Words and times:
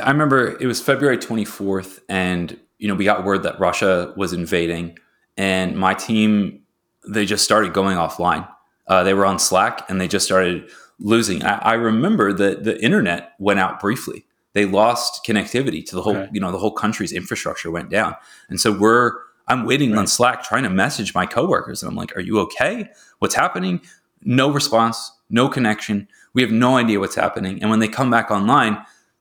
I 0.00 0.10
remember 0.10 0.56
it 0.60 0.66
was 0.66 0.80
February 0.80 1.18
24th, 1.18 2.00
and 2.08 2.58
you 2.78 2.88
know 2.88 2.94
we 2.94 3.04
got 3.04 3.24
word 3.24 3.42
that 3.44 3.58
Russia 3.60 4.12
was 4.16 4.32
invading, 4.32 4.98
and 5.36 5.76
my 5.76 5.94
team 5.94 6.62
they 7.08 7.24
just 7.24 7.44
started 7.44 7.72
going 7.72 7.96
offline. 7.96 8.48
Uh, 8.86 9.02
they 9.02 9.14
were 9.14 9.24
on 9.24 9.38
Slack, 9.38 9.88
and 9.88 10.00
they 10.00 10.08
just 10.08 10.26
started 10.26 10.70
losing. 10.98 11.44
I, 11.44 11.58
I, 11.58 11.74
remember 11.74 12.32
that 12.32 12.64
the 12.64 12.82
internet 12.84 13.32
went 13.38 13.58
out 13.58 13.80
briefly. 13.80 14.26
They 14.52 14.66
lost 14.66 15.24
connectivity 15.24 15.84
to 15.86 15.96
the 15.96 16.02
whole, 16.02 16.16
okay. 16.16 16.30
you 16.32 16.40
know, 16.40 16.52
the 16.52 16.58
whole 16.58 16.72
country's 16.72 17.12
infrastructure 17.12 17.70
went 17.70 17.90
down, 17.90 18.16
and 18.48 18.60
so 18.60 18.76
we're. 18.76 19.12
I'm 19.48 19.64
waiting 19.64 19.90
right. 19.90 19.98
on 19.98 20.06
Slack, 20.06 20.44
trying 20.44 20.62
to 20.62 20.70
message 20.70 21.12
my 21.12 21.26
coworkers, 21.26 21.82
and 21.82 21.90
I'm 21.90 21.96
like, 21.96 22.16
"Are 22.16 22.20
you 22.20 22.38
okay? 22.40 22.88
What's 23.18 23.34
happening?" 23.34 23.80
No 24.22 24.50
response, 24.50 25.10
no 25.30 25.48
connection. 25.48 26.06
We 26.34 26.42
have 26.42 26.52
no 26.52 26.76
idea 26.76 27.00
what's 27.00 27.14
happening. 27.14 27.60
And 27.60 27.70
when 27.70 27.80
they 27.80 27.88
come 27.88 28.10
back 28.10 28.30
online, 28.30 28.78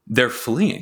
they're 0.10 0.30
fleeing. 0.30 0.82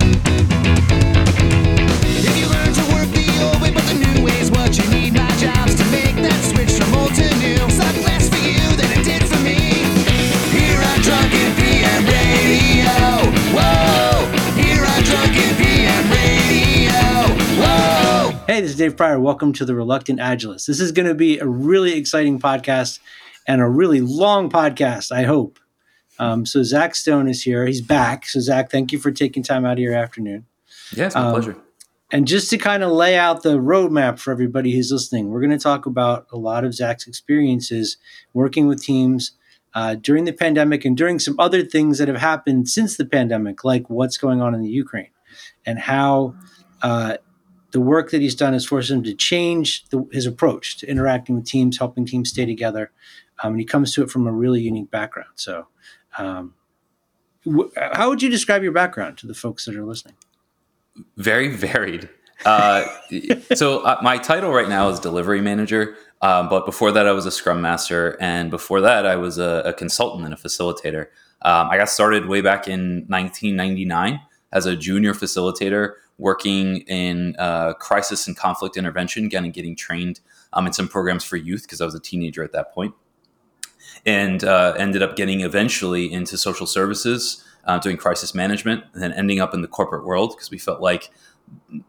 Hey, 18.47 18.61
this 18.61 18.71
is 18.71 18.77
Dave 18.77 18.97
Prior. 18.97 19.19
Welcome 19.19 19.53
to 19.53 19.65
the 19.65 19.75
Reluctant 19.75 20.19
Agilist. 20.19 20.65
This 20.65 20.79
is 20.79 20.91
going 20.91 21.07
to 21.07 21.13
be 21.13 21.37
a 21.37 21.45
really 21.45 21.95
exciting 21.95 22.39
podcast 22.39 22.99
and 23.45 23.61
a 23.61 23.67
really 23.67 24.01
long 24.01 24.49
podcast, 24.49 25.11
I 25.11 25.23
hope. 25.23 25.59
Um, 26.19 26.45
so 26.45 26.63
Zach 26.63 26.95
Stone 26.95 27.27
is 27.27 27.43
here. 27.43 27.65
He's 27.65 27.81
back. 27.81 28.25
So 28.25 28.39
Zach, 28.39 28.71
thank 28.71 28.91
you 28.91 28.99
for 28.99 29.11
taking 29.11 29.43
time 29.43 29.65
out 29.65 29.73
of 29.73 29.79
your 29.79 29.93
afternoon. 29.93 30.45
Yeah, 30.95 31.07
it's 31.07 31.15
my 31.15 31.21
um, 31.21 31.33
pleasure. 31.33 31.57
And 32.09 32.25
just 32.25 32.49
to 32.51 32.57
kind 32.57 32.83
of 32.83 32.91
lay 32.91 33.17
out 33.17 33.43
the 33.43 33.57
roadmap 33.57 34.17
for 34.17 34.31
everybody 34.31 34.73
who's 34.73 34.91
listening, 34.91 35.29
we're 35.29 35.41
going 35.41 35.51
to 35.51 35.57
talk 35.57 35.85
about 35.85 36.25
a 36.31 36.37
lot 36.37 36.63
of 36.63 36.73
Zach's 36.73 37.05
experiences 37.05 37.97
working 38.33 38.67
with 38.67 38.81
teams 38.81 39.33
uh, 39.73 39.95
during 39.95 40.23
the 40.23 40.31
pandemic 40.31 40.85
and 40.85 40.95
during 40.95 41.19
some 41.19 41.37
other 41.37 41.63
things 41.63 41.97
that 41.97 42.07
have 42.07 42.17
happened 42.17 42.69
since 42.69 42.95
the 42.95 43.05
pandemic, 43.05 43.63
like 43.65 43.89
what's 43.89 44.17
going 44.17 44.41
on 44.41 44.55
in 44.55 44.61
the 44.61 44.69
Ukraine 44.69 45.09
and 45.65 45.79
how 45.79 46.33
uh, 46.81 47.17
the 47.71 47.81
work 47.81 48.11
that 48.11 48.21
he's 48.21 48.35
done 48.35 48.53
has 48.53 48.65
forced 48.65 48.89
him 48.89 49.03
to 49.03 49.13
change 49.13 49.87
the, 49.89 50.07
his 50.11 50.25
approach 50.25 50.77
to 50.77 50.89
interacting 50.89 51.35
with 51.35 51.45
teams, 51.45 51.77
helping 51.77 52.05
teams 52.05 52.29
stay 52.29 52.45
together. 52.45 52.91
Um, 53.43 53.51
and 53.51 53.59
he 53.59 53.65
comes 53.65 53.93
to 53.93 54.03
it 54.03 54.09
from 54.09 54.25
a 54.25 54.31
really 54.31 54.61
unique 54.61 54.89
background. 54.89 55.29
So 55.35 55.67
um, 56.17 56.53
wh- 57.45 57.69
how 57.93 58.09
would 58.09 58.21
you 58.21 58.29
describe 58.29 58.63
your 58.63 58.71
background 58.71 59.17
to 59.19 59.27
the 59.27 59.33
folks 59.33 59.65
that 59.65 59.75
are 59.75 59.85
listening? 59.85 60.15
Very 61.15 61.49
varied. 61.49 62.09
Uh, 62.45 62.85
so 63.55 63.79
uh, 63.79 63.99
my 64.01 64.17
title 64.17 64.51
right 64.51 64.69
now 64.69 64.89
is 64.89 64.99
delivery 64.99 65.41
manager, 65.41 65.95
um, 66.21 66.49
but 66.49 66.65
before 66.65 66.91
that 66.91 67.07
I 67.07 67.11
was 67.11 67.25
a 67.25 67.31
scrum 67.31 67.61
master, 67.61 68.17
and 68.19 68.49
before 68.49 68.81
that 68.81 69.05
I 69.05 69.15
was 69.15 69.37
a, 69.37 69.61
a 69.65 69.73
consultant 69.73 70.25
and 70.25 70.33
a 70.33 70.37
facilitator. 70.37 71.07
Um, 71.43 71.69
I 71.69 71.77
got 71.77 71.89
started 71.89 72.27
way 72.27 72.41
back 72.41 72.67
in 72.67 73.05
1999 73.07 74.19
as 74.53 74.65
a 74.65 74.75
junior 74.75 75.13
facilitator, 75.13 75.93
working 76.17 76.77
in 76.81 77.35
uh, 77.37 77.73
crisis 77.73 78.27
and 78.27 78.35
conflict 78.35 78.75
intervention, 78.75 79.25
again, 79.25 79.49
getting 79.51 79.75
trained 79.75 80.19
um, 80.53 80.65
in 80.65 80.73
some 80.73 80.87
programs 80.87 81.23
for 81.23 81.37
youth 81.37 81.63
because 81.63 81.79
I 81.79 81.85
was 81.85 81.93
a 81.93 81.99
teenager 81.99 82.43
at 82.43 82.53
that 82.53 82.73
point 82.73 82.95
and 84.05 84.43
uh, 84.43 84.73
ended 84.77 85.01
up 85.01 85.15
getting 85.15 85.41
eventually 85.41 86.11
into 86.11 86.37
social 86.37 86.65
services, 86.65 87.43
uh, 87.65 87.77
doing 87.79 87.97
crisis 87.97 88.33
management, 88.33 88.83
and 88.93 89.01
then 89.01 89.13
ending 89.13 89.39
up 89.39 89.53
in 89.53 89.61
the 89.61 89.67
corporate 89.67 90.05
world 90.05 90.31
because 90.31 90.51
we 90.51 90.57
felt 90.57 90.81
like 90.81 91.11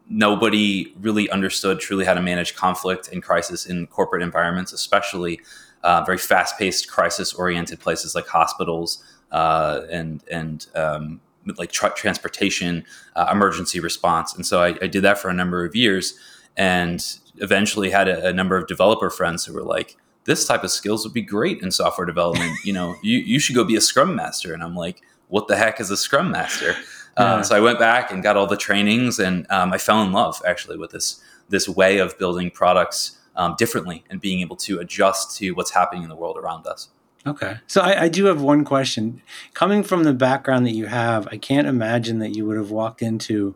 nobody 0.09 0.93
really 0.99 1.29
understood 1.29 1.79
truly 1.79 2.05
how 2.05 2.13
to 2.13 2.21
manage 2.21 2.55
conflict 2.55 3.09
and 3.11 3.21
crisis 3.23 3.65
in 3.65 3.87
corporate 3.87 4.21
environments, 4.21 4.73
especially 4.73 5.39
uh, 5.83 6.03
very 6.05 6.17
fast-paced, 6.17 6.89
crisis-oriented 6.89 7.79
places 7.79 8.15
like 8.15 8.27
hospitals 8.27 9.03
uh, 9.31 9.81
and 9.89 10.23
and 10.29 10.67
um, 10.75 11.21
like 11.57 11.71
tra- 11.71 11.93
transportation, 11.95 12.83
uh, 13.15 13.29
emergency 13.31 13.79
response. 13.79 14.33
And 14.35 14.45
so 14.45 14.61
I, 14.61 14.75
I, 14.81 14.87
did 14.87 15.03
that 15.03 15.17
for 15.17 15.29
a 15.29 15.33
number 15.33 15.63
of 15.65 15.75
years, 15.75 16.17
and 16.57 17.03
eventually 17.37 17.91
had 17.91 18.07
a, 18.07 18.27
a 18.27 18.33
number 18.33 18.57
of 18.57 18.67
developer 18.67 19.09
friends 19.09 19.45
who 19.45 19.53
were 19.53 19.63
like 19.63 19.97
this 20.25 20.45
type 20.45 20.63
of 20.63 20.71
skills 20.71 21.03
would 21.03 21.13
be 21.13 21.21
great 21.21 21.61
in 21.61 21.71
software 21.71 22.05
development. 22.05 22.51
you 22.63 22.73
know, 22.73 22.95
you, 23.01 23.17
you 23.17 23.39
should 23.39 23.55
go 23.55 23.63
be 23.63 23.75
a 23.75 23.81
scrum 23.81 24.15
master. 24.15 24.53
And 24.53 24.61
I'm 24.61 24.75
like, 24.75 25.01
what 25.27 25.47
the 25.47 25.55
heck 25.55 25.79
is 25.79 25.89
a 25.89 25.97
scrum 25.97 26.31
master? 26.31 26.75
Yeah. 27.17 27.35
Um, 27.35 27.43
so 27.43 27.55
I 27.55 27.59
went 27.59 27.79
back 27.79 28.11
and 28.11 28.23
got 28.23 28.37
all 28.37 28.47
the 28.47 28.57
trainings, 28.57 29.19
and 29.19 29.45
um, 29.49 29.73
I 29.73 29.77
fell 29.77 30.01
in 30.03 30.11
love 30.11 30.41
actually 30.47 30.77
with 30.77 30.91
this 30.91 31.21
this 31.49 31.67
way 31.67 31.97
of 31.97 32.17
building 32.17 32.51
products 32.51 33.17
um, 33.35 33.55
differently 33.57 34.03
and 34.09 34.21
being 34.21 34.41
able 34.41 34.55
to 34.55 34.79
adjust 34.79 35.35
to 35.37 35.51
what's 35.51 35.71
happening 35.71 36.03
in 36.03 36.09
the 36.09 36.15
world 36.15 36.37
around 36.37 36.67
us. 36.67 36.89
Okay, 37.25 37.57
so 37.67 37.81
I, 37.81 38.03
I, 38.03 38.07
do 38.07 38.25
have 38.25 38.41
one 38.41 38.63
question. 38.63 39.21
Coming 39.53 39.83
from 39.83 40.03
the 40.03 40.13
background 40.13 40.65
that 40.65 40.71
you 40.73 40.85
have, 40.85 41.27
I 41.29 41.37
can't 41.37 41.67
imagine 41.67 42.19
that 42.19 42.35
you 42.35 42.45
would 42.45 42.55
have 42.55 42.71
walked 42.71 43.01
into 43.01 43.55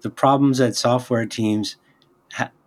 the 0.00 0.08
problems 0.08 0.58
that 0.58 0.76
software 0.76 1.26
teams 1.26 1.76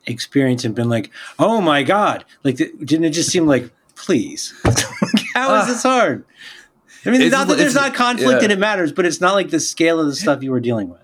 experience 0.08 0.66
and 0.66 0.76
been 0.76 0.90
like, 0.90 1.12
oh 1.40 1.62
my 1.62 1.84
god, 1.84 2.26
like 2.44 2.58
didn't 2.58 3.04
it 3.04 3.12
just 3.12 3.30
seem 3.30 3.46
like, 3.46 3.70
please, 3.96 4.54
how 5.34 5.56
is 5.62 5.68
this 5.68 5.84
hard? 5.84 6.26
I 7.06 7.12
mean, 7.12 7.30
not 7.30 7.48
that 7.48 7.58
there's 7.58 7.76
not 7.76 7.94
conflict 7.94 8.42
yeah. 8.42 8.44
and 8.44 8.52
it 8.52 8.60
matters, 8.60 8.92
but 8.92 9.06
it's 9.06 9.22
not 9.22 9.36
like 9.36 9.52
the 9.52 9.60
scale 9.60 10.00
of 10.00 10.08
the 10.08 10.16
stuff 10.16 10.42
you 10.42 10.52
were 10.52 10.60
dealing 10.60 10.90
with. 10.90 11.02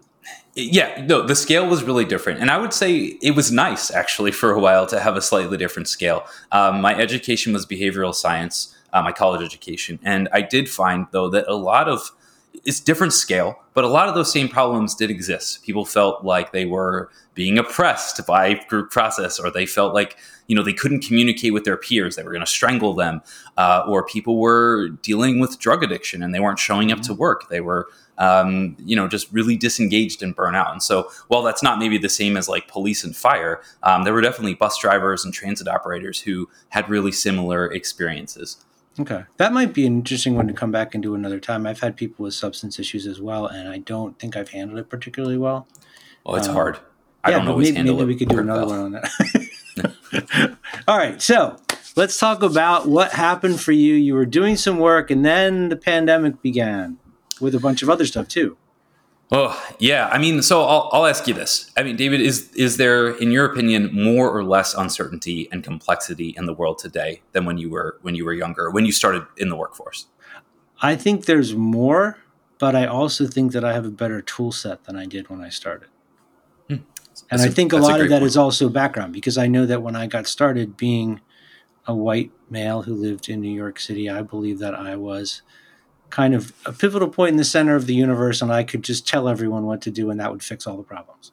Yeah, 0.53 1.05
no, 1.05 1.25
the 1.25 1.35
scale 1.35 1.67
was 1.67 1.83
really 1.83 2.03
different. 2.03 2.41
And 2.41 2.51
I 2.51 2.57
would 2.57 2.73
say 2.73 3.17
it 3.21 3.35
was 3.35 3.51
nice 3.51 3.89
actually 3.89 4.31
for 4.31 4.51
a 4.51 4.59
while 4.59 4.85
to 4.87 4.99
have 4.99 5.15
a 5.15 5.21
slightly 5.21 5.57
different 5.57 5.87
scale. 5.87 6.25
Um, 6.51 6.81
my 6.81 6.93
education 6.95 7.53
was 7.53 7.65
behavioral 7.65 8.13
science, 8.13 8.75
uh, 8.91 9.01
my 9.01 9.13
college 9.13 9.41
education. 9.41 9.99
And 10.03 10.27
I 10.33 10.41
did 10.41 10.69
find, 10.69 11.07
though, 11.11 11.29
that 11.29 11.47
a 11.47 11.55
lot 11.55 11.87
of 11.87 12.11
it's 12.63 12.79
different 12.79 13.13
scale, 13.13 13.59
but 13.73 13.83
a 13.83 13.87
lot 13.87 14.07
of 14.07 14.15
those 14.15 14.31
same 14.31 14.47
problems 14.47 14.93
did 14.93 15.09
exist. 15.09 15.63
People 15.63 15.85
felt 15.85 16.23
like 16.23 16.51
they 16.51 16.65
were 16.65 17.09
being 17.33 17.57
oppressed 17.57 18.25
by 18.27 18.55
group 18.67 18.91
process, 18.91 19.39
or 19.39 19.49
they 19.49 19.65
felt 19.65 19.93
like 19.93 20.17
you 20.47 20.55
know 20.55 20.63
they 20.63 20.73
couldn't 20.73 21.01
communicate 21.01 21.53
with 21.53 21.63
their 21.63 21.77
peers; 21.77 22.15
they 22.15 22.23
were 22.23 22.31
going 22.31 22.45
to 22.45 22.51
strangle 22.51 22.93
them, 22.93 23.21
uh, 23.57 23.83
or 23.87 24.05
people 24.05 24.37
were 24.37 24.89
dealing 25.01 25.39
with 25.39 25.59
drug 25.59 25.83
addiction 25.83 26.21
and 26.21 26.35
they 26.35 26.39
weren't 26.39 26.59
showing 26.59 26.91
up 26.91 27.01
to 27.01 27.13
work. 27.13 27.49
They 27.49 27.61
were 27.61 27.87
um, 28.17 28.75
you 28.79 28.95
know 28.95 29.07
just 29.07 29.31
really 29.31 29.55
disengaged 29.55 30.21
and 30.21 30.35
burnout. 30.35 30.71
And 30.71 30.83
so, 30.83 31.09
while 31.29 31.41
that's 31.41 31.63
not 31.63 31.79
maybe 31.79 31.97
the 31.97 32.09
same 32.09 32.37
as 32.37 32.49
like 32.49 32.67
police 32.67 33.03
and 33.03 33.15
fire, 33.15 33.61
um, 33.83 34.03
there 34.03 34.13
were 34.13 34.21
definitely 34.21 34.55
bus 34.55 34.77
drivers 34.77 35.23
and 35.25 35.33
transit 35.33 35.67
operators 35.67 36.19
who 36.21 36.49
had 36.69 36.89
really 36.89 37.11
similar 37.11 37.71
experiences. 37.71 38.57
Okay. 39.01 39.23
That 39.37 39.51
might 39.51 39.73
be 39.73 39.87
an 39.87 39.95
interesting 39.95 40.35
one 40.35 40.47
to 40.47 40.53
come 40.53 40.71
back 40.71 40.93
and 40.93 41.01
do 41.01 41.15
another 41.15 41.39
time. 41.39 41.65
I've 41.65 41.79
had 41.79 41.97
people 41.97 42.23
with 42.23 42.35
substance 42.35 42.77
issues 42.77 43.07
as 43.07 43.19
well, 43.19 43.47
and 43.47 43.67
I 43.67 43.79
don't 43.79 44.17
think 44.19 44.37
I've 44.37 44.49
handled 44.49 44.79
it 44.79 44.89
particularly 44.89 45.37
well. 45.37 45.67
Well, 46.23 46.35
it's 46.35 46.47
um, 46.47 46.53
hard. 46.53 46.77
I 47.23 47.31
yeah, 47.31 47.39
don't 47.39 47.47
always 47.47 47.69
maybe, 47.69 47.77
handle 47.77 47.95
maybe 47.95 48.07
we 48.07 48.15
could 48.15 48.29
do 48.29 48.39
another 48.39 48.67
well. 48.67 48.83
one 48.83 48.95
on 48.95 49.01
that. 49.01 50.57
All 50.87 50.97
right. 50.97 51.19
So 51.19 51.57
let's 51.95 52.19
talk 52.19 52.43
about 52.43 52.87
what 52.87 53.13
happened 53.13 53.59
for 53.59 53.71
you. 53.71 53.95
You 53.95 54.13
were 54.13 54.25
doing 54.25 54.55
some 54.55 54.77
work, 54.77 55.09
and 55.09 55.25
then 55.25 55.69
the 55.69 55.77
pandemic 55.77 56.41
began 56.43 56.97
with 57.39 57.55
a 57.55 57.59
bunch 57.59 57.81
of 57.81 57.89
other 57.89 58.05
stuff 58.05 58.27
too. 58.27 58.55
Oh 59.33 59.57
yeah, 59.79 60.09
I 60.11 60.17
mean, 60.17 60.41
so 60.41 60.61
I'll, 60.63 60.89
I'll 60.91 61.05
ask 61.05 61.25
you 61.25 61.33
this. 61.33 61.71
I 61.77 61.83
mean, 61.83 61.95
David, 61.95 62.19
is 62.19 62.51
is 62.53 62.75
there, 62.75 63.11
in 63.17 63.31
your 63.31 63.45
opinion, 63.45 63.89
more 63.93 64.29
or 64.29 64.43
less 64.43 64.73
uncertainty 64.73 65.47
and 65.53 65.63
complexity 65.63 66.33
in 66.37 66.47
the 66.47 66.53
world 66.53 66.79
today 66.79 67.21
than 67.31 67.45
when 67.45 67.57
you 67.57 67.69
were 67.69 67.97
when 68.01 68.13
you 68.13 68.25
were 68.25 68.33
younger, 68.33 68.69
when 68.69 68.85
you 68.85 68.91
started 68.91 69.25
in 69.37 69.47
the 69.47 69.55
workforce? 69.55 70.07
I 70.81 70.97
think 70.97 71.25
there's 71.25 71.55
more, 71.55 72.17
but 72.59 72.75
I 72.75 72.85
also 72.87 73.25
think 73.25 73.53
that 73.53 73.63
I 73.63 73.71
have 73.71 73.85
a 73.85 73.91
better 73.91 74.21
tool 74.21 74.51
set 74.51 74.83
than 74.83 74.97
I 74.97 75.05
did 75.05 75.29
when 75.29 75.39
I 75.39 75.47
started. 75.47 75.87
Hmm. 76.67 76.77
And 77.29 77.41
I 77.41 77.47
think 77.47 77.71
a 77.71 77.77
lot 77.77 78.01
a 78.01 78.03
of 78.03 78.09
that 78.09 78.19
point. 78.19 78.27
is 78.27 78.35
also 78.35 78.67
background 78.67 79.13
because 79.13 79.37
I 79.37 79.47
know 79.47 79.65
that 79.65 79.81
when 79.81 79.95
I 79.95 80.07
got 80.07 80.27
started, 80.27 80.75
being 80.75 81.21
a 81.87 81.95
white 81.95 82.31
male 82.49 82.81
who 82.81 82.93
lived 82.93 83.29
in 83.29 83.39
New 83.39 83.51
York 83.51 83.79
City, 83.79 84.09
I 84.09 84.23
believe 84.23 84.59
that 84.59 84.75
I 84.75 84.97
was 84.97 85.41
kind 86.11 86.35
of 86.35 86.53
a 86.65 86.73
pivotal 86.73 87.09
point 87.09 87.31
in 87.31 87.37
the 87.37 87.43
center 87.43 87.75
of 87.75 87.87
the 87.87 87.95
universe, 87.95 88.41
and 88.41 88.51
I 88.51 88.63
could 88.63 88.83
just 88.83 89.07
tell 89.07 89.27
everyone 89.27 89.65
what 89.65 89.81
to 89.81 89.91
do, 89.91 90.11
and 90.11 90.19
that 90.19 90.31
would 90.31 90.43
fix 90.43 90.67
all 90.67 90.77
the 90.77 90.83
problems. 90.83 91.31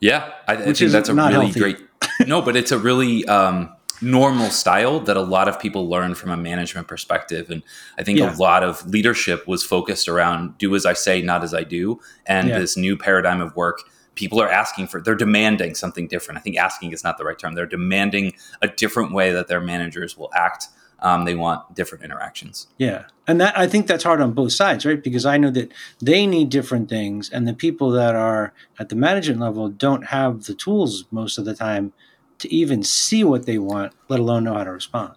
Yeah, 0.00 0.32
I, 0.48 0.54
I 0.54 0.72
think 0.72 0.78
that's 0.90 1.08
a 1.08 1.14
really 1.14 1.32
healthy. 1.32 1.60
great. 1.60 1.78
no, 2.26 2.42
but 2.42 2.56
it's 2.56 2.72
a 2.72 2.78
really 2.78 3.24
um, 3.26 3.72
normal 4.00 4.50
style 4.50 4.98
that 5.00 5.16
a 5.16 5.22
lot 5.22 5.48
of 5.48 5.60
people 5.60 5.88
learn 5.88 6.14
from 6.14 6.30
a 6.30 6.36
management 6.36 6.88
perspective, 6.88 7.50
and 7.50 7.62
I 7.98 8.02
think 8.02 8.18
yeah. 8.18 8.34
a 8.34 8.36
lot 8.36 8.64
of 8.64 8.84
leadership 8.86 9.46
was 9.46 9.62
focused 9.62 10.08
around 10.08 10.58
"do 10.58 10.74
as 10.74 10.86
I 10.86 10.94
say, 10.94 11.22
not 11.22 11.44
as 11.44 11.54
I 11.54 11.64
do," 11.64 12.00
and 12.26 12.48
yeah. 12.48 12.58
this 12.58 12.76
new 12.76 12.96
paradigm 12.96 13.40
of 13.40 13.54
work 13.54 13.82
people 14.14 14.40
are 14.42 14.50
asking 14.50 14.86
for 14.86 15.00
they're 15.00 15.14
demanding 15.14 15.74
something 15.74 16.06
different 16.06 16.38
i 16.38 16.40
think 16.42 16.56
asking 16.56 16.92
is 16.92 17.02
not 17.02 17.16
the 17.18 17.24
right 17.24 17.38
term 17.38 17.54
they're 17.54 17.64
demanding 17.64 18.32
a 18.60 18.68
different 18.68 19.12
way 19.12 19.32
that 19.32 19.48
their 19.48 19.60
managers 19.60 20.16
will 20.16 20.30
act 20.34 20.68
Um, 21.02 21.24
they 21.24 21.34
want 21.34 21.74
different 21.74 22.04
interactions. 22.04 22.68
Yeah, 22.78 23.06
and 23.26 23.40
that 23.40 23.58
I 23.58 23.66
think 23.66 23.86
that's 23.86 24.04
hard 24.04 24.20
on 24.20 24.32
both 24.32 24.52
sides, 24.52 24.86
right? 24.86 25.02
Because 25.02 25.26
I 25.26 25.36
know 25.36 25.50
that 25.50 25.72
they 26.00 26.26
need 26.26 26.48
different 26.48 26.88
things, 26.88 27.28
and 27.28 27.46
the 27.46 27.54
people 27.54 27.90
that 27.90 28.14
are 28.14 28.52
at 28.78 28.88
the 28.88 28.96
management 28.96 29.40
level 29.40 29.68
don't 29.68 30.06
have 30.06 30.44
the 30.44 30.54
tools 30.54 31.04
most 31.10 31.38
of 31.38 31.44
the 31.44 31.54
time 31.54 31.92
to 32.38 32.52
even 32.52 32.82
see 32.82 33.22
what 33.24 33.46
they 33.46 33.58
want, 33.58 33.92
let 34.08 34.20
alone 34.20 34.44
know 34.44 34.54
how 34.54 34.64
to 34.64 34.72
respond. 34.72 35.14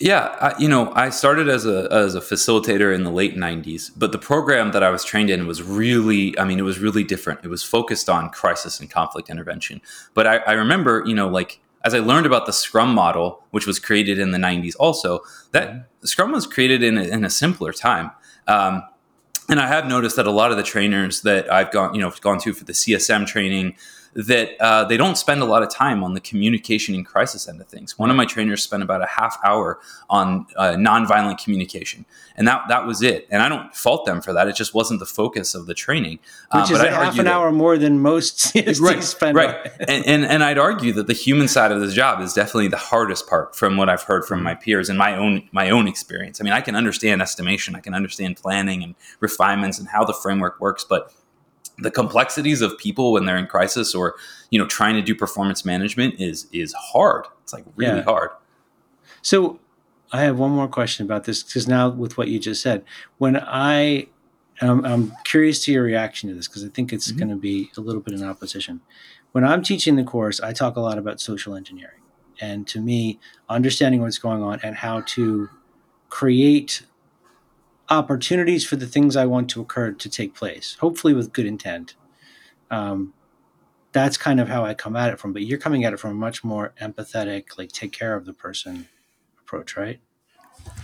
Yeah, 0.00 0.36
I, 0.40 0.58
you 0.60 0.68
know, 0.68 0.92
I 0.94 1.10
started 1.10 1.48
as 1.48 1.66
a 1.66 1.88
as 1.90 2.14
a 2.14 2.20
facilitator 2.20 2.94
in 2.94 3.02
the 3.02 3.10
late 3.10 3.36
'90s, 3.36 3.90
but 3.96 4.12
the 4.12 4.18
program 4.18 4.70
that 4.70 4.82
I 4.82 4.90
was 4.90 5.02
trained 5.02 5.28
in 5.28 5.46
was 5.48 5.60
really, 5.60 6.38
I 6.38 6.44
mean, 6.44 6.60
it 6.60 6.62
was 6.62 6.78
really 6.78 7.02
different. 7.02 7.40
It 7.42 7.48
was 7.48 7.64
focused 7.64 8.08
on 8.08 8.30
crisis 8.30 8.78
and 8.78 8.88
conflict 8.88 9.28
intervention. 9.28 9.80
But 10.14 10.28
I, 10.28 10.36
I 10.38 10.52
remember, 10.52 11.02
you 11.04 11.14
know, 11.14 11.28
like 11.28 11.60
as 11.84 11.94
I 11.94 12.00
learned 12.00 12.26
about 12.26 12.46
the 12.46 12.52
Scrum 12.52 12.94
model, 12.94 13.44
which 13.50 13.66
was 13.66 13.78
created 13.78 14.18
in 14.18 14.30
the 14.32 14.38
'90s, 14.38 14.74
also 14.78 15.20
that 15.52 15.88
Scrum 16.02 16.32
was 16.32 16.46
created 16.46 16.82
in 16.82 16.98
a, 16.98 17.02
in 17.02 17.24
a 17.24 17.30
simpler 17.30 17.72
time. 17.72 18.10
Um, 18.46 18.82
and 19.48 19.60
I 19.60 19.66
have 19.66 19.86
noticed 19.86 20.16
that 20.16 20.26
a 20.26 20.30
lot 20.30 20.50
of 20.50 20.56
the 20.56 20.62
trainers 20.62 21.22
that 21.22 21.50
I've 21.50 21.70
gone, 21.70 21.94
you 21.94 22.00
know, 22.00 22.12
gone 22.20 22.38
to 22.40 22.52
for 22.52 22.64
the 22.64 22.74
CSM 22.74 23.26
training, 23.26 23.76
that 24.18 24.60
uh, 24.60 24.84
they 24.84 24.96
don't 24.96 25.16
spend 25.16 25.40
a 25.42 25.44
lot 25.44 25.62
of 25.62 25.70
time 25.70 26.02
on 26.02 26.12
the 26.12 26.18
communication 26.20 26.92
and 26.92 27.06
crisis 27.06 27.46
end 27.46 27.60
of 27.60 27.68
things. 27.68 27.96
One 28.00 28.10
of 28.10 28.16
my 28.16 28.24
trainers 28.24 28.64
spent 28.64 28.82
about 28.82 29.00
a 29.00 29.06
half 29.06 29.38
hour 29.44 29.78
on 30.10 30.44
uh, 30.56 30.72
nonviolent 30.72 31.42
communication, 31.42 32.04
and 32.36 32.48
that 32.48 32.62
that 32.68 32.84
was 32.84 33.00
it. 33.00 33.28
And 33.30 33.42
I 33.42 33.48
don't 33.48 33.72
fault 33.76 34.06
them 34.06 34.20
for 34.20 34.32
that; 34.32 34.48
it 34.48 34.56
just 34.56 34.74
wasn't 34.74 34.98
the 34.98 35.06
focus 35.06 35.54
of 35.54 35.66
the 35.66 35.74
training. 35.74 36.18
Uh, 36.50 36.62
Which 36.62 36.72
is 36.72 36.80
a 36.80 36.90
half 36.90 37.16
an 37.16 37.26
that, 37.26 37.34
hour 37.34 37.52
more 37.52 37.78
than 37.78 38.00
most 38.00 38.38
CSTs 38.54 38.80
right, 38.80 39.04
spend. 39.04 39.36
Right, 39.36 39.70
and, 39.86 40.04
and 40.04 40.24
and 40.24 40.42
I'd 40.42 40.58
argue 40.58 40.92
that 40.94 41.06
the 41.06 41.12
human 41.12 41.46
side 41.46 41.70
of 41.70 41.80
this 41.80 41.94
job 41.94 42.20
is 42.20 42.34
definitely 42.34 42.68
the 42.68 42.76
hardest 42.76 43.28
part, 43.28 43.54
from 43.54 43.76
what 43.76 43.88
I've 43.88 44.02
heard 44.02 44.24
from 44.24 44.42
my 44.42 44.56
peers 44.56 44.88
and 44.88 44.98
my 44.98 45.16
own 45.16 45.48
my 45.52 45.70
own 45.70 45.86
experience. 45.86 46.40
I 46.40 46.44
mean, 46.44 46.54
I 46.54 46.60
can 46.60 46.74
understand 46.74 47.22
estimation, 47.22 47.76
I 47.76 47.80
can 47.80 47.94
understand 47.94 48.36
planning 48.36 48.82
and 48.82 48.96
refinements 49.20 49.78
and 49.78 49.86
how 49.86 50.04
the 50.04 50.12
framework 50.12 50.60
works, 50.60 50.82
but 50.82 51.12
the 51.78 51.90
complexities 51.90 52.60
of 52.60 52.76
people 52.78 53.12
when 53.12 53.24
they're 53.24 53.36
in 53.36 53.46
crisis 53.46 53.94
or 53.94 54.16
you 54.50 54.58
know 54.58 54.66
trying 54.66 54.94
to 54.94 55.02
do 55.02 55.14
performance 55.14 55.64
management 55.64 56.14
is 56.18 56.46
is 56.52 56.72
hard 56.74 57.26
it's 57.42 57.52
like 57.52 57.64
really 57.76 57.98
yeah. 57.98 58.04
hard 58.04 58.30
so 59.22 59.58
i 60.12 60.22
have 60.22 60.38
one 60.38 60.50
more 60.50 60.68
question 60.68 61.04
about 61.04 61.24
this 61.24 61.42
because 61.42 61.68
now 61.68 61.88
with 61.88 62.16
what 62.18 62.28
you 62.28 62.38
just 62.38 62.62
said 62.62 62.84
when 63.18 63.36
i 63.36 64.06
um, 64.60 64.84
i'm 64.84 65.12
curious 65.24 65.64
to 65.64 65.72
your 65.72 65.84
reaction 65.84 66.28
to 66.28 66.34
this 66.34 66.48
because 66.48 66.64
i 66.64 66.68
think 66.68 66.92
it's 66.92 67.08
mm-hmm. 67.08 67.18
going 67.18 67.30
to 67.30 67.36
be 67.36 67.70
a 67.76 67.80
little 67.80 68.00
bit 68.00 68.14
in 68.14 68.24
opposition 68.24 68.80
when 69.32 69.44
i'm 69.44 69.62
teaching 69.62 69.96
the 69.96 70.04
course 70.04 70.40
i 70.40 70.52
talk 70.52 70.76
a 70.76 70.80
lot 70.80 70.98
about 70.98 71.20
social 71.20 71.54
engineering 71.54 72.00
and 72.40 72.66
to 72.66 72.80
me 72.80 73.18
understanding 73.48 74.00
what's 74.00 74.18
going 74.18 74.42
on 74.42 74.60
and 74.62 74.76
how 74.76 75.00
to 75.02 75.48
create 76.08 76.82
opportunities 77.90 78.66
for 78.66 78.76
the 78.76 78.86
things 78.86 79.16
I 79.16 79.26
want 79.26 79.48
to 79.50 79.60
occur 79.60 79.92
to 79.92 80.08
take 80.08 80.34
place, 80.34 80.76
hopefully 80.80 81.14
with 81.14 81.32
good 81.32 81.46
intent. 81.46 81.94
Um, 82.70 83.14
that's 83.92 84.16
kind 84.16 84.40
of 84.40 84.48
how 84.48 84.64
I 84.64 84.74
come 84.74 84.96
at 84.96 85.12
it 85.12 85.18
from. 85.18 85.32
But 85.32 85.42
you're 85.42 85.58
coming 85.58 85.84
at 85.84 85.92
it 85.92 85.98
from 85.98 86.10
a 86.10 86.14
much 86.14 86.44
more 86.44 86.74
empathetic, 86.80 87.56
like 87.56 87.72
take 87.72 87.92
care 87.92 88.14
of 88.14 88.26
the 88.26 88.32
person 88.32 88.88
approach, 89.40 89.76
right? 89.76 90.00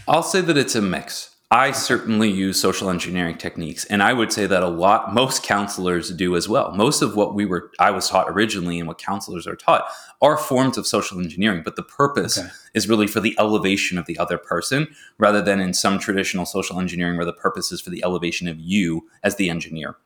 I'll 0.09 0.23
say 0.23 0.41
that 0.41 0.57
it's 0.57 0.75
a 0.75 0.83
mix. 0.83 1.34
I 1.51 1.71
certainly 1.71 2.31
use 2.31 2.61
social 2.61 2.91
engineering 2.91 3.37
techniques, 3.37 3.85
and 3.85 4.03
I 4.03 4.13
would 4.13 4.33
say 4.33 4.47
that 4.47 4.63
a 4.63 4.69
lot, 4.69 5.15
most 5.15 5.43
counselors 5.43 6.11
do 6.11 6.35
as 6.37 6.49
well. 6.49 6.73
Most 6.73 7.03
of 7.03 7.15
what 7.15 7.35
we 7.35 7.45
were, 7.45 7.71
I 7.79 7.91
was 7.91 8.09
taught 8.09 8.29
originally, 8.29 8.79
and 8.79 8.89
what 8.89 8.99
counselors 8.99 9.47
are 9.47 9.55
taught, 9.55 9.85
are 10.21 10.37
forms 10.37 10.79
of 10.79 10.87
social 10.87 11.21
engineering. 11.21 11.63
But 11.65 11.77
the 11.77 11.83
purpose 11.83 12.39
okay. 12.39 12.49
is 12.75 12.89
really 12.89 13.07
for 13.07 13.21
the 13.21 13.37
elevation 13.39 13.99
of 13.99 14.07
the 14.07 14.19
other 14.19 14.39
person, 14.39 14.89
rather 15.19 15.43
than 15.43 15.61
in 15.61 15.75
some 15.75 15.99
traditional 15.99 16.47
social 16.47 16.81
engineering 16.81 17.17
where 17.17 17.27
the 17.27 17.33
purpose 17.33 17.71
is 17.71 17.81
for 17.81 17.91
the 17.91 18.03
elevation 18.03 18.49
of 18.49 18.59
you 18.59 19.09
as 19.23 19.37
the 19.37 19.51
engineer. 19.51 19.97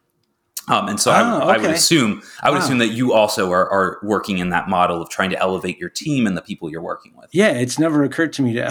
Um, 0.69 0.88
and 0.88 1.00
so 1.00 1.11
oh, 1.11 1.14
I, 1.14 1.20
okay. 1.20 1.50
I, 1.50 1.58
would 1.58 1.70
assume 1.70 2.23
I 2.43 2.50
would 2.50 2.58
wow. 2.58 2.64
assume 2.64 2.79
that 2.79 2.88
you 2.88 3.14
also 3.14 3.50
are, 3.50 3.70
are, 3.70 3.99
working 4.02 4.38
in 4.38 4.50
that 4.50 4.69
model 4.69 5.00
of 5.00 5.08
trying 5.08 5.31
to 5.31 5.38
elevate 5.38 5.79
your 5.79 5.88
team 5.88 6.26
and 6.26 6.37
the 6.37 6.43
people 6.43 6.70
you're 6.70 6.82
working 6.82 7.14
with. 7.17 7.31
Yeah, 7.32 7.52
it's 7.52 7.79
never 7.79 8.05
occurred 8.05 8.34
to 8.34 8.43
me 8.43 8.52
to 8.55 8.70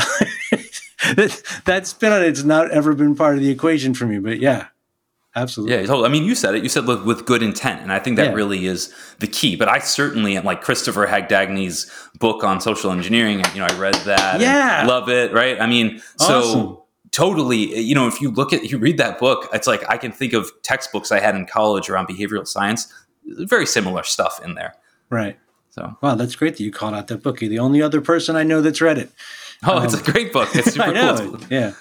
that, 1.16 1.62
that 1.66 1.88
spin 1.88 2.12
on 2.12 2.24
it's 2.24 2.44
not 2.44 2.72
ever 2.72 2.94
been 2.94 3.16
part 3.16 3.36
of 3.36 3.42
the 3.42 3.50
equation 3.50 3.94
for 3.94 4.06
me. 4.06 4.20
But 4.20 4.40
yeah, 4.40 4.68
absolutely. 5.36 5.76
Yeah, 5.76 5.82
totally. 5.82 6.06
I 6.06 6.10
mean, 6.10 6.24
you 6.24 6.36
said 6.36 6.56
it. 6.56 6.64
You 6.64 6.70
said 6.70 6.86
with, 6.86 7.04
with 7.04 7.26
good 7.26 7.44
intent, 7.44 7.82
and 7.82 7.92
I 7.92 8.00
think 8.00 8.18
that 8.18 8.28
yeah. 8.28 8.34
really 8.34 8.66
is 8.66 8.94
the 9.20 9.28
key. 9.28 9.56
But 9.56 9.70
I 9.70 9.80
certainly, 9.80 10.38
like 10.40 10.62
Christopher 10.62 11.08
Hadnagy's 11.08 11.92
book 12.20 12.44
on 12.44 12.62
social 12.62 12.92
engineering, 12.92 13.44
you 13.54 13.60
know, 13.60 13.68
I 13.70 13.78
read 13.78 13.96
that. 14.06 14.40
Yeah, 14.42 14.86
love 14.88 15.10
it. 15.10 15.34
Right. 15.34 15.60
I 15.60 15.68
mean, 15.68 16.02
so. 16.18 16.84
Totally, 17.14 17.80
you 17.80 17.96
know, 17.96 18.06
if 18.06 18.22
you 18.22 18.30
look 18.30 18.54
at, 18.54 18.70
you 18.70 18.78
read 18.78 18.98
that 18.98 19.18
book, 19.18 19.48
it's 19.52 19.66
like 19.66 19.82
I 19.90 19.98
can 19.98 20.12
think 20.12 20.34
of 20.34 20.52
textbooks 20.62 21.12
I 21.12 21.20
had 21.20 21.36
in 21.36 21.48
college 21.48 21.90
around 21.90 22.08
behavioral 22.08 22.46
science, 22.46 22.94
very 23.26 23.66
similar 23.66 24.04
stuff 24.04 24.40
in 24.44 24.54
there. 24.54 24.76
Right. 25.10 25.40
So, 25.70 25.98
wow, 26.02 26.16
that's 26.16 26.36
great 26.36 26.58
that 26.58 26.64
you 26.64 26.72
called 26.72 26.94
out 26.94 27.08
that 27.08 27.24
book. 27.24 27.42
You're 27.42 27.50
the 27.50 27.60
only 27.60 27.82
other 27.82 28.02
person 28.02 28.36
I 28.36 28.44
know 28.44 28.62
that's 28.62 28.82
read 28.82 29.00
it. 29.00 29.10
Oh, 29.66 29.78
um, 29.78 29.86
it's 29.86 29.94
a 29.94 30.12
great 30.12 30.32
book. 30.32 30.50
It's 30.54 30.74
super 30.74 30.94
cool. 30.94 31.40
Yeah. 31.50 31.74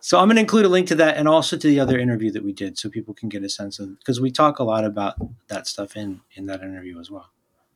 So 0.00 0.18
I'm 0.18 0.26
going 0.26 0.36
to 0.36 0.40
include 0.40 0.66
a 0.66 0.68
link 0.68 0.88
to 0.88 0.94
that 0.96 1.16
and 1.16 1.26
also 1.26 1.56
to 1.56 1.66
the 1.66 1.80
other 1.80 1.98
interview 1.98 2.30
that 2.32 2.44
we 2.44 2.52
did, 2.52 2.76
so 2.78 2.90
people 2.90 3.14
can 3.14 3.30
get 3.30 3.42
a 3.42 3.48
sense 3.48 3.78
of 3.78 3.98
because 3.98 4.20
we 4.20 4.30
talk 4.30 4.58
a 4.58 4.64
lot 4.64 4.84
about 4.84 5.14
that 5.48 5.66
stuff 5.66 5.96
in 5.96 6.20
in 6.34 6.44
that 6.46 6.60
interview 6.60 7.00
as 7.00 7.10
well. 7.10 7.30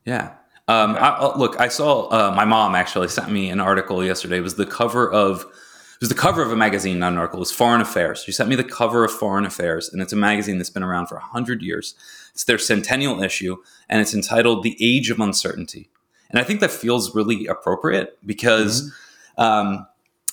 Yeah. 0.04 0.34
Um, 0.68 0.96
I, 1.00 1.34
look, 1.36 1.58
I 1.58 1.68
saw 1.68 2.08
uh, 2.08 2.34
my 2.36 2.44
mom 2.44 2.74
actually 2.74 3.08
sent 3.08 3.30
me 3.30 3.48
an 3.48 3.60
article 3.60 4.04
yesterday. 4.04 4.36
It 4.36 4.42
was 4.42 4.56
the 4.56 4.66
cover 4.66 5.10
of 5.10 5.40
it 5.40 6.00
was 6.00 6.10
the 6.10 6.14
cover 6.14 6.42
of 6.42 6.52
a 6.52 6.56
magazine, 6.56 6.98
not 6.98 7.12
an 7.12 7.18
article. 7.18 7.38
It 7.38 7.40
was 7.40 7.52
Foreign 7.52 7.80
Affairs. 7.80 8.22
She 8.22 8.30
sent 8.30 8.50
me 8.50 8.56
the 8.56 8.62
cover 8.62 9.04
of 9.04 9.10
Foreign 9.10 9.46
Affairs, 9.46 9.88
and 9.90 10.02
it's 10.02 10.12
a 10.12 10.16
magazine 10.16 10.58
that's 10.58 10.68
been 10.68 10.82
around 10.82 11.06
for 11.06 11.18
hundred 11.18 11.62
years. 11.62 11.94
It's 12.34 12.44
their 12.44 12.58
centennial 12.58 13.22
issue, 13.22 13.56
and 13.88 14.02
it's 14.02 14.12
entitled 14.12 14.62
"The 14.62 14.76
Age 14.78 15.08
of 15.08 15.18
Uncertainty." 15.18 15.88
And 16.28 16.38
I 16.38 16.44
think 16.44 16.60
that 16.60 16.72
feels 16.72 17.14
really 17.14 17.46
appropriate 17.46 18.18
because. 18.26 18.82
Mm-hmm 18.82 19.04
um, 19.38 19.86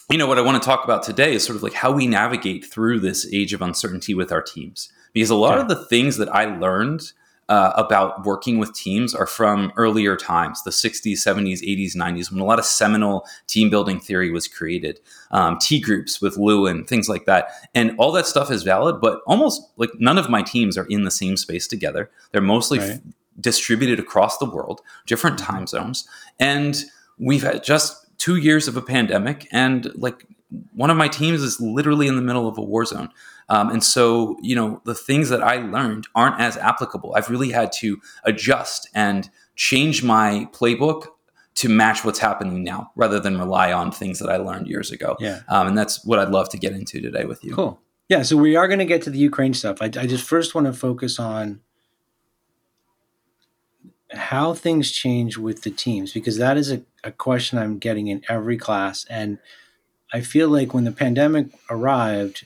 you 0.10 0.18
know, 0.18 0.28
what 0.28 0.38
I 0.38 0.42
want 0.42 0.62
to 0.62 0.66
talk 0.66 0.84
about 0.84 1.04
today 1.04 1.34
is 1.34 1.44
sort 1.44 1.56
of 1.56 1.64
like 1.64 1.74
how 1.74 1.92
we 1.92 2.06
navigate 2.06 2.66
through 2.66 3.00
this 3.00 3.28
age 3.34 3.54
of 3.54 3.62
uncertainty 3.62 4.14
with 4.14 4.32
our 4.32 4.42
teams. 4.42 4.92
Because 5.14 5.30
a 5.30 5.36
lot 5.36 5.58
of 5.58 5.68
the 5.68 5.76
things 5.86 6.18
that 6.18 6.28
I 6.34 6.58
learned 6.58 7.14
uh, 7.48 7.72
about 7.76 8.26
working 8.26 8.58
with 8.58 8.74
teams 8.74 9.14
are 9.14 9.28
from 9.28 9.72
earlier 9.78 10.16
times, 10.16 10.64
the 10.64 10.72
60s, 10.72 11.14
70s, 11.14 11.62
80s, 11.62 11.96
90s, 11.96 12.32
when 12.32 12.42
a 12.42 12.46
lot 12.46 12.60
of 12.60 12.66
seminal 12.66 13.26
team 13.48 13.70
building 13.70 14.00
theory 14.00 14.32
was 14.32 14.48
created. 14.48 15.00
Um, 15.32 15.58
T 15.60 15.80
groups 15.80 16.22
with 16.22 16.38
Lewin, 16.38 16.86
things 16.86 17.08
like 17.08 17.26
that. 17.26 17.50
And 17.74 17.96
all 17.98 18.12
that 18.14 18.26
stuff 18.26 18.52
is 18.52 18.64
valid, 18.64 19.00
but 19.00 19.22
almost 19.28 19.62
like 19.78 19.92
none 20.00 20.18
of 20.18 20.30
my 20.30 20.42
teams 20.42 20.78
are 20.78 20.88
in 20.88 21.04
the 21.04 21.12
same 21.12 21.38
space 21.38 21.68
together. 21.68 22.10
They're 22.32 22.42
mostly 22.42 22.80
right. 22.80 22.90
f- 22.92 23.00
distributed 23.40 24.00
across 24.00 24.38
the 24.38 24.50
world, 24.50 24.82
different 25.06 25.38
mm-hmm. 25.40 25.52
time 25.52 25.68
zones. 25.68 26.08
And 26.40 26.84
we've 27.18 27.44
had 27.44 27.64
just 27.64 28.05
two 28.18 28.36
years 28.36 28.68
of 28.68 28.78
a 28.78 28.82
pandemic, 28.82 29.48
and 29.52 29.92
like 29.96 30.26
one 30.74 30.90
of 30.90 30.98
my 30.98 31.08
teams 31.08 31.42
is 31.42 31.60
literally 31.60 32.08
in 32.08 32.16
the 32.16 32.22
middle 32.22 32.48
of 32.48 32.58
a 32.58 32.62
war 32.62 32.86
zone. 32.86 33.10
Um, 33.50 33.70
and 33.70 33.84
so, 33.84 34.38
you 34.42 34.56
know, 34.56 34.82
the 34.86 34.96
things 34.96 35.30
that 35.30 35.44
I 35.44 35.58
learned 35.58 36.08
aren't 36.16 36.40
as 36.40 36.58
applicable. 36.58 37.14
I've 37.16 37.30
really 37.30 37.52
had 37.52 37.72
to 37.74 38.02
adjust 38.24 38.90
and 38.96 39.30
change 39.56 40.04
my 40.04 40.48
playbook 40.52 41.08
to 41.56 41.70
match 41.70 42.04
what's 42.04 42.20
happening 42.20 42.64
now 42.64 42.92
rather 42.96 43.20
than 43.20 43.38
rely 43.38 43.72
on 43.72 43.92
things 43.92 44.20
that 44.20 44.30
I 44.30 44.38
learned 44.38 44.68
years 44.68 44.92
ago. 44.92 45.16
Yeah. 45.20 45.42
Um, 45.48 45.68
and 45.68 45.78
that's 45.78 46.04
what 46.04 46.20
I'd 46.20 46.30
love 46.30 46.50
to 46.50 46.58
get 46.58 46.74
into 46.74 47.00
today 47.00 47.26
with 47.26 47.44
you. 47.44 47.54
Cool. 47.54 47.80
Yeah. 48.10 48.24
So 48.24 48.36
we 48.36 48.56
are 48.56 48.68
going 48.68 48.80
to 48.80 48.86
get 48.86 49.02
to 49.04 49.10
the 49.10 49.20
Ukraine 49.20 49.54
stuff. 49.54 49.78
I, 49.82 49.86
I 49.86 50.06
just 50.08 50.26
first 50.26 50.54
want 50.54 50.68
to 50.68 50.74
focus 50.74 51.20
on 51.20 51.62
how 54.12 54.54
things 54.54 54.92
change 54.92 55.38
with 55.38 55.64
the 55.64 55.72
teams 55.72 56.14
because 56.14 56.38
that 56.38 56.58
is 56.58 56.72
a, 56.72 56.82
a 57.06 57.12
question 57.12 57.58
I'm 57.58 57.78
getting 57.78 58.08
in 58.08 58.24
every 58.28 58.58
class. 58.58 59.06
And 59.10 59.38
I 60.12 60.22
feel 60.22 60.50
like 60.50 60.74
when 60.74 60.84
the 60.84 60.92
pandemic 60.92 61.48
arrived, 61.70 62.46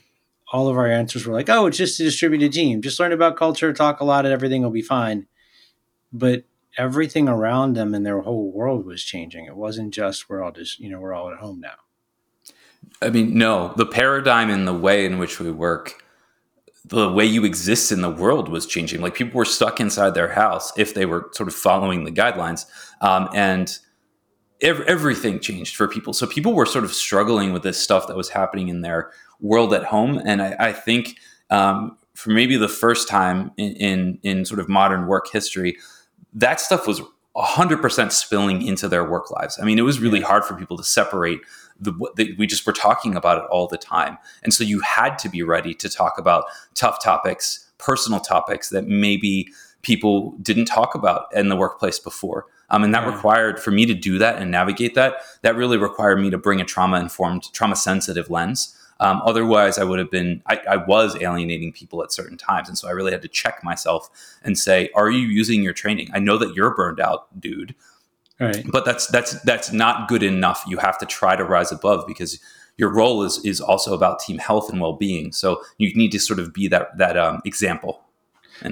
all 0.52 0.68
of 0.68 0.76
our 0.76 0.86
answers 0.86 1.26
were 1.26 1.34
like, 1.34 1.48
oh, 1.48 1.66
it's 1.66 1.78
just 1.78 2.00
a 2.00 2.04
distributed 2.04 2.52
team. 2.52 2.82
Just 2.82 3.00
learn 3.00 3.12
about 3.12 3.36
culture, 3.36 3.72
talk 3.72 4.00
a 4.00 4.04
lot, 4.04 4.24
and 4.24 4.32
everything 4.32 4.62
will 4.62 4.70
be 4.70 4.82
fine. 4.82 5.26
But 6.12 6.44
everything 6.76 7.28
around 7.28 7.74
them 7.74 7.94
and 7.94 8.04
their 8.04 8.20
whole 8.20 8.52
world 8.52 8.84
was 8.84 9.02
changing. 9.02 9.46
It 9.46 9.56
wasn't 9.56 9.94
just 9.94 10.28
we're 10.28 10.42
all 10.42 10.52
just, 10.52 10.78
you 10.78 10.90
know, 10.90 11.00
we're 11.00 11.14
all 11.14 11.30
at 11.30 11.38
home 11.38 11.60
now. 11.60 11.76
I 13.02 13.10
mean, 13.10 13.36
no, 13.36 13.72
the 13.76 13.86
paradigm 13.86 14.50
and 14.50 14.66
the 14.66 14.74
way 14.74 15.06
in 15.06 15.18
which 15.18 15.40
we 15.40 15.50
work 15.50 16.02
the 16.84 17.10
way 17.12 17.24
you 17.24 17.44
exist 17.44 17.92
in 17.92 18.00
the 18.00 18.10
world 18.10 18.48
was 18.48 18.66
changing. 18.66 19.00
Like 19.00 19.14
people 19.14 19.38
were 19.38 19.44
stuck 19.44 19.80
inside 19.80 20.14
their 20.14 20.32
house 20.32 20.72
if 20.76 20.94
they 20.94 21.06
were 21.06 21.28
sort 21.32 21.48
of 21.48 21.54
following 21.54 22.04
the 22.04 22.10
guidelines, 22.10 22.66
um, 23.00 23.28
and 23.34 23.78
ev- 24.62 24.82
everything 24.82 25.40
changed 25.40 25.76
for 25.76 25.88
people. 25.88 26.12
So 26.12 26.26
people 26.26 26.54
were 26.54 26.66
sort 26.66 26.84
of 26.84 26.92
struggling 26.92 27.52
with 27.52 27.62
this 27.62 27.78
stuff 27.78 28.06
that 28.06 28.16
was 28.16 28.30
happening 28.30 28.68
in 28.68 28.80
their 28.80 29.10
world 29.40 29.72
at 29.72 29.84
home, 29.84 30.20
and 30.24 30.42
I, 30.42 30.56
I 30.58 30.72
think 30.72 31.16
um, 31.50 31.96
for 32.14 32.30
maybe 32.30 32.56
the 32.56 32.68
first 32.68 33.08
time 33.08 33.52
in, 33.56 33.72
in 33.74 34.18
in 34.22 34.44
sort 34.44 34.60
of 34.60 34.68
modern 34.68 35.06
work 35.06 35.28
history, 35.30 35.76
that 36.34 36.60
stuff 36.60 36.86
was 36.86 37.00
100% 37.36 38.10
spilling 38.10 38.62
into 38.62 38.88
their 38.88 39.08
work 39.08 39.30
lives. 39.30 39.58
I 39.60 39.64
mean, 39.64 39.78
it 39.78 39.82
was 39.82 40.00
really 40.00 40.20
hard 40.20 40.44
for 40.44 40.54
people 40.54 40.76
to 40.76 40.84
separate 40.84 41.40
the, 41.78 41.92
the, 42.16 42.34
we 42.36 42.46
just 42.46 42.66
were 42.66 42.72
talking 42.72 43.14
about 43.16 43.38
it 43.38 43.44
all 43.50 43.66
the 43.66 43.78
time. 43.78 44.18
And 44.42 44.52
so 44.52 44.64
you 44.64 44.80
had 44.80 45.18
to 45.20 45.28
be 45.28 45.42
ready 45.42 45.72
to 45.74 45.88
talk 45.88 46.18
about 46.18 46.44
tough 46.74 47.02
topics, 47.02 47.70
personal 47.78 48.20
topics 48.20 48.68
that 48.70 48.86
maybe 48.86 49.48
people 49.82 50.32
didn't 50.42 50.66
talk 50.66 50.94
about 50.94 51.26
in 51.32 51.48
the 51.48 51.56
workplace 51.56 51.98
before. 51.98 52.46
Um, 52.70 52.84
and 52.84 52.94
that 52.94 53.06
required 53.06 53.60
for 53.60 53.70
me 53.70 53.84
to 53.86 53.94
do 53.94 54.18
that 54.18 54.40
and 54.40 54.50
navigate 54.50 54.94
that. 54.94 55.22
That 55.42 55.56
really 55.56 55.76
required 55.76 56.20
me 56.20 56.30
to 56.30 56.38
bring 56.38 56.60
a 56.60 56.64
trauma 56.64 57.00
informed, 57.00 57.52
trauma 57.52 57.76
sensitive 57.76 58.30
lens. 58.30 58.76
Um, 59.00 59.22
otherwise, 59.24 59.78
I 59.78 59.84
would 59.84 59.98
have 59.98 60.10
been, 60.10 60.42
I, 60.46 60.60
I, 60.68 60.76
was 60.76 61.16
alienating 61.22 61.72
people 61.72 62.02
at 62.02 62.12
certain 62.12 62.36
times. 62.36 62.68
And 62.68 62.76
so 62.76 62.86
I 62.86 62.90
really 62.90 63.12
had 63.12 63.22
to 63.22 63.28
check 63.28 63.64
myself 63.64 64.10
and 64.44 64.58
say, 64.58 64.90
are 64.94 65.10
you 65.10 65.26
using 65.26 65.62
your 65.62 65.72
training? 65.72 66.10
I 66.12 66.18
know 66.18 66.36
that 66.36 66.54
you're 66.54 66.74
burned 66.74 67.00
out, 67.00 67.40
dude. 67.40 67.74
Right. 68.38 68.64
But 68.70 68.84
that's 68.84 69.06
that's 69.06 69.40
that's 69.42 69.70
not 69.70 70.08
good 70.08 70.22
enough. 70.22 70.64
You 70.66 70.78
have 70.78 70.98
to 70.98 71.06
try 71.06 71.36
to 71.36 71.44
rise 71.44 71.72
above 71.72 72.06
because 72.06 72.40
your 72.78 72.88
role 72.88 73.22
is 73.22 73.38
is 73.44 73.60
also 73.60 73.94
about 73.94 74.18
team 74.20 74.38
health 74.38 74.70
and 74.70 74.80
well 74.80 74.94
being. 74.94 75.32
So 75.32 75.62
you 75.76 75.94
need 75.94 76.10
to 76.12 76.18
sort 76.18 76.38
of 76.38 76.52
be 76.54 76.66
that 76.68 76.96
that 76.96 77.18
um, 77.18 77.42
example. 77.44 78.02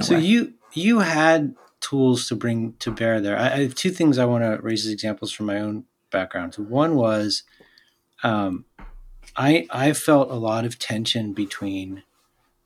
so 0.01 0.17
you 0.17 0.55
you 0.73 1.01
had 1.01 1.55
tools 1.81 2.29
to 2.29 2.37
bring 2.37 2.75
to 2.81 2.91
bear 2.91 3.21
there. 3.21 3.39
I, 3.39 3.47
I 3.47 3.63
have 3.63 3.75
two 3.75 3.91
things 3.91 4.19
I 4.19 4.25
want 4.25 4.45
to 4.45 4.59
raise 4.63 4.87
as 4.87 4.93
examples 4.93 5.33
from 5.33 5.47
my 5.47 5.61
own 5.61 5.85
background. 6.11 6.55
So 6.55 6.63
one 6.63 6.95
was, 6.95 7.43
um, 8.23 8.65
I 9.37 9.67
I 9.71 9.93
felt 9.93 10.31
a 10.31 10.35
lot 10.35 10.65
of 10.65 10.79
tension 10.79 11.33
between 11.33 12.03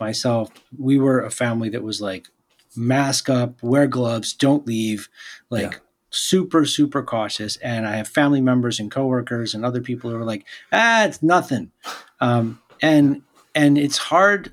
myself. 0.01 0.51
We 0.77 0.99
were 0.99 1.21
a 1.21 1.31
family 1.31 1.69
that 1.71 1.83
was 1.83 2.01
like 2.01 2.29
mask 2.75 3.29
up, 3.29 3.63
wear 3.63 3.87
gloves, 3.87 4.33
don't 4.33 4.67
leave, 4.67 5.09
like. 5.51 5.73
Yeah 5.73 5.79
super 6.15 6.67
super 6.67 7.03
cautious 7.03 7.57
and 7.57 7.87
i 7.87 7.97
have 7.97 8.07
family 8.07 8.43
members 8.43 8.79
and 8.79 8.91
coworkers 8.91 9.55
and 9.55 9.65
other 9.65 9.81
people 9.81 10.11
who 10.11 10.17
are 10.17 10.27
like 10.27 10.45
ah 10.71 11.05
it's 11.05 11.23
nothing 11.23 11.73
um, 12.21 12.61
and 12.83 13.23
and 13.55 13.79
it's 13.79 13.97
hard 13.97 14.53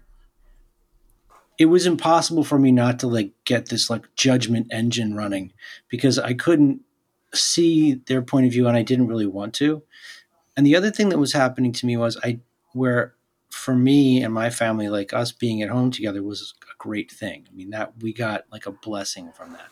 it 1.59 1.65
was 1.65 1.85
impossible 1.85 2.43
for 2.43 2.57
me 2.57 2.71
not 2.71 2.99
to 2.99 3.07
like 3.07 3.31
get 3.45 3.67
this 3.67 3.89
like 3.89 4.03
judgment 4.15 4.67
engine 4.71 5.15
running 5.15 5.53
because 5.89 6.17
i 6.17 6.33
couldn't 6.33 6.81
see 7.33 7.95
their 8.07 8.21
point 8.21 8.45
of 8.45 8.51
view 8.51 8.67
and 8.67 8.77
i 8.77 8.81
didn't 8.81 9.07
really 9.07 9.27
want 9.27 9.53
to 9.53 9.83
and 10.57 10.65
the 10.65 10.75
other 10.75 10.89
thing 10.89 11.09
that 11.09 11.19
was 11.19 11.33
happening 11.33 11.71
to 11.71 11.85
me 11.85 11.95
was 11.95 12.17
i 12.23 12.39
where 12.73 13.13
for 13.49 13.75
me 13.75 14.23
and 14.23 14.33
my 14.33 14.49
family 14.49 14.89
like 14.89 15.13
us 15.13 15.31
being 15.31 15.61
at 15.61 15.69
home 15.69 15.91
together 15.91 16.23
was 16.23 16.53
a 16.63 16.77
great 16.77 17.11
thing 17.11 17.45
i 17.47 17.55
mean 17.55 17.69
that 17.69 17.93
we 18.01 18.11
got 18.13 18.45
like 18.51 18.65
a 18.65 18.71
blessing 18.71 19.31
from 19.31 19.51
that 19.51 19.69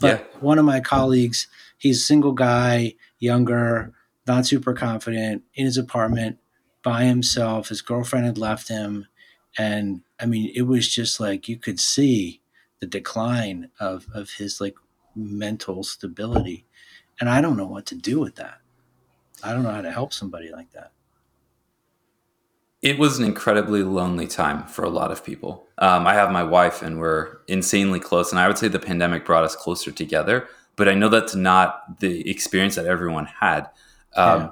but 0.00 0.20
yeah. 0.20 0.40
one 0.40 0.58
of 0.58 0.64
my 0.64 0.80
colleagues, 0.80 1.46
he's 1.78 1.98
a 1.98 2.04
single 2.04 2.32
guy, 2.32 2.94
younger, 3.18 3.92
not 4.26 4.46
super 4.46 4.72
confident, 4.72 5.42
in 5.54 5.66
his 5.66 5.76
apartment 5.76 6.38
by 6.82 7.04
himself. 7.04 7.68
His 7.68 7.82
girlfriend 7.82 8.26
had 8.26 8.38
left 8.38 8.68
him. 8.68 9.06
And 9.58 10.02
I 10.18 10.26
mean, 10.26 10.52
it 10.54 10.62
was 10.62 10.88
just 10.88 11.20
like 11.20 11.48
you 11.48 11.56
could 11.56 11.80
see 11.80 12.40
the 12.80 12.86
decline 12.86 13.70
of, 13.78 14.06
of 14.14 14.30
his 14.30 14.60
like 14.60 14.76
mental 15.14 15.82
stability. 15.82 16.64
And 17.20 17.28
I 17.28 17.40
don't 17.40 17.56
know 17.56 17.66
what 17.66 17.86
to 17.86 17.94
do 17.94 18.20
with 18.20 18.36
that. 18.36 18.58
I 19.42 19.52
don't 19.52 19.62
know 19.62 19.72
how 19.72 19.82
to 19.82 19.92
help 19.92 20.12
somebody 20.12 20.50
like 20.52 20.72
that 20.72 20.92
it 22.82 22.98
was 22.98 23.18
an 23.18 23.24
incredibly 23.24 23.82
lonely 23.82 24.26
time 24.26 24.66
for 24.66 24.84
a 24.84 24.90
lot 24.90 25.10
of 25.10 25.24
people. 25.24 25.66
Um, 25.78 26.06
I 26.06 26.14
have 26.14 26.30
my 26.30 26.42
wife, 26.42 26.82
and 26.82 26.98
we're 26.98 27.38
insanely 27.46 28.00
close. 28.00 28.30
And 28.32 28.40
I 28.40 28.48
would 28.48 28.56
say 28.56 28.68
the 28.68 28.78
pandemic 28.78 29.26
brought 29.26 29.44
us 29.44 29.54
closer 29.54 29.90
together. 29.90 30.48
But 30.76 30.88
I 30.88 30.94
know 30.94 31.08
that's 31.08 31.34
not 31.34 32.00
the 32.00 32.28
experience 32.30 32.76
that 32.76 32.86
everyone 32.86 33.26
had. 33.26 33.68
Um, 34.16 34.40
yeah. 34.40 34.50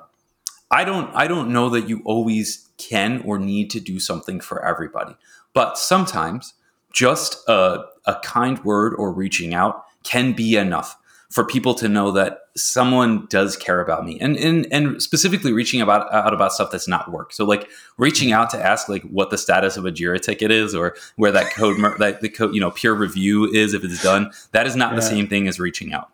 I 0.71 0.85
don't. 0.85 1.15
I 1.15 1.27
don't 1.27 1.51
know 1.51 1.71
that 1.71 1.89
you 1.89 2.03
always 2.05 2.68
can 2.79 3.23
or 3.25 3.39
need 3.39 3.71
to 3.71 3.81
do 3.81 4.01
something 4.01 4.41
for 4.41 4.65
everybody. 4.65 5.17
But 5.53 5.77
sometimes 5.77 6.55
just 6.93 7.47
a, 7.49 7.85
a 8.07 8.17
kind 8.23 8.63
word 8.65 8.95
or 8.95 9.13
reaching 9.13 9.55
out 9.55 9.85
can 10.05 10.33
be 10.33 10.57
enough 10.57 10.97
for 11.31 11.45
people 11.45 11.75
to 11.75 11.89
know 11.89 12.11
that 12.11 12.41
someone 12.57 13.27
does 13.27 13.57
care 13.57 13.81
about 13.81 14.05
me. 14.05 14.19
And 14.21 14.37
and 14.37 14.67
and 14.73 15.03
specifically 15.03 15.53
reaching 15.53 15.81
about 15.81 16.13
out 16.13 16.33
about 16.33 16.53
stuff 16.53 16.71
that's 16.71 16.89
not 16.89 17.13
work. 17.13 17.33
So 17.33 17.45
like 17.45 17.69
reaching 17.99 18.33
out 18.33 18.51
to 18.51 18.65
ask 18.65 18.89
like 18.89 19.03
what 19.03 19.31
the 19.31 19.39
status 19.39 19.77
of 19.77 19.85
a 19.85 19.93
jira 19.93 20.21
ticket 20.21 20.51
is 20.51 20.75
or 20.75 20.97
where 21.17 21.33
that 21.33 21.53
code 21.53 21.77
that 21.99 22.21
the 22.23 22.29
code 22.29 22.55
you 22.55 22.61
know 22.61 22.71
peer 22.71 22.95
review 22.95 23.45
is 23.45 23.75
if 23.75 23.85
it's 23.85 24.03
done. 24.03 24.31
That 24.53 24.67
is 24.67 24.75
not 24.75 24.93
yeah. 24.93 24.97
the 24.97 25.03
same 25.03 25.29
thing 25.29 25.47
as 25.49 25.61
reaching 25.61 25.93
out. 25.93 26.11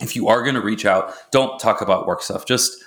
If 0.00 0.14
you 0.14 0.28
are 0.28 0.42
going 0.42 0.54
to 0.54 0.60
reach 0.60 0.86
out 0.86 1.12
don't 1.32 1.58
talk 1.58 1.80
about 1.80 2.06
work 2.06 2.22
stuff. 2.22 2.46
Just 2.46 2.82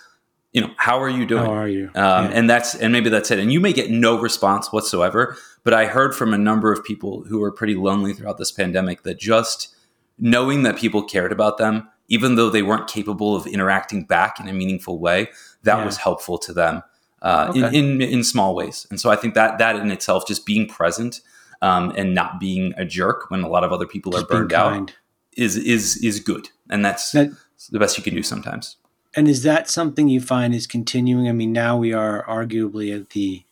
you 0.54 0.62
know 0.62 0.72
how 0.78 1.02
are 1.02 1.10
you 1.10 1.26
doing 1.26 1.44
how 1.44 1.54
are 1.54 1.68
you 1.68 1.86
um, 1.96 2.26
yeah. 2.26 2.32
and 2.34 2.50
that's 2.50 2.74
and 2.76 2.92
maybe 2.92 3.10
that's 3.10 3.32
it 3.32 3.40
and 3.40 3.52
you 3.52 3.60
may 3.60 3.74
get 3.74 3.92
no 3.92 4.20
response 4.20 4.72
whatsoever 4.72 5.38
but 5.64 5.74
i 5.74 5.86
heard 5.86 6.16
from 6.16 6.34
a 6.34 6.38
number 6.38 6.72
of 6.72 6.84
people 6.84 7.24
who 7.28 7.40
were 7.40 7.52
pretty 7.52 7.76
lonely 7.76 8.14
throughout 8.14 8.38
this 8.38 8.52
pandemic 8.52 9.04
that 9.04 9.20
just 9.20 9.76
knowing 10.18 10.64
that 10.64 10.78
people 10.78 11.04
cared 11.04 11.32
about 11.32 11.58
them, 11.58 11.88
even 12.08 12.36
though 12.36 12.50
they 12.50 12.64
weren't 12.64 12.88
capable 12.88 13.36
of 13.36 13.46
interacting 13.48 14.04
back 14.04 14.40
in 14.40 14.48
a 14.48 14.54
meaningful 14.54 15.00
way, 15.00 15.30
that 15.64 15.78
yeah. 15.78 15.86
was 15.86 15.98
helpful 15.98 16.38
to 16.38 16.54
them 16.54 16.84
uh, 17.22 17.48
okay. 17.50 17.78
in, 17.78 18.02
in, 18.02 18.02
in 18.02 18.24
small 18.24 18.56
ways. 18.56 18.88
And 18.90 19.00
so 19.00 19.10
I 19.10 19.16
think 19.16 19.34
that 19.36 19.58
that 19.58 19.76
in 19.76 19.92
itself, 19.92 20.28
just 20.28 20.46
being 20.46 20.68
present 20.68 21.22
um, 21.62 21.94
and 21.96 22.14
not 22.14 22.40
being 22.40 22.74
a 22.78 22.86
jerk 22.86 23.30
when 23.30 23.42
a 23.42 23.50
lot 23.50 23.64
of 23.64 23.72
other 23.72 23.88
people 23.88 24.12
just 24.12 24.26
are 24.26 24.28
burned 24.28 24.54
out, 24.54 24.96
is 25.36 25.56
is 25.58 25.98
is 26.04 26.20
good, 26.20 26.50
and 26.70 26.84
that's 26.84 27.12
that, 27.12 27.32
the 27.72 27.80
best 27.80 27.98
you 27.98 28.04
can 28.04 28.16
do 28.16 28.24
sometimes. 28.24 28.78
And 29.16 29.28
is 29.28 29.44
that 29.44 29.70
something 29.70 30.08
you 30.08 30.22
find 30.22 30.54
is 30.54 30.68
continuing? 30.68 31.28
I 31.28 31.32
mean, 31.32 31.54
now 31.54 31.78
we 31.78 31.94
are 31.94 32.26
arguably 32.28 32.96
at 32.96 33.12
the 33.12 33.44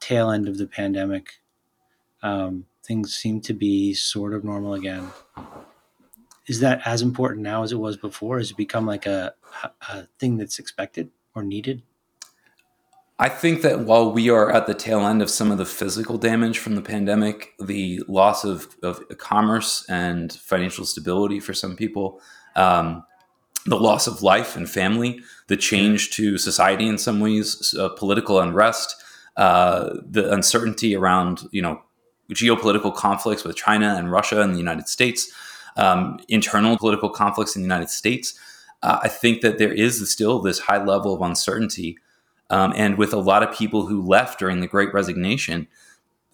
tail 0.00 0.30
end 0.30 0.48
of 0.48 0.58
the 0.58 0.66
pandemic. 0.66 1.40
Um, 2.22 2.66
things 2.82 3.14
seem 3.14 3.40
to 3.42 3.52
be 3.52 3.94
sort 3.94 4.34
of 4.34 4.44
normal 4.44 4.74
again 4.74 5.10
is 6.46 6.60
that 6.60 6.80
as 6.84 7.02
important 7.02 7.42
now 7.42 7.62
as 7.62 7.72
it 7.72 7.78
was 7.78 7.96
before? 7.96 8.38
Has 8.38 8.50
it 8.50 8.56
become 8.56 8.86
like 8.86 9.06
a, 9.06 9.34
a 9.88 10.02
thing 10.18 10.36
that's 10.36 10.58
expected 10.58 11.10
or 11.34 11.42
needed? 11.42 11.82
I 13.18 13.28
think 13.28 13.62
that 13.62 13.80
while 13.80 14.12
we 14.12 14.28
are 14.28 14.50
at 14.50 14.66
the 14.66 14.74
tail 14.74 15.00
end 15.00 15.22
of 15.22 15.30
some 15.30 15.52
of 15.52 15.58
the 15.58 15.64
physical 15.64 16.18
damage 16.18 16.58
from 16.58 16.74
the 16.74 16.82
pandemic, 16.82 17.52
the 17.60 18.02
loss 18.08 18.44
of, 18.44 18.76
of 18.82 19.06
commerce 19.18 19.88
and 19.88 20.32
financial 20.32 20.84
stability 20.84 21.38
for 21.38 21.54
some 21.54 21.76
people, 21.76 22.20
um, 22.56 23.04
the 23.66 23.76
loss 23.76 24.06
of 24.06 24.22
life 24.22 24.56
and 24.56 24.68
family, 24.68 25.20
the 25.48 25.56
change 25.56 26.10
to 26.10 26.36
society 26.38 26.86
in 26.86 26.98
some 26.98 27.20
ways, 27.20 27.74
uh, 27.78 27.88
political 27.90 28.38
unrest, 28.40 28.96
uh, 29.36 29.90
the 30.02 30.32
uncertainty 30.32 30.94
around 30.94 31.48
you 31.50 31.62
know 31.62 31.82
geopolitical 32.32 32.94
conflicts 32.94 33.44
with 33.44 33.56
China 33.56 33.94
and 33.98 34.10
Russia 34.10 34.40
and 34.40 34.54
the 34.54 34.58
United 34.58 34.88
States, 34.88 35.30
um, 35.76 36.18
internal 36.28 36.78
political 36.78 37.10
conflicts 37.10 37.56
in 37.56 37.62
the 37.62 37.66
United 37.66 37.90
States, 37.90 38.38
uh, 38.82 39.00
I 39.02 39.08
think 39.08 39.40
that 39.40 39.58
there 39.58 39.72
is 39.72 40.10
still 40.10 40.40
this 40.40 40.60
high 40.60 40.82
level 40.82 41.14
of 41.14 41.22
uncertainty. 41.22 41.98
Um, 42.50 42.72
and 42.76 42.98
with 42.98 43.12
a 43.12 43.18
lot 43.18 43.42
of 43.42 43.56
people 43.56 43.86
who 43.86 44.02
left 44.02 44.38
during 44.38 44.60
the 44.60 44.66
Great 44.66 44.92
Resignation, 44.92 45.66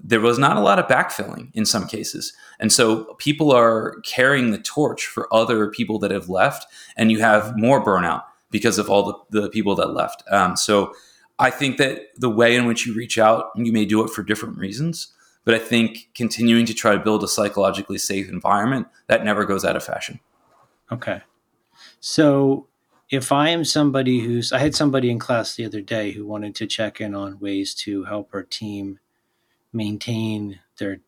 there 0.02 0.20
was 0.20 0.38
not 0.38 0.56
a 0.56 0.60
lot 0.60 0.78
of 0.78 0.86
backfilling 0.86 1.50
in 1.54 1.66
some 1.66 1.86
cases. 1.86 2.32
And 2.58 2.72
so 2.72 3.14
people 3.14 3.52
are 3.52 4.00
carrying 4.04 4.50
the 4.50 4.58
torch 4.58 5.06
for 5.06 5.32
other 5.32 5.68
people 5.68 5.98
that 6.00 6.10
have 6.10 6.28
left, 6.28 6.66
and 6.96 7.10
you 7.10 7.20
have 7.20 7.56
more 7.56 7.84
burnout 7.84 8.24
because 8.50 8.78
of 8.78 8.90
all 8.90 9.26
the, 9.30 9.42
the 9.42 9.50
people 9.50 9.74
that 9.76 9.92
left. 9.92 10.22
Um, 10.30 10.56
so 10.56 10.92
I 11.38 11.50
think 11.50 11.78
that 11.78 12.08
the 12.16 12.30
way 12.30 12.56
in 12.56 12.66
which 12.66 12.86
you 12.86 12.94
reach 12.94 13.18
out, 13.18 13.50
you 13.56 13.72
may 13.72 13.84
do 13.84 14.04
it 14.04 14.10
for 14.10 14.22
different 14.22 14.58
reasons. 14.58 15.12
But 15.44 15.54
I 15.54 15.58
think 15.58 16.10
continuing 16.14 16.66
to 16.66 16.74
try 16.74 16.92
to 16.92 17.02
build 17.02 17.24
a 17.24 17.28
psychologically 17.28 17.96
safe 17.96 18.28
environment 18.28 18.88
that 19.06 19.24
never 19.24 19.46
goes 19.46 19.64
out 19.64 19.74
of 19.74 19.82
fashion. 19.82 20.20
Okay. 20.92 21.22
So 22.00 22.66
if 23.10 23.32
I 23.32 23.48
am 23.48 23.64
somebody 23.64 24.20
who's, 24.20 24.52
I 24.52 24.58
had 24.58 24.74
somebody 24.74 25.10
in 25.10 25.18
class 25.18 25.54
the 25.54 25.64
other 25.64 25.80
day 25.80 26.12
who 26.12 26.26
wanted 26.26 26.54
to 26.56 26.66
check 26.66 27.00
in 27.00 27.14
on 27.14 27.38
ways 27.38 27.74
to 27.76 28.04
help 28.04 28.32
her 28.32 28.42
team 28.42 28.98
maintain 29.72 30.60
their 30.78 31.00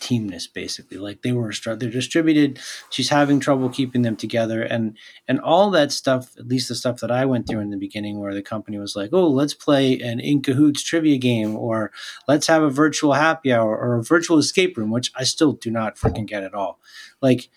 teamness 0.00 0.52
basically. 0.52 0.96
Like 0.96 1.22
they 1.22 1.32
were 1.32 1.52
they're 1.52 1.90
distributed. 1.90 2.58
She's 2.90 3.10
having 3.10 3.40
trouble 3.40 3.68
keeping 3.68 4.02
them 4.02 4.16
together. 4.16 4.62
And 4.62 4.96
and 5.26 5.40
all 5.40 5.70
that 5.70 5.92
stuff 5.92 6.36
at 6.38 6.48
least 6.48 6.68
the 6.68 6.74
stuff 6.74 7.00
that 7.00 7.10
i 7.10 7.24
went 7.24 7.46
through 7.48 7.60
in 7.60 7.70
the 7.70 7.76
beginning 7.76 8.18
where 8.18 8.34
the 8.34 8.42
company 8.42 8.78
was 8.78 8.96
like 8.96 9.10
oh 9.12 9.28
let's 9.28 9.54
play 9.54 9.98
an 10.00 10.20
in 10.20 10.42
cahoots 10.42 10.82
trivia 10.82 11.18
game 11.18 11.56
or 11.56 11.90
let's 12.26 12.46
have 12.46 12.62
a 12.62 12.70
virtual 12.70 13.14
happy 13.14 13.52
hour 13.52 13.76
or 13.76 13.96
a 13.96 14.02
virtual 14.02 14.38
escape 14.38 14.76
room 14.76 14.90
which 14.90 15.12
i 15.16 15.24
still 15.24 15.52
do 15.52 15.70
not 15.70 15.96
freaking 15.96 16.26
get 16.26 16.42
at 16.42 16.54
all. 16.54 16.78
Like 17.20 17.48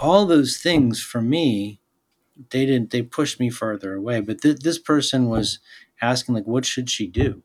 all 0.00 0.26
those 0.26 0.58
things 0.58 1.02
for 1.02 1.20
me 1.20 1.80
they 2.50 2.66
didn't 2.66 2.90
they 2.90 3.02
pushed 3.02 3.40
me 3.40 3.50
further 3.50 3.94
away. 3.94 4.20
But 4.20 4.42
th- 4.42 4.60
this 4.60 4.78
person 4.78 5.28
was 5.28 5.58
asking 6.00 6.34
like 6.34 6.46
what 6.46 6.64
should 6.64 6.88
she 6.90 7.06
do 7.06 7.42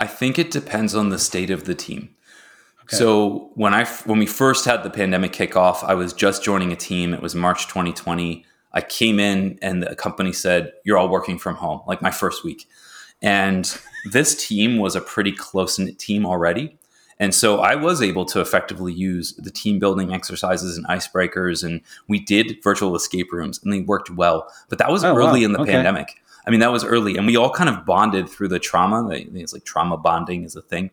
I 0.00 0.06
think 0.06 0.38
it 0.38 0.50
depends 0.50 0.94
on 0.94 1.10
the 1.10 1.18
state 1.18 1.50
of 1.50 1.64
the 1.64 1.74
team. 1.74 2.14
Okay. 2.84 2.96
So 2.96 3.50
when 3.54 3.74
I 3.74 3.84
when 4.06 4.18
we 4.18 4.26
first 4.26 4.64
had 4.64 4.82
the 4.82 4.90
pandemic 4.90 5.32
kick 5.32 5.56
off, 5.56 5.84
I 5.84 5.94
was 5.94 6.12
just 6.12 6.42
joining 6.42 6.72
a 6.72 6.76
team. 6.76 7.14
It 7.14 7.22
was 7.22 7.34
March 7.34 7.68
2020. 7.68 8.44
I 8.72 8.80
came 8.80 9.20
in 9.20 9.58
and 9.62 9.82
the 9.82 9.94
company 9.94 10.32
said, 10.32 10.72
You're 10.84 10.98
all 10.98 11.08
working 11.08 11.38
from 11.38 11.56
home, 11.56 11.82
like 11.86 12.02
my 12.02 12.10
first 12.10 12.42
week. 12.42 12.66
And 13.22 13.78
this 14.10 14.46
team 14.46 14.78
was 14.78 14.96
a 14.96 15.00
pretty 15.00 15.32
close 15.32 15.78
knit 15.78 15.98
team 15.98 16.24
already. 16.24 16.78
And 17.18 17.34
so 17.34 17.60
I 17.60 17.76
was 17.76 18.00
able 18.00 18.24
to 18.26 18.40
effectively 18.40 18.94
use 18.94 19.34
the 19.34 19.50
team 19.50 19.78
building 19.78 20.10
exercises 20.12 20.78
and 20.78 20.86
icebreakers. 20.86 21.62
And 21.62 21.82
we 22.08 22.18
did 22.18 22.62
virtual 22.64 22.96
escape 22.96 23.30
rooms 23.30 23.60
and 23.62 23.70
they 23.70 23.80
worked 23.80 24.08
well. 24.10 24.50
But 24.70 24.78
that 24.78 24.90
was 24.90 25.04
oh, 25.04 25.14
early 25.14 25.40
wow. 25.40 25.44
in 25.44 25.52
the 25.52 25.60
okay. 25.60 25.72
pandemic. 25.72 26.19
I 26.46 26.50
mean, 26.50 26.60
that 26.60 26.72
was 26.72 26.84
early. 26.84 27.16
And 27.16 27.26
we 27.26 27.36
all 27.36 27.50
kind 27.50 27.68
of 27.68 27.84
bonded 27.84 28.28
through 28.28 28.48
the 28.48 28.58
trauma. 28.58 29.08
I 29.08 29.24
think 29.24 29.30
It's 29.34 29.52
like 29.52 29.64
trauma 29.64 29.96
bonding 29.96 30.44
is 30.44 30.56
a 30.56 30.62
thing. 30.62 30.90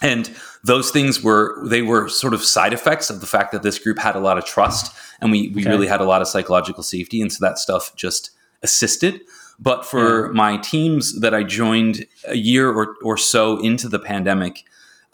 And 0.00 0.30
those 0.62 0.90
things 0.90 1.22
were, 1.22 1.60
they 1.66 1.82
were 1.82 2.08
sort 2.08 2.34
of 2.34 2.44
side 2.44 2.72
effects 2.72 3.10
of 3.10 3.20
the 3.20 3.26
fact 3.26 3.50
that 3.52 3.62
this 3.62 3.78
group 3.78 3.98
had 3.98 4.14
a 4.14 4.20
lot 4.20 4.38
of 4.38 4.44
trust 4.44 4.94
and 5.20 5.32
we, 5.32 5.48
we 5.48 5.62
okay. 5.62 5.70
really 5.70 5.88
had 5.88 6.00
a 6.00 6.04
lot 6.04 6.22
of 6.22 6.28
psychological 6.28 6.84
safety. 6.84 7.20
And 7.20 7.32
so 7.32 7.44
that 7.44 7.58
stuff 7.58 7.96
just 7.96 8.30
assisted. 8.62 9.20
But 9.58 9.84
for 9.84 10.26
yeah. 10.26 10.32
my 10.32 10.56
teams 10.58 11.20
that 11.20 11.34
I 11.34 11.42
joined 11.42 12.06
a 12.28 12.36
year 12.36 12.70
or, 12.70 12.94
or 13.02 13.16
so 13.16 13.58
into 13.58 13.88
the 13.88 13.98
pandemic, 13.98 14.64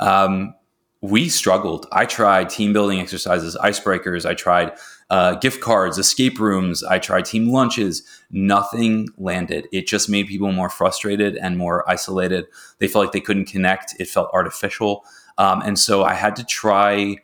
um, 0.00 0.54
we 1.00 1.28
struggled. 1.28 1.87
I 1.92 2.06
tried 2.06 2.50
team 2.50 2.73
building 2.73 3.00
exercises, 3.00 3.56
icebreakers. 3.62 4.26
I 4.26 4.34
tried 4.34 4.73
uh, 5.11 5.34
gift 5.34 5.61
cards, 5.61 5.99
escape 5.99 6.38
rooms. 6.38 6.82
I 6.82 6.99
tried 6.99 7.25
team 7.25 7.50
lunches. 7.50 8.02
Nothing 8.30 9.08
landed. 9.16 9.68
It 9.73 9.87
just 9.87 10.08
made 10.08 10.26
people 10.26 10.50
more 10.52 10.70
frustrated 10.70 11.37
and 11.37 11.58
more 11.58 11.88
isolated. 11.88 12.46
They 12.78 12.88
felt 12.88 13.04
like 13.04 13.12
they 13.12 13.20
couldn't 13.20 13.46
connect. 13.46 13.94
It 14.00 14.08
felt 14.08 14.30
artificial. 14.32 15.04
Um, 15.38 15.62
and 15.62 15.78
so 15.78 16.04
I 16.04 16.14
had 16.14 16.37
to 16.37 16.44
try. 16.44 17.18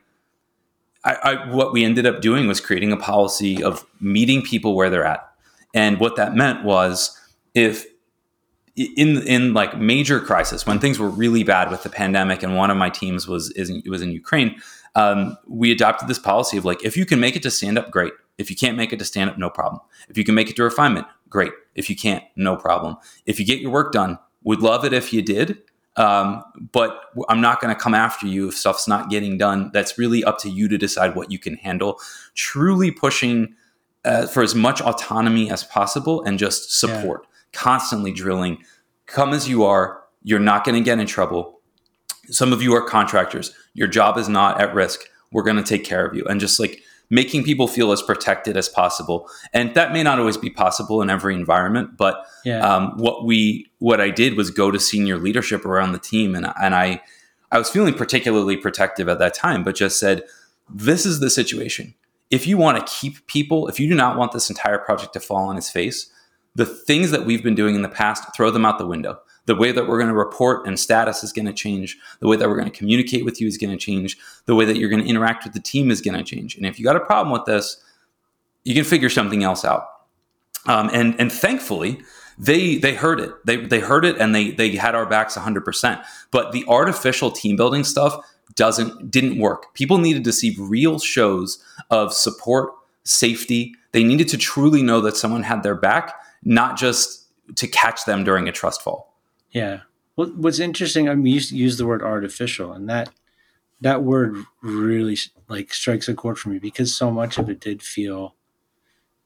I, 1.03 1.15
I, 1.15 1.55
what 1.55 1.73
we 1.73 1.85
ended 1.85 2.07
up 2.07 2.21
doing 2.21 2.47
was 2.47 2.61
creating 2.61 2.93
a 2.93 2.97
policy 2.97 3.63
of 3.63 3.87
meeting 4.01 4.43
people 4.43 4.77
where 4.77 4.91
they're 4.91 5.07
at. 5.07 5.27
And 5.73 5.99
what 5.99 6.17
that 6.17 6.35
meant 6.35 6.65
was 6.65 7.17
if 7.55 7.87
in 8.77 9.19
in 9.27 9.53
like 9.53 9.79
major 9.79 10.21
crisis 10.21 10.67
when 10.67 10.79
things 10.79 10.99
were 10.99 11.09
really 11.09 11.43
bad 11.43 11.71
with 11.71 11.83
the 11.83 11.91
pandemic 11.91 12.43
and 12.43 12.57
one 12.57 12.71
of 12.71 12.77
my 12.77 12.89
teams 12.89 13.27
was 13.27 13.51
is 13.53 13.71
was 13.89 14.01
in 14.01 14.11
Ukraine 14.11 14.61
um, 14.95 15.37
we 15.47 15.71
adopted 15.71 16.09
this 16.09 16.19
policy 16.19 16.57
of 16.57 16.65
like 16.65 16.85
if 16.85 16.97
you 16.97 17.07
can 17.07 17.21
make 17.21 17.37
it 17.37 17.43
to 17.43 17.51
stand 17.51 17.79
up 17.79 17.91
great. 17.91 18.13
If 18.39 18.49
you 18.49 18.57
can't 18.57 18.77
make 18.77 18.93
it 18.93 18.99
to 18.99 19.05
stand 19.05 19.29
up 19.29 19.37
no 19.39 19.51
problem. 19.51 19.83
If 20.09 20.17
you 20.17 20.25
can 20.25 20.35
make 20.35 20.49
it 20.49 20.57
to 20.57 20.63
refinement 20.63 21.07
great. 21.29 21.53
If 21.75 21.91
you 21.91 21.97
can't 21.97 22.25
no 22.37 22.57
problem. 22.57 22.97
If 23.27 23.39
you 23.39 23.47
get 23.47 23.61
your 23.61 23.71
work 23.71 23.93
done 23.93 24.19
would 24.43 24.63
love 24.63 24.87
it 24.87 24.95
if 24.95 25.13
you 25.13 25.21
did 25.21 25.59
um, 25.97 26.43
but 26.73 27.11
I'm 27.29 27.43
not 27.43 27.61
going 27.61 27.75
to 27.75 27.79
come 27.79 27.95
after 27.95 28.27
you 28.27 28.49
if 28.49 28.55
stuff's 28.55 28.89
not 28.89 29.11
getting 29.11 29.37
done. 29.37 29.71
That's 29.75 29.99
really 29.99 30.25
up 30.25 30.39
to 30.39 30.49
you 30.49 30.67
to 30.69 30.79
decide 30.79 31.15
what 31.15 31.31
you 31.31 31.39
can 31.39 31.57
handle. 31.57 32.01
Truly 32.35 32.91
pushing 32.91 33.55
uh, 34.05 34.27
for 34.27 34.43
as 34.43 34.55
much 34.55 34.81
autonomy 34.81 35.51
as 35.51 35.65
possible 35.65 36.23
and 36.23 36.39
just 36.39 36.73
support. 36.73 37.23
Yeah 37.25 37.31
constantly 37.53 38.13
drilling. 38.13 38.59
Come 39.07 39.33
as 39.33 39.49
you 39.49 39.65
are, 39.65 40.03
you're 40.23 40.39
not 40.39 40.65
going 40.65 40.77
to 40.77 40.85
get 40.85 40.99
in 40.99 41.07
trouble. 41.07 41.60
Some 42.29 42.53
of 42.53 42.63
you 42.63 42.75
are 42.75 42.83
contractors. 42.83 43.55
Your 43.75 43.89
job 43.89 44.19
is 44.19 44.29
not 44.29 44.61
at 44.61 44.75
risk. 44.75 45.01
We're 45.33 45.43
going 45.43 45.57
to 45.57 45.63
take 45.63 45.85
care 45.85 46.05
of 46.07 46.15
you. 46.15 46.25
And 46.27 46.41
just 46.41 46.61
like 46.61 46.83
making 47.11 47.43
people 47.43 47.67
feel 47.67 47.91
as 47.93 48.01
protected 48.01 48.57
as 48.57 48.69
possible. 48.69 49.29
And 49.53 49.75
that 49.75 49.93
may 49.93 50.03
not 50.03 50.19
always 50.19 50.37
be 50.37 50.49
possible 50.49 51.03
in 51.03 51.11
every 51.11 51.35
environment, 51.35 51.97
but 51.97 52.25
yeah. 52.45 52.61
um, 52.61 52.97
what 52.97 53.25
we 53.25 53.71
what 53.79 54.01
I 54.01 54.11
did 54.11 54.37
was 54.37 54.51
go 54.51 54.71
to 54.71 54.79
senior 54.79 55.19
leadership 55.19 55.65
around 55.65 55.93
the 55.93 55.99
team, 55.99 56.35
and 56.35 56.47
and 56.61 56.75
I 56.75 57.03
I 57.53 57.59
was 57.59 57.69
feeling 57.69 57.95
particularly 57.95 58.57
protective 58.57 59.09
at 59.09 59.19
that 59.19 59.35
time, 59.35 59.65
but 59.65 59.75
just 59.75 59.99
said, 59.99 60.23
this 60.73 61.05
is 61.05 61.19
the 61.19 61.31
situation. 61.31 61.95
If 62.31 62.47
you 62.47 62.57
want 62.57 62.79
to 62.79 62.93
keep 62.93 63.27
people, 63.27 63.67
if 63.67 63.81
you 63.81 63.89
do 63.89 63.97
not 63.97 64.17
want 64.17 64.31
this 64.31 64.49
entire 64.49 64.79
project 64.79 65.13
to 65.15 65.21
fall 65.21 65.49
on 65.49 65.57
its 65.57 65.69
face, 65.69 66.13
the 66.55 66.65
things 66.67 67.11
that 67.11 67.27
we've 67.27 67.43
been 67.43 67.57
doing 67.57 67.75
in 67.75 67.83
the 67.83 67.89
past, 67.89 68.25
throw 68.37 68.53
them 68.53 68.65
out 68.65 68.79
the 68.79 68.87
window. 68.87 69.19
The 69.47 69.55
way 69.55 69.73
that 69.73 69.89
we're 69.89 69.99
going 69.99 70.11
to 70.11 70.15
report 70.15 70.67
and 70.67 70.79
status 70.79 71.25
is 71.25 71.33
going 71.33 71.47
to 71.47 71.53
change. 71.53 71.99
The 72.21 72.29
way 72.29 72.37
that 72.37 72.49
we're 72.49 72.57
going 72.57 72.71
to 72.71 72.77
communicate 72.77 73.25
with 73.25 73.41
you 73.41 73.49
is 73.49 73.57
going 73.57 73.71
to 73.71 73.77
change. 73.77 74.19
The 74.47 74.55
way 74.55 74.65
that 74.65 74.77
you're 74.77 74.91
going 74.91 75.03
to 75.03 75.09
interact 75.09 75.45
with 75.45 75.55
the 75.55 75.61
team 75.61 75.91
is 75.91 76.01
going 76.01 76.17
to 76.17 76.25
change. 76.25 76.57
And 76.57 76.67
if 76.67 76.79
you 76.79 76.85
got 76.85 76.97
a 76.97 77.01
problem 77.01 77.33
with 77.33 77.47
this, 77.47 77.83
you 78.65 78.75
can 78.75 78.85
figure 78.85 79.09
something 79.09 79.43
else 79.43 79.65
out. 79.65 79.87
Um, 80.67 80.91
and 80.93 81.19
and 81.19 81.33
thankfully, 81.33 82.01
they 82.39 82.77
they 82.77 82.95
heard 82.95 83.21
it. 83.21 83.33
They 83.47 83.57
they 83.57 83.81
heard 83.81 84.05
it, 84.05 84.19
and 84.19 84.35
they 84.35 84.51
they 84.51 84.77
had 84.77 84.95
our 84.95 85.07
backs 85.07 85.37
100. 85.37 85.65
percent 85.65 86.01
But 86.31 86.53
the 86.53 86.65
artificial 86.69 87.31
team 87.31 87.57
building 87.57 87.85
stuff 87.85 88.17
doesn't 88.57 89.11
didn't 89.11 89.39
work. 89.39 89.73
People 89.75 89.99
needed 89.99 90.25
to 90.25 90.33
see 90.33 90.57
real 90.59 90.99
shows 90.99 91.63
of 91.91 92.13
support, 92.13 92.73
safety. 93.05 93.75
They 93.93 94.05
needed 94.05 94.29
to 94.29 94.39
truly 94.39 94.83
know 94.83 95.01
that 95.01 95.17
someone 95.17 95.43
had 95.43 95.63
their 95.63 95.75
back 95.75 96.15
not 96.43 96.77
just 96.79 97.27
to 97.57 97.67
catch 97.67 98.05
them 98.05 98.25
during 98.25 98.49
a 98.49 98.53
trust 98.53 98.83
fall. 98.83 99.10
Yeah. 99.51 99.81
Well, 100.17 100.29
what's 100.37 100.59
interesting, 100.59 101.09
I 101.09 101.15
mean, 101.15 101.35
you 101.35 101.41
use 101.57 101.79
the 101.79 101.87
word 101.87 102.03
artificial, 102.03 102.73
and 102.73 102.89
that 102.89 103.11
that 103.81 104.03
word 104.03 104.37
really 104.63 105.17
like 105.49 105.73
strikes 105.73 106.09
a 106.09 106.15
chord 106.15 106.39
for 106.39 106.51
me 106.51 106.59
because 106.59 106.95
so 106.95 107.11
much 107.11 107.39
of 107.39 107.49
it 107.49 107.61
did 107.61 107.83
feel 107.83 108.35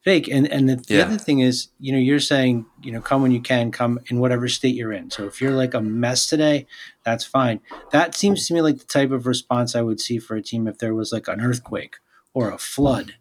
fake. 0.03 0.29
And 0.29 0.47
and 0.47 0.69
the, 0.69 0.77
the 0.77 0.95
yeah. 0.95 1.03
other 1.03 1.19
thing 1.19 1.41
is, 1.41 1.69
you 1.81 1.93
know, 1.93 1.99
you're 1.99 2.21
saying, 2.21 2.67
you 2.83 2.93
know, 2.93 3.01
come 3.01 3.23
when 3.23 3.33
you 3.33 3.41
can, 3.41 3.73
come 3.73 3.99
in 4.07 4.21
whatever 4.21 4.49
state 4.49 4.77
you're 4.77 4.93
in. 4.93 5.11
So 5.11 5.25
if 5.27 5.41
you're 5.41 5.53
like 5.53 5.75
a 5.75 5.81
mess 5.81 6.27
today, 6.27 6.67
that's 7.05 7.25
fine. 7.25 7.61
That 7.91 8.15
seems 8.15 8.47
to 8.47 8.55
me 8.55 8.63
like 8.63 8.79
the 8.79 8.85
type 8.85 9.11
of 9.11 9.27
response 9.27 9.75
I 9.75 9.83
would 9.83 10.01
see 10.01 10.19
for 10.19 10.37
a 10.37 10.43
team 10.43 10.69
if 10.69 10.79
there 10.79 10.95
was 10.95 11.13
like 11.13 11.27
an 11.27 11.41
earthquake 11.41 11.97
or 12.33 12.51
a 12.51 12.59
flood. 12.59 13.15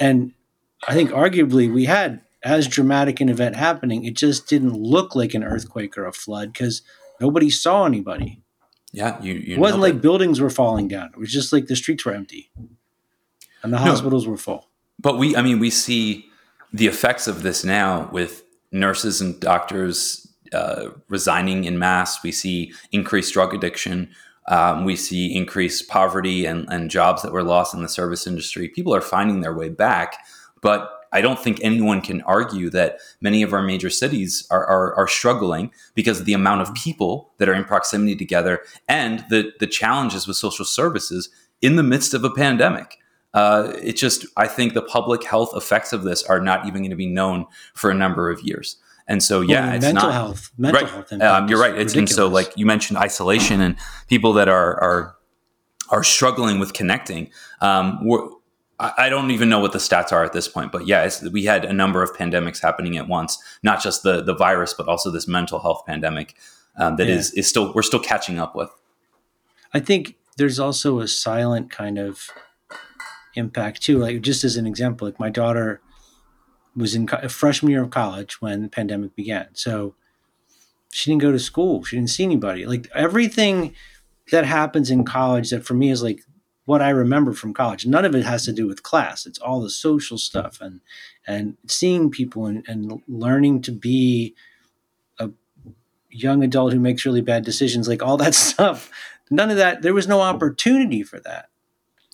And 0.00 0.32
I 0.86 0.94
think 0.94 1.10
arguably 1.10 1.72
we 1.72 1.84
had 1.86 2.20
as 2.42 2.68
dramatic 2.68 3.20
an 3.20 3.28
event 3.28 3.56
happening, 3.56 4.04
it 4.04 4.14
just 4.14 4.46
didn't 4.48 4.74
look 4.74 5.14
like 5.14 5.34
an 5.34 5.44
earthquake 5.44 5.96
or 5.98 6.06
a 6.06 6.12
flood 6.12 6.52
because 6.52 6.82
nobody 7.20 7.50
saw 7.50 7.84
anybody. 7.84 8.40
Yeah, 8.92 9.20
you. 9.22 9.34
you 9.34 9.56
it 9.56 9.58
wasn't 9.58 9.82
like 9.82 9.94
it. 9.94 10.02
buildings 10.02 10.40
were 10.40 10.50
falling 10.50 10.88
down. 10.88 11.10
It 11.12 11.18
was 11.18 11.32
just 11.32 11.52
like 11.52 11.66
the 11.66 11.76
streets 11.76 12.04
were 12.04 12.14
empty, 12.14 12.50
and 13.62 13.72
the 13.72 13.78
no, 13.78 13.84
hospitals 13.84 14.26
were 14.26 14.36
full. 14.36 14.68
But 14.98 15.18
we, 15.18 15.36
I 15.36 15.42
mean, 15.42 15.58
we 15.58 15.70
see 15.70 16.26
the 16.72 16.86
effects 16.86 17.26
of 17.26 17.42
this 17.42 17.64
now 17.64 18.08
with 18.12 18.42
nurses 18.72 19.20
and 19.20 19.38
doctors 19.40 20.26
uh, 20.52 20.90
resigning 21.08 21.64
in 21.64 21.78
mass. 21.78 22.22
We 22.22 22.32
see 22.32 22.72
increased 22.92 23.32
drug 23.34 23.54
addiction. 23.54 24.10
Um, 24.48 24.84
we 24.84 24.94
see 24.94 25.34
increased 25.34 25.88
poverty 25.88 26.46
and, 26.46 26.66
and 26.70 26.88
jobs 26.90 27.22
that 27.22 27.32
were 27.32 27.42
lost 27.42 27.74
in 27.74 27.82
the 27.82 27.88
service 27.88 28.26
industry. 28.26 28.68
People 28.68 28.94
are 28.94 29.00
finding 29.00 29.40
their 29.40 29.54
way 29.54 29.68
back, 29.68 30.18
but 30.62 30.95
I 31.16 31.22
don't 31.22 31.38
think 31.38 31.58
anyone 31.62 32.02
can 32.02 32.20
argue 32.22 32.68
that 32.70 32.98
many 33.22 33.42
of 33.42 33.54
our 33.54 33.62
major 33.62 33.88
cities 33.88 34.46
are, 34.50 34.66
are, 34.66 34.94
are, 34.96 35.08
struggling 35.08 35.72
because 35.94 36.20
of 36.20 36.26
the 36.26 36.34
amount 36.34 36.60
of 36.60 36.74
people 36.74 37.32
that 37.38 37.48
are 37.48 37.54
in 37.54 37.64
proximity 37.64 38.14
together 38.14 38.60
and 38.86 39.24
the, 39.30 39.50
the 39.58 39.66
challenges 39.66 40.26
with 40.26 40.36
social 40.36 40.66
services 40.66 41.30
in 41.62 41.76
the 41.76 41.82
midst 41.82 42.12
of 42.12 42.22
a 42.22 42.28
pandemic. 42.28 42.98
Uh, 43.32 43.72
it 43.82 43.96
just, 43.96 44.26
I 44.36 44.46
think 44.46 44.74
the 44.74 44.82
public 44.82 45.24
health 45.24 45.52
effects 45.56 45.94
of 45.94 46.02
this 46.02 46.22
are 46.24 46.38
not 46.38 46.66
even 46.66 46.82
going 46.82 46.90
to 46.90 46.96
be 46.96 47.06
known 47.06 47.46
for 47.72 47.90
a 47.90 47.94
number 47.94 48.30
of 48.30 48.42
years. 48.42 48.76
And 49.08 49.22
so, 49.22 49.40
yeah, 49.40 49.68
well, 49.68 49.74
it's 49.76 49.84
mental 49.84 50.08
not, 50.08 50.12
health, 50.12 50.50
mental 50.58 50.82
right. 50.82 50.90
health. 50.90 51.12
Um, 51.22 51.48
you're 51.48 51.60
right. 51.60 51.78
It's, 51.78 51.94
and 51.94 52.10
so, 52.10 52.28
like 52.28 52.52
you 52.56 52.66
mentioned, 52.66 52.98
isolation 52.98 53.62
and 53.62 53.76
people 54.08 54.34
that 54.34 54.48
are 54.48 54.74
are 54.82 55.16
are 55.90 56.04
struggling 56.04 56.58
with 56.58 56.72
connecting. 56.72 57.30
Um, 57.60 58.04
I 58.78 59.08
don't 59.08 59.30
even 59.30 59.48
know 59.48 59.58
what 59.58 59.72
the 59.72 59.78
stats 59.78 60.12
are 60.12 60.22
at 60.22 60.34
this 60.34 60.48
point, 60.48 60.70
but 60.70 60.86
yeah, 60.86 61.08
we 61.32 61.44
had 61.44 61.64
a 61.64 61.72
number 61.72 62.02
of 62.02 62.14
pandemics 62.14 62.60
happening 62.60 62.98
at 62.98 63.08
once, 63.08 63.42
not 63.62 63.82
just 63.82 64.02
the 64.02 64.22
the 64.22 64.34
virus, 64.34 64.74
but 64.74 64.86
also 64.86 65.10
this 65.10 65.26
mental 65.26 65.60
health 65.60 65.84
pandemic 65.86 66.34
um, 66.76 66.96
that 66.96 67.06
yeah. 67.06 67.14
is 67.14 67.32
is 67.32 67.48
still 67.48 67.72
we're 67.74 67.82
still 67.82 68.00
catching 68.00 68.38
up 68.38 68.54
with. 68.54 68.70
I 69.72 69.80
think 69.80 70.16
there's 70.36 70.58
also 70.58 71.00
a 71.00 71.08
silent 71.08 71.70
kind 71.70 71.98
of 71.98 72.30
impact 73.34 73.82
too. 73.82 73.98
Like 73.98 74.20
just 74.20 74.44
as 74.44 74.56
an 74.56 74.66
example, 74.66 75.08
like 75.08 75.18
my 75.18 75.30
daughter 75.30 75.80
was 76.74 76.94
in 76.94 77.08
a 77.10 77.30
freshman 77.30 77.72
year 77.72 77.82
of 77.82 77.90
college 77.90 78.42
when 78.42 78.62
the 78.62 78.68
pandemic 78.68 79.16
began, 79.16 79.48
so 79.54 79.94
she 80.92 81.10
didn't 81.10 81.22
go 81.22 81.32
to 81.32 81.38
school, 81.38 81.82
she 81.82 81.96
didn't 81.96 82.10
see 82.10 82.24
anybody. 82.24 82.66
Like 82.66 82.90
everything 82.94 83.74
that 84.32 84.44
happens 84.44 84.90
in 84.90 85.04
college 85.04 85.48
that 85.48 85.64
for 85.64 85.74
me 85.74 85.90
is 85.90 86.02
like 86.02 86.24
what 86.66 86.82
I 86.82 86.90
remember 86.90 87.32
from 87.32 87.54
college. 87.54 87.86
None 87.86 88.04
of 88.04 88.14
it 88.14 88.24
has 88.24 88.44
to 88.44 88.52
do 88.52 88.66
with 88.66 88.82
class. 88.82 89.24
It's 89.24 89.38
all 89.38 89.62
the 89.62 89.70
social 89.70 90.18
stuff 90.18 90.60
and 90.60 90.80
and 91.26 91.56
seeing 91.66 92.10
people 92.10 92.46
and, 92.46 92.64
and 92.68 93.02
learning 93.08 93.62
to 93.62 93.72
be 93.72 94.34
a 95.18 95.30
young 96.10 96.44
adult 96.44 96.72
who 96.72 96.80
makes 96.80 97.06
really 97.06 97.22
bad 97.22 97.44
decisions, 97.44 97.88
like 97.88 98.02
all 98.02 98.16
that 98.18 98.34
stuff. 98.34 98.90
None 99.30 99.50
of 99.50 99.56
that. 99.56 99.82
There 99.82 99.94
was 99.94 100.06
no 100.06 100.20
opportunity 100.20 101.02
for 101.02 101.18
that. 101.20 101.48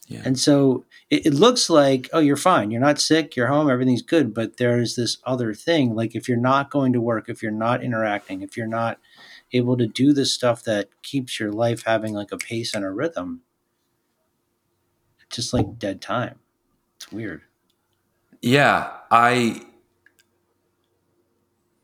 Yeah. 0.07 0.23
And 0.25 0.39
so 0.39 0.85
it, 1.11 1.27
it 1.27 1.35
looks 1.35 1.71
like, 1.71 2.09
oh, 2.13 2.19
you're 2.19 2.37
fine. 2.37 2.71
You're 2.71 2.81
not 2.81 3.01
sick. 3.01 3.37
You're 3.37 3.47
home. 3.47 3.71
Everything's 3.71 4.03
good. 4.03 4.35
But 4.35 4.57
there's 4.59 4.97
this 4.97 5.19
other 5.25 5.55
thing. 5.55 5.95
Like 5.95 6.15
if 6.15 6.29
you're 6.29 6.37
not 6.37 6.71
going 6.71 6.93
to 6.93 7.01
work, 7.01 7.29
if 7.29 7.43
you're 7.43 7.53
not 7.53 7.83
interacting, 7.83 8.43
if 8.43 8.57
you're 8.57 8.67
not 8.67 8.99
able 9.53 9.77
to 9.77 9.87
do 9.87 10.13
the 10.13 10.27
stuff 10.27 10.63
that 10.65 10.89
keeps 11.03 11.39
your 11.39 11.53
life 11.53 11.85
having 11.85 12.15
like 12.15 12.33
a 12.33 12.39
pace 12.39 12.75
and 12.75 12.85
a 12.85 12.91
rhythm, 12.91 13.43
just 15.33 15.53
like 15.53 15.79
dead 15.79 16.01
time. 16.01 16.39
It's 16.97 17.11
weird. 17.11 17.43
Yeah, 18.41 18.91
I 19.11 19.63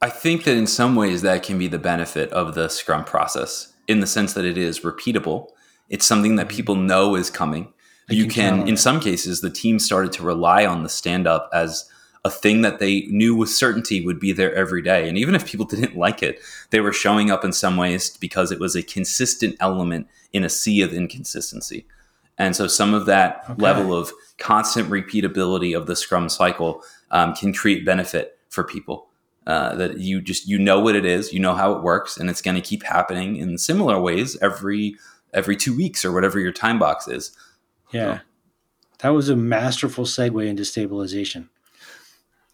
I 0.00 0.11
think 0.11 0.44
that 0.44 0.56
in 0.56 0.66
some 0.66 0.94
ways 0.94 1.22
that 1.22 1.42
can 1.42 1.58
be 1.58 1.66
the 1.66 1.78
benefit 1.78 2.30
of 2.30 2.54
the 2.54 2.68
Scrum 2.68 3.04
process 3.04 3.72
in 3.88 4.00
the 4.00 4.06
sense 4.06 4.34
that 4.34 4.44
it 4.44 4.56
is 4.56 4.80
repeatable. 4.80 5.48
It's 5.88 6.06
something 6.06 6.37
that 6.37 6.46
mm-hmm. 6.46 6.56
people 6.56 6.74
know 6.76 7.16
is 7.16 7.30
coming. 7.30 7.72
you 8.08 8.26
can, 8.26 8.66
in 8.66 8.76
some 8.76 9.00
cases, 9.00 9.40
the 9.40 9.50
team 9.50 9.78
started 9.78 10.12
to 10.12 10.22
rely 10.22 10.64
on 10.64 10.82
the 10.82 10.88
stand 10.88 11.26
up 11.26 11.50
as 11.52 11.90
a 12.24 12.30
thing 12.30 12.62
that 12.62 12.78
they 12.78 13.02
knew 13.06 13.34
with 13.34 13.50
certainty 13.50 14.04
would 14.04 14.18
be 14.18 14.32
there 14.32 14.54
every 14.54 14.82
day. 14.82 15.08
And 15.08 15.18
even 15.18 15.34
if 15.34 15.46
people 15.46 15.66
didn't 15.70 15.96
like 15.96 16.22
it, 16.22 16.40
they 16.70 16.80
were 16.80 16.92
showing 16.92 17.30
up 17.30 17.44
in 17.44 17.52
some 17.52 17.76
ways 17.76 18.16
because 18.16 18.52
it 18.52 18.61
was 18.61 18.76
a 18.76 18.82
consistent 18.82 19.56
element 19.61 20.06
in 20.32 20.44
a 20.44 20.48
sea 20.48 20.80
of 20.82 20.92
inconsistency. 20.92 21.87
And 22.38 22.55
so 22.55 22.66
some 22.66 22.94
of 22.94 23.07
that 23.07 23.44
okay. 23.51 23.61
level 23.62 23.94
of 23.94 24.12
constant 24.38 24.88
repeatability 24.88 25.77
of 25.77 25.87
the 25.87 25.96
Scrum 25.96 26.29
cycle 26.29 26.83
um, 27.11 27.35
can 27.35 27.53
create 27.53 27.85
benefit 27.85 28.38
for 28.48 28.64
people. 28.64 29.07
Uh, 29.46 29.74
that 29.77 29.98
you 29.98 30.20
just 30.20 30.46
you 30.46 30.59
know 30.59 30.79
what 30.79 30.94
it 30.94 31.07
is, 31.07 31.33
you 31.33 31.40
know 31.40 31.55
how 31.55 31.72
it 31.72 31.83
works, 31.83 32.18
and 32.18 32.29
it's 32.29 32.42
going 32.42 32.55
to 32.55 32.61
keep 32.61 32.83
happening 32.83 33.37
in 33.37 33.57
similar 33.57 33.98
ways 33.98 34.37
every 34.42 34.94
every 35.33 35.57
two 35.57 35.74
weeks 35.74 36.05
or 36.05 36.12
whatever 36.12 36.38
your 36.38 36.53
time 36.53 36.79
box 36.79 37.09
is. 37.09 37.35
Yeah, 37.90 38.18
so. 38.18 38.24
that 38.98 39.09
was 39.09 39.31
a 39.31 39.37
masterful 39.37 40.05
segue 40.05 40.46
into 40.46 40.66
stabilization. 40.66 41.48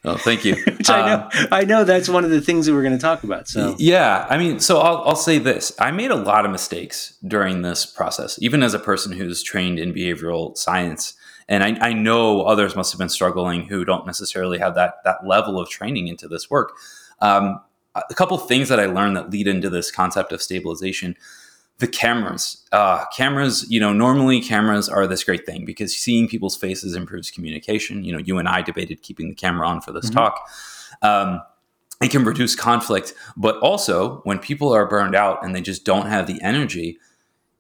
Oh, 0.04 0.16
thank 0.16 0.44
you. 0.44 0.54
Which 0.66 0.90
I 0.90 1.06
know, 1.06 1.22
um, 1.22 1.48
I 1.50 1.64
know 1.64 1.84
that's 1.84 2.08
one 2.08 2.24
of 2.24 2.30
the 2.30 2.40
things 2.40 2.66
that 2.66 2.74
we're 2.74 2.82
going 2.82 2.92
to 2.92 2.98
talk 2.98 3.24
about. 3.24 3.48
So 3.48 3.74
yeah, 3.78 4.26
I 4.28 4.36
mean, 4.36 4.60
so 4.60 4.78
I'll, 4.80 5.02
I'll 5.08 5.16
say 5.16 5.38
this: 5.38 5.72
I 5.78 5.90
made 5.90 6.10
a 6.10 6.16
lot 6.16 6.44
of 6.44 6.50
mistakes 6.50 7.16
during 7.26 7.62
this 7.62 7.86
process, 7.86 8.38
even 8.42 8.62
as 8.62 8.74
a 8.74 8.78
person 8.78 9.12
who's 9.12 9.42
trained 9.42 9.78
in 9.78 9.94
behavioral 9.94 10.56
science. 10.56 11.14
And 11.48 11.62
I, 11.62 11.88
I 11.88 11.92
know 11.92 12.42
others 12.42 12.74
must 12.74 12.92
have 12.92 12.98
been 12.98 13.10
struggling 13.10 13.66
who 13.66 13.84
don't 13.84 14.06
necessarily 14.06 14.58
have 14.58 14.74
that 14.74 14.96
that 15.04 15.26
level 15.26 15.58
of 15.58 15.68
training 15.68 16.08
into 16.08 16.28
this 16.28 16.50
work. 16.50 16.72
Um, 17.20 17.60
a 17.94 18.14
couple 18.14 18.36
things 18.38 18.68
that 18.68 18.80
I 18.80 18.86
learned 18.86 19.16
that 19.16 19.30
lead 19.30 19.46
into 19.46 19.70
this 19.70 19.90
concept 19.90 20.32
of 20.32 20.42
stabilization 20.42 21.16
the 21.78 21.86
cameras. 21.86 22.62
Uh, 22.72 23.04
cameras 23.16 23.66
you 23.68 23.80
know 23.80 23.92
normally 23.92 24.40
cameras 24.40 24.88
are 24.88 25.06
this 25.06 25.24
great 25.24 25.46
thing 25.46 25.64
because 25.64 25.96
seeing 25.96 26.28
people's 26.28 26.56
faces 26.56 26.94
improves 26.94 27.30
communication. 27.30 28.04
You 28.04 28.12
know 28.12 28.18
you 28.18 28.38
and 28.38 28.48
i 28.48 28.62
debated 28.62 29.02
keeping 29.02 29.28
the 29.28 29.34
camera 29.34 29.68
on 29.68 29.80
for 29.80 29.92
this 29.92 30.06
mm-hmm. 30.06 30.18
talk. 30.18 30.48
Um, 31.02 31.40
it 32.02 32.10
can 32.10 32.24
reduce 32.24 32.56
conflict 32.56 33.14
but 33.36 33.56
also 33.58 34.16
when 34.24 34.38
people 34.38 34.72
are 34.72 34.84
burned 34.84 35.14
out 35.14 35.44
and 35.44 35.54
they 35.54 35.60
just 35.60 35.84
don't 35.84 36.06
have 36.06 36.26
the 36.26 36.40
energy 36.42 36.98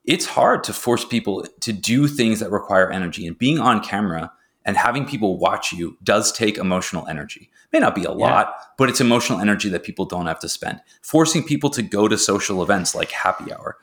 it's 0.04 0.26
hard 0.26 0.62
to 0.64 0.72
force 0.72 1.04
people 1.04 1.46
to 1.60 1.72
do 1.72 2.06
things 2.06 2.40
that 2.40 2.50
require 2.50 2.90
energy 2.90 3.26
and 3.26 3.38
being 3.38 3.58
on 3.58 3.82
camera 3.82 4.32
and 4.64 4.76
having 4.76 5.06
people 5.06 5.38
watch 5.38 5.72
you 5.72 5.96
does 6.02 6.32
take 6.32 6.56
emotional 6.56 7.06
energy. 7.06 7.50
May 7.72 7.80
not 7.80 7.94
be 7.94 8.04
a 8.04 8.12
lot 8.12 8.46
yeah. 8.48 8.66
but 8.78 8.88
it's 8.88 9.00
emotional 9.00 9.40
energy 9.40 9.68
that 9.70 9.82
people 9.82 10.04
don't 10.04 10.26
have 10.26 10.40
to 10.40 10.48
spend. 10.48 10.80
Forcing 11.02 11.42
people 11.42 11.70
to 11.70 11.82
go 11.82 12.08
to 12.08 12.16
social 12.18 12.62
events 12.62 12.94
like 12.94 13.10
happy 13.10 13.52
hour 13.52 13.76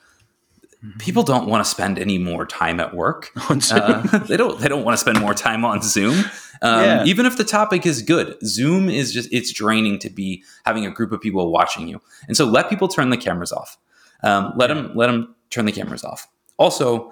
people 0.97 1.23
don't 1.23 1.47
want 1.47 1.63
to 1.63 1.69
spend 1.69 1.99
any 1.99 2.17
more 2.17 2.45
time 2.45 2.79
at 2.79 2.93
work. 2.93 3.31
Uh, 3.71 4.01
they 4.27 4.37
don't. 4.37 4.59
They 4.59 4.67
don't 4.67 4.83
want 4.83 4.93
to 4.93 4.97
spend 4.97 5.19
more 5.19 5.33
time 5.33 5.65
on 5.65 5.81
Zoom, 5.81 6.13
um, 6.61 6.83
yeah. 6.83 7.05
even 7.05 7.25
if 7.25 7.37
the 7.37 7.43
topic 7.43 7.85
is 7.85 8.01
good. 8.01 8.37
Zoom 8.43 8.89
is 8.89 9.13
just 9.13 9.31
it's 9.31 9.51
draining 9.51 9.99
to 9.99 10.09
be 10.09 10.43
having 10.65 10.85
a 10.85 10.91
group 10.91 11.11
of 11.11 11.21
people 11.21 11.51
watching 11.51 11.87
you, 11.87 12.01
and 12.27 12.35
so 12.35 12.45
let 12.45 12.69
people 12.69 12.87
turn 12.87 13.09
the 13.09 13.17
cameras 13.17 13.51
off. 13.51 13.77
Um, 14.23 14.53
let 14.55 14.69
yeah. 14.69 14.75
them 14.75 14.91
let 14.95 15.07
them 15.07 15.35
turn 15.49 15.65
the 15.65 15.71
cameras 15.71 16.03
off. 16.03 16.27
Also, 16.57 17.11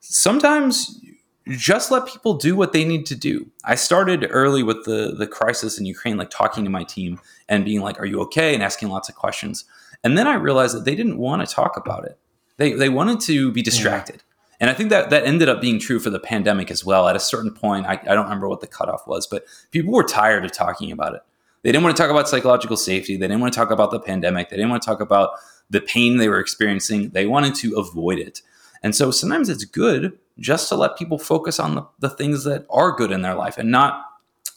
sometimes 0.00 1.00
just 1.48 1.90
let 1.90 2.06
people 2.06 2.34
do 2.34 2.54
what 2.54 2.72
they 2.72 2.84
need 2.84 3.06
to 3.06 3.16
do. 3.16 3.50
I 3.64 3.74
started 3.74 4.26
early 4.30 4.62
with 4.62 4.84
the 4.84 5.14
the 5.16 5.26
crisis 5.26 5.78
in 5.78 5.86
Ukraine, 5.86 6.16
like 6.16 6.30
talking 6.30 6.64
to 6.64 6.70
my 6.70 6.84
team 6.84 7.20
and 7.48 7.64
being 7.64 7.80
like, 7.80 7.98
"Are 7.98 8.06
you 8.06 8.20
okay?" 8.22 8.54
and 8.54 8.62
asking 8.62 8.90
lots 8.90 9.08
of 9.08 9.14
questions. 9.14 9.64
And 10.04 10.16
then 10.16 10.26
I 10.26 10.34
realized 10.34 10.76
that 10.76 10.84
they 10.84 10.94
didn't 10.94 11.18
want 11.18 11.46
to 11.46 11.52
talk 11.52 11.76
about 11.76 12.04
it. 12.04 12.18
They 12.58 12.72
they 12.72 12.90
wanted 12.90 13.20
to 13.20 13.50
be 13.50 13.62
distracted. 13.62 14.16
Yeah. 14.16 14.22
And 14.60 14.70
I 14.70 14.74
think 14.74 14.90
that 14.90 15.10
that 15.10 15.24
ended 15.24 15.48
up 15.48 15.60
being 15.60 15.78
true 15.78 16.00
for 16.00 16.10
the 16.10 16.18
pandemic 16.18 16.70
as 16.70 16.84
well. 16.84 17.08
At 17.08 17.16
a 17.16 17.20
certain 17.20 17.52
point, 17.52 17.86
I, 17.86 17.92
I 17.92 18.14
don't 18.14 18.24
remember 18.24 18.48
what 18.48 18.60
the 18.60 18.66
cutoff 18.66 19.06
was, 19.06 19.26
but 19.26 19.44
people 19.70 19.92
were 19.92 20.02
tired 20.02 20.44
of 20.44 20.52
talking 20.52 20.92
about 20.92 21.14
it. 21.14 21.22
They 21.62 21.72
didn't 21.72 21.84
want 21.84 21.96
to 21.96 22.02
talk 22.02 22.10
about 22.10 22.28
psychological 22.28 22.76
safety. 22.76 23.16
They 23.16 23.28
didn't 23.28 23.40
want 23.40 23.52
to 23.52 23.58
talk 23.58 23.70
about 23.70 23.90
the 23.90 24.00
pandemic. 24.00 24.48
They 24.48 24.56
didn't 24.56 24.70
want 24.70 24.82
to 24.82 24.86
talk 24.86 25.00
about 25.00 25.30
the 25.70 25.80
pain 25.80 26.16
they 26.16 26.28
were 26.28 26.40
experiencing. 26.40 27.10
They 27.10 27.26
wanted 27.26 27.54
to 27.56 27.76
avoid 27.76 28.18
it. 28.18 28.42
And 28.82 28.94
so 28.94 29.10
sometimes 29.10 29.48
it's 29.48 29.64
good 29.64 30.18
just 30.38 30.68
to 30.68 30.76
let 30.76 30.96
people 30.96 31.18
focus 31.18 31.58
on 31.58 31.74
the, 31.74 31.86
the 31.98 32.10
things 32.10 32.44
that 32.44 32.64
are 32.70 32.92
good 32.92 33.10
in 33.10 33.22
their 33.22 33.34
life 33.34 33.58
and 33.58 33.70
not 33.70 34.04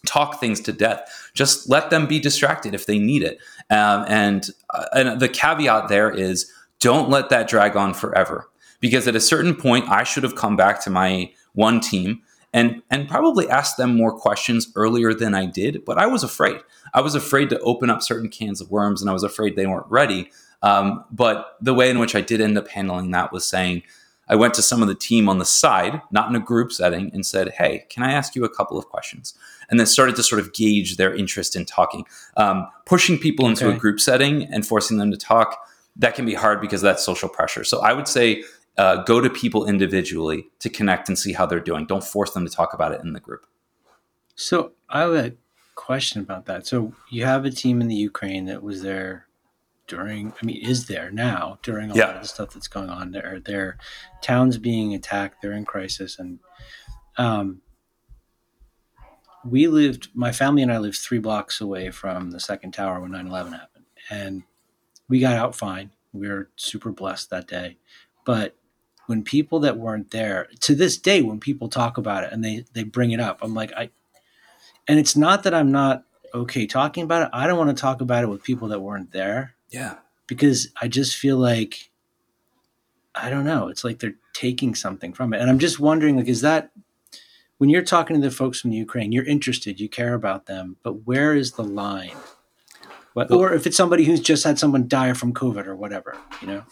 talk 0.06 0.40
things 0.40 0.60
to 0.62 0.72
death. 0.72 1.30
Just 1.34 1.70
let 1.70 1.90
them 1.90 2.08
be 2.08 2.20
distracted 2.20 2.74
if 2.74 2.86
they 2.86 3.00
need 3.00 3.24
it. 3.24 3.40
Um, 3.70 4.06
and, 4.08 4.50
uh, 4.72 4.86
and 4.94 5.20
the 5.20 5.30
caveat 5.30 5.90
there 5.90 6.12
is 6.12 6.52
don't 6.82 7.10
let 7.10 7.30
that 7.30 7.48
drag 7.48 7.78
on 7.78 7.94
forever. 7.94 8.50
Because 8.82 9.08
at 9.08 9.16
a 9.16 9.22
certain 9.22 9.56
point, 9.56 9.88
I 9.90 10.04
should 10.04 10.24
have 10.24 10.36
come 10.36 10.58
back 10.58 10.84
to 10.84 10.90
my 10.90 11.32
one 11.54 11.80
team 11.80 12.22
and 12.54 12.82
and 12.90 13.08
probably 13.08 13.48
asked 13.50 13.78
them 13.78 13.96
more 13.96 14.12
questions 14.12 14.72
earlier 14.76 15.14
than 15.14 15.34
I 15.34 15.46
did. 15.46 15.86
But 15.86 15.98
I 15.98 16.08
was 16.08 16.24
afraid. 16.24 16.60
I 16.94 17.02
was 17.02 17.16
afraid 17.16 17.50
to 17.52 17.60
open 17.60 17.90
up 17.90 18.02
certain 18.02 18.28
cans 18.28 18.60
of 18.60 18.72
worms, 18.72 19.02
and 19.02 19.10
I 19.10 19.14
was 19.14 19.24
afraid 19.24 19.56
they 19.56 19.68
weren't 19.68 19.90
ready. 19.90 20.32
Um, 20.64 21.06
but 21.12 21.58
the 21.62 21.74
way 21.74 21.90
in 21.90 22.00
which 22.00 22.16
I 22.16 22.22
did 22.22 22.42
end 22.42 22.58
up 22.58 22.68
handling 22.68 23.12
that 23.12 23.32
was 23.32 23.46
saying, 23.46 23.84
I 24.28 24.36
went 24.36 24.54
to 24.56 24.62
some 24.62 24.82
of 24.82 24.88
the 24.88 24.96
team 24.96 25.28
on 25.28 25.40
the 25.40 25.46
side, 25.46 26.02
not 26.12 26.30
in 26.30 26.36
a 26.36 26.40
group 26.40 26.72
setting, 26.72 27.12
and 27.14 27.26
said, 27.26 27.50
Hey, 27.58 27.86
can 27.90 28.04
I 28.04 28.12
ask 28.12 28.36
you 28.36 28.44
a 28.44 28.50
couple 28.50 28.78
of 28.78 28.88
questions? 28.88 29.34
And 29.70 29.80
then 29.80 29.88
started 29.88 30.16
to 30.18 30.24
sort 30.24 30.42
of 30.42 30.54
gauge 30.54 30.98
their 30.98 31.14
interest 31.14 31.56
in 31.56 31.66
talking. 31.66 32.06
Um, 32.38 32.68
pushing 32.86 33.18
people 33.18 33.48
into 33.48 33.68
okay. 33.68 33.76
a 33.76 33.80
group 33.80 34.00
setting 34.00 34.44
and 34.44 34.66
forcing 34.66 34.98
them 34.98 35.12
to 35.12 35.18
talk 35.18 35.58
that 35.98 36.16
can 36.16 36.26
be 36.26 36.34
hard 36.34 36.62
because 36.62 36.82
that's 36.82 37.04
social 37.04 37.30
pressure. 37.30 37.64
So 37.64 37.82
I 37.82 37.94
would 37.94 38.08
say 38.08 38.44
uh, 38.78 39.04
go 39.04 39.20
to 39.20 39.30
people 39.30 39.66
individually 39.68 40.48
to 40.60 40.70
connect 40.70 41.10
and 41.10 41.18
see 41.18 41.34
how 41.34 41.46
they're 41.46 41.60
doing. 41.60 41.86
Don't 41.86 42.04
force 42.04 42.32
them 42.32 42.46
to 42.46 42.52
talk 42.52 42.74
about 42.74 42.94
it 42.94 43.02
in 43.02 43.14
the 43.14 43.20
group. 43.20 43.46
So 44.36 44.72
I 44.90 45.02
have 45.02 45.14
a 45.14 45.34
question 45.76 46.22
about 46.22 46.46
that. 46.46 46.66
So 46.66 46.94
you 47.10 47.26
have 47.26 47.46
a 47.46 47.52
team 47.52 47.82
in 47.82 47.88
the 47.88 47.96
Ukraine 47.96 48.46
that 48.46 48.64
was 48.64 48.82
there 48.82 49.28
during, 49.88 50.34
I 50.42 50.46
mean, 50.46 50.64
is 50.64 50.88
there 50.88 51.12
now 51.12 51.60
during 51.64 51.92
a 51.92 51.96
yeah. 51.96 52.08
lot 52.08 52.16
of 52.16 52.22
the 52.22 52.28
stuff 52.28 52.54
that's 52.54 52.68
going 52.68 52.90
on 52.90 53.12
there. 53.12 53.42
Their 53.44 53.78
towns 54.22 54.58
being 54.58 54.94
attacked, 54.94 55.42
they're 55.42 55.52
in 55.52 55.66
crisis. 55.66 56.18
And 56.18 56.40
um, 57.18 57.62
we 59.44 59.68
lived, 59.68 60.10
my 60.14 60.32
family 60.32 60.62
and 60.62 60.72
I 60.72 60.78
lived 60.78 60.98
three 60.98 61.20
blocks 61.20 61.60
away 61.60 61.92
from 61.92 62.32
the 62.32 62.40
second 62.40 62.72
tower 62.72 63.02
when 63.02 63.12
9 63.12 63.28
11 63.28 63.54
happened. 63.54 63.86
And 64.10 64.44
we 65.12 65.20
got 65.20 65.36
out 65.36 65.54
fine. 65.54 65.92
We 66.14 66.30
were 66.30 66.50
super 66.56 66.92
blessed 66.92 67.30
that 67.32 67.48
day. 67.48 67.78
But 68.24 68.56
when 69.08 69.24
people 69.24 69.60
that 69.60 69.78
weren't 69.78 70.12
there, 70.12 70.48
to 70.62 70.74
this 70.74 70.98
day, 70.98 71.22
when 71.22 71.38
people 71.38 71.68
talk 71.68 71.98
about 71.98 72.24
it 72.24 72.32
and 72.32 72.44
they 72.44 72.66
they 72.74 72.84
bring 72.84 73.12
it 73.12 73.20
up, 73.20 73.40
I'm 73.42 73.54
like, 73.54 73.74
I 73.74 73.90
and 74.88 74.98
it's 74.98 75.18
not 75.18 75.44
that 75.44 75.54
I'm 75.54 75.72
not 75.72 76.06
okay 76.34 76.66
talking 76.66 77.04
about 77.04 77.24
it. 77.24 77.30
I 77.34 77.46
don't 77.46 77.58
want 77.58 77.76
to 77.76 77.82
talk 77.82 78.00
about 78.00 78.24
it 78.24 78.28
with 78.28 78.42
people 78.42 78.70
that 78.70 78.80
weren't 78.80 79.12
there. 79.12 79.54
Yeah. 79.70 79.98
Because 80.28 80.70
I 80.82 80.88
just 80.88 81.18
feel 81.18 81.38
like 81.38 81.92
I 83.14 83.30
don't 83.30 83.44
know. 83.44 83.68
It's 83.68 83.84
like 83.84 84.00
they're 84.00 84.16
taking 84.32 84.76
something 84.76 85.12
from 85.12 85.34
it. 85.34 85.42
And 85.42 85.50
I'm 85.50 85.60
just 85.60 85.78
wondering, 85.78 86.16
like, 86.16 86.30
is 86.30 86.40
that 86.42 86.72
when 87.58 87.70
you're 87.70 87.82
talking 87.82 88.16
to 88.16 88.22
the 88.22 88.34
folks 88.34 88.62
from 88.62 88.72
the 88.72 88.78
Ukraine, 88.78 89.12
you're 89.12 89.26
interested, 89.26 89.82
you 89.82 89.90
care 89.90 90.14
about 90.14 90.46
them, 90.46 90.78
but 90.84 91.06
where 91.06 91.36
is 91.36 91.52
the 91.52 91.66
line? 91.66 92.16
But, 93.14 93.32
or 93.32 93.54
if 93.54 93.68
it's 93.68 93.76
somebody 93.76 94.06
who's 94.06 94.22
just 94.22 94.44
had 94.44 94.58
someone 94.58 94.88
die 94.88 95.14
from 95.14 95.34
COVID 95.34 95.68
or 95.68 95.76
whatever, 95.76 96.18
you 96.42 96.48
know? 96.48 96.64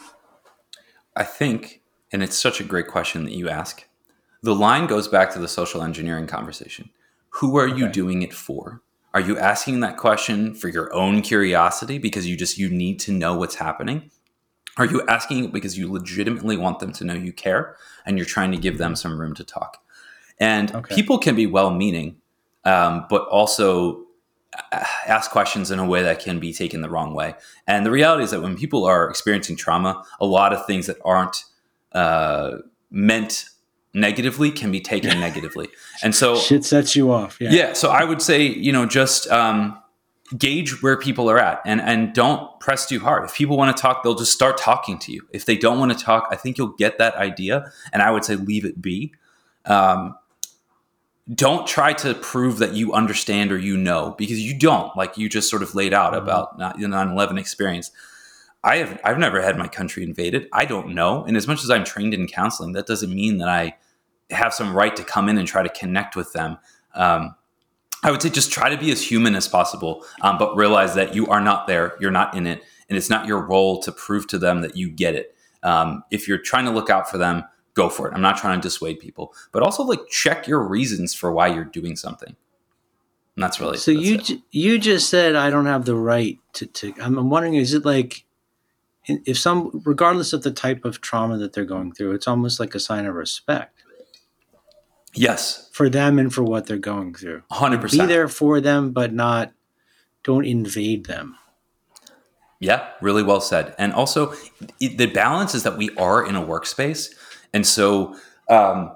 I 1.16 1.24
think, 1.24 1.82
and 2.12 2.24
it's 2.24 2.38
such 2.38 2.62
a 2.62 2.64
great 2.64 2.88
question 2.88 3.26
that 3.26 3.34
you 3.34 3.50
ask, 3.50 3.86
the 4.42 4.56
line 4.56 4.88
goes 4.88 5.08
back 5.08 5.34
to 5.34 5.40
the 5.40 5.48
social 5.48 5.84
engineering 5.84 6.28
conversation. 6.28 6.90
Who 7.32 7.58
are 7.58 7.68
okay. 7.68 7.78
you 7.78 7.90
doing 7.90 8.22
it 8.22 8.34
for? 8.34 8.82
Are 9.14 9.20
you 9.20 9.38
asking 9.38 9.80
that 9.82 9.98
question 9.98 10.54
for 10.54 10.70
your 10.70 10.94
own 10.94 11.22
curiosity 11.22 11.98
because 11.98 12.28
you 12.28 12.38
just 12.38 12.58
you 12.58 12.70
need 12.70 13.00
to 13.02 13.12
know 13.12 13.38
what's 13.38 13.56
happening? 13.56 14.12
Are 14.78 14.86
you 14.86 15.06
asking 15.08 15.46
it 15.46 15.52
because 15.52 15.78
you 15.78 15.92
legitimately 15.92 16.56
want 16.56 16.80
them 16.80 16.94
to 16.94 17.04
know 17.04 17.14
you 17.14 17.34
care 17.34 17.76
and 18.06 18.18
you're 18.18 18.26
trying 18.26 18.52
to 18.52 18.58
give 18.58 18.78
them 18.78 18.96
some 18.96 19.20
room 19.20 19.34
to 19.36 19.44
talk? 19.44 19.84
And 20.40 20.74
okay. 20.74 20.96
people 20.96 21.18
can 21.18 21.36
be 21.36 21.48
well 21.48 21.72
meaning, 21.72 22.18
um, 22.64 23.06
but 23.10 23.24
also 23.24 24.06
ask 24.72 25.32
questions 25.32 25.72
in 25.72 25.80
a 25.80 25.86
way 25.86 26.04
that 26.04 26.20
can 26.20 26.40
be 26.40 26.54
taken 26.54 26.82
the 26.82 26.90
wrong 26.90 27.14
way. 27.14 27.36
And 27.68 27.86
the 27.86 27.92
reality 27.92 28.24
is 28.24 28.32
that 28.32 28.42
when 28.42 28.58
people 28.58 28.86
are 28.86 29.10
experiencing 29.10 29.56
trauma, 29.56 30.04
a 30.20 30.26
lot 30.26 30.54
of 30.54 30.66
things 30.66 30.88
that 30.88 30.98
aren't 31.06 31.44
uh, 31.92 32.58
meant 32.90 33.46
negatively 33.94 34.52
can 34.52 34.72
be 34.72 34.82
taken 34.82 35.20
negatively. 35.20 35.70
And 36.04 36.14
so 36.16 36.36
shit 36.36 36.66
sets 36.66 36.96
you 36.96 37.12
off. 37.12 37.38
Yeah. 37.40 37.52
Yeah. 37.52 37.74
So 37.74 37.90
I 37.90 38.04
would 38.04 38.22
say, 38.22 38.44
you 38.44 38.72
know, 38.72 38.86
just 38.86 39.30
um, 39.32 39.82
gauge 40.38 40.82
where 40.82 40.98
people 40.98 41.30
are 41.30 41.40
at 41.40 41.62
and, 41.66 41.82
and 41.82 42.14
don't 42.14 42.60
press 42.60 42.88
too 42.88 43.00
hard. 43.00 43.26
If 43.26 43.36
people 43.36 43.58
want 43.58 43.76
to 43.76 43.82
talk, 43.82 44.04
they'll 44.04 44.16
just 44.16 44.34
start 44.34 44.58
talking 44.58 45.00
to 45.00 45.12
you. 45.12 45.28
If 45.32 45.46
they 45.46 45.58
don't 45.58 45.80
want 45.80 45.98
to 45.98 46.04
talk, 46.04 46.28
I 46.32 46.36
think 46.36 46.58
you'll 46.58 46.76
get 46.78 46.98
that 46.98 47.16
idea. 47.16 47.72
And 47.92 48.02
I 48.02 48.12
would 48.12 48.26
say 48.26 48.36
leave 48.36 48.66
it 48.66 48.82
be. 48.82 49.14
Um, 49.66 50.16
don't 51.34 51.68
try 51.68 51.94
to 51.94 52.14
prove 52.16 52.58
that 52.58 52.74
you 52.74 52.94
understand 52.94 53.52
or 53.52 53.58
you 53.58 53.78
know 53.78 54.16
because 54.18 54.40
you 54.40 54.58
don't 54.58 54.96
like 54.96 55.18
you 55.18 55.30
just 55.30 55.50
sort 55.50 55.62
of 55.62 55.76
laid 55.76 55.94
out 55.94 56.14
mm-hmm. 56.14 56.24
about 56.24 56.58
the 56.58 56.86
9-11 56.86 57.40
experience. 57.40 57.92
I 58.64 58.78
have 58.78 59.00
i've 59.04 59.18
never 59.18 59.42
had 59.42 59.58
my 59.58 59.68
country 59.68 60.04
invaded. 60.04 60.48
I 60.52 60.66
don't 60.66 60.94
know. 60.94 61.24
And 61.24 61.38
as 61.38 61.48
much 61.48 61.64
as 61.64 61.70
i'm 61.70 61.84
trained 61.84 62.14
in 62.14 62.28
counseling 62.28 62.74
that 62.74 62.88
doesn't 62.88 63.14
mean 63.14 63.38
that 63.38 63.50
i 63.50 63.76
have 64.32 64.54
some 64.54 64.76
right 64.76 64.96
to 64.96 65.04
come 65.04 65.30
in 65.30 65.38
and 65.38 65.48
try 65.48 65.64
to 65.64 65.70
connect 65.70 66.16
with 66.16 66.34
them. 66.34 66.58
Um, 66.94 67.36
i 68.04 68.12
would 68.12 68.22
say 68.22 68.30
just 68.30 68.52
try 68.52 68.70
to 68.70 68.78
be 68.78 68.92
as 68.92 69.02
human 69.02 69.36
as 69.36 69.48
possible 69.48 70.06
um, 70.22 70.38
but 70.38 70.56
realize 70.56 70.96
that 70.96 71.16
you 71.16 71.28
are 71.28 71.42
not 71.42 71.68
there 71.68 71.96
you're 72.00 72.12
not 72.12 72.36
in 72.36 72.48
it 72.48 72.64
and 72.90 72.98
it's 72.98 73.10
not 73.10 73.28
your 73.28 73.40
role 73.40 73.82
to 73.84 73.92
prove 73.92 74.28
to 74.28 74.38
them 74.38 74.62
that 74.62 74.76
you 74.76 74.90
get 74.90 75.16
it. 75.16 75.36
Um, 75.62 76.04
if 76.12 76.28
you're 76.28 76.40
trying 76.40 76.66
to 76.66 76.72
look 76.72 76.90
out 76.90 77.10
for 77.10 77.18
them 77.18 77.44
go 77.80 77.90
for 77.90 78.08
it. 78.08 78.14
I'm 78.14 78.22
not 78.22 78.38
trying 78.38 78.60
to 78.60 78.68
dissuade 78.68 79.00
people, 79.00 79.34
but 79.52 79.64
also 79.64 79.84
like 79.84 80.02
check 80.10 80.48
your 80.48 80.62
reasons 80.68 81.14
for 81.14 81.32
why 81.32 81.48
you're 81.48 81.64
doing 81.64 81.96
something. 81.96 82.36
And 83.36 83.44
that's 83.44 83.60
really 83.60 83.78
so. 83.78 83.94
That's 83.94 84.30
you 84.30 84.42
you 84.52 84.80
just 84.80 85.10
said 85.10 85.36
I 85.36 85.50
don't 85.50 85.66
have 85.66 85.86
the 85.86 85.96
right 85.96 86.38
to. 86.54 86.66
to 86.66 86.94
I'm 87.00 87.30
wondering, 87.30 87.56
is 87.56 87.74
it 87.74 87.86
like 87.86 88.26
if 89.06 89.40
some, 89.40 89.82
regardless 89.86 90.34
of 90.34 90.44
the 90.44 90.52
type 90.52 90.84
of 90.86 91.02
trauma 91.02 91.38
that 91.38 91.54
they're 91.54 91.66
going 91.66 91.94
through, 91.94 92.14
it's 92.14 92.28
almost 92.28 92.60
like 92.60 92.76
a 92.76 92.80
sign 92.80 93.06
of 93.06 93.16
respect. 93.16 93.84
Yes, 95.16 95.70
for 95.72 95.90
them 95.90 96.20
and 96.20 96.34
for 96.34 96.44
what 96.44 96.68
they're 96.68 96.78
going 96.78 97.14
through. 97.14 97.42
Hundred 97.50 97.82
percent. 97.82 98.10
Be 98.10 98.14
there 98.14 98.28
for 98.28 98.62
them, 98.62 98.92
but 98.92 99.14
not. 99.14 99.54
Don't 100.24 100.46
invade 100.46 101.06
them. 101.06 101.38
Yeah, 102.60 102.90
really 103.02 103.24
well 103.24 103.40
said. 103.40 103.74
And 103.78 103.94
also, 103.94 104.34
the 104.80 105.06
balance 105.06 105.56
is 105.56 105.64
that 105.64 105.78
we 105.78 105.96
are 105.96 106.26
in 106.26 106.36
a 106.36 106.46
workspace 106.46 107.16
and 107.54 107.66
so, 107.66 108.16
um, 108.50 108.92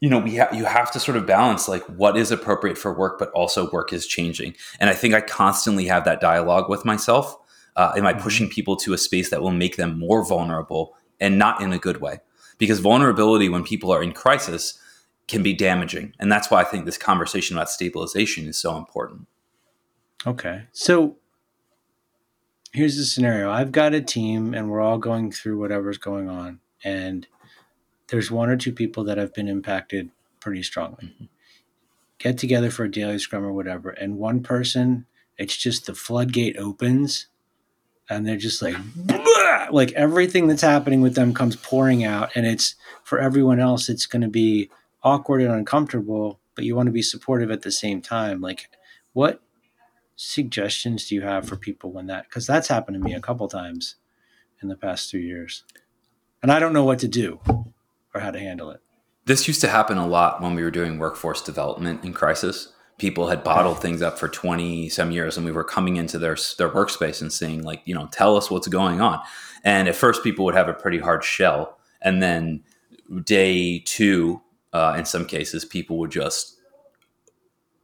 you 0.00 0.08
know, 0.08 0.18
we 0.18 0.36
ha- 0.36 0.48
you 0.52 0.64
have 0.64 0.90
to 0.92 1.00
sort 1.00 1.16
of 1.16 1.26
balance 1.26 1.68
like 1.68 1.84
what 1.84 2.16
is 2.16 2.30
appropriate 2.30 2.76
for 2.76 2.92
work, 2.92 3.18
but 3.18 3.30
also 3.30 3.70
work 3.70 3.92
is 3.92 4.06
changing. 4.06 4.54
And 4.80 4.90
I 4.90 4.94
think 4.94 5.14
I 5.14 5.20
constantly 5.20 5.86
have 5.86 6.04
that 6.04 6.20
dialogue 6.20 6.68
with 6.68 6.84
myself. 6.84 7.36
Uh, 7.76 7.92
am 7.96 8.06
I 8.06 8.12
mm-hmm. 8.12 8.22
pushing 8.22 8.48
people 8.48 8.76
to 8.76 8.92
a 8.92 8.98
space 8.98 9.30
that 9.30 9.42
will 9.42 9.52
make 9.52 9.76
them 9.76 9.98
more 9.98 10.24
vulnerable 10.24 10.96
and 11.20 11.38
not 11.38 11.62
in 11.62 11.72
a 11.72 11.78
good 11.78 12.00
way? 12.00 12.20
Because 12.58 12.80
vulnerability 12.80 13.48
when 13.48 13.64
people 13.64 13.92
are 13.92 14.02
in 14.02 14.12
crisis 14.12 14.78
can 15.28 15.42
be 15.42 15.54
damaging. 15.54 16.14
And 16.18 16.30
that's 16.30 16.50
why 16.50 16.60
I 16.60 16.64
think 16.64 16.84
this 16.84 16.98
conversation 16.98 17.56
about 17.56 17.70
stabilization 17.70 18.46
is 18.46 18.58
so 18.58 18.76
important. 18.76 19.26
Okay. 20.26 20.64
So 20.72 21.16
here's 22.72 22.96
the 22.96 23.04
scenario 23.04 23.50
I've 23.50 23.72
got 23.72 23.94
a 23.94 24.00
team 24.00 24.54
and 24.54 24.70
we're 24.70 24.80
all 24.80 24.98
going 24.98 25.30
through 25.30 25.58
whatever's 25.58 25.98
going 25.98 26.28
on. 26.28 26.60
And 26.84 27.26
there's 28.12 28.30
one 28.30 28.50
or 28.50 28.58
two 28.58 28.72
people 28.72 29.04
that 29.04 29.16
have 29.16 29.32
been 29.32 29.48
impacted 29.48 30.10
pretty 30.38 30.62
strongly. 30.62 31.06
Mm-hmm. 31.06 31.24
Get 32.18 32.36
together 32.36 32.70
for 32.70 32.84
a 32.84 32.90
daily 32.90 33.18
scrum 33.18 33.42
or 33.42 33.54
whatever, 33.54 33.88
and 33.88 34.18
one 34.18 34.42
person, 34.42 35.06
it's 35.38 35.56
just 35.56 35.86
the 35.86 35.94
floodgate 35.94 36.58
opens, 36.58 37.28
and 38.10 38.26
they're 38.26 38.36
just 38.36 38.60
like, 38.60 38.76
like 39.70 39.92
everything 39.92 40.46
that's 40.46 40.60
happening 40.60 41.00
with 41.00 41.14
them 41.14 41.32
comes 41.32 41.56
pouring 41.56 42.04
out, 42.04 42.30
and 42.34 42.46
it's 42.46 42.74
for 43.02 43.18
everyone 43.18 43.58
else, 43.58 43.88
it's 43.88 44.04
going 44.04 44.22
to 44.22 44.28
be 44.28 44.70
awkward 45.02 45.40
and 45.40 45.50
uncomfortable, 45.50 46.38
but 46.54 46.66
you 46.66 46.76
want 46.76 46.88
to 46.88 46.92
be 46.92 47.02
supportive 47.02 47.50
at 47.50 47.62
the 47.62 47.72
same 47.72 48.02
time. 48.02 48.42
Like, 48.42 48.68
what 49.14 49.40
suggestions 50.16 51.08
do 51.08 51.14
you 51.14 51.22
have 51.22 51.48
for 51.48 51.56
people 51.56 51.90
when 51.90 52.08
that? 52.08 52.24
Because 52.24 52.46
that's 52.46 52.68
happened 52.68 52.96
to 52.96 53.02
me 53.02 53.14
a 53.14 53.20
couple 53.20 53.48
times 53.48 53.96
in 54.60 54.68
the 54.68 54.76
past 54.76 55.08
two 55.08 55.18
years, 55.18 55.64
and 56.42 56.52
I 56.52 56.60
don't 56.60 56.74
know 56.74 56.84
what 56.84 56.98
to 56.98 57.08
do 57.08 57.40
or 58.14 58.20
how 58.20 58.30
to 58.30 58.38
handle 58.38 58.70
it. 58.70 58.80
This 59.24 59.46
used 59.46 59.60
to 59.60 59.68
happen 59.68 59.98
a 59.98 60.06
lot 60.06 60.42
when 60.42 60.54
we 60.54 60.62
were 60.62 60.70
doing 60.70 60.98
workforce 60.98 61.42
development 61.42 62.04
in 62.04 62.12
crisis. 62.12 62.72
People 62.98 63.28
had 63.28 63.44
bottled 63.44 63.80
things 63.80 64.02
up 64.02 64.18
for 64.18 64.28
20 64.28 64.88
some 64.88 65.10
years 65.10 65.36
and 65.36 65.46
we 65.46 65.52
were 65.52 65.64
coming 65.64 65.96
into 65.96 66.18
their 66.18 66.36
their 66.58 66.68
workspace 66.68 67.20
and 67.20 67.32
saying 67.32 67.62
like, 67.62 67.82
you 67.84 67.94
know, 67.94 68.08
tell 68.12 68.36
us 68.36 68.50
what's 68.50 68.68
going 68.68 69.00
on. 69.00 69.20
And 69.64 69.88
at 69.88 69.94
first 69.94 70.24
people 70.24 70.44
would 70.44 70.54
have 70.54 70.68
a 70.68 70.74
pretty 70.74 70.98
hard 70.98 71.24
shell 71.24 71.78
and 72.00 72.22
then 72.22 72.62
day 73.24 73.78
2 73.80 74.40
uh, 74.72 74.94
in 74.98 75.04
some 75.04 75.26
cases 75.26 75.64
people 75.64 75.98
would 75.98 76.10
just 76.10 76.56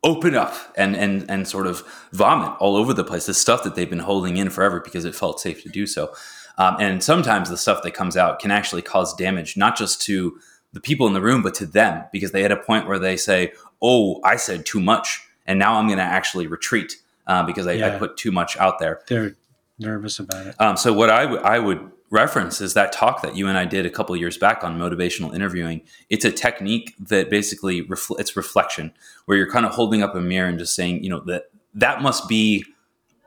open 0.05 0.35
up 0.35 0.55
and 0.77 0.97
and 0.97 1.29
and 1.29 1.49
sort 1.49 1.67
of 1.67 1.83
vomit 2.13 2.57
all 2.61 2.77
over 2.77 2.95
the 2.95 3.05
place 3.05 3.27
the 3.27 3.35
stuff 3.35 3.65
that 3.65 3.75
they've 3.75 3.91
been 3.91 3.99
holding 3.99 4.37
in 4.37 4.49
forever 4.49 4.81
because 4.81 5.05
it 5.05 5.15
felt 5.15 5.41
safe 5.41 5.63
to 5.63 5.69
do 5.69 5.87
so 5.87 6.13
um, 6.59 6.77
and 6.81 7.03
sometimes 7.03 7.49
the 7.49 7.57
stuff 7.57 7.83
that 7.85 7.93
comes 7.93 8.17
out 8.17 8.41
can 8.41 8.51
actually 8.51 8.83
cause 8.83 9.15
damage, 9.15 9.57
not 9.57 9.77
just 9.77 10.03
to 10.03 10.39
the 10.73 10.81
people 10.81 11.07
in 11.07 11.15
the 11.15 11.23
room, 11.23 11.41
but 11.41 11.55
to 11.55 11.67
them, 11.67 12.05
because 12.13 12.33
they 12.33 12.43
had 12.43 12.53
a 12.53 12.57
point 12.57 12.87
where 12.87 12.99
they 12.99 13.17
say, 13.17 13.53
Oh, 13.81 14.21
I 14.25 14.37
said 14.37 14.67
too 14.67 14.81
much. 14.81 15.23
And 15.47 15.59
now 15.59 15.75
I'm 15.75 15.87
going 15.87 15.99
to 15.99 16.05
actually 16.05 16.47
retreat 16.47 16.97
uh, 17.27 17.45
because 17.45 17.67
I, 17.67 17.73
yeah. 17.73 17.95
I, 17.95 17.99
put 17.99 18.17
too 18.17 18.33
much 18.33 18.57
out 18.57 18.81
there. 18.81 19.01
They're 19.07 19.37
nervous 19.79 20.19
about 20.19 20.47
it. 20.49 20.61
Um, 20.61 20.77
so, 20.77 20.93
what 20.93 21.11
I, 21.11 21.23
w- 21.23 21.41
I 21.41 21.59
would 21.59 21.91
reference 22.11 22.61
is 22.61 22.75
that 22.75 22.93
talk 22.93 23.23
that 23.23 23.37
you 23.37 23.47
and 23.49 23.57
I 23.57 23.65
did 23.65 23.87
a 23.87 23.91
couple 23.91 24.17
years 24.17 24.37
back 24.37 24.65
on 24.65 24.79
motivational 24.79 25.35
interviewing. 25.35 25.83
It's 26.11 26.25
a 26.25 26.33
technique 26.33 26.95
that 26.99 27.31
basically 27.31 27.83
refl- 27.85 28.19
it's 28.19 28.37
reflection, 28.37 28.93
where 29.27 29.39
you're 29.39 29.51
kind 29.51 29.65
of 29.65 29.73
holding 29.73 30.03
up 30.03 30.15
a 30.15 30.21
mirror 30.21 30.49
and 30.49 30.59
just 30.59 30.75
saying, 30.75 31.05
you 31.05 31.11
know, 31.11 31.21
that 31.21 31.51
that 31.75 32.03
must 32.03 32.29
be 32.29 32.65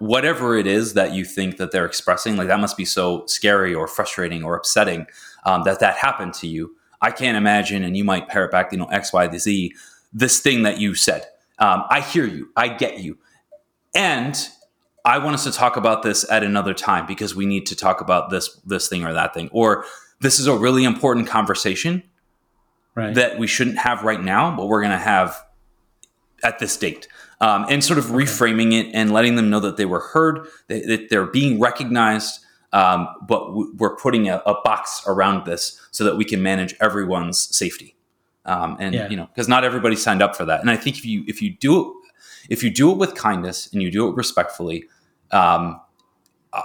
whatever 0.02 0.58
it 0.58 0.66
is 0.66 0.96
that 0.96 1.14
you 1.14 1.24
think 1.24 1.58
that 1.58 1.72
they're 1.72 1.86
expressing 1.86 2.36
like 2.36 2.48
that 2.48 2.60
must 2.60 2.76
be 2.76 2.86
so 2.86 3.24
scary 3.28 3.74
or 3.74 3.88
frustrating 3.88 4.44
or 4.44 4.56
upsetting 4.56 5.06
um, 5.46 5.62
that 5.64 5.80
that 5.80 5.96
happened 5.96 6.34
to 6.34 6.48
you. 6.48 6.76
I 7.02 7.12
can't 7.12 7.38
imagine 7.38 7.84
and 7.84 7.96
you 7.96 8.04
might 8.04 8.28
pair 8.28 8.46
it 8.46 8.52
back 8.52 8.72
you 8.72 8.80
know 8.80 8.88
x 8.88 9.14
y 9.14 9.30
z 9.38 9.74
this 10.12 10.40
thing 10.40 10.64
that 10.64 10.80
you 10.80 10.96
said. 10.96 11.28
Um, 11.60 11.84
i 11.90 12.02
hear 12.02 12.26
you. 12.26 12.50
I 12.58 12.70
get 12.70 13.00
you. 13.00 13.20
And 13.94 14.36
i 15.06 15.18
want 15.20 15.36
us 15.36 15.44
to 15.44 15.52
talk 15.52 15.78
about 15.78 16.02
this 16.02 16.30
at 16.32 16.44
another 16.44 16.74
time 16.74 17.06
because 17.06 17.36
we 17.36 17.46
need 17.46 17.68
to 17.68 17.76
talk 17.76 18.02
about 18.02 18.32
this 18.32 18.60
this 18.66 18.88
thing 18.88 19.06
or 19.06 19.14
that 19.14 19.36
thing. 19.36 19.50
Or 19.52 19.86
this 20.20 20.40
is 20.40 20.48
a 20.48 20.56
really 20.56 20.84
important 20.84 21.28
conversation 21.28 22.02
right. 22.96 23.14
that 23.14 23.38
we 23.38 23.46
shouldn't 23.46 23.78
have 23.78 24.02
right 24.02 24.22
now 24.22 24.56
but 24.56 24.68
we're 24.68 24.82
going 24.82 24.92
to 24.92 24.98
have 24.98 25.44
at 26.44 26.58
this 26.58 26.76
date 26.76 27.08
um, 27.42 27.66
and 27.70 27.84
sort 27.84 28.00
of 28.00 28.06
okay. 28.06 28.24
reframing 28.24 28.72
it 28.74 28.90
and 28.94 29.12
letting 29.12 29.36
them 29.36 29.50
know 29.50 29.60
that 29.60 29.76
they 29.76 29.86
were 29.86 30.00
heard, 30.00 30.48
that, 30.68 30.88
that 30.88 31.10
they're 31.10 31.26
being 31.26 31.60
recognized, 31.60 32.40
um, 32.72 33.08
but 33.28 33.48
w- 33.48 33.74
we're 33.78 33.98
putting 33.98 34.30
a, 34.30 34.38
a, 34.46 34.62
box 34.62 35.04
around 35.06 35.46
this 35.46 35.78
so 35.92 36.06
that 36.06 36.16
we 36.16 36.24
can 36.24 36.42
manage 36.42 36.74
everyone's 36.80 37.54
safety. 37.54 37.98
Um, 38.46 38.78
and 38.80 38.96
yeah. 38.96 39.10
you 39.10 39.18
know, 39.18 39.26
because 39.26 39.50
not 39.50 39.66
everybody 39.66 39.98
signed 39.98 40.22
up 40.22 40.36
for 40.36 40.46
that. 40.46 40.62
And 40.62 40.70
I 40.70 40.78
think 40.78 40.98
if 40.98 41.06
you 41.06 41.26
if 41.28 41.42
you 41.42 41.52
do 41.52 41.82
it 41.82 41.94
if 42.50 42.64
you 42.64 42.70
do 42.70 42.92
it 42.92 42.98
with 42.98 43.16
kindness 43.16 43.72
and 43.72 43.82
you 43.82 43.92
do 43.92 44.08
it 44.08 44.16
respectfully, 44.16 44.86
um, 45.32 45.80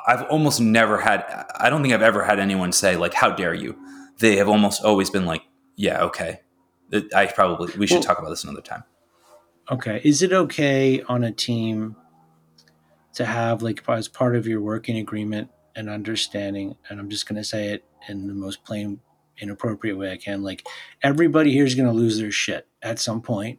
I've 0.07 0.23
almost 0.25 0.61
never 0.61 0.99
had. 0.99 1.47
I 1.55 1.71
don't 1.71 1.83
think 1.83 1.95
I've 1.95 2.03
ever 2.03 2.25
had 2.25 2.41
anyone 2.41 2.73
say 2.73 2.97
like, 2.97 3.15
"How 3.15 3.31
dare 3.31 3.55
you?" 3.55 3.79
They 4.19 4.37
have 4.37 4.49
almost 4.49 4.83
always 4.83 5.11
been 5.11 5.27
like, 5.27 5.43
"Yeah, 5.77 6.03
okay." 6.05 6.41
I 7.15 7.27
probably 7.27 7.73
we 7.77 7.87
should 7.87 7.97
well, 7.97 8.03
talk 8.03 8.19
about 8.19 8.31
this 8.31 8.43
another 8.43 8.63
time. 8.63 8.85
Okay. 9.71 10.01
Is 10.05 10.23
it 10.23 10.33
okay 10.33 11.03
on 11.03 11.25
a 11.25 11.33
team 11.33 11.97
to 13.15 13.25
have, 13.25 13.63
like, 13.63 13.83
as 13.89 14.09
part 14.09 14.37
of 14.37 14.47
your 14.47 14.61
working 14.61 14.99
agreement, 14.99 15.51
and 15.79 15.91
understanding, 15.91 16.75
and 16.89 16.99
I'm 16.99 17.11
just 17.11 17.29
going 17.29 17.37
to 17.37 17.45
say 17.45 17.69
it 17.69 17.85
in 18.09 18.27
the 18.27 18.33
most 18.33 18.65
plain, 18.65 19.01
inappropriate 19.39 19.99
way 19.99 20.11
I 20.11 20.17
can, 20.17 20.43
like, 20.43 20.67
everybody 21.03 21.53
here 21.53 21.67
is 21.67 21.75
going 21.75 21.87
to 21.87 21.93
lose 21.93 22.19
their 22.19 22.31
shit 22.31 22.67
at 22.83 22.99
some 22.99 23.21
point, 23.21 23.59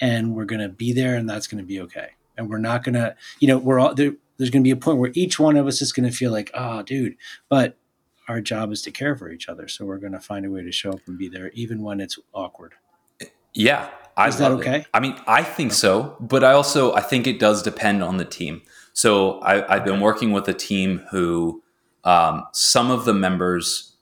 and 0.00 0.36
we're 0.36 0.44
going 0.44 0.60
to 0.60 0.68
be 0.68 0.92
there, 0.92 1.16
and 1.16 1.28
that's 1.28 1.48
going 1.48 1.60
to 1.60 1.66
be 1.66 1.80
okay. 1.80 2.10
And 2.38 2.48
we're 2.48 2.58
not 2.58 2.84
going 2.84 2.94
to, 2.94 3.16
you 3.40 3.48
know, 3.48 3.58
we're 3.58 3.80
all 3.80 3.92
there. 3.92 4.14
There's 4.36 4.50
going 4.50 4.62
to 4.62 4.66
be 4.66 4.70
a 4.70 4.76
point 4.76 4.98
where 4.98 5.10
each 5.14 5.38
one 5.40 5.56
of 5.56 5.66
us 5.66 5.82
is 5.82 5.92
going 5.92 6.08
to 6.08 6.16
feel 6.16 6.30
like, 6.30 6.52
oh, 6.54 6.82
dude, 6.82 7.16
but 7.48 7.76
our 8.28 8.40
job 8.40 8.70
is 8.70 8.80
to 8.82 8.92
care 8.92 9.16
for 9.16 9.28
each 9.28 9.48
other. 9.48 9.66
So 9.66 9.84
we're 9.84 9.98
going 9.98 10.12
to 10.12 10.20
find 10.20 10.46
a 10.46 10.50
way 10.50 10.62
to 10.62 10.70
show 10.70 10.90
up 10.90 11.00
and 11.06 11.18
be 11.18 11.28
there, 11.28 11.50
even 11.54 11.82
when 11.82 12.00
it's 12.00 12.18
awkward. 12.32 12.74
Yeah, 13.52 13.90
I 14.16 14.28
Is 14.28 14.38
that 14.38 14.52
okay? 14.52 14.80
It. 14.80 14.86
I 14.92 15.00
mean, 15.00 15.16
I 15.26 15.42
think 15.42 15.70
okay. 15.70 15.76
so, 15.76 16.16
but 16.20 16.44
I 16.44 16.52
also 16.52 16.94
I 16.94 17.00
think 17.00 17.26
it 17.26 17.38
does 17.38 17.62
depend 17.62 18.02
on 18.02 18.16
the 18.18 18.24
team. 18.24 18.62
So 18.92 19.40
I, 19.40 19.76
have 19.76 19.84
been 19.84 20.00
working 20.00 20.32
with 20.32 20.46
a 20.48 20.54
team 20.54 20.98
who 21.10 21.62
um, 22.04 22.44
some 22.52 22.90
of 22.90 23.04
the 23.04 23.14
members 23.14 23.92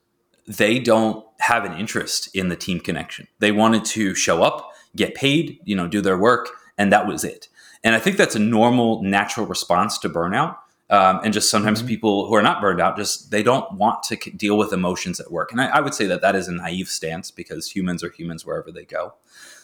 they 0.46 0.80
don't 0.80 1.24
have 1.38 1.64
an 1.64 1.74
interest 1.78 2.34
in 2.34 2.48
the 2.48 2.56
team 2.56 2.80
connection. 2.80 3.28
They 3.38 3.52
wanted 3.52 3.84
to 3.86 4.14
show 4.14 4.42
up, 4.42 4.72
get 4.96 5.14
paid, 5.14 5.60
you 5.64 5.76
know, 5.76 5.86
do 5.86 6.00
their 6.00 6.18
work, 6.18 6.48
and 6.76 6.92
that 6.92 7.06
was 7.06 7.22
it. 7.22 7.48
And 7.84 7.94
I 7.94 7.98
think 7.98 8.16
that's 8.16 8.34
a 8.34 8.40
normal, 8.40 9.02
natural 9.02 9.46
response 9.46 9.96
to 9.98 10.08
burnout. 10.08 10.56
Um, 10.90 11.20
and 11.22 11.32
just 11.32 11.50
sometimes 11.50 11.78
mm-hmm. 11.78 11.86
people 11.86 12.26
who 12.26 12.34
are 12.34 12.42
not 12.42 12.60
burned 12.60 12.80
out 12.80 12.96
just 12.96 13.30
they 13.30 13.44
don't 13.44 13.72
want 13.74 14.02
to 14.04 14.16
deal 14.16 14.58
with 14.58 14.72
emotions 14.72 15.20
at 15.20 15.30
work 15.30 15.52
and 15.52 15.60
I, 15.60 15.68
I, 15.68 15.80
would 15.80 15.94
say 15.94 16.06
that 16.06 16.20
that 16.22 16.34
is 16.34 16.48
a 16.48 16.52
naive 16.52 16.88
stance 16.88 17.30
because 17.30 17.70
humans 17.70 18.02
are 18.02 18.10
humans 18.10 18.44
wherever 18.44 18.72
they 18.72 18.84
go 18.84 19.14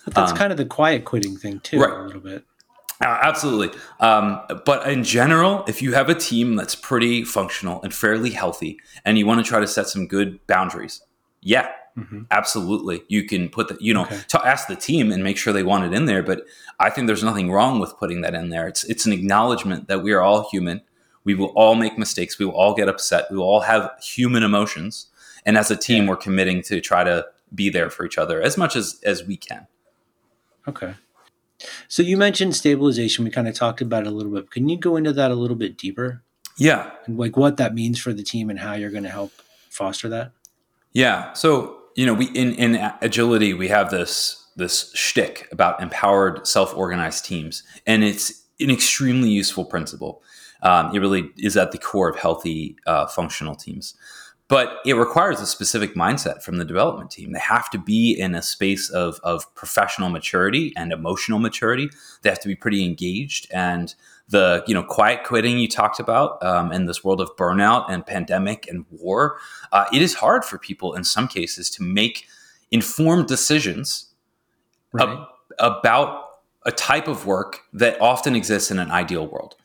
but 0.04 0.14
that's 0.14 0.30
um, 0.30 0.38
kind 0.38 0.52
of 0.52 0.56
the 0.56 0.64
quiet 0.64 1.04
quitting 1.04 1.36
thing 1.36 1.58
too 1.58 1.80
right. 1.80 1.90
a 1.90 2.02
little 2.04 2.20
bit 2.20 2.44
uh, 3.00 3.18
absolutely 3.22 3.76
um, 3.98 4.40
but 4.64 4.88
in 4.88 5.02
general 5.02 5.64
if 5.66 5.82
you 5.82 5.94
have 5.94 6.08
a 6.08 6.14
team 6.14 6.54
that's 6.54 6.76
pretty 6.76 7.24
functional 7.24 7.82
and 7.82 7.92
fairly 7.92 8.30
healthy 8.30 8.78
and 9.04 9.18
you 9.18 9.26
want 9.26 9.44
to 9.44 9.48
try 9.48 9.58
to 9.58 9.66
set 9.66 9.88
some 9.88 10.06
good 10.06 10.38
boundaries 10.46 11.02
yeah 11.40 11.68
Mm-hmm. 11.96 12.22
Absolutely, 12.30 13.02
you 13.08 13.24
can 13.24 13.48
put 13.48 13.68
the 13.68 13.78
you 13.80 13.94
know 13.94 14.02
okay. 14.02 14.20
to 14.28 14.46
ask 14.46 14.68
the 14.68 14.76
team 14.76 15.10
and 15.10 15.24
make 15.24 15.38
sure 15.38 15.52
they 15.52 15.62
want 15.62 15.84
it 15.84 15.94
in 15.94 16.04
there. 16.04 16.22
But 16.22 16.42
I 16.78 16.90
think 16.90 17.06
there's 17.06 17.24
nothing 17.24 17.50
wrong 17.50 17.80
with 17.80 17.96
putting 17.96 18.20
that 18.20 18.34
in 18.34 18.50
there. 18.50 18.68
It's 18.68 18.84
it's 18.84 19.06
an 19.06 19.14
acknowledgement 19.14 19.88
that 19.88 20.02
we 20.02 20.12
are 20.12 20.20
all 20.20 20.46
human. 20.50 20.82
We 21.26 21.34
will 21.34 21.52
all 21.56 21.74
make 21.74 21.98
mistakes. 21.98 22.38
We 22.38 22.46
will 22.46 22.54
all 22.54 22.74
get 22.74 22.88
upset. 22.88 23.26
We 23.30 23.36
will 23.36 23.44
all 23.44 23.60
have 23.60 23.90
human 24.02 24.42
emotions. 24.42 25.08
And 25.44 25.58
as 25.58 25.70
a 25.70 25.76
team, 25.76 26.04
yeah. 26.04 26.10
we're 26.10 26.16
committing 26.16 26.62
to 26.62 26.80
try 26.80 27.04
to 27.04 27.26
be 27.54 27.68
there 27.68 27.90
for 27.90 28.06
each 28.06 28.16
other 28.16 28.40
as 28.40 28.56
much 28.56 28.74
as 28.74 28.98
as 29.04 29.24
we 29.24 29.36
can. 29.36 29.66
Okay. 30.66 30.94
So 31.88 32.02
you 32.02 32.16
mentioned 32.16 32.56
stabilization. 32.56 33.24
We 33.24 33.30
kind 33.30 33.48
of 33.48 33.54
talked 33.54 33.80
about 33.80 34.04
it 34.04 34.08
a 34.08 34.10
little 34.10 34.32
bit. 34.32 34.50
Can 34.50 34.68
you 34.68 34.78
go 34.78 34.96
into 34.96 35.12
that 35.12 35.30
a 35.30 35.34
little 35.34 35.56
bit 35.56 35.76
deeper? 35.76 36.22
Yeah. 36.56 36.90
And 37.06 37.18
like 37.18 37.36
what 37.36 37.56
that 37.58 37.74
means 37.74 38.00
for 38.00 38.12
the 38.12 38.22
team 38.22 38.50
and 38.50 38.58
how 38.58 38.74
you're 38.74 38.90
going 38.90 39.04
to 39.04 39.10
help 39.10 39.32
foster 39.70 40.08
that? 40.08 40.32
Yeah. 40.92 41.32
So, 41.32 41.78
you 41.96 42.06
know, 42.06 42.14
we 42.14 42.26
in, 42.26 42.54
in 42.54 42.92
agility, 43.02 43.52
we 43.52 43.68
have 43.68 43.90
this 43.90 44.44
this 44.56 44.90
shtick 44.94 45.48
about 45.52 45.82
empowered, 45.82 46.46
self-organized 46.46 47.24
teams. 47.24 47.62
And 47.86 48.02
it's 48.02 48.44
an 48.58 48.70
extremely 48.70 49.28
useful 49.28 49.64
principle. 49.64 50.22
Um, 50.62 50.94
it 50.94 50.98
really 51.00 51.30
is 51.36 51.56
at 51.56 51.72
the 51.72 51.78
core 51.78 52.08
of 52.08 52.16
healthy 52.16 52.76
uh, 52.86 53.06
functional 53.06 53.54
teams 53.54 53.94
but 54.48 54.78
it 54.84 54.94
requires 54.94 55.40
a 55.40 55.46
specific 55.46 55.94
mindset 55.94 56.42
from 56.42 56.58
the 56.58 56.64
development 56.64 57.10
team. 57.10 57.32
They 57.32 57.40
have 57.40 57.68
to 57.70 57.78
be 57.78 58.12
in 58.12 58.34
a 58.34 58.42
space 58.42 58.88
of, 58.90 59.18
of 59.24 59.52
professional 59.54 60.08
maturity 60.08 60.72
and 60.76 60.92
emotional 60.92 61.40
maturity. 61.40 61.88
They 62.22 62.30
have 62.30 62.38
to 62.40 62.48
be 62.48 62.54
pretty 62.54 62.84
engaged. 62.84 63.48
And 63.52 63.94
the 64.28 64.64
you 64.66 64.74
know 64.74 64.82
quiet 64.82 65.24
quitting 65.24 65.58
you 65.58 65.68
talked 65.68 66.00
about 66.00 66.42
um, 66.44 66.72
in 66.72 66.86
this 66.86 67.04
world 67.04 67.20
of 67.20 67.34
burnout 67.36 67.90
and 67.90 68.06
pandemic 68.06 68.68
and 68.68 68.84
war, 68.90 69.38
uh, 69.72 69.86
it 69.92 70.02
is 70.02 70.14
hard 70.14 70.44
for 70.44 70.58
people 70.58 70.94
in 70.94 71.04
some 71.04 71.28
cases 71.28 71.70
to 71.70 71.82
make 71.82 72.26
informed 72.70 73.26
decisions 73.26 74.12
right. 74.92 75.08
ab- 75.08 75.26
about 75.58 76.24
a 76.64 76.72
type 76.72 77.06
of 77.06 77.26
work 77.26 77.60
that 77.72 78.00
often 78.00 78.34
exists 78.34 78.70
in 78.70 78.78
an 78.80 78.90
ideal 78.90 79.26
world. 79.26 79.56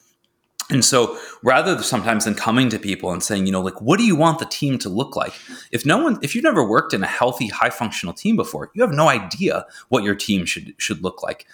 And 0.71 0.83
so 0.83 1.17
rather 1.43 1.75
than 1.75 1.83
sometimes 1.83 2.25
than 2.25 2.33
coming 2.33 2.69
to 2.69 2.79
people 2.79 3.11
and 3.11 3.21
saying, 3.21 3.45
you 3.45 3.51
know, 3.51 3.61
like, 3.61 3.81
what 3.81 3.99
do 3.99 4.05
you 4.05 4.15
want 4.15 4.39
the 4.39 4.45
team 4.45 4.79
to 4.79 4.89
look 4.89 5.15
like? 5.15 5.33
If 5.71 5.85
no 5.85 5.97
one, 5.97 6.17
if 6.21 6.33
you've 6.33 6.43
never 6.43 6.67
worked 6.67 6.93
in 6.93 7.03
a 7.03 7.07
healthy, 7.07 7.47
high 7.47 7.69
functional 7.69 8.13
team 8.13 8.35
before, 8.35 8.71
you 8.73 8.81
have 8.81 8.93
no 8.93 9.09
idea 9.09 9.65
what 9.89 10.03
your 10.03 10.15
team 10.15 10.45
should, 10.45 10.73
should 10.77 11.03
look 11.03 11.21
like. 11.21 11.45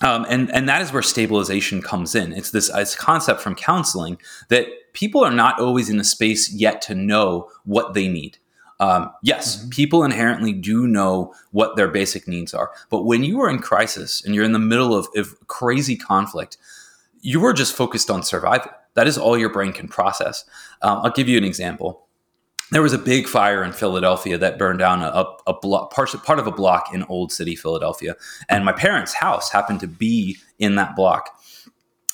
Um, 0.00 0.26
and, 0.28 0.52
and 0.54 0.68
that 0.68 0.82
is 0.82 0.92
where 0.92 1.02
stabilization 1.02 1.82
comes 1.82 2.14
in. 2.14 2.32
It's 2.32 2.50
this 2.50 2.70
it's 2.72 2.94
concept 2.94 3.40
from 3.40 3.54
counseling 3.54 4.18
that 4.48 4.66
people 4.92 5.24
are 5.24 5.32
not 5.32 5.60
always 5.60 5.90
in 5.90 5.98
a 5.98 6.04
space 6.04 6.52
yet 6.52 6.82
to 6.82 6.94
know 6.94 7.50
what 7.64 7.94
they 7.94 8.08
need. 8.08 8.38
Um, 8.80 9.10
yes, 9.22 9.56
mm-hmm. 9.56 9.70
people 9.70 10.04
inherently 10.04 10.52
do 10.52 10.86
know 10.86 11.34
what 11.50 11.74
their 11.76 11.88
basic 11.88 12.28
needs 12.28 12.54
are. 12.54 12.70
But 12.90 13.06
when 13.06 13.24
you 13.24 13.40
are 13.40 13.50
in 13.50 13.58
crisis 13.58 14.24
and 14.24 14.34
you're 14.34 14.44
in 14.44 14.52
the 14.52 14.58
middle 14.58 14.94
of, 14.94 15.08
of 15.16 15.34
crazy 15.48 15.96
conflict, 15.96 16.58
you 17.20 17.40
were 17.40 17.52
just 17.52 17.74
focused 17.74 18.10
on 18.10 18.22
survival. 18.22 18.70
That 18.94 19.06
is 19.06 19.18
all 19.18 19.38
your 19.38 19.52
brain 19.52 19.72
can 19.72 19.88
process. 19.88 20.44
Uh, 20.82 21.00
I'll 21.02 21.12
give 21.12 21.28
you 21.28 21.38
an 21.38 21.44
example. 21.44 22.06
There 22.70 22.82
was 22.82 22.92
a 22.92 22.98
big 22.98 23.26
fire 23.26 23.62
in 23.62 23.72
Philadelphia 23.72 24.36
that 24.38 24.58
burned 24.58 24.78
down 24.78 25.02
a, 25.02 25.24
a 25.46 25.58
block, 25.58 25.92
part, 25.92 26.10
part 26.22 26.38
of 26.38 26.46
a 26.46 26.52
block 26.52 26.92
in 26.92 27.02
Old 27.04 27.32
City, 27.32 27.56
Philadelphia. 27.56 28.14
And 28.48 28.64
my 28.64 28.72
parents' 28.72 29.14
house 29.14 29.50
happened 29.50 29.80
to 29.80 29.86
be 29.86 30.36
in 30.58 30.74
that 30.74 30.94
block. 30.94 31.30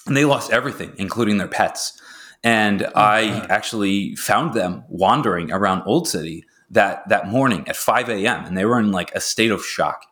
And 0.06 0.16
they 0.16 0.24
lost 0.24 0.52
everything, 0.52 0.92
including 0.96 1.38
their 1.38 1.48
pets. 1.48 2.00
And 2.44 2.84
oh, 2.84 2.92
I 2.94 3.28
God. 3.28 3.50
actually 3.50 4.14
found 4.16 4.54
them 4.54 4.84
wandering 4.88 5.50
around 5.50 5.82
Old 5.86 6.06
City 6.06 6.44
that, 6.70 7.08
that 7.08 7.28
morning 7.28 7.66
at 7.66 7.76
5 7.76 8.08
a.m. 8.10 8.44
And 8.44 8.56
they 8.56 8.64
were 8.64 8.78
in 8.78 8.92
like 8.92 9.12
a 9.14 9.20
state 9.20 9.50
of 9.50 9.64
shock. 9.64 10.04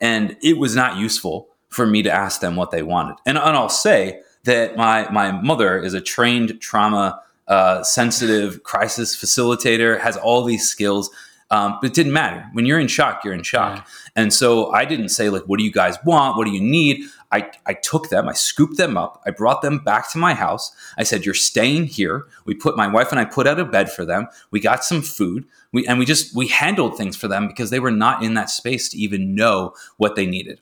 And 0.00 0.36
it 0.42 0.58
was 0.58 0.76
not 0.76 0.96
useful 0.96 1.48
for 1.70 1.86
me 1.86 2.02
to 2.02 2.10
ask 2.10 2.40
them 2.40 2.54
what 2.54 2.70
they 2.70 2.82
wanted. 2.82 3.16
And, 3.26 3.36
and 3.36 3.56
I'll 3.56 3.68
say, 3.68 4.20
that 4.48 4.76
my 4.76 5.08
my 5.10 5.30
mother 5.30 5.78
is 5.78 5.94
a 5.94 6.00
trained 6.00 6.60
trauma 6.60 7.22
uh, 7.46 7.82
sensitive 7.82 8.62
crisis 8.62 9.16
facilitator, 9.16 10.00
has 10.00 10.16
all 10.16 10.42
these 10.42 10.68
skills. 10.68 11.10
Um, 11.50 11.78
but 11.80 11.90
it 11.90 11.94
didn't 11.94 12.12
matter. 12.12 12.46
When 12.52 12.66
you're 12.66 12.78
in 12.78 12.88
shock, 12.88 13.24
you're 13.24 13.32
in 13.32 13.42
shock. 13.42 13.76
Yeah. 13.76 13.84
And 14.16 14.34
so 14.34 14.70
I 14.70 14.84
didn't 14.84 15.08
say 15.08 15.30
like, 15.30 15.44
"What 15.44 15.58
do 15.58 15.64
you 15.64 15.72
guys 15.72 15.96
want? 16.04 16.36
What 16.36 16.44
do 16.44 16.50
you 16.50 16.60
need?" 16.60 17.04
I, 17.30 17.50
I 17.66 17.74
took 17.74 18.08
them, 18.08 18.26
I 18.26 18.32
scooped 18.32 18.78
them 18.78 18.96
up, 18.96 19.20
I 19.26 19.30
brought 19.30 19.60
them 19.60 19.78
back 19.78 20.10
to 20.12 20.18
my 20.18 20.34
house. 20.34 20.74
I 20.98 21.04
said, 21.04 21.24
"You're 21.24 21.34
staying 21.34 21.84
here." 21.84 22.26
We 22.44 22.54
put 22.54 22.76
my 22.76 22.86
wife 22.86 23.12
and 23.12 23.20
I 23.20 23.24
put 23.24 23.46
out 23.46 23.60
a 23.60 23.64
bed 23.64 23.90
for 23.90 24.04
them. 24.04 24.28
We 24.50 24.60
got 24.60 24.84
some 24.84 25.00
food. 25.00 25.46
We 25.72 25.86
and 25.86 25.98
we 25.98 26.04
just 26.04 26.34
we 26.36 26.48
handled 26.48 26.98
things 26.98 27.16
for 27.16 27.28
them 27.28 27.48
because 27.48 27.70
they 27.70 27.80
were 27.80 27.90
not 27.90 28.22
in 28.22 28.34
that 28.34 28.50
space 28.50 28.90
to 28.90 28.98
even 28.98 29.34
know 29.34 29.74
what 29.96 30.16
they 30.16 30.26
needed 30.26 30.60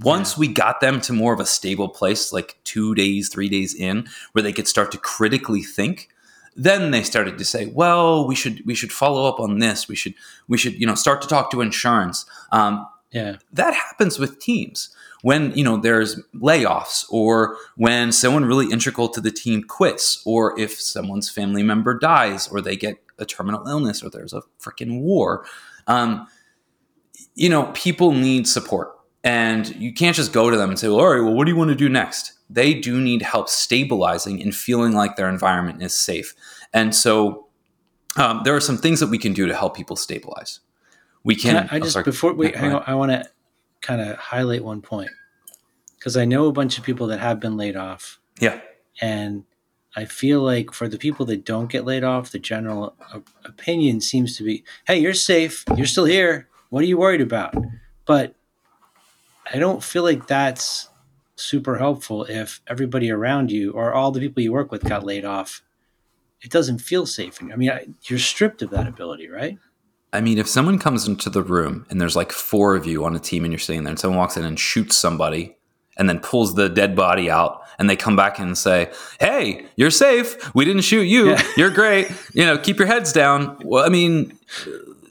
once 0.00 0.36
we 0.36 0.48
got 0.48 0.80
them 0.80 1.00
to 1.02 1.12
more 1.12 1.32
of 1.32 1.40
a 1.40 1.46
stable 1.46 1.88
place, 1.88 2.32
like 2.32 2.56
two 2.64 2.94
days, 2.94 3.28
three 3.28 3.48
days 3.48 3.74
in, 3.74 4.06
where 4.32 4.42
they 4.42 4.52
could 4.52 4.68
start 4.68 4.92
to 4.92 4.98
critically 4.98 5.62
think, 5.62 6.08
then 6.56 6.90
they 6.90 7.02
started 7.02 7.38
to 7.38 7.44
say, 7.44 7.66
"Well, 7.66 8.26
we 8.26 8.34
should 8.34 8.64
we 8.64 8.74
should 8.74 8.92
follow 8.92 9.28
up 9.28 9.40
on 9.40 9.58
this. 9.58 9.88
We 9.88 9.96
should 9.96 10.14
we 10.48 10.56
should 10.56 10.78
you 10.80 10.86
know 10.86 10.94
start 10.94 11.20
to 11.22 11.28
talk 11.28 11.50
to 11.50 11.60
insurance." 11.60 12.26
Um, 12.52 12.86
yeah, 13.10 13.36
that 13.52 13.74
happens 13.74 14.18
with 14.18 14.40
teams 14.40 14.94
when 15.22 15.52
you 15.56 15.64
know 15.64 15.76
there's 15.76 16.20
layoffs 16.34 17.06
or 17.10 17.56
when 17.76 18.12
someone 18.12 18.44
really 18.44 18.70
integral 18.70 19.08
to 19.08 19.20
the 19.20 19.30
team 19.30 19.62
quits 19.64 20.22
or 20.24 20.58
if 20.58 20.80
someone's 20.80 21.30
family 21.30 21.62
member 21.62 21.98
dies 21.98 22.46
or 22.48 22.60
they 22.60 22.76
get 22.76 22.98
a 23.18 23.24
terminal 23.24 23.66
illness 23.66 24.02
or 24.02 24.10
there's 24.10 24.32
a 24.32 24.42
freaking 24.60 25.00
war. 25.00 25.44
Um, 25.86 26.26
you 27.34 27.48
know, 27.48 27.70
people 27.74 28.12
need 28.12 28.46
support 28.46 28.93
and 29.24 29.74
you 29.76 29.92
can't 29.92 30.14
just 30.14 30.32
go 30.32 30.50
to 30.50 30.56
them 30.56 30.68
and 30.68 30.78
say, 30.78 30.86
well, 30.88 31.00
all 31.00 31.08
right, 31.08 31.22
well, 31.22 31.32
what 31.32 31.46
do 31.46 31.50
you 31.50 31.56
want 31.56 31.70
to 31.70 31.74
do 31.74 31.88
next? 31.88 32.34
They 32.50 32.74
do 32.74 33.00
need 33.00 33.22
help 33.22 33.48
stabilizing 33.48 34.42
and 34.42 34.54
feeling 34.54 34.92
like 34.92 35.16
their 35.16 35.30
environment 35.30 35.82
is 35.82 35.94
safe. 35.94 36.34
And 36.74 36.94
so 36.94 37.46
um, 38.16 38.42
there 38.44 38.54
are 38.54 38.60
some 38.60 38.76
things 38.76 39.00
that 39.00 39.08
we 39.08 39.16
can 39.16 39.32
do 39.32 39.46
to 39.46 39.54
help 39.54 39.74
people 39.74 39.96
stabilize. 39.96 40.60
We 41.24 41.34
can. 41.34 41.56
can 41.56 41.68
I, 41.70 41.76
I, 41.76 41.80
just, 41.80 41.96
oh, 41.96 42.02
before 42.02 42.34
we 42.34 42.52
hang 42.52 42.74
on, 42.74 42.84
I 42.86 42.94
want 42.94 43.12
to 43.12 43.28
kind 43.80 44.02
of 44.02 44.16
highlight 44.18 44.62
one 44.62 44.82
point 44.82 45.10
because 45.98 46.18
I 46.18 46.26
know 46.26 46.46
a 46.46 46.52
bunch 46.52 46.76
of 46.76 46.84
people 46.84 47.06
that 47.06 47.18
have 47.18 47.40
been 47.40 47.56
laid 47.56 47.76
off. 47.76 48.20
Yeah. 48.38 48.60
And 49.00 49.44
I 49.96 50.04
feel 50.04 50.42
like 50.42 50.72
for 50.72 50.86
the 50.86 50.98
people 50.98 51.24
that 51.26 51.46
don't 51.46 51.70
get 51.70 51.86
laid 51.86 52.04
off, 52.04 52.30
the 52.30 52.38
general 52.38 52.94
opinion 53.46 54.02
seems 54.02 54.36
to 54.36 54.44
be, 54.44 54.64
hey, 54.86 54.98
you're 54.98 55.14
safe. 55.14 55.64
You're 55.76 55.86
still 55.86 56.04
here. 56.04 56.48
What 56.68 56.82
are 56.82 56.86
you 56.86 56.98
worried 56.98 57.22
about? 57.22 57.54
But 58.04 58.34
I 59.52 59.58
don't 59.58 59.82
feel 59.82 60.02
like 60.02 60.26
that's 60.26 60.88
super 61.36 61.78
helpful 61.78 62.24
if 62.24 62.60
everybody 62.66 63.10
around 63.10 63.50
you 63.50 63.72
or 63.72 63.92
all 63.92 64.10
the 64.10 64.20
people 64.20 64.42
you 64.42 64.52
work 64.52 64.70
with 64.70 64.84
got 64.84 65.04
laid 65.04 65.24
off. 65.24 65.62
It 66.40 66.50
doesn't 66.50 66.78
feel 66.78 67.06
safe. 67.06 67.38
I 67.42 67.56
mean, 67.56 67.96
you're 68.02 68.18
stripped 68.18 68.62
of 68.62 68.70
that 68.70 68.86
ability, 68.86 69.28
right? 69.28 69.58
I 70.12 70.20
mean, 70.20 70.38
if 70.38 70.46
someone 70.46 70.78
comes 70.78 71.08
into 71.08 71.28
the 71.28 71.42
room 71.42 71.86
and 71.90 72.00
there's 72.00 72.14
like 72.14 72.32
four 72.32 72.76
of 72.76 72.86
you 72.86 73.04
on 73.04 73.16
a 73.16 73.18
team 73.18 73.44
and 73.44 73.52
you're 73.52 73.58
sitting 73.58 73.82
there 73.82 73.90
and 73.90 73.98
someone 73.98 74.18
walks 74.18 74.36
in 74.36 74.44
and 74.44 74.58
shoots 74.58 74.96
somebody 74.96 75.56
and 75.96 76.08
then 76.08 76.20
pulls 76.20 76.54
the 76.54 76.68
dead 76.68 76.94
body 76.94 77.30
out 77.30 77.62
and 77.78 77.90
they 77.90 77.96
come 77.96 78.14
back 78.14 78.38
and 78.38 78.56
say, 78.56 78.92
Hey, 79.18 79.66
you're 79.76 79.90
safe. 79.90 80.54
We 80.54 80.64
didn't 80.64 80.82
shoot 80.82 81.02
you. 81.02 81.30
Yeah. 81.30 81.42
You're 81.56 81.70
great. 81.70 82.10
You 82.32 82.44
know, 82.44 82.58
keep 82.58 82.78
your 82.78 82.86
heads 82.86 83.12
down. 83.12 83.58
Well, 83.64 83.84
I 83.84 83.88
mean, 83.88 84.38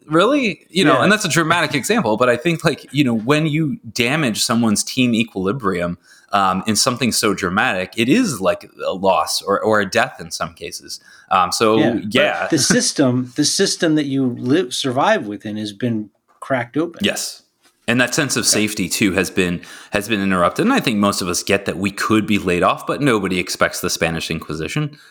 really 0.07 0.65
you 0.69 0.83
know 0.83 0.93
yeah. 0.93 1.03
and 1.03 1.11
that's 1.11 1.25
a 1.25 1.29
dramatic 1.29 1.73
example 1.75 2.17
but 2.17 2.29
i 2.29 2.35
think 2.35 2.63
like 2.63 2.91
you 2.93 3.03
know 3.03 3.13
when 3.13 3.45
you 3.47 3.77
damage 3.91 4.43
someone's 4.43 4.83
team 4.83 5.13
equilibrium 5.13 5.97
um, 6.33 6.63
in 6.65 6.75
something 6.75 7.11
so 7.11 7.33
dramatic 7.33 7.93
it 7.95 8.09
is 8.09 8.41
like 8.41 8.69
a 8.85 8.93
loss 8.93 9.41
or, 9.41 9.61
or 9.61 9.79
a 9.79 9.89
death 9.89 10.19
in 10.19 10.31
some 10.31 10.53
cases. 10.53 10.99
Um, 11.29 11.51
so 11.51 11.77
yeah, 11.77 11.99
yeah. 12.09 12.47
the 12.47 12.57
system 12.57 13.31
the 13.35 13.45
system 13.45 13.95
that 13.95 14.05
you 14.05 14.25
live 14.25 14.73
survive 14.73 15.27
within 15.27 15.57
has 15.57 15.71
been 15.71 16.09
cracked 16.39 16.75
open. 16.75 16.99
Yes. 17.01 17.43
And 17.87 17.99
that 18.01 18.15
sense 18.15 18.35
of 18.35 18.45
safety 18.45 18.89
too 18.89 19.13
has 19.13 19.29
been 19.29 19.61
has 19.91 20.09
been 20.09 20.21
interrupted. 20.21 20.65
And 20.65 20.73
i 20.73 20.79
think 20.79 20.97
most 20.97 21.21
of 21.21 21.27
us 21.27 21.43
get 21.43 21.65
that 21.65 21.77
we 21.77 21.91
could 21.91 22.25
be 22.25 22.39
laid 22.39 22.63
off 22.63 22.85
but 22.87 22.99
nobody 22.99 23.39
expects 23.39 23.79
the 23.79 23.89
spanish 23.89 24.29
inquisition. 24.29 24.97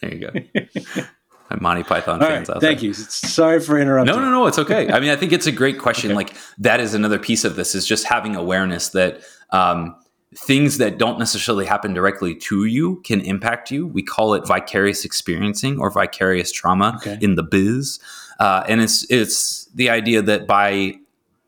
There 0.00 0.14
you 0.14 0.30
go 0.30 1.02
Monty 1.58 1.82
Python 1.82 2.20
fans 2.20 2.48
right, 2.48 2.56
out 2.56 2.60
thank 2.60 2.80
there. 2.80 2.88
you. 2.88 2.94
Sorry 2.94 3.60
for 3.60 3.78
interrupting. 3.78 4.14
No, 4.14 4.20
no, 4.20 4.30
no. 4.30 4.46
It's 4.46 4.58
okay. 4.58 4.88
I 4.92 5.00
mean, 5.00 5.10
I 5.10 5.16
think 5.16 5.32
it's 5.32 5.46
a 5.46 5.52
great 5.52 5.78
question. 5.78 6.10
Okay. 6.10 6.16
Like 6.16 6.34
that 6.58 6.80
is 6.80 6.94
another 6.94 7.18
piece 7.18 7.44
of 7.44 7.56
this 7.56 7.74
is 7.74 7.86
just 7.86 8.04
having 8.04 8.36
awareness 8.36 8.90
that 8.90 9.20
um, 9.50 9.96
things 10.34 10.78
that 10.78 10.98
don't 10.98 11.18
necessarily 11.18 11.66
happen 11.66 11.92
directly 11.92 12.34
to 12.34 12.64
you 12.64 13.00
can 13.04 13.20
impact 13.20 13.70
you. 13.70 13.86
We 13.86 14.02
call 14.02 14.34
it 14.34 14.46
vicarious 14.46 15.04
experiencing 15.04 15.78
or 15.78 15.90
vicarious 15.90 16.52
trauma 16.52 16.94
okay. 16.96 17.18
in 17.20 17.34
the 17.34 17.42
biz, 17.42 17.98
uh, 18.38 18.64
and 18.68 18.80
it's 18.80 19.04
it's 19.10 19.66
the 19.74 19.90
idea 19.90 20.22
that 20.22 20.46
by 20.46 20.94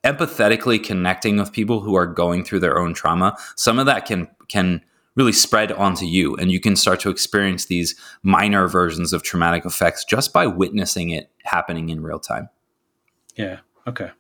empathetically 0.03 0.83
connecting 0.83 1.37
with 1.37 1.53
people 1.53 1.81
who 1.81 1.95
are 1.95 2.07
going 2.07 2.45
through 2.45 2.59
their 2.59 2.79
own 2.79 2.93
trauma, 2.93 3.37
some 3.55 3.79
of 3.79 3.87
that 3.87 4.05
can 4.05 4.29
can 4.49 4.83
really 5.15 5.33
spread 5.33 5.73
onto 5.73 6.07
you 6.07 6.35
and 6.37 6.51
you 6.51 6.61
can 6.61 6.77
start 6.77 7.01
to 7.01 7.11
experience 7.11 7.67
these 7.67 7.95
minor 8.23 8.69
versions 8.69 9.13
of 9.13 9.23
traumatic 9.23 9.65
effects 9.65 10.05
just 10.05 10.33
by 10.33 10.47
witnessing 10.47 11.11
it 11.11 11.31
happening 11.45 11.89
in 11.89 12.03
real 12.03 12.19
time 12.19 12.49
yeah 13.37 13.59
okay 13.87 14.11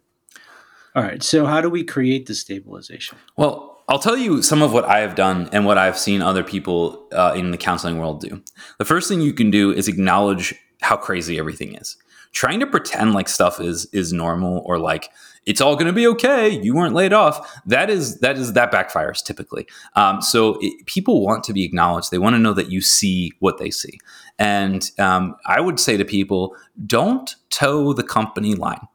all 0.95 1.03
right 1.03 1.23
so 1.23 1.47
how 1.47 1.61
do 1.61 1.71
we 1.71 1.85
create 1.85 2.27
the 2.27 2.35
stabilization 2.35 3.17
well 3.37 3.73
I'll 3.89 3.99
tell 3.99 4.17
you 4.17 4.43
some 4.43 4.63
of 4.63 4.73
what 4.73 4.85
I 4.85 5.01
have 5.01 5.17
done 5.17 5.49
and 5.53 5.67
what 5.67 5.77
I've 5.77 5.99
seen 5.99 6.23
other 6.23 6.45
people 6.45 7.09
uh, 7.13 7.35
in 7.37 7.51
the 7.51 7.59
counseling 7.59 7.99
world 7.99 8.21
do. 8.21 8.43
The 8.79 8.85
first 8.85 9.09
thing 9.09 9.21
you 9.21 9.33
can 9.35 9.51
do 9.51 9.73
is 9.73 9.89
acknowledge 9.89 10.55
how 10.81 10.97
crazy 10.97 11.39
everything 11.39 11.75
is. 11.75 11.97
Trying 12.33 12.61
to 12.61 12.67
pretend 12.67 13.13
like 13.13 13.29
stuff 13.29 13.61
is 13.61 13.87
is 13.87 14.13
normal 14.13 14.63
or 14.65 14.79
like 14.79 15.11
it's 15.47 15.61
all 15.61 15.75
going 15.75 15.87
to 15.87 15.93
be 15.93 16.07
okay. 16.07 16.49
You 16.49 16.75
weren't 16.75 16.95
laid 16.95 17.13
off. 17.13 17.61
That 17.67 17.91
is 17.91 18.21
that 18.21 18.37
is 18.37 18.53
that 18.53 18.71
backfires 18.71 19.23
typically. 19.23 19.67
Um, 19.95 20.23
so 20.23 20.59
it, 20.61 20.87
people 20.87 21.23
want 21.23 21.45
to 21.45 21.53
be 21.53 21.65
acknowledged. 21.65 22.11
They 22.11 22.19
want 22.19 22.35
to 22.35 22.39
know 22.39 22.55
that 22.55 22.71
you 22.71 22.81
see 22.81 23.33
what 23.41 23.59
they 23.59 23.71
see. 23.71 23.99
And 24.39 24.91
um, 24.99 25.37
I 25.47 25.61
would 25.61 25.79
say 25.79 25.97
to 25.97 26.05
people, 26.05 26.57
don't 26.87 27.35
toe 27.51 27.93
the 27.93 28.03
company 28.03 28.55
line. 28.55 28.87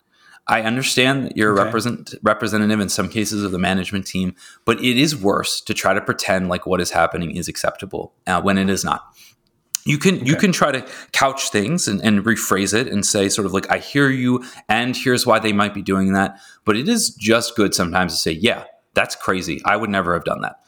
I 0.50 0.62
understand 0.62 1.26
that 1.26 1.38
you're 1.38 1.52
okay. 1.52 1.62
a 1.62 1.66
represent, 1.66 2.16
representative 2.24 2.80
in 2.80 2.88
some 2.88 3.10
cases 3.10 3.44
of 3.44 3.52
the 3.52 3.60
management 3.60 4.08
team, 4.08 4.34
but 4.64 4.82
it 4.82 4.98
is 4.98 5.16
worse 5.16 5.60
to 5.62 5.74
try 5.74 5.94
to 5.94 6.00
pretend 6.00 6.48
like 6.48 6.66
what 6.66 6.80
is 6.80 6.92
happening 6.92 7.36
is 7.36 7.50
acceptable 7.50 8.14
uh, 8.26 8.42
when 8.42 8.58
it 8.58 8.70
is 8.70 8.86
not. 8.86 9.14
You 9.86 9.98
can 9.98 10.16
okay. 10.18 10.26
you 10.26 10.36
can 10.36 10.52
try 10.52 10.72
to 10.72 10.86
couch 11.12 11.50
things 11.50 11.88
and, 11.88 12.02
and 12.02 12.24
rephrase 12.24 12.74
it 12.74 12.88
and 12.88 13.06
say 13.06 13.30
sort 13.30 13.46
of 13.46 13.54
like 13.54 13.70
I 13.72 13.78
hear 13.78 14.10
you 14.10 14.44
and 14.68 14.96
here's 14.96 15.26
why 15.26 15.40
they 15.40 15.54
might 15.54 15.74
be 15.74 15.82
doing 15.82 16.14
that. 16.14 16.40
But 16.66 16.76
it 16.76 16.90
is 16.90 17.12
just 17.12 17.56
good 17.56 17.74
sometimes 17.74 18.14
to 18.14 18.20
say, 18.20 18.32
yeah, 18.32 18.66
that's 18.94 19.16
crazy. 19.16 19.62
I 19.66 19.78
would 19.78 19.90
never 19.90 20.14
have 20.14 20.26
done 20.26 20.42
that. 20.42 20.60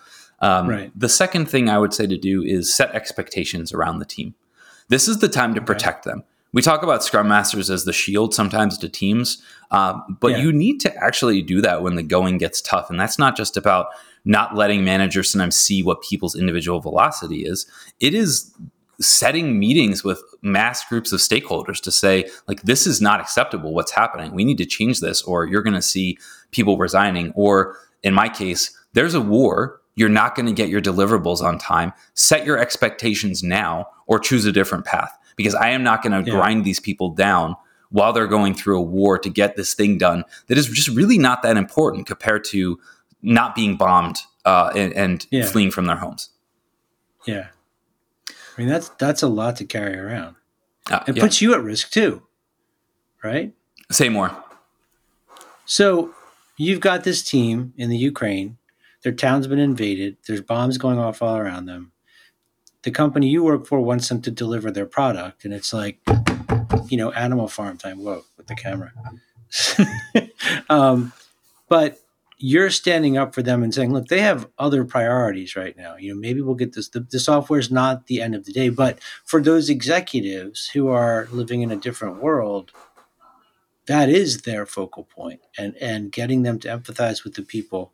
Um, 0.42 0.70
right. 0.70 0.92
The 0.98 1.10
second 1.10 1.50
thing 1.50 1.70
I 1.70 1.78
would 1.78 1.94
say 1.94 2.08
to 2.08 2.18
do 2.18 2.44
is 2.44 2.74
set 2.74 2.92
expectations 2.96 3.74
around 3.74 4.00
the 4.00 4.06
team. 4.06 4.36
This 4.88 5.08
is 5.08 5.20
the 5.20 5.28
time 5.28 5.54
to 5.54 5.60
okay. 5.60 5.66
protect 5.66 6.06
them. 6.06 6.24
We 6.52 6.62
talk 6.64 6.82
about 6.82 7.04
Scrum 7.04 7.28
Masters 7.28 7.70
as 7.70 7.86
the 7.86 7.94
shield 7.94 8.34
sometimes 8.34 8.78
to 8.80 8.90
teams, 8.90 9.44
um, 9.70 10.18
but 10.20 10.32
yeah. 10.32 10.38
you 10.38 10.52
need 10.52 10.80
to 10.80 10.96
actually 10.96 11.44
do 11.44 11.62
that 11.62 11.84
when 11.84 11.96
the 11.96 12.02
going 12.02 12.40
gets 12.40 12.60
tough. 12.60 12.90
And 12.90 13.00
that's 13.00 13.20
not 13.20 13.38
just 13.38 13.56
about 13.56 13.88
not 14.26 14.56
letting 14.56 14.84
managers 14.84 15.30
sometimes 15.30 15.56
see 15.56 15.84
what 15.84 16.02
people's 16.02 16.36
individual 16.36 16.80
velocity 16.80 17.46
is. 17.46 17.68
It 18.00 18.16
is 18.16 18.52
setting 19.00 19.58
meetings 19.58 20.04
with 20.04 20.22
mass 20.42 20.86
groups 20.88 21.12
of 21.12 21.20
stakeholders 21.20 21.82
to 21.82 21.92
say 21.92 22.30
like 22.48 22.62
this 22.64 22.86
is 22.86 23.02
not 23.02 23.20
acceptable 23.20 23.74
what's 23.74 23.92
happening? 23.92 24.34
We 24.34 24.44
need 24.46 24.58
to 24.58 24.66
change 24.66 25.00
this 25.00 25.22
or 25.22 25.46
you're 25.46 25.62
going 25.62 25.74
to 25.76 25.82
see 25.82 26.18
people 26.52 26.78
resigning 26.78 27.32
or 27.36 27.78
in 28.04 28.14
my 28.14 28.30
case 28.30 28.76
there's 28.94 29.14
a 29.14 29.22
war. 29.22 29.80
You're 29.96 30.10
not 30.10 30.36
going 30.36 30.46
to 30.46 30.54
get 30.54 30.70
your 30.70 30.82
deliverables 30.82 31.42
on 31.42 31.58
time. 31.58 31.94
Set 32.14 32.46
your 32.46 32.58
expectations 32.58 33.44
now 33.44 33.88
or 34.08 34.20
choose 34.20 34.46
a 34.46 34.52
different 34.52 34.86
path 34.86 35.12
because 35.36 35.56
i 35.56 35.70
am 35.70 35.84
not 35.84 36.04
going 36.04 36.12
to 36.12 36.30
yeah. 36.30 36.36
grind 36.36 36.66
these 36.66 36.80
people 36.80 37.10
down 37.10 37.56
while 37.92 38.12
they're 38.12 38.28
going 38.28 38.54
through 38.54 38.78
a 38.78 38.82
war 38.82 39.18
to 39.18 39.30
get 39.30 39.56
this 39.56 39.74
thing 39.74 39.98
done 39.98 40.24
that 40.48 40.58
is 40.58 40.68
just 40.68 40.90
really 40.90 41.18
not 41.18 41.42
that 41.42 41.58
important 41.58 42.06
compared 42.06 42.44
to 42.44 42.80
not 43.22 43.56
being 43.56 43.76
bombed 43.76 44.18
uh, 44.46 44.72
and, 44.76 44.94
and 44.94 45.28
yeah. 45.32 45.46
fleeing 45.46 45.72
from 45.72 45.86
their 45.86 45.98
homes. 45.98 46.30
Yeah 47.26 47.48
I 48.60 48.62
mean, 48.62 48.68
that's 48.68 48.90
that's 48.90 49.24
a 49.24 49.30
lot 49.30 49.56
to 49.56 49.66
carry 49.66 49.98
around. 49.98 50.36
Uh, 50.92 51.00
it 51.08 51.16
yeah. 51.16 51.24
puts 51.24 51.42
you 51.42 51.54
at 51.54 51.64
risk 51.64 51.92
too, 51.92 52.24
right? 53.24 53.54
Say 53.90 54.10
more. 54.10 54.36
So 55.64 56.14
you've 56.58 56.82
got 56.82 57.06
this 57.06 57.24
team 57.24 57.74
in 57.78 57.90
the 57.90 57.96
Ukraine. 57.96 58.58
Their 59.04 59.14
town's 59.14 59.48
been 59.48 59.60
invaded. 59.60 60.18
There's 60.28 60.42
bombs 60.42 60.78
going 60.78 61.00
off 61.00 61.22
all 61.22 61.38
around 61.38 61.68
them. 61.68 61.94
The 62.82 62.92
company 62.92 63.30
you 63.30 63.46
work 63.46 63.66
for 63.66 63.80
wants 63.80 64.10
them 64.10 64.22
to 64.24 64.32
deliver 64.32 64.72
their 64.72 64.86
product, 64.86 65.46
and 65.46 65.54
it's 65.54 65.72
like, 65.72 66.00
you 66.90 66.98
know, 66.98 67.12
Animal 67.14 67.48
Farm 67.48 67.78
time. 67.78 68.04
Whoa, 68.04 68.26
with 68.36 68.48
the 68.48 68.56
camera. 68.56 68.92
um, 70.70 71.14
but 71.70 71.98
you're 72.40 72.70
standing 72.70 73.18
up 73.18 73.36
for 73.36 73.44
them 73.44 73.62
and 73.64 73.74
saying, 73.74 73.92
look, 73.94 74.08
they 74.08 74.22
have 74.22 74.48
other 74.58 74.86
priorities 74.86 75.58
right 75.58 75.76
now. 75.78 75.98
You 75.98 76.14
know, 76.14 76.20
maybe 76.20 76.42
we'll 76.42 76.56
get 76.56 76.74
this. 76.74 76.88
The, 76.88 77.02
the 77.02 77.20
software 77.20 77.60
is 77.60 77.70
not 77.70 78.08
the 78.08 78.22
end 78.22 78.34
of 78.34 78.46
the 78.46 78.54
day, 78.54 78.70
but 78.70 79.00
for 79.26 79.42
those 79.42 79.70
executives 79.70 80.70
who 80.70 80.88
are 80.88 81.28
living 81.32 81.62
in 81.62 81.70
a 81.70 81.76
different 81.76 82.22
world, 82.22 82.72
that 83.88 84.08
is 84.08 84.44
their 84.44 84.66
focal 84.66 85.04
point, 85.04 85.42
and 85.58 85.76
and 85.78 86.12
getting 86.12 86.44
them 86.44 86.60
to 86.60 86.68
empathize 86.68 87.24
with 87.24 87.34
the 87.34 87.42
people, 87.42 87.92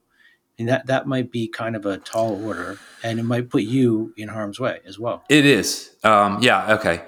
and 0.60 0.68
that 0.68 0.86
that 0.88 1.08
might 1.08 1.32
be 1.32 1.48
kind 1.48 1.76
of 1.76 1.86
a 1.86 1.98
tall 1.98 2.46
order, 2.46 2.78
and 3.02 3.18
it 3.18 3.24
might 3.24 3.50
put 3.50 3.64
you 3.64 4.14
in 4.18 4.28
harm's 4.28 4.60
way 4.60 4.80
as 4.86 5.00
well. 5.00 5.24
It 5.30 5.46
is, 5.46 5.96
um, 6.04 6.40
yeah, 6.42 6.76
okay. 6.76 7.02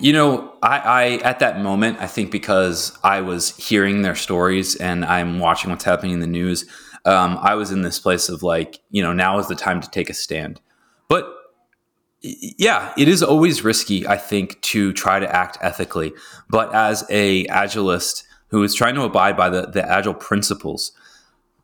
You 0.00 0.12
know, 0.12 0.52
I, 0.62 0.78
I, 0.78 1.04
at 1.18 1.38
that 1.38 1.60
moment, 1.60 1.98
I 2.00 2.06
think 2.06 2.32
because 2.32 2.98
I 3.04 3.20
was 3.20 3.56
hearing 3.56 4.02
their 4.02 4.16
stories 4.16 4.74
and 4.74 5.04
I'm 5.04 5.38
watching 5.38 5.70
what's 5.70 5.84
happening 5.84 6.12
in 6.12 6.20
the 6.20 6.26
news, 6.26 6.68
um, 7.04 7.38
I 7.40 7.54
was 7.54 7.70
in 7.70 7.82
this 7.82 7.98
place 7.98 8.28
of 8.28 8.42
like, 8.42 8.80
you 8.90 9.02
know, 9.02 9.12
now 9.12 9.38
is 9.38 9.48
the 9.48 9.54
time 9.54 9.80
to 9.80 9.90
take 9.90 10.10
a 10.10 10.14
stand. 10.14 10.60
But 11.08 11.32
yeah, 12.20 12.92
it 12.96 13.08
is 13.08 13.22
always 13.22 13.62
risky, 13.62 14.06
I 14.06 14.16
think, 14.16 14.60
to 14.62 14.92
try 14.92 15.18
to 15.20 15.34
act 15.34 15.58
ethically. 15.60 16.12
But 16.48 16.74
as 16.74 17.04
a 17.10 17.46
agilist 17.46 18.24
who 18.48 18.62
is 18.62 18.74
trying 18.74 18.94
to 18.96 19.02
abide 19.02 19.36
by 19.36 19.48
the, 19.48 19.66
the 19.66 19.88
agile 19.88 20.14
principles, 20.14 20.92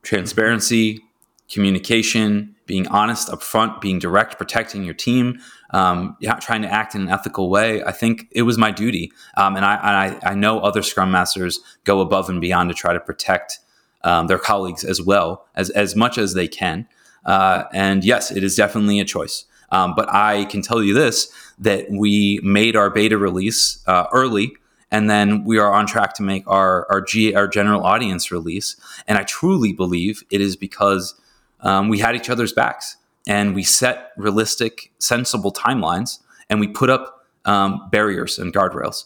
transparency, 0.03 1.03
communication, 1.51 2.55
being 2.67 2.87
honest 2.89 3.29
upfront, 3.29 3.81
being 3.81 3.99
direct, 3.99 4.37
protecting 4.37 4.85
your 4.85 4.95
team, 4.95 5.39
um, 5.71 6.17
trying 6.41 6.63
to 6.63 6.71
act 6.71 6.95
in 6.95 7.03
an 7.03 7.09
ethical 7.09 7.49
way. 7.51 7.83
I 7.83 7.93
think 7.93 8.29
it 8.31 8.43
was 8.43 8.59
my 8.59 8.71
duty, 8.71 9.13
um, 9.37 9.57
and, 9.57 9.65
I, 9.65 10.19
I, 10.23 10.31
I, 10.31 10.35
know 10.35 10.61
other 10.61 10.83
Scrum 10.83 11.11
Masters 11.11 11.61
go 11.85 12.01
above 12.01 12.29
and 12.29 12.41
beyond 12.41 12.69
to 12.71 12.75
try 12.75 12.93
to 12.93 13.01
protect 13.01 13.59
um, 14.05 14.27
their 14.27 14.39
colleagues 14.39 14.85
as 14.85 15.01
well 15.03 15.47
as 15.55 15.71
as 15.71 15.97
much 15.97 16.19
as 16.19 16.35
they 16.35 16.49
can. 16.49 16.87
Uh, 17.25 17.65
and 17.73 18.05
yes, 18.05 18.31
it 18.31 18.45
is 18.45 18.55
definitely 18.55 19.01
a 19.01 19.05
choice. 19.05 19.45
Um, 19.71 19.95
but 19.95 20.09
I 20.09 20.45
can 20.47 20.63
tell 20.63 20.83
you 20.83 20.95
this: 20.95 21.33
that 21.59 21.91
we 21.91 22.41
made 22.43 22.77
our 22.77 22.91
beta 22.91 23.19
release 23.19 23.83
uh, 23.87 24.07
early 24.13 24.53
and 24.91 25.11
then 25.11 25.45
we 25.45 25.59
are 25.59 25.73
on 25.73 25.87
track 25.87 26.15
to 26.15 26.23
make 26.23 26.45
our 26.47 26.87
our, 26.91 27.01
G, 27.01 27.35
our 27.35 27.49
general 27.49 27.85
audience 27.85 28.31
release. 28.31 28.77
And 29.07 29.19
I 29.19 29.23
truly 29.23 29.73
believe 29.73 30.23
it 30.31 30.41
is 30.41 30.57
because 30.57 31.15
um, 31.61 31.89
we 31.89 31.99
had 31.99 32.15
each 32.15 32.31
other's 32.31 32.53
backs 32.53 32.97
and 33.27 33.55
we 33.55 33.63
set 33.63 34.13
realistic, 34.17 34.91
sensible 34.99 35.53
timelines, 35.53 36.21
and 36.49 36.61
we 36.61 36.67
put 36.67 36.91
up 36.91 37.27
um, 37.45 37.89
barriers 37.91 38.39
and 38.39 38.53
guardrails. 38.55 39.05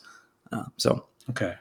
Uh, 0.53 0.65
so 0.77 1.07
okay. 1.31 1.55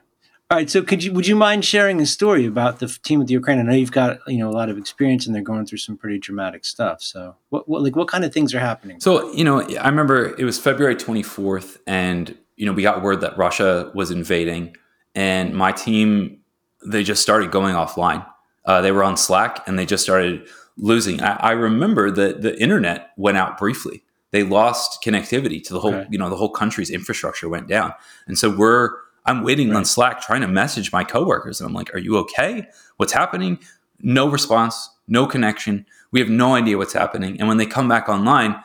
All 0.51 0.57
right. 0.57 0.69
So, 0.69 0.83
could 0.83 1.01
you 1.01 1.13
would 1.13 1.25
you 1.27 1.35
mind 1.37 1.63
sharing 1.63 2.01
a 2.01 2.05
story 2.05 2.45
about 2.45 2.79
the 2.79 2.87
team 2.87 3.19
with 3.19 3.29
the 3.29 3.33
Ukraine? 3.33 3.57
I 3.59 3.61
know 3.61 3.73
you've 3.73 3.93
got 3.93 4.19
you 4.27 4.37
know 4.37 4.49
a 4.49 4.51
lot 4.51 4.69
of 4.69 4.77
experience, 4.77 5.25
and 5.25 5.33
they're 5.33 5.41
going 5.41 5.65
through 5.65 5.77
some 5.77 5.95
pretty 5.95 6.19
dramatic 6.19 6.65
stuff. 6.65 7.01
So, 7.01 7.35
what, 7.49 7.69
what 7.69 7.81
like 7.81 7.95
what 7.95 8.09
kind 8.09 8.25
of 8.25 8.33
things 8.33 8.53
are 8.53 8.59
happening? 8.59 8.99
So, 8.99 9.31
you 9.31 9.45
know, 9.45 9.61
I 9.61 9.87
remember 9.87 10.35
it 10.37 10.43
was 10.43 10.59
February 10.59 10.95
twenty 10.95 11.23
fourth, 11.23 11.77
and 11.87 12.37
you 12.57 12.65
know 12.65 12.73
we 12.73 12.83
got 12.83 13.01
word 13.01 13.21
that 13.21 13.37
Russia 13.37 13.91
was 13.95 14.11
invading, 14.11 14.75
and 15.15 15.55
my 15.55 15.71
team 15.71 16.39
they 16.85 17.03
just 17.03 17.21
started 17.21 17.51
going 17.51 17.75
offline. 17.75 18.25
Uh, 18.65 18.81
they 18.81 18.91
were 18.91 19.05
on 19.05 19.15
Slack, 19.15 19.65
and 19.67 19.79
they 19.79 19.85
just 19.85 20.03
started 20.03 20.47
losing. 20.81 21.21
I, 21.21 21.35
I, 21.35 21.51
remember 21.51 22.11
that 22.11 22.41
the 22.41 22.59
internet 22.59 23.11
went 23.15 23.37
out 23.37 23.57
briefly. 23.57 24.03
They 24.31 24.43
lost 24.43 25.03
connectivity 25.03 25.63
to 25.65 25.73
the 25.73 25.79
whole, 25.79 25.93
okay. 25.93 26.07
you 26.11 26.17
know, 26.17 26.29
the 26.29 26.35
whole 26.35 26.49
country's 26.49 26.89
infrastructure 26.89 27.47
went 27.47 27.67
down. 27.67 27.93
And 28.27 28.37
so 28.37 28.49
we're, 28.49 28.89
I'm 29.25 29.43
waiting 29.43 29.69
right. 29.69 29.77
on 29.77 29.85
Slack 29.85 30.21
trying 30.21 30.41
to 30.41 30.47
message 30.47 30.91
my 30.91 31.03
coworkers. 31.03 31.61
And 31.61 31.67
I'm 31.67 31.73
like, 31.73 31.93
are 31.93 31.99
you 31.99 32.17
okay? 32.17 32.67
What's 32.97 33.13
happening? 33.13 33.59
No 34.01 34.27
response, 34.27 34.89
no 35.07 35.27
connection. 35.27 35.85
We 36.11 36.19
have 36.19 36.29
no 36.29 36.55
idea 36.55 36.77
what's 36.77 36.93
happening. 36.93 37.39
And 37.39 37.47
when 37.47 37.57
they 37.57 37.67
come 37.67 37.87
back 37.87 38.09
online, 38.09 38.55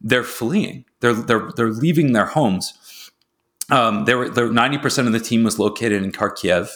they're 0.00 0.24
fleeing. 0.24 0.86
They're, 1.00 1.12
they're, 1.12 1.50
they're 1.54 1.72
leaving 1.72 2.12
their 2.12 2.26
homes. 2.26 3.10
Um, 3.70 4.06
they 4.06 4.14
were, 4.14 4.30
90% 4.30 5.06
of 5.06 5.12
the 5.12 5.20
team 5.20 5.44
was 5.44 5.58
located 5.58 6.02
in 6.02 6.12
Kharkiv 6.12 6.70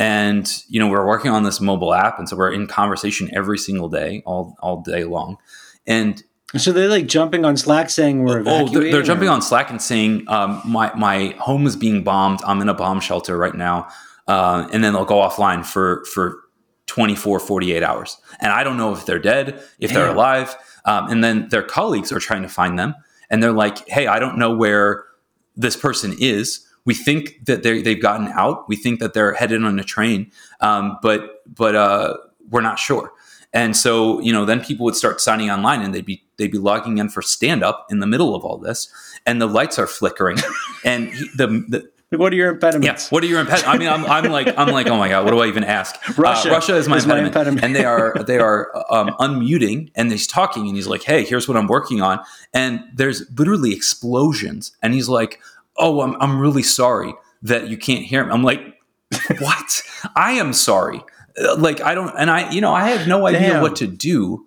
and 0.00 0.64
you 0.68 0.80
know 0.80 0.88
we're 0.88 1.06
working 1.06 1.30
on 1.30 1.44
this 1.44 1.60
mobile 1.60 1.92
app 1.92 2.18
and 2.18 2.26
so 2.26 2.34
we're 2.34 2.50
in 2.50 2.66
conversation 2.66 3.28
every 3.34 3.58
single 3.58 3.88
day 3.88 4.22
all 4.24 4.56
all 4.60 4.80
day 4.80 5.04
long. 5.04 5.36
And 5.86 6.22
so 6.56 6.72
they're 6.72 6.88
like 6.88 7.06
jumping 7.06 7.44
on 7.44 7.56
slack 7.56 7.90
saying 7.90 8.24
we're 8.24 8.42
oh 8.46 8.66
they're, 8.66 8.90
they're 8.90 9.02
jumping 9.02 9.28
on 9.28 9.42
slack 9.42 9.70
and 9.70 9.80
saying 9.80 10.24
um, 10.28 10.62
my 10.64 10.92
my 10.94 11.36
home 11.38 11.66
is 11.66 11.76
being 11.76 12.02
bombed. 12.02 12.40
I'm 12.46 12.62
in 12.62 12.68
a 12.70 12.74
bomb 12.74 13.00
shelter 13.00 13.36
right 13.36 13.54
now. 13.54 13.88
Uh, 14.26 14.68
and 14.72 14.82
then 14.82 14.94
they'll 14.94 15.04
go 15.04 15.16
offline 15.16 15.64
for 15.64 16.04
for 16.06 16.40
24 16.86 17.38
48 17.38 17.82
hours. 17.82 18.16
And 18.40 18.50
i 18.52 18.64
don't 18.64 18.78
know 18.78 18.94
if 18.94 19.04
they're 19.04 19.18
dead 19.18 19.62
if 19.78 19.90
Damn. 19.90 19.94
they're 19.94 20.08
alive. 20.08 20.56
Um, 20.86 21.10
and 21.10 21.22
then 21.22 21.50
their 21.50 21.62
colleagues 21.62 22.10
are 22.10 22.20
trying 22.20 22.42
to 22.42 22.48
find 22.48 22.78
them. 22.78 22.94
And 23.28 23.42
they're 23.42 23.52
like 23.52 23.86
hey 23.86 24.06
i 24.06 24.18
don't 24.18 24.38
know 24.38 24.56
where 24.56 25.04
this 25.56 25.76
person 25.76 26.16
is 26.18 26.66
we 26.84 26.94
think 26.94 27.44
that 27.46 27.62
they 27.62 27.82
they've 27.82 28.00
gotten 28.00 28.28
out. 28.28 28.68
We 28.68 28.76
think 28.76 29.00
that 29.00 29.14
they're 29.14 29.34
headed 29.34 29.64
on 29.64 29.78
a 29.78 29.84
train, 29.84 30.30
um, 30.60 30.98
but 31.02 31.42
but 31.46 31.74
uh, 31.74 32.16
we're 32.48 32.62
not 32.62 32.78
sure. 32.78 33.12
And 33.52 33.76
so 33.76 34.20
you 34.20 34.32
know, 34.32 34.44
then 34.44 34.60
people 34.62 34.84
would 34.84 34.96
start 34.96 35.20
signing 35.20 35.50
online, 35.50 35.82
and 35.82 35.94
they'd 35.94 36.04
be 36.04 36.22
they'd 36.36 36.52
be 36.52 36.58
logging 36.58 36.98
in 36.98 37.08
for 37.08 37.22
stand 37.22 37.62
up 37.62 37.86
in 37.90 37.98
the 37.98 38.06
middle 38.06 38.34
of 38.34 38.44
all 38.44 38.58
this, 38.58 38.88
and 39.26 39.40
the 39.40 39.46
lights 39.46 39.78
are 39.78 39.86
flickering, 39.86 40.38
and 40.84 41.08
he, 41.08 41.28
the, 41.36 41.46
the 41.68 41.90
what 42.16 42.32
are 42.32 42.36
your 42.36 42.50
impediments? 42.50 43.04
Yeah. 43.04 43.08
What 43.10 43.22
are 43.22 43.26
your 43.26 43.40
impediments? 43.40 43.68
I 43.68 43.78
mean, 43.78 43.88
I'm, 43.88 44.04
I'm 44.06 44.24
like, 44.32 44.52
I'm 44.58 44.68
like, 44.68 44.88
oh 44.88 44.96
my 44.96 45.08
god, 45.08 45.24
what 45.24 45.30
do 45.30 45.38
I 45.38 45.46
even 45.46 45.62
ask? 45.62 45.96
Russia, 46.18 46.48
uh, 46.48 46.52
Russia 46.52 46.76
is 46.76 46.88
my, 46.88 46.96
is 46.96 47.06
my 47.06 47.18
impediment. 47.18 47.62
impediment. 47.62 47.64
and 47.64 47.76
they 47.76 47.84
are 47.84 48.14
they 48.26 48.38
are 48.38 48.72
um, 48.92 49.10
unmuting, 49.20 49.92
and 49.94 50.10
he's 50.10 50.26
talking, 50.26 50.66
and 50.66 50.74
he's 50.74 50.88
like, 50.88 51.04
hey, 51.04 51.24
here's 51.24 51.46
what 51.46 51.56
I'm 51.56 51.68
working 51.68 52.02
on, 52.02 52.20
and 52.52 52.82
there's 52.92 53.30
literally 53.38 53.72
explosions, 53.72 54.76
and 54.82 54.92
he's 54.92 55.08
like, 55.08 55.40
oh, 55.80 56.00
I'm 56.02 56.14
I'm 56.20 56.38
really 56.38 56.62
sorry 56.62 57.14
that 57.42 57.68
you 57.68 57.76
can't 57.76 58.04
hear 58.04 58.24
me. 58.24 58.30
I'm 58.32 58.42
like, 58.44 58.60
what? 59.38 59.82
I 60.14 60.32
am 60.32 60.52
sorry. 60.52 61.00
Uh, 61.42 61.56
Like 61.56 61.80
I 61.80 61.94
don't, 61.94 62.14
and 62.18 62.30
I, 62.30 62.50
you 62.52 62.60
know, 62.60 62.72
I 62.72 62.90
have 62.90 63.08
no 63.08 63.26
idea 63.26 63.54
Damn. 63.54 63.62
what 63.62 63.76
to 63.76 63.86
do. 63.86 64.46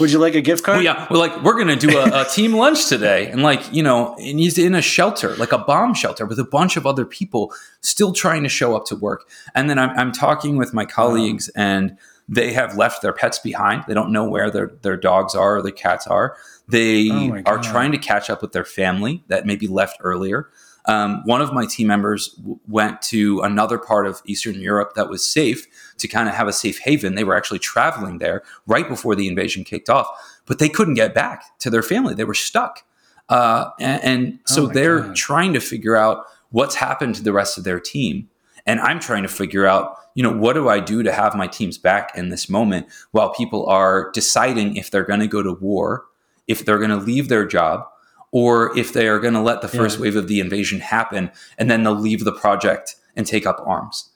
Would 0.00 0.10
you 0.10 0.18
like 0.18 0.34
a 0.34 0.40
gift 0.40 0.64
card? 0.64 0.78
Well, 0.78 0.84
yeah, 0.84 1.06
we're 1.10 1.16
like, 1.18 1.42
we're 1.44 1.56
gonna 1.56 1.76
do 1.76 1.96
a, 1.96 2.22
a 2.22 2.24
team 2.30 2.52
lunch 2.54 2.86
today, 2.88 3.28
and 3.28 3.42
like, 3.42 3.72
you 3.72 3.82
know, 3.82 4.14
and 4.16 4.38
he's 4.40 4.58
in 4.58 4.74
a 4.74 4.82
shelter, 4.82 5.36
like 5.36 5.52
a 5.52 5.58
bomb 5.58 5.94
shelter, 5.94 6.26
with 6.26 6.38
a 6.40 6.44
bunch 6.44 6.76
of 6.76 6.86
other 6.86 7.04
people 7.04 7.52
still 7.80 8.12
trying 8.12 8.42
to 8.42 8.48
show 8.48 8.76
up 8.76 8.84
to 8.86 8.96
work. 8.96 9.28
And 9.54 9.70
then 9.70 9.78
I'm, 9.78 9.90
I'm 9.96 10.12
talking 10.12 10.56
with 10.56 10.74
my 10.74 10.84
colleagues, 10.84 11.48
and 11.50 11.96
they 12.28 12.52
have 12.52 12.76
left 12.76 13.00
their 13.02 13.12
pets 13.12 13.38
behind. 13.38 13.84
They 13.86 13.94
don't 13.94 14.10
know 14.12 14.28
where 14.28 14.50
their 14.50 14.72
their 14.82 14.96
dogs 14.96 15.36
are 15.36 15.56
or 15.56 15.62
their 15.62 15.70
cats 15.70 16.06
are. 16.08 16.36
They 16.68 17.08
Oh 17.10 17.42
are 17.46 17.58
trying 17.62 17.92
to 17.92 17.98
catch 17.98 18.28
up 18.30 18.42
with 18.42 18.52
their 18.52 18.64
family 18.64 19.22
that 19.28 19.46
maybe 19.46 19.66
left 19.68 19.98
earlier. 20.00 20.50
Um, 20.86 21.22
one 21.24 21.42
of 21.42 21.52
my 21.52 21.66
team 21.66 21.88
members 21.88 22.28
w- 22.34 22.60
went 22.68 23.02
to 23.02 23.40
another 23.40 23.76
part 23.76 24.06
of 24.06 24.22
Eastern 24.24 24.60
Europe 24.60 24.92
that 24.94 25.08
was 25.08 25.24
safe 25.24 25.66
to 25.98 26.06
kind 26.06 26.28
of 26.28 26.34
have 26.36 26.46
a 26.46 26.52
safe 26.52 26.78
haven. 26.78 27.16
They 27.16 27.24
were 27.24 27.36
actually 27.36 27.58
traveling 27.58 28.18
there 28.18 28.42
right 28.66 28.88
before 28.88 29.16
the 29.16 29.26
invasion 29.26 29.64
kicked 29.64 29.90
off, 29.90 30.06
but 30.46 30.60
they 30.60 30.68
couldn't 30.68 30.94
get 30.94 31.12
back 31.12 31.58
to 31.58 31.70
their 31.70 31.82
family. 31.82 32.14
They 32.14 32.24
were 32.24 32.34
stuck. 32.34 32.84
Uh, 33.28 33.70
and, 33.80 34.04
and 34.04 34.38
so 34.46 34.64
Oh 34.64 34.66
they're 34.68 35.00
God. 35.00 35.16
trying 35.16 35.52
to 35.54 35.60
figure 35.60 35.96
out 35.96 36.24
what's 36.50 36.76
happened 36.76 37.16
to 37.16 37.22
the 37.24 37.32
rest 37.32 37.58
of 37.58 37.64
their 37.64 37.80
team. 37.80 38.28
And 38.64 38.80
I'm 38.80 39.00
trying 39.00 39.24
to 39.24 39.28
figure 39.28 39.66
out, 39.66 39.96
you 40.14 40.22
know, 40.22 40.32
what 40.36 40.52
do 40.52 40.68
I 40.68 40.78
do 40.78 41.02
to 41.02 41.12
have 41.12 41.34
my 41.34 41.48
teams 41.48 41.78
back 41.78 42.12
in 42.16 42.28
this 42.28 42.48
moment 42.48 42.86
while 43.10 43.32
people 43.34 43.66
are 43.66 44.10
deciding 44.12 44.76
if 44.76 44.90
they're 44.92 45.04
going 45.04 45.20
to 45.20 45.26
go 45.26 45.42
to 45.42 45.52
war, 45.52 46.04
if 46.46 46.64
they're 46.64 46.78
going 46.78 46.90
to 46.90 46.96
leave 46.96 47.28
their 47.28 47.44
job, 47.46 47.84
or 48.32 48.76
if 48.76 48.92
they 48.92 49.08
are 49.08 49.18
going 49.18 49.34
to 49.34 49.40
let 49.40 49.62
the 49.62 49.68
first 49.68 49.96
Yeah. 49.96 50.02
wave 50.02 50.16
of 50.16 50.28
the 50.28 50.40
invasion 50.40 50.80
happen 50.80 51.30
and 51.58 51.70
then 51.70 51.84
they'll 51.84 51.94
leave 51.98 52.24
the 52.24 52.32
project 52.32 52.96
and 53.16 53.26
take 53.26 53.46
up 53.46 53.62
arms. 53.66 54.10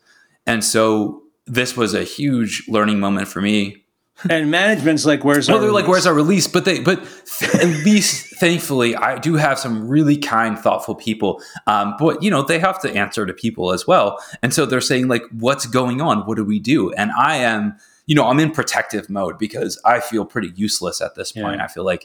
And 0.46 0.62
so 0.64 1.22
this 1.46 1.76
was 1.76 1.94
a 1.94 2.02
huge 2.04 2.64
learning 2.68 3.00
moment 3.00 3.28
for 3.28 3.40
me. 3.40 3.76
And 4.28 4.50
management's 4.50 5.06
like, 5.06 5.24
where's 5.24 5.48
Well, 5.48 5.56
our 5.56 5.62
they're 5.62 5.72
like, 5.72 5.84
release? 5.84 5.90
"Where's 5.90 6.06
our 6.06 6.12
release?" 6.12 6.46
But 6.46 6.66
they, 6.66 6.80
but 6.80 7.02
th- 7.38 7.54
at 7.54 7.84
least, 7.86 8.36
thankfully, 8.38 8.94
I 8.94 9.18
do 9.18 9.36
have 9.36 9.58
some 9.58 9.88
really 9.88 10.18
kind, 10.18 10.58
thoughtful 10.58 10.94
people. 10.94 11.40
Um, 11.66 11.94
but 11.98 12.22
you 12.22 12.30
know, 12.30 12.42
they 12.42 12.58
have 12.58 12.78
to 12.82 12.94
answer 12.94 13.24
to 13.24 13.32
people 13.32 13.72
as 13.72 13.86
well, 13.86 14.22
and 14.42 14.52
so 14.52 14.66
they're 14.66 14.82
saying 14.82 15.08
like, 15.08 15.22
"What's 15.32 15.64
going 15.64 16.02
on? 16.02 16.26
What 16.26 16.36
do 16.36 16.44
we 16.44 16.58
do?" 16.58 16.92
And 16.92 17.10
I 17.12 17.36
am, 17.36 17.78
you 18.10 18.14
know, 18.16 18.26
I'm 18.26 18.40
in 18.40 18.50
protective 18.50 19.08
mode 19.08 19.38
because 19.38 19.80
I 19.84 20.00
feel 20.00 20.24
pretty 20.24 20.50
useless 20.56 21.00
at 21.00 21.14
this 21.14 21.30
point. 21.32 21.58
Yeah. 21.58 21.64
I 21.64 21.68
feel 21.68 21.84
like. 21.84 22.04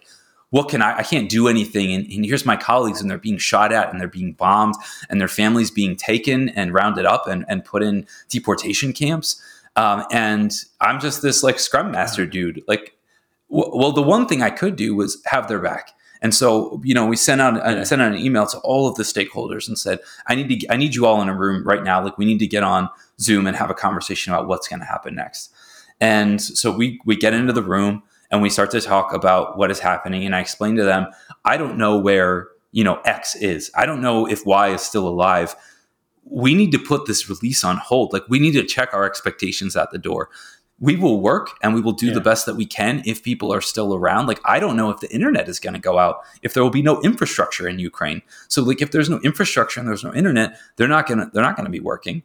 What 0.51 0.69
can 0.69 0.81
I? 0.81 0.99
I 0.99 1.03
can't 1.03 1.27
do 1.27 1.47
anything. 1.49 1.91
And, 1.95 2.05
and 2.05 2.23
here's 2.23 2.45
my 2.45 2.55
colleagues, 2.55 3.01
and 3.01 3.09
they're 3.09 3.17
being 3.17 3.39
shot 3.39 3.73
at, 3.73 3.89
and 3.91 3.99
they're 3.99 4.07
being 4.19 4.33
bombed, 4.33 4.75
and 5.09 5.19
their 5.19 5.27
families 5.27 5.69
being 5.71 5.95
taken 5.97 6.49
and 6.49 6.73
rounded 6.73 7.05
up 7.05 7.27
and, 7.27 7.43
and 7.49 7.65
put 7.65 7.81
in 7.83 8.05
deportation 8.29 8.93
camps. 8.93 9.41
Um, 9.75 10.05
and 10.11 10.51
I'm 10.79 10.99
just 11.01 11.21
this 11.21 11.43
like 11.43 11.59
scrum 11.59 11.91
master 11.91 12.25
dude. 12.25 12.63
Like, 12.67 12.95
w- 13.49 13.69
well, 13.75 13.91
the 13.91 14.03
one 14.03 14.27
thing 14.27 14.43
I 14.43 14.51
could 14.51 14.75
do 14.77 14.95
was 14.95 15.21
have 15.25 15.47
their 15.49 15.59
back. 15.59 15.91
And 16.21 16.33
so, 16.33 16.79
you 16.85 16.93
know, 16.93 17.05
we 17.07 17.17
sent 17.17 17.41
out 17.41 17.59
I 17.61 17.77
Yeah. 17.77 17.83
sent 17.83 18.01
out 18.01 18.13
an 18.13 18.19
email 18.19 18.45
to 18.45 18.57
all 18.59 18.87
of 18.87 18.95
the 18.95 19.03
stakeholders 19.03 19.67
and 19.67 19.77
said, 19.77 19.99
I 20.27 20.35
need 20.35 20.47
to 20.61 20.71
I 20.71 20.77
need 20.77 20.95
you 20.95 21.05
all 21.07 21.21
in 21.23 21.27
a 21.27 21.35
room 21.35 21.67
right 21.67 21.83
now. 21.83 22.01
Like, 22.01 22.17
we 22.17 22.25
need 22.25 22.39
to 22.39 22.47
get 22.47 22.63
on 22.63 22.87
Zoom 23.19 23.47
and 23.47 23.57
have 23.57 23.71
a 23.71 23.75
conversation 23.75 24.31
about 24.31 24.47
what's 24.47 24.67
going 24.67 24.79
to 24.79 24.85
happen 24.85 25.15
next. 25.15 25.51
And 26.01 26.41
so 26.41 26.71
we 26.71 26.99
we 27.05 27.15
get 27.15 27.33
into 27.33 27.53
the 27.53 27.63
room 27.63 28.03
and 28.31 28.41
we 28.41 28.49
start 28.49 28.71
to 28.71 28.81
talk 28.81 29.13
about 29.13 29.57
what 29.57 29.71
is 29.71 29.79
happening. 29.79 30.25
And 30.25 30.35
I 30.35 30.41
explain 30.41 30.75
to 30.75 30.83
them, 30.83 31.07
I 31.45 31.57
don't 31.57 31.77
know 31.77 31.97
where 31.97 32.47
you 32.71 32.83
know 32.83 32.99
X 33.05 33.35
is. 33.35 33.71
I 33.75 33.85
don't 33.85 34.01
know 34.01 34.25
if 34.27 34.45
Y 34.45 34.69
is 34.69 34.81
still 34.81 35.07
alive. 35.07 35.55
We 36.25 36.55
need 36.55 36.71
to 36.71 36.79
put 36.79 37.05
this 37.05 37.29
release 37.29 37.63
on 37.63 37.77
hold. 37.77 38.11
Like 38.11 38.23
we 38.27 38.39
need 38.39 38.53
to 38.53 38.63
check 38.63 38.93
our 38.93 39.05
expectations 39.05 39.75
at 39.75 39.91
the 39.91 39.97
door. 39.97 40.29
We 40.81 40.97
will 40.97 41.21
work 41.21 41.51
and 41.63 41.73
we 41.73 41.79
will 41.79 41.93
do 41.93 42.07
Yeah. 42.07 42.15
the 42.15 42.19
best 42.21 42.45
that 42.47 42.55
we 42.55 42.65
can 42.65 43.01
if 43.05 43.23
people 43.23 43.53
are 43.53 43.61
still 43.61 43.95
around. 43.95 44.27
Like 44.27 44.41
I 44.43 44.59
don't 44.59 44.75
know 44.75 44.89
if 44.89 44.99
the 44.99 45.09
internet 45.13 45.47
is 45.47 45.59
going 45.59 45.75
to 45.75 45.79
go 45.79 45.97
out, 45.97 46.17
if 46.41 46.53
there 46.53 46.63
will 46.63 46.69
be 46.69 46.81
no 46.81 46.99
infrastructure 47.01 47.65
in 47.69 47.79
Ukraine. 47.79 48.21
So 48.49 48.61
like 48.63 48.81
if 48.81 48.91
there's 48.91 49.09
no 49.09 49.19
infrastructure 49.21 49.79
and 49.79 49.87
there's 49.87 50.03
no 50.03 50.13
internet, 50.13 50.57
they're 50.75 50.89
not 50.89 51.07
gonna 51.07 51.29
they're 51.31 51.43
not 51.43 51.55
gonna 51.55 51.69
be 51.69 51.79
working. 51.79 52.23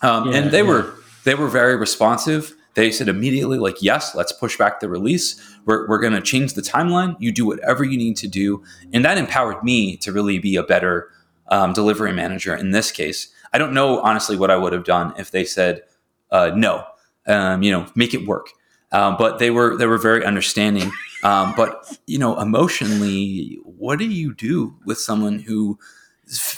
Um, 0.00 0.30
Yeah, 0.30 0.38
and 0.38 0.50
they 0.50 0.62
yeah. 0.62 0.68
were 0.68 0.94
they 1.24 1.34
were 1.34 1.48
very 1.48 1.76
responsive. 1.76 2.54
They 2.78 2.92
said 2.92 3.08
immediately, 3.08 3.58
like, 3.58 3.82
yes, 3.82 4.14
let's 4.14 4.30
push 4.30 4.56
back 4.56 4.78
the 4.78 4.88
release. 4.88 5.34
We're, 5.64 5.88
we're 5.88 5.98
going 5.98 6.12
to 6.12 6.20
change 6.20 6.54
the 6.54 6.62
timeline. 6.62 7.16
You 7.18 7.32
do 7.32 7.44
whatever 7.44 7.82
you 7.82 7.98
need 7.98 8.16
to 8.18 8.28
do. 8.28 8.62
And 8.92 9.04
that 9.04 9.18
empowered 9.18 9.64
me 9.64 9.96
to 9.96 10.12
really 10.12 10.38
be 10.38 10.54
a 10.54 10.62
better 10.62 11.10
um, 11.48 11.72
delivery 11.72 12.12
manager 12.12 12.54
in 12.54 12.70
this 12.70 12.92
case. 12.92 13.32
I 13.52 13.58
don't 13.58 13.74
know, 13.74 13.98
honestly, 14.02 14.36
what 14.36 14.52
I 14.52 14.56
would 14.56 14.72
have 14.72 14.84
done 14.84 15.12
if 15.18 15.32
they 15.32 15.44
said, 15.44 15.82
uh, 16.30 16.52
no, 16.54 16.84
um, 17.26 17.64
you 17.64 17.72
know, 17.72 17.90
make 17.96 18.14
it 18.14 18.28
work. 18.28 18.46
Um, 18.92 19.16
but 19.18 19.40
they 19.40 19.50
were 19.50 19.76
they 19.76 19.86
were 19.86 19.98
very 19.98 20.24
understanding. 20.24 20.92
Um, 21.24 21.54
but 21.56 21.98
you 22.06 22.16
know, 22.16 22.40
emotionally, 22.40 23.58
what 23.64 23.98
do 23.98 24.06
you 24.06 24.32
do 24.32 24.76
with 24.86 24.98
someone 24.98 25.40
who, 25.40 25.80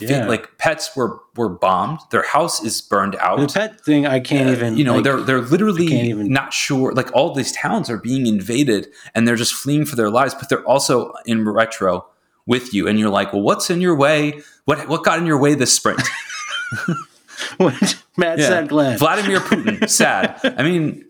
Yeah. 0.00 0.26
like, 0.26 0.58
pets 0.58 0.96
were 0.96 1.20
were 1.36 1.48
bombed, 1.48 2.00
their 2.10 2.22
house 2.24 2.62
is 2.64 2.80
burned 2.82 3.14
out 3.16 3.38
the 3.38 3.46
pet 3.46 3.80
thing. 3.84 4.04
I 4.06 4.18
can't 4.18 4.48
uh, 4.48 4.52
even. 4.52 4.76
you 4.76 4.82
know 4.84 4.96
like, 4.96 5.04
they're 5.04 5.20
they're 5.20 5.40
literally 5.40 5.86
even- 5.86 6.28
not 6.32 6.52
sure 6.52 6.92
like 6.92 7.10
all 7.14 7.32
these 7.34 7.52
towns 7.52 7.88
are 7.88 7.98
being 7.98 8.26
invaded 8.26 8.88
and 9.14 9.28
they're 9.28 9.36
just 9.36 9.54
fleeing 9.54 9.84
for 9.86 9.94
their 9.96 10.10
lives 10.10 10.34
but 10.34 10.48
they're 10.48 10.64
also 10.66 11.12
in 11.24 11.48
retro 11.48 12.04
with 12.46 12.74
you 12.74 12.88
and 12.88 12.98
you're 12.98 13.10
like 13.10 13.32
well 13.32 13.42
what's 13.42 13.70
in 13.70 13.80
your 13.80 13.94
way 13.94 14.40
what 14.64 14.88
what 14.88 15.04
got 15.04 15.18
in 15.20 15.26
your 15.26 15.38
way 15.38 15.54
this 15.54 15.72
sprint 15.72 16.00
Matt 18.16 18.38
Yeah. 18.38 18.48
said 18.48 18.68
Glenn. 18.68 18.98
vladimir 18.98 19.40
putin 19.40 19.88
sad 20.00 20.40
i 20.58 20.62
mean 20.62 21.04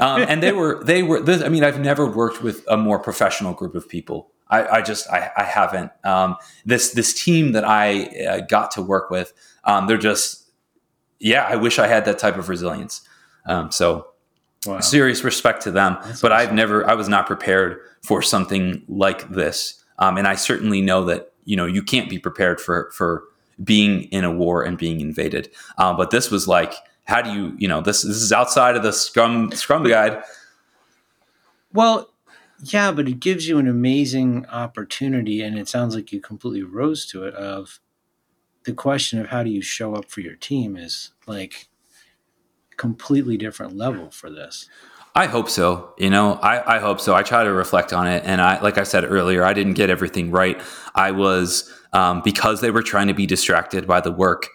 um, 0.00 0.22
and 0.28 0.42
they 0.42 0.52
were 0.52 0.82
they 0.84 1.02
were 1.02 1.20
this, 1.20 1.42
i 1.42 1.48
mean 1.48 1.64
i've 1.64 1.80
never 1.80 2.06
worked 2.06 2.42
with 2.42 2.64
a 2.68 2.76
more 2.76 2.98
professional 2.98 3.52
group 3.54 3.74
of 3.74 3.88
people 3.88 4.30
i, 4.50 4.78
I 4.78 4.82
just 4.82 5.08
I, 5.10 5.30
I 5.36 5.44
haven't. 5.44 5.90
Um, 6.04 6.36
this 6.64 6.92
this 6.92 7.12
team 7.14 7.52
that 7.52 7.64
i 7.64 8.04
uh, 8.26 8.40
got 8.40 8.70
to 8.72 8.82
work 8.82 9.10
with 9.10 9.32
um, 9.64 9.86
they're 9.86 9.96
just 9.98 10.44
yeah 11.20 11.44
i 11.48 11.56
wish 11.56 11.78
i 11.78 11.86
had 11.86 12.04
that 12.04 12.18
type 12.18 12.36
of 12.36 12.48
resilience. 12.48 13.02
Um, 13.46 13.70
so 13.70 14.08
Wow. 14.66 14.80
serious 14.80 15.22
respect 15.24 15.62
to 15.64 15.70
them 15.70 15.98
That's 16.04 16.22
but 16.22 16.32
i've 16.32 16.54
never 16.54 16.88
i 16.88 16.94
was 16.94 17.06
not 17.06 17.26
prepared 17.26 17.80
for 18.02 18.22
something 18.22 18.82
like 18.88 19.28
this. 19.28 19.84
Um, 19.98 20.16
and 20.16 20.26
i 20.26 20.34
certainly 20.36 20.80
know 20.80 21.04
that 21.04 21.32
you 21.44 21.54
know 21.54 21.66
you 21.66 21.82
can't 21.82 22.08
be 22.08 22.18
prepared 22.18 22.60
for 22.60 22.90
for 22.92 23.24
being 23.62 24.04
in 24.04 24.24
a 24.24 24.32
war 24.32 24.62
and 24.64 24.76
being 24.78 25.00
invaded. 25.00 25.48
Uh, 25.78 25.92
but 25.92 26.10
this 26.10 26.30
was 26.30 26.48
like 26.48 26.72
how 27.04 27.20
do 27.20 27.30
you 27.32 27.54
you 27.58 27.68
know 27.68 27.82
this 27.82 28.00
this 28.02 28.16
is 28.16 28.32
outside 28.32 28.74
of 28.74 28.82
the 28.82 28.92
scrum 28.92 29.52
scrum 29.52 29.84
guide. 29.84 30.22
Well, 31.72 32.08
yeah, 32.62 32.92
but 32.92 33.08
it 33.08 33.20
gives 33.20 33.48
you 33.48 33.58
an 33.58 33.68
amazing 33.68 34.46
opportunity, 34.46 35.42
and 35.42 35.58
it 35.58 35.68
sounds 35.68 35.94
like 35.94 36.12
you 36.12 36.20
completely 36.20 36.62
rose 36.62 37.06
to 37.06 37.24
it. 37.24 37.34
Of 37.34 37.80
the 38.64 38.72
question 38.72 39.18
of 39.20 39.28
how 39.28 39.42
do 39.42 39.50
you 39.50 39.62
show 39.62 39.94
up 39.94 40.10
for 40.10 40.20
your 40.20 40.36
team 40.36 40.76
is 40.76 41.12
like 41.26 41.68
completely 42.76 43.36
different 43.36 43.76
level 43.76 44.10
for 44.10 44.30
this. 44.30 44.68
I 45.14 45.26
hope 45.26 45.48
so. 45.48 45.94
You 45.96 46.10
know, 46.10 46.34
I, 46.34 46.76
I 46.76 46.78
hope 46.80 47.00
so. 47.00 47.14
I 47.14 47.22
try 47.22 47.44
to 47.44 47.52
reflect 47.52 47.92
on 47.92 48.08
it. 48.08 48.24
And 48.26 48.40
I, 48.40 48.60
like 48.60 48.78
I 48.78 48.82
said 48.82 49.04
earlier, 49.04 49.44
I 49.44 49.52
didn't 49.52 49.74
get 49.74 49.88
everything 49.88 50.32
right. 50.32 50.60
I 50.94 51.12
was, 51.12 51.72
um, 51.92 52.20
because 52.24 52.60
they 52.60 52.72
were 52.72 52.82
trying 52.82 53.06
to 53.06 53.14
be 53.14 53.24
distracted 53.24 53.86
by 53.86 54.00
the 54.00 54.10
work, 54.10 54.48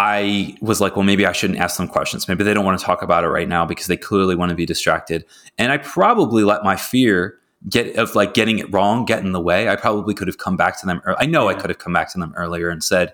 I 0.00 0.56
was 0.60 0.80
like, 0.80 0.94
well, 0.94 1.04
maybe 1.04 1.26
I 1.26 1.32
shouldn't 1.32 1.58
ask 1.58 1.76
them 1.76 1.88
questions. 1.88 2.28
Maybe 2.28 2.44
they 2.44 2.54
don't 2.54 2.64
want 2.64 2.78
to 2.78 2.86
talk 2.86 3.02
about 3.02 3.24
it 3.24 3.28
right 3.30 3.48
now 3.48 3.66
because 3.66 3.88
they 3.88 3.96
clearly 3.96 4.36
want 4.36 4.50
to 4.50 4.54
be 4.54 4.64
distracted. 4.64 5.24
And 5.58 5.72
I 5.72 5.78
probably 5.78 6.44
let 6.44 6.62
my 6.62 6.76
fear 6.76 7.36
get 7.68 7.96
of 7.96 8.14
like 8.14 8.32
getting 8.32 8.60
it 8.60 8.72
wrong 8.72 9.04
get 9.04 9.24
in 9.24 9.32
the 9.32 9.40
way. 9.40 9.68
I 9.68 9.74
probably 9.74 10.14
could 10.14 10.28
have 10.28 10.38
come 10.38 10.56
back 10.56 10.78
to 10.78 10.86
them. 10.86 11.02
I 11.18 11.26
know 11.26 11.48
I 11.48 11.54
could 11.54 11.68
have 11.68 11.80
come 11.80 11.92
back 11.92 12.12
to 12.12 12.18
them 12.20 12.32
earlier 12.36 12.68
and 12.68 12.84
said, 12.84 13.12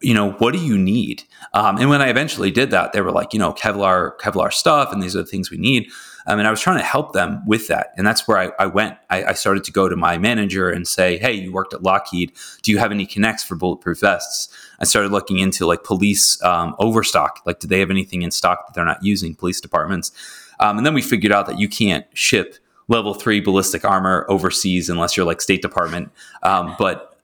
you 0.00 0.14
know, 0.14 0.32
what 0.32 0.54
do 0.54 0.64
you 0.64 0.78
need? 0.78 1.24
Um, 1.52 1.76
and 1.76 1.90
when 1.90 2.00
I 2.00 2.08
eventually 2.08 2.50
did 2.50 2.70
that, 2.70 2.94
they 2.94 3.02
were 3.02 3.12
like, 3.12 3.34
you 3.34 3.38
know, 3.38 3.52
Kevlar, 3.52 4.16
Kevlar 4.16 4.54
stuff, 4.54 4.90
and 4.94 5.02
these 5.02 5.14
are 5.14 5.20
the 5.20 5.28
things 5.28 5.50
we 5.50 5.58
need. 5.58 5.90
Um, 6.26 6.38
and 6.38 6.48
I 6.48 6.50
was 6.50 6.60
trying 6.60 6.78
to 6.78 6.84
help 6.84 7.12
them 7.12 7.42
with 7.46 7.68
that, 7.68 7.92
and 7.96 8.06
that's 8.06 8.26
where 8.26 8.38
I, 8.38 8.50
I 8.58 8.66
went. 8.66 8.96
I, 9.10 9.24
I 9.24 9.32
started 9.32 9.64
to 9.64 9.72
go 9.72 9.88
to 9.88 9.96
my 9.96 10.18
manager 10.18 10.68
and 10.68 10.86
say, 10.86 11.18
"Hey, 11.18 11.32
you 11.32 11.52
worked 11.52 11.72
at 11.72 11.82
Lockheed. 11.82 12.32
Do 12.62 12.72
you 12.72 12.78
have 12.78 12.90
any 12.90 13.06
connects 13.06 13.44
for 13.44 13.54
bulletproof 13.54 14.00
vests?" 14.00 14.48
I 14.80 14.84
started 14.84 15.12
looking 15.12 15.38
into 15.38 15.66
like 15.66 15.84
police 15.84 16.42
um, 16.42 16.74
overstock. 16.78 17.40
Like, 17.46 17.60
do 17.60 17.68
they 17.68 17.80
have 17.80 17.90
anything 17.90 18.22
in 18.22 18.30
stock 18.30 18.66
that 18.66 18.74
they're 18.74 18.84
not 18.84 19.02
using? 19.02 19.34
Police 19.34 19.60
departments. 19.60 20.12
Um, 20.58 20.78
and 20.78 20.86
then 20.86 20.94
we 20.94 21.02
figured 21.02 21.32
out 21.32 21.46
that 21.46 21.58
you 21.58 21.68
can't 21.68 22.06
ship 22.14 22.56
level 22.88 23.14
three 23.14 23.40
ballistic 23.40 23.84
armor 23.84 24.26
overseas 24.28 24.88
unless 24.88 25.16
you're 25.16 25.26
like 25.26 25.40
State 25.40 25.62
Department. 25.62 26.10
Um, 26.42 26.74
but 26.78 27.16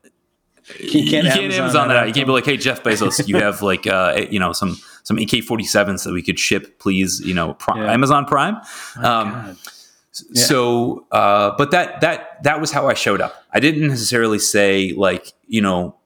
You 0.78 0.90
can't, 0.90 1.04
you 1.04 1.10
can't 1.10 1.26
Amazon, 1.26 1.60
Amazon 1.60 1.88
that 1.88 1.96
out. 1.96 2.08
You 2.08 2.14
can't 2.14 2.26
be 2.26 2.32
like, 2.32 2.44
hey, 2.44 2.56
Jeff 2.56 2.82
Bezos, 2.82 3.26
you 3.26 3.36
have 3.36 3.62
like, 3.62 3.86
uh, 3.86 4.26
you 4.30 4.38
know, 4.38 4.52
some 4.52 4.76
some 5.04 5.18
AK 5.18 5.42
47s 5.44 6.04
that 6.04 6.12
we 6.12 6.22
could 6.22 6.38
ship, 6.38 6.78
please. 6.78 7.20
You 7.20 7.34
know, 7.34 7.54
Pri- 7.54 7.78
Yeah. 7.80 7.92
Amazon 7.92 8.24
Prime. 8.24 8.56
Um, 9.02 9.32
Yeah. 9.34 9.54
So, 10.34 11.06
uh, 11.10 11.52
but 11.56 11.70
that 11.70 12.02
that 12.02 12.42
that 12.44 12.60
was 12.60 12.70
how 12.70 12.86
I 12.86 12.92
showed 12.94 13.20
up. 13.22 13.34
I 13.52 13.60
didn't 13.60 13.88
necessarily 13.88 14.38
say 14.38 14.92
like, 14.94 15.32
you 15.46 15.62
know, 15.62 15.96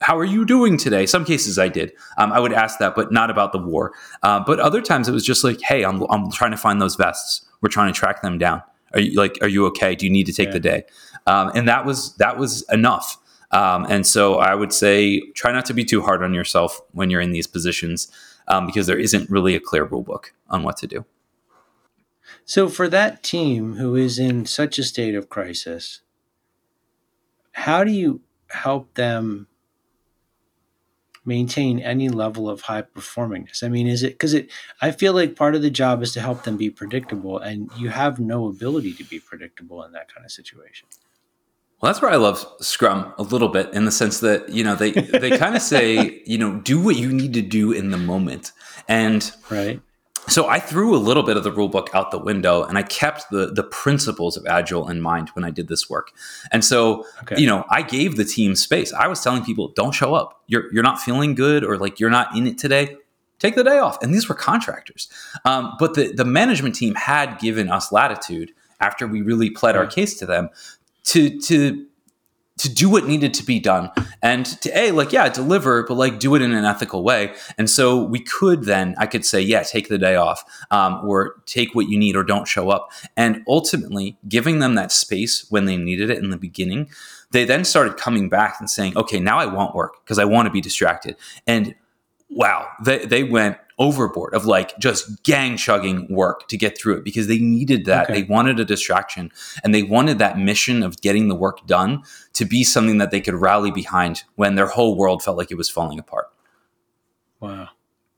how 0.00 0.18
are 0.18 0.24
you 0.24 0.44
doing 0.46 0.78
today? 0.78 1.04
Some 1.04 1.24
cases 1.26 1.58
I 1.58 1.68
did. 1.68 1.92
Um, 2.16 2.32
I 2.32 2.40
would 2.40 2.54
ask 2.54 2.78
that, 2.78 2.94
but 2.94 3.12
not 3.12 3.30
about 3.30 3.52
the 3.52 3.58
war. 3.58 3.92
Uh, 4.22 4.40
but 4.44 4.58
other 4.58 4.80
times 4.80 5.06
it 5.06 5.12
was 5.12 5.24
just 5.24 5.44
like, 5.44 5.60
hey, 5.60 5.84
I'm 5.84 6.02
I'm 6.10 6.30
trying 6.32 6.52
to 6.52 6.56
find 6.56 6.80
those 6.80 6.96
vests. 6.96 7.42
We're 7.60 7.68
trying 7.68 7.92
to 7.92 7.98
track 7.98 8.22
them 8.22 8.38
down. 8.38 8.62
Are 8.94 9.00
you 9.00 9.18
like, 9.18 9.36
are 9.42 9.48
you 9.48 9.66
okay? 9.66 9.94
Do 9.94 10.06
you 10.06 10.12
need 10.12 10.24
to 10.26 10.32
take 10.32 10.48
Yeah. 10.48 10.52
the 10.54 10.60
day? 10.60 10.84
Um, 11.26 11.52
and 11.54 11.68
that 11.68 11.84
was 11.84 12.16
that 12.16 12.38
was 12.38 12.64
enough. 12.72 13.18
Um, 13.50 13.84
and 13.90 14.06
so 14.06 14.36
I 14.38 14.54
would 14.54 14.72
say 14.72 15.20
try 15.34 15.52
not 15.52 15.66
to 15.66 15.74
be 15.74 15.84
too 15.84 16.00
hard 16.00 16.22
on 16.22 16.32
yourself 16.32 16.80
when 16.92 17.10
you're 17.10 17.20
in 17.20 17.32
these 17.32 17.46
positions 17.46 18.08
um, 18.48 18.66
because 18.66 18.86
there 18.86 18.98
isn't 18.98 19.30
really 19.30 19.54
a 19.54 19.60
clear 19.60 19.84
rule 19.84 20.02
book 20.02 20.34
on 20.48 20.62
what 20.62 20.76
to 20.78 20.86
do. 20.86 21.04
So, 22.44 22.68
for 22.68 22.88
that 22.88 23.22
team 23.22 23.76
who 23.76 23.94
is 23.94 24.18
in 24.18 24.46
such 24.46 24.78
a 24.78 24.84
state 24.84 25.14
of 25.14 25.28
crisis, 25.28 26.00
how 27.52 27.84
do 27.84 27.90
you 27.90 28.20
help 28.48 28.94
them 28.94 29.48
maintain 31.24 31.78
any 31.78 32.08
level 32.08 32.48
of 32.48 32.62
high 32.62 32.82
performingness? 32.82 33.62
I 33.62 33.68
mean, 33.68 33.86
is 33.86 34.02
it 34.02 34.14
because 34.14 34.34
it? 34.34 34.50
I 34.80 34.90
feel 34.90 35.12
like 35.12 35.36
part 35.36 35.54
of 35.54 35.62
the 35.62 35.70
job 35.70 36.02
is 36.02 36.12
to 36.12 36.20
help 36.20 36.44
them 36.44 36.56
be 36.56 36.70
predictable, 36.70 37.38
and 37.38 37.70
you 37.76 37.90
have 37.90 38.18
no 38.18 38.48
ability 38.48 38.94
to 38.94 39.04
be 39.04 39.20
predictable 39.20 39.82
in 39.84 39.92
that 39.92 40.12
kind 40.12 40.24
of 40.24 40.32
situation. 40.32 40.88
Well, 41.82 41.90
that's 41.92 42.00
where 42.00 42.12
I 42.12 42.16
love 42.16 42.46
Scrum 42.60 43.12
a 43.18 43.24
little 43.24 43.48
bit 43.48 43.74
in 43.74 43.84
the 43.86 43.90
sense 43.90 44.20
that 44.20 44.48
you 44.48 44.62
know 44.62 44.76
they 44.76 44.92
they 44.92 45.36
kind 45.44 45.56
of 45.56 45.62
say 45.62 46.22
you 46.24 46.38
know 46.38 46.60
do 46.60 46.80
what 46.80 46.96
you 46.96 47.12
need 47.12 47.34
to 47.34 47.42
do 47.42 47.72
in 47.72 47.90
the 47.90 47.98
moment, 47.98 48.52
and 48.88 49.30
Right. 49.50 49.80
so 50.28 50.48
I 50.48 50.60
threw 50.60 50.94
a 50.94 50.98
little 51.08 51.24
bit 51.24 51.36
of 51.36 51.42
the 51.42 51.50
rule 51.50 51.68
book 51.68 51.90
out 51.92 52.12
the 52.12 52.18
window, 52.20 52.62
and 52.62 52.78
I 52.78 52.82
kept 52.84 53.30
the 53.32 53.46
the 53.52 53.64
principles 53.64 54.36
of 54.36 54.46
Agile 54.46 54.88
in 54.88 55.00
mind 55.00 55.30
when 55.30 55.44
I 55.44 55.50
did 55.50 55.66
this 55.66 55.90
work. 55.90 56.12
And 56.52 56.64
so 56.64 57.04
Okay. 57.22 57.40
you 57.40 57.48
know 57.48 57.64
I 57.68 57.82
gave 57.82 58.16
the 58.16 58.24
team 58.24 58.54
space. 58.54 58.92
I 58.92 59.08
was 59.08 59.20
telling 59.20 59.44
people 59.44 59.72
don't 59.74 59.92
show 59.92 60.14
up. 60.14 60.40
You're 60.46 60.72
you're 60.72 60.84
not 60.84 61.00
feeling 61.00 61.34
good, 61.34 61.64
or 61.64 61.78
like 61.78 61.98
you're 61.98 62.10
not 62.10 62.36
in 62.36 62.46
it 62.46 62.58
today. 62.58 62.96
Take 63.40 63.56
the 63.56 63.64
day 63.64 63.78
off. 63.78 64.00
And 64.04 64.14
these 64.14 64.28
were 64.28 64.36
contractors, 64.36 65.08
um, 65.44 65.72
but 65.80 65.94
the 65.94 66.12
the 66.12 66.24
management 66.24 66.76
team 66.76 66.94
had 66.94 67.40
given 67.40 67.68
us 67.68 67.90
latitude 67.90 68.52
after 68.78 69.08
we 69.08 69.20
really 69.20 69.50
pled 69.50 69.76
our 69.76 69.86
case 69.86 70.14
to 70.18 70.26
them 70.26 70.48
to 71.04 71.40
to 71.40 71.86
to 72.58 72.72
do 72.72 72.88
what 72.88 73.06
needed 73.06 73.34
to 73.34 73.44
be 73.44 73.58
done 73.58 73.90
and 74.22 74.46
to 74.46 74.78
a 74.78 74.90
like 74.92 75.12
yeah 75.12 75.28
deliver 75.28 75.84
but 75.84 75.94
like 75.94 76.20
do 76.20 76.34
it 76.34 76.42
in 76.42 76.52
an 76.52 76.64
ethical 76.64 77.02
way. 77.02 77.34
And 77.58 77.68
so 77.68 78.04
we 78.04 78.20
could 78.20 78.64
then 78.64 78.94
i 78.98 79.06
could 79.06 79.24
say 79.24 79.40
yeah 79.40 79.62
take 79.62 79.88
the 79.88 79.98
day 79.98 80.16
off 80.16 80.44
um, 80.70 81.00
or 81.04 81.42
take 81.46 81.74
what 81.74 81.88
you 81.88 81.98
need 81.98 82.14
or 82.14 82.22
don't 82.22 82.46
show 82.46 82.70
up. 82.70 82.90
And 83.16 83.42
ultimately 83.48 84.16
giving 84.28 84.58
them 84.58 84.74
that 84.76 84.92
space 84.92 85.50
when 85.50 85.64
they 85.64 85.76
needed 85.76 86.10
it 86.10 86.18
in 86.18 86.30
the 86.30 86.36
beginning 86.36 86.88
they 87.30 87.44
then 87.44 87.64
started 87.64 87.96
coming 87.96 88.28
back 88.28 88.56
and 88.60 88.68
saying 88.68 88.96
okay 88.96 89.18
now 89.18 89.38
i 89.38 89.46
want 89.46 89.74
work 89.74 90.04
because 90.04 90.18
i 90.18 90.24
want 90.24 90.46
to 90.46 90.50
be 90.50 90.60
distracted. 90.60 91.16
And 91.46 91.74
wow 92.30 92.68
they, 92.84 93.04
they 93.04 93.24
went 93.24 93.56
overboard 93.82 94.32
of 94.34 94.44
like 94.46 94.78
just 94.78 95.22
gang 95.24 95.56
chugging 95.56 96.06
work 96.08 96.46
to 96.48 96.56
get 96.56 96.78
through 96.78 96.96
it 96.98 97.04
because 97.04 97.26
they 97.26 97.38
needed 97.38 97.84
that 97.86 98.04
Okay. 98.04 98.20
they 98.20 98.26
wanted 98.28 98.60
a 98.60 98.64
distraction 98.64 99.30
and 99.64 99.74
they 99.74 99.82
wanted 99.82 100.18
that 100.18 100.38
mission 100.38 100.82
of 100.82 101.00
getting 101.00 101.28
the 101.28 101.34
work 101.34 101.66
done 101.66 102.02
to 102.34 102.44
be 102.44 102.62
something 102.64 102.98
that 102.98 103.10
they 103.10 103.20
could 103.20 103.34
rally 103.34 103.70
behind 103.70 104.22
when 104.36 104.54
their 104.54 104.66
whole 104.68 104.96
world 104.96 105.22
felt 105.22 105.36
like 105.36 105.50
it 105.50 105.56
was 105.56 105.68
falling 105.70 105.98
apart 105.98 106.26
Wow. 107.40 107.70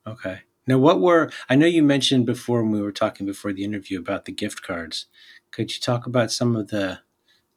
Okay. 0.06 0.40
Now, 0.66 0.78
what 0.78 1.00
were 1.00 1.30
I 1.48 1.54
know 1.56 1.66
you 1.66 1.82
mentioned 1.82 2.26
before 2.26 2.62
when 2.62 2.72
we 2.72 2.82
were 2.82 2.92
talking 2.92 3.26
before 3.26 3.52
the 3.52 3.64
interview 3.64 3.98
about 3.98 4.24
the 4.26 4.32
gift 4.32 4.62
cards. 4.62 5.06
Could 5.50 5.72
you 5.74 5.80
talk 5.80 6.06
about 6.06 6.30
some 6.32 6.56
of 6.56 6.68
the 6.68 6.98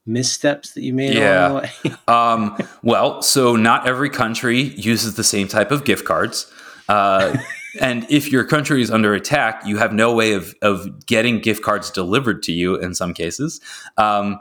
missteps 0.06 0.72
that 0.72 0.82
you 0.82 0.94
made 0.94 1.14
Yeah. 1.14 1.48
along 1.48 1.62
the 1.82 1.88
way? 1.90 1.94
Um, 2.08 2.56
well, 2.82 3.20
so 3.22 3.54
not 3.56 3.86
every 3.86 4.08
country 4.10 4.60
uses 4.60 5.14
the 5.16 5.24
same 5.24 5.46
type 5.48 5.70
of 5.70 5.84
gift 5.84 6.04
cards. 6.06 6.50
Uh, 6.88 7.36
and 7.80 8.06
if 8.10 8.30
your 8.30 8.44
country 8.44 8.82
is 8.82 8.90
under 8.90 9.14
attack, 9.14 9.62
you 9.66 9.78
have 9.78 9.92
no 9.92 10.14
way 10.14 10.32
of, 10.32 10.54
of 10.62 11.06
getting 11.06 11.40
gift 11.40 11.62
cards 11.62 11.90
delivered 11.90 12.42
to 12.44 12.52
you 12.52 12.76
in 12.76 12.94
some 12.94 13.14
cases. 13.14 13.60
Um, 13.96 14.40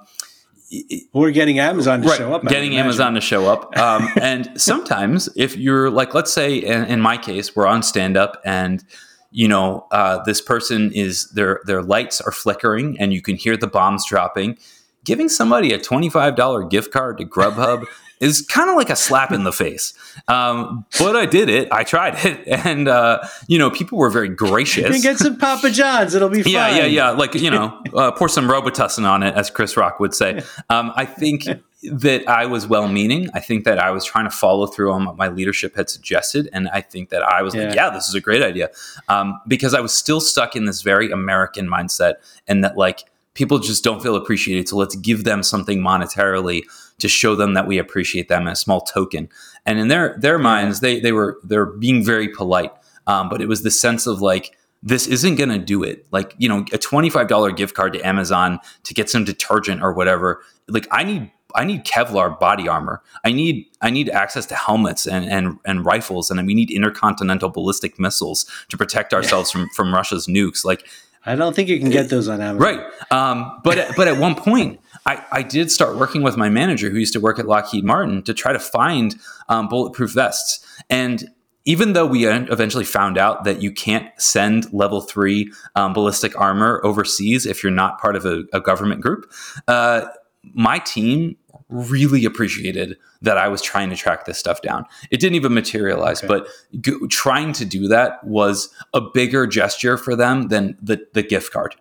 We're 1.13 1.31
getting 1.31 1.59
Amazon 1.59 2.01
to 2.01 2.09
show 2.09 2.33
up. 2.33 2.45
I 2.45 2.49
getting. 2.49 2.75
Amazon 2.75 3.13
to 3.13 3.21
show 3.21 3.47
up. 3.47 3.77
Um, 3.77 4.09
and 4.21 4.59
sometimes, 4.59 5.29
if 5.35 5.55
you're 5.55 5.89
like, 5.89 6.13
let's 6.13 6.31
say, 6.31 6.57
in, 6.57 6.85
in 6.85 7.01
my 7.01 7.17
case, 7.17 7.55
we're 7.55 7.67
on 7.67 7.83
stand 7.83 8.17
up 8.17 8.41
and 8.45 8.83
you 9.31 9.47
know 9.47 9.87
uh, 9.91 10.23
this 10.23 10.41
person 10.41 10.91
is 10.93 11.29
their 11.31 11.61
their 11.65 11.81
lights 11.81 12.21
are 12.21 12.31
flickering 12.31 12.97
and 12.99 13.13
you 13.13 13.21
can 13.21 13.35
hear 13.35 13.57
the 13.57 13.67
bombs 13.67 14.05
dropping. 14.05 14.57
Giving 15.03 15.29
somebody 15.29 15.71
a 15.73 15.79
twenty 15.79 16.09
five 16.09 16.35
dollar 16.35 16.63
gift 16.63 16.91
card 16.91 17.17
to 17.19 17.25
Grubhub 17.25 17.85
is 18.19 18.41
kind 18.41 18.69
of 18.69 18.75
like 18.75 18.89
a 18.89 18.95
slap 18.95 19.31
in 19.31 19.43
the 19.43 19.51
face. 19.51 19.93
Um, 20.27 20.85
but 20.99 21.15
I 21.15 21.25
did 21.25 21.49
it. 21.49 21.71
I 21.71 21.83
tried 21.83 22.15
it, 22.25 22.47
and 22.65 22.87
uh, 22.87 23.19
you 23.47 23.57
know 23.59 23.69
people 23.69 23.97
were 23.97 24.09
very 24.09 24.29
You 24.29 24.35
gracious. 24.35 24.89
can 24.89 25.01
get 25.01 25.17
some 25.17 25.37
Papa 25.37 25.69
John's. 25.69 26.15
It'll 26.15 26.29
be 26.29 26.43
fine. 26.43 26.53
Yeah, 26.53 26.69
yeah, 26.77 26.85
yeah. 26.85 27.09
Like 27.11 27.33
you 27.35 27.51
know, 27.51 27.79
uh, 27.93 28.11
pour 28.11 28.29
some 28.29 28.47
Robitussin 28.47 29.07
on 29.09 29.23
it, 29.23 29.35
as 29.35 29.49
Chris 29.49 29.77
Rock 29.77 29.99
would 29.99 30.13
say. 30.13 30.41
Um, 30.69 30.91
I 30.95 31.05
think 31.05 31.45
that 31.83 32.27
I 32.27 32.47
was 32.47 32.65
well-meaning. 32.67 33.29
I 33.35 33.39
think 33.39 33.63
that 33.65 33.77
I 33.77 33.91
was 33.91 34.03
trying 34.03 34.25
to 34.25 34.31
follow 34.31 34.65
through 34.65 34.91
on 34.91 35.05
what 35.05 35.15
my 35.15 35.27
leadership 35.27 35.75
had 35.75 35.89
suggested, 35.89 36.49
and 36.51 36.67
I 36.69 36.81
think 36.81 37.09
that 37.09 37.21
I 37.23 37.43
was 37.43 37.53
like, 37.53 37.75
Yeah. 37.75 37.87
"Yeah, 37.87 37.89
this 37.91 38.09
is 38.09 38.15
a 38.15 38.21
great 38.21 38.41
idea," 38.41 38.69
um, 39.09 39.39
because 39.47 39.73
I 39.75 39.79
was 39.79 39.93
still 39.93 40.19
stuck 40.19 40.55
in 40.55 40.65
this 40.65 40.81
very 40.81 41.11
American 41.11 41.67
mindset, 41.69 42.15
and 42.47 42.63
that 42.63 42.77
like 42.77 43.03
people 43.35 43.59
just 43.59 43.83
don't 43.83 44.01
feel 44.01 44.15
appreciated. 44.15 44.67
So 44.67 44.75
let's 44.77 44.95
give 44.95 45.23
them 45.23 45.43
something 45.43 45.79
monetarily 45.79 46.63
to 46.99 47.07
show 47.07 47.35
them 47.35 47.53
that 47.53 47.67
we 47.67 47.77
appreciate 47.77 48.27
them, 48.29 48.47
a 48.47 48.55
small 48.55 48.81
token. 48.81 49.29
And 49.65 49.79
in 49.79 49.87
their 49.87 50.17
their 50.19 50.39
minds, 50.39 50.79
they 50.79 50.99
they 50.99 51.11
were 51.11 51.39
they're 51.43 51.65
being 51.65 52.03
very 52.03 52.29
polite, 52.29 52.71
um, 53.05 53.29
but 53.29 53.41
it 53.41 53.47
was 53.47 53.63
the 53.63 53.71
sense 53.71 54.07
of 54.07 54.21
like 54.21 54.55
this 54.83 55.07
isn't 55.07 55.35
going 55.35 55.49
to 55.49 55.57
do 55.57 55.83
it. 55.83 56.05
Like, 56.11 56.35
you 56.37 56.47
know, 56.47 56.59
a 56.59 56.77
$25 56.77 57.57
gift 57.57 57.75
card 57.75 57.93
to 57.93 58.07
Amazon 58.07 58.59
to 58.83 58.93
get 58.93 59.09
some 59.09 59.25
detergent 59.25 59.81
or 59.81 59.91
whatever. 59.91 60.41
Like 60.67 60.87
I 60.91 61.03
need 61.03 61.31
I 61.55 61.63
need 61.63 61.85
Kevlar 61.85 62.39
body 62.39 62.67
armor. 62.67 63.01
I 63.23 63.31
need 63.31 63.65
I 63.81 63.89
need 63.89 64.09
access 64.09 64.45
to 64.47 64.55
helmets 64.55 65.07
and 65.07 65.25
and, 65.25 65.59
and 65.65 65.85
rifles 65.85 66.29
and 66.29 66.45
we 66.45 66.53
need 66.53 66.71
intercontinental 66.71 67.49
ballistic 67.49 67.99
missiles 67.99 68.45
to 68.69 68.77
protect 68.77 69.13
ourselves 69.13 69.49
from 69.51 69.69
from 69.69 69.93
Russia's 69.93 70.27
nukes. 70.27 70.63
Like 70.63 70.87
I 71.25 71.35
don't 71.35 71.53
think 71.55 71.67
you 71.67 71.79
can 71.79 71.89
get 71.89 72.09
those 72.09 72.29
on 72.29 72.39
Amazon. 72.39 72.57
Right. 72.57 73.11
Um, 73.11 73.59
but 73.63 73.77
at, 73.77 73.95
but 73.97 74.07
at 74.07 74.17
one 74.17 74.33
point, 74.33 74.79
I, 75.07 75.23
I 75.31 75.41
did 75.41 75.71
start 75.71 75.95
working 75.95 76.21
with 76.21 76.35
my 76.35 76.49
manager 76.49 76.89
who 76.89 76.97
used 76.97 77.13
to 77.13 77.19
work 77.19 77.39
at 77.39 77.47
Lockheed 77.47 77.85
Martin 77.85 78.21
to 78.23 78.33
try 78.33 78.51
to 78.51 78.59
find 78.59 79.15
um, 79.47 79.69
bulletproof 79.69 80.11
vests. 80.11 80.65
And 80.89 81.31
even 81.63 81.93
though 81.93 82.05
we 82.05 82.27
eventually 82.27 82.85
found 82.85 83.17
out 83.17 83.43
that 83.45 83.61
you 83.61 83.71
can't 83.71 84.09
send 84.17 84.71
level 84.73 85.01
three 85.01 85.51
um, 85.75 85.93
ballistic 85.93 86.39
armor 86.39 86.81
overseas 86.83 87.45
if 87.45 87.63
you're 87.63 87.71
not 87.71 87.99
part 87.99 88.15
of 88.15 88.25
a, 88.25 88.43
a 88.53 88.59
government 88.59 89.01
group, 89.01 89.31
uh, 89.67 90.05
my 90.53 90.79
team 90.79 91.35
really 91.69 92.23
appreciated 92.23 92.97
that 93.21 93.37
I 93.37 93.47
was 93.47 93.61
trying 93.61 93.89
to 93.89 93.95
track 93.95 94.25
this 94.25 94.37
stuff 94.37 94.61
down. 94.61 94.85
It 95.11 95.19
didn't 95.19 95.35
even 95.35 95.53
materialize, 95.53 96.23
Okay. 96.23 96.27
but 96.27 96.47
g- 96.79 97.07
trying 97.09 97.51
to 97.53 97.65
do 97.65 97.87
that 97.89 98.23
was 98.23 98.69
a 98.93 99.01
bigger 99.01 99.45
gesture 99.47 99.97
for 99.97 100.15
them 100.15 100.47
than 100.47 100.77
the, 100.81 101.05
the 101.13 101.23
gift 101.23 101.51
card. 101.51 101.75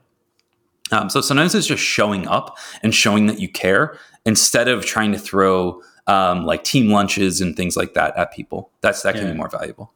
Um, 0.92 1.10
so 1.10 1.20
sometimes 1.20 1.54
it's 1.54 1.66
just 1.66 1.82
showing 1.82 2.28
up 2.28 2.56
and 2.82 2.94
showing 2.94 3.26
that 3.26 3.40
you 3.40 3.48
care 3.48 3.98
instead 4.24 4.68
of 4.68 4.84
trying 4.84 5.12
to 5.12 5.18
throw 5.18 5.82
um, 6.06 6.44
like 6.44 6.62
team 6.62 6.90
lunches 6.90 7.40
and 7.40 7.56
things 7.56 7.76
like 7.76 7.94
that 7.94 8.16
at 8.16 8.32
people. 8.32 8.70
That's 8.80 9.02
that 9.02 9.14
can 9.14 9.26
Yeah. 9.26 9.32
be 9.32 9.36
more 9.38 9.48
valuable. 9.48 9.92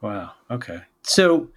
Wow. 0.00 0.32
Okay. 0.50 0.80
So, 1.02 1.48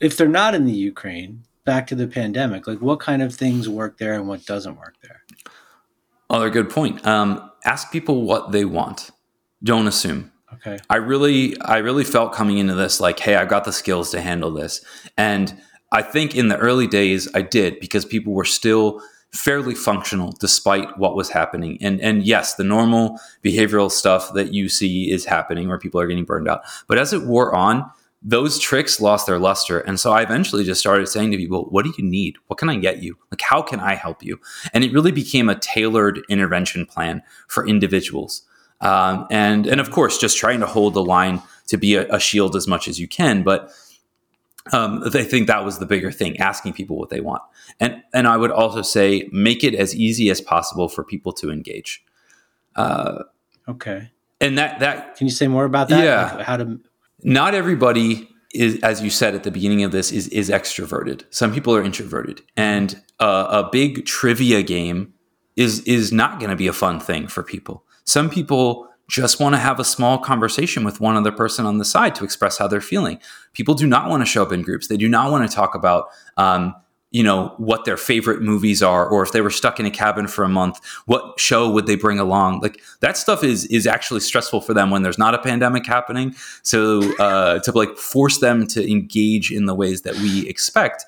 if 0.00 0.16
they're 0.16 0.28
not 0.28 0.54
in 0.54 0.64
the 0.64 0.72
Ukraine, 0.72 1.42
back 1.64 1.86
to 1.88 1.94
the 1.94 2.06
pandemic, 2.06 2.66
like 2.66 2.80
what 2.80 3.00
kind 3.00 3.22
of 3.22 3.34
things 3.34 3.68
work 3.68 3.98
there 3.98 4.14
and 4.14 4.28
what 4.28 4.44
doesn't 4.44 4.76
work 4.76 4.94
there? 5.02 5.22
Other 6.28 6.50
good 6.50 6.68
point. 6.68 7.06
Um, 7.06 7.50
ask 7.64 7.90
people 7.92 8.22
what 8.22 8.52
they 8.52 8.64
want. 8.64 9.10
Don't 9.62 9.86
assume. 9.86 10.32
Okay. 10.54 10.78
I 10.90 10.96
really, 10.96 11.58
I 11.60 11.78
really 11.78 12.04
felt 12.04 12.32
coming 12.32 12.58
into 12.58 12.74
this 12.74 13.00
like, 13.00 13.18
hey, 13.20 13.36
I've 13.36 13.48
got 13.48 13.64
the 13.64 13.72
skills 13.72 14.10
to 14.10 14.20
handle 14.20 14.50
this, 14.50 14.84
and 15.16 15.60
I 15.92 16.02
think 16.02 16.34
in 16.34 16.48
the 16.48 16.58
early 16.58 16.86
days 16.86 17.28
I 17.34 17.42
did 17.42 17.80
because 17.80 18.04
people 18.04 18.32
were 18.32 18.44
still 18.44 19.00
fairly 19.32 19.74
functional 19.74 20.32
despite 20.40 20.98
what 20.98 21.16
was 21.16 21.30
happening. 21.30 21.78
And 21.80 22.00
and 22.00 22.22
yes, 22.24 22.54
the 22.54 22.64
normal 22.64 23.18
behavioral 23.44 23.90
stuff 23.90 24.32
that 24.34 24.52
you 24.52 24.68
see 24.68 25.10
is 25.10 25.24
happening 25.24 25.68
where 25.68 25.78
people 25.78 26.00
are 26.00 26.06
getting 26.06 26.24
burned 26.24 26.48
out. 26.48 26.62
But 26.88 26.98
as 26.98 27.12
it 27.12 27.22
wore 27.22 27.54
on, 27.54 27.90
those 28.22 28.58
tricks 28.58 29.00
lost 29.00 29.26
their 29.26 29.38
luster. 29.38 29.78
And 29.80 30.00
so 30.00 30.12
I 30.12 30.22
eventually 30.22 30.64
just 30.64 30.80
started 30.80 31.06
saying 31.06 31.30
to 31.30 31.36
people, 31.36 31.66
what 31.70 31.84
do 31.84 31.94
you 31.96 32.04
need? 32.04 32.36
What 32.46 32.58
can 32.58 32.68
I 32.68 32.76
get 32.76 33.02
you? 33.02 33.16
Like, 33.30 33.40
how 33.40 33.62
can 33.62 33.78
I 33.78 33.94
help 33.94 34.22
you? 34.22 34.40
And 34.72 34.82
it 34.82 34.92
really 34.92 35.12
became 35.12 35.48
a 35.48 35.58
tailored 35.58 36.20
intervention 36.28 36.86
plan 36.86 37.22
for 37.46 37.68
individuals. 37.68 38.42
Um, 38.80 39.26
and, 39.30 39.66
and 39.66 39.80
of 39.80 39.90
course, 39.90 40.18
just 40.18 40.36
trying 40.36 40.60
to 40.60 40.66
hold 40.66 40.94
the 40.94 41.04
line 41.04 41.40
to 41.68 41.76
be 41.76 41.94
a, 41.94 42.08
a 42.12 42.18
shield 42.18 42.56
as 42.56 42.66
much 42.66 42.88
as 42.88 42.98
you 42.98 43.06
can. 43.06 43.42
But 43.42 43.70
um, 44.72 45.02
they 45.10 45.24
think 45.24 45.46
that 45.46 45.64
was 45.64 45.78
the 45.78 45.86
bigger 45.86 46.10
thing, 46.10 46.38
asking 46.38 46.72
people 46.72 46.96
what 46.96 47.10
they 47.10 47.20
want. 47.20 47.42
And, 47.80 48.02
and 48.12 48.26
I 48.26 48.36
would 48.36 48.50
also 48.50 48.82
say, 48.82 49.28
make 49.32 49.64
it 49.64 49.74
as 49.74 49.94
easy 49.94 50.30
as 50.30 50.40
possible 50.40 50.88
for 50.88 51.04
people 51.04 51.32
to 51.34 51.50
engage. 51.50 52.04
Uh, 52.74 53.24
okay. 53.68 54.10
And 54.40 54.58
that, 54.58 54.80
that, 54.80 55.16
can 55.16 55.26
you 55.26 55.32
say 55.32 55.48
more 55.48 55.64
about 55.64 55.88
that? 55.88 56.04
Yeah. 56.04 56.36
Like 56.36 56.46
how 56.46 56.56
to, 56.58 56.80
not 57.22 57.54
everybody 57.54 58.28
is, 58.52 58.80
as 58.82 59.02
you 59.02 59.10
said 59.10 59.34
at 59.34 59.44
the 59.44 59.50
beginning 59.50 59.84
of 59.84 59.92
this, 59.92 60.12
is 60.12 60.28
is 60.28 60.50
extroverted. 60.50 61.24
Some 61.30 61.52
people 61.52 61.74
are 61.74 61.82
introverted, 61.82 62.42
and 62.56 63.00
uh, 63.20 63.64
a 63.64 63.70
big 63.70 64.06
trivia 64.06 64.62
game 64.62 65.12
is 65.56 65.80
is 65.80 66.12
not 66.12 66.38
going 66.38 66.50
to 66.50 66.56
be 66.56 66.66
a 66.66 66.72
fun 66.72 67.00
thing 67.00 67.26
for 67.26 67.42
people. 67.42 67.84
Some 68.04 68.30
people 68.30 68.85
just 69.08 69.38
want 69.40 69.54
to 69.54 69.58
have 69.58 69.78
a 69.78 69.84
small 69.84 70.18
conversation 70.18 70.84
with 70.84 71.00
one 71.00 71.16
other 71.16 71.32
person 71.32 71.64
on 71.64 71.78
the 71.78 71.84
side 71.84 72.14
to 72.16 72.24
express 72.24 72.58
how 72.58 72.66
they're 72.66 72.80
feeling. 72.80 73.20
People 73.52 73.74
do 73.74 73.86
not 73.86 74.10
want 74.10 74.20
to 74.22 74.26
show 74.26 74.42
up 74.42 74.52
in 74.52 74.62
groups. 74.62 74.88
They 74.88 74.96
do 74.96 75.08
not 75.08 75.30
want 75.30 75.48
to 75.48 75.54
talk 75.54 75.74
about 75.74 76.08
um, 76.36 76.74
you 77.16 77.22
know 77.22 77.54
what 77.56 77.84
their 77.84 77.96
favorite 77.96 78.42
movies 78.42 78.82
are 78.82 79.08
or 79.08 79.22
if 79.22 79.32
they 79.32 79.40
were 79.40 79.50
stuck 79.50 79.78
in 79.78 79.86
a 79.86 79.90
cabin 79.90 80.26
for 80.26 80.44
a 80.44 80.48
month 80.48 80.80
what 81.06 81.38
show 81.38 81.70
would 81.70 81.86
they 81.86 81.94
bring 81.94 82.18
along 82.18 82.60
like 82.60 82.82
that 83.00 83.16
stuff 83.16 83.44
is 83.44 83.64
is 83.66 83.86
actually 83.86 84.20
stressful 84.20 84.60
for 84.60 84.74
them 84.74 84.90
when 84.90 85.02
there's 85.02 85.18
not 85.18 85.32
a 85.32 85.38
pandemic 85.38 85.86
happening 85.86 86.34
so 86.62 87.00
uh, 87.18 87.58
to 87.60 87.72
like 87.72 87.96
force 87.96 88.40
them 88.40 88.66
to 88.66 88.90
engage 88.90 89.52
in 89.52 89.66
the 89.66 89.74
ways 89.74 90.02
that 90.02 90.14
we 90.16 90.48
expect 90.48 91.04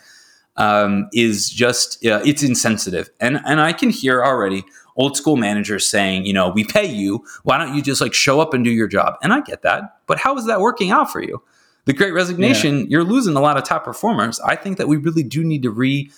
um, 0.56 1.08
is 1.12 1.50
just 1.50 2.04
uh, 2.06 2.22
it's 2.24 2.42
insensitive 2.42 3.10
and 3.20 3.40
and 3.44 3.60
i 3.60 3.72
can 3.72 3.90
hear 3.90 4.24
already 4.24 4.64
old 4.98 5.16
school 5.16 5.36
managers 5.36 5.86
saying 5.86 6.26
you 6.26 6.32
know 6.32 6.50
we 6.50 6.64
pay 6.64 6.86
you 6.86 7.24
why 7.44 7.56
don't 7.56 7.74
you 7.74 7.80
just 7.80 8.00
like 8.00 8.12
show 8.12 8.40
up 8.40 8.52
and 8.52 8.64
do 8.64 8.70
your 8.70 8.88
job 8.88 9.14
and 9.22 9.32
i 9.32 9.40
get 9.40 9.62
that 9.62 9.98
but 10.06 10.18
how 10.18 10.36
is 10.36 10.44
that 10.46 10.60
working 10.60 10.90
out 10.90 11.10
for 11.10 11.22
you 11.22 11.42
the 11.88 11.94
great 11.94 12.12
resignation, 12.12 12.80
yeah. 12.80 12.86
you're 12.90 13.04
losing 13.04 13.34
a 13.34 13.40
lot 13.40 13.56
of 13.56 13.64
top 13.64 13.82
performers. 13.82 14.38
I 14.40 14.56
think 14.56 14.76
that 14.76 14.88
we 14.88 14.98
really 14.98 15.22
do 15.22 15.42
need 15.42 15.62
to 15.62 15.70
re 15.70 16.10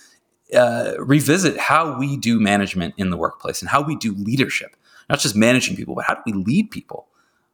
uh, 0.53 0.95
revisit 0.99 1.57
how 1.57 1.97
we 1.97 2.17
do 2.17 2.41
management 2.41 2.93
in 2.97 3.09
the 3.09 3.15
workplace 3.15 3.61
and 3.61 3.69
how 3.69 3.81
we 3.81 3.95
do 3.95 4.13
leadership, 4.13 4.75
not 5.09 5.19
just 5.19 5.33
managing 5.33 5.77
people, 5.77 5.95
but 5.95 6.03
how 6.03 6.15
do 6.15 6.21
we 6.25 6.33
lead 6.33 6.71
people? 6.71 7.07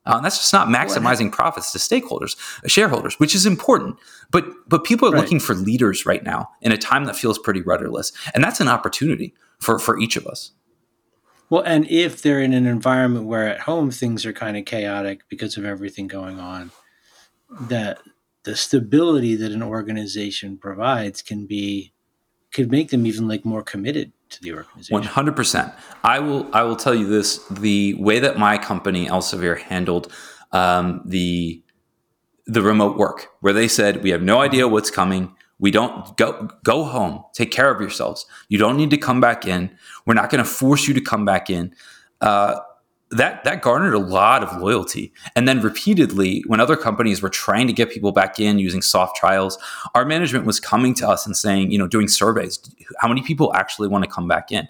Uh, 0.07 0.19
that's 0.19 0.39
just 0.39 0.51
not 0.51 0.67
maximizing 0.67 1.31
profits 1.31 1.71
to 1.71 1.77
stakeholders, 1.77 2.35
shareholders, 2.65 3.19
which 3.19 3.35
is 3.35 3.45
important. 3.45 3.99
But 4.31 4.45
but 4.67 4.83
people 4.83 5.07
are 5.07 5.11
right. 5.11 5.21
looking 5.21 5.39
for 5.39 5.53
leaders 5.53 6.07
right 6.07 6.23
now 6.23 6.49
in 6.63 6.71
a 6.71 6.77
time 6.77 7.05
that 7.05 7.15
feels 7.15 7.37
pretty 7.37 7.61
rudderless, 7.61 8.11
and 8.33 8.43
that's 8.43 8.59
an 8.59 8.67
opportunity 8.67 9.35
for 9.59 9.77
for 9.77 9.99
each 9.99 10.15
of 10.15 10.25
us. 10.25 10.53
Well, 11.49 11.63
and 11.65 11.89
if 11.89 12.21
they're 12.21 12.41
in 12.41 12.53
an 12.53 12.65
environment 12.65 13.25
where 13.25 13.47
at 13.47 13.61
home 13.61 13.91
things 13.91 14.25
are 14.25 14.33
kind 14.33 14.57
of 14.57 14.65
chaotic 14.65 15.21
because 15.29 15.57
of 15.57 15.65
everything 15.65 16.07
going 16.07 16.39
on, 16.39 16.71
that 17.61 17.99
the 18.43 18.55
stability 18.55 19.35
that 19.35 19.51
an 19.51 19.63
organization 19.63 20.57
provides 20.57 21.21
can 21.21 21.45
be 21.45 21.93
could 22.51 22.71
make 22.71 22.89
them 22.89 23.05
even 23.05 23.27
like 23.27 23.45
more 23.45 23.61
committed 23.61 24.11
to 24.29 24.41
the 24.41 24.53
organization. 24.53 25.01
100%. 25.01 25.73
I 26.03 26.19
will 26.19 26.49
I 26.53 26.63
will 26.63 26.75
tell 26.75 26.95
you 26.95 27.07
this, 27.07 27.45
the 27.49 27.93
way 27.95 28.19
that 28.19 28.37
my 28.37 28.57
company 28.57 29.07
Elsevier 29.07 29.57
handled 29.57 30.11
um, 30.51 31.01
the 31.05 31.61
the 32.45 32.61
remote 32.61 32.97
work 32.97 33.27
where 33.41 33.53
they 33.53 33.67
said 33.67 34.01
we 34.03 34.09
have 34.09 34.21
no 34.21 34.39
idea 34.39 34.67
what's 34.67 34.89
coming 34.89 35.35
we 35.59 35.71
don't 35.71 36.15
go 36.17 36.49
go 36.63 36.83
home. 36.83 37.23
Take 37.33 37.51
care 37.51 37.71
of 37.71 37.81
yourselves. 37.81 38.25
You 38.49 38.57
don't 38.57 38.77
need 38.77 38.91
to 38.91 38.97
come 38.97 39.19
back 39.19 39.45
in. 39.45 39.75
We're 40.05 40.13
not 40.13 40.29
going 40.29 40.43
to 40.43 40.49
force 40.49 40.87
you 40.87 40.93
to 40.93 41.01
come 41.01 41.25
back 41.25 41.49
in. 41.49 41.73
Uh, 42.21 42.59
that 43.11 43.43
that 43.45 43.61
garnered 43.61 43.93
a 43.93 43.99
lot 43.99 44.43
of 44.43 44.61
loyalty. 44.61 45.13
And 45.35 45.47
then 45.47 45.61
repeatedly, 45.61 46.43
when 46.47 46.59
other 46.59 46.75
companies 46.75 47.21
were 47.21 47.29
trying 47.29 47.67
to 47.67 47.73
get 47.73 47.89
people 47.89 48.11
back 48.11 48.39
in 48.39 48.59
using 48.59 48.81
soft 48.81 49.15
trials, 49.15 49.57
our 49.95 50.05
management 50.05 50.45
was 50.45 50.59
coming 50.59 50.93
to 50.95 51.07
us 51.07 51.25
and 51.25 51.35
saying, 51.35 51.71
you 51.71 51.77
know, 51.77 51.87
doing 51.87 52.07
surveys, 52.07 52.59
how 52.99 53.07
many 53.07 53.21
people 53.21 53.53
actually 53.53 53.87
want 53.87 54.03
to 54.03 54.09
come 54.09 54.27
back 54.27 54.51
in? 54.51 54.67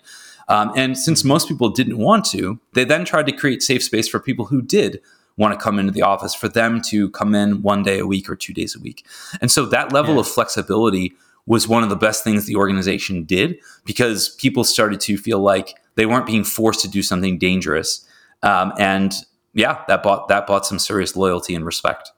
Um, 0.49 0.71
and 0.77 0.97
since 0.97 1.23
most 1.23 1.47
people 1.47 1.69
didn't 1.69 1.97
want 1.97 2.25
to, 2.25 2.59
they 2.73 2.85
then 2.85 3.03
tried 3.03 3.25
to 3.25 3.31
create 3.31 3.61
safe 3.61 3.83
space 3.83 4.07
for 4.07 4.19
people 4.19 4.45
who 4.45 4.61
did 4.61 5.01
want 5.37 5.53
to 5.53 5.63
come 5.63 5.79
into 5.79 5.91
the 5.91 6.01
office, 6.01 6.33
for 6.33 6.49
them 6.49 6.81
to 6.89 7.09
come 7.11 7.33
in 7.35 7.61
one 7.61 7.83
day 7.83 7.99
a 7.99 8.07
week 8.07 8.29
or 8.29 8.35
two 8.35 8.53
days 8.53 8.75
a 8.75 8.79
week. 8.79 9.05
And 9.39 9.49
so 9.49 9.65
that 9.67 9.93
level 9.93 10.15
yeah. 10.15 10.21
of 10.21 10.27
flexibility 10.27 11.13
was 11.45 11.67
one 11.67 11.83
of 11.83 11.89
the 11.89 11.95
best 11.95 12.23
things 12.23 12.45
the 12.45 12.55
organization 12.55 13.23
did 13.23 13.57
because 13.85 14.29
people 14.29 14.63
started 14.63 14.99
to 15.01 15.17
feel 15.17 15.39
like 15.39 15.75
they 15.95 16.05
weren't 16.05 16.25
being 16.25 16.43
forced 16.43 16.81
to 16.81 16.89
do 16.89 17.01
something 17.01 17.37
dangerous 17.37 18.05
um, 18.43 18.73
and 18.77 19.13
yeah, 19.53 19.83
that 19.87 20.03
bought 20.03 20.27
that 20.27 20.47
bought 20.47 20.65
some 20.65 20.79
serious 20.79 21.15
loyalty 21.15 21.55
and 21.55 21.65
respect. 21.65 22.11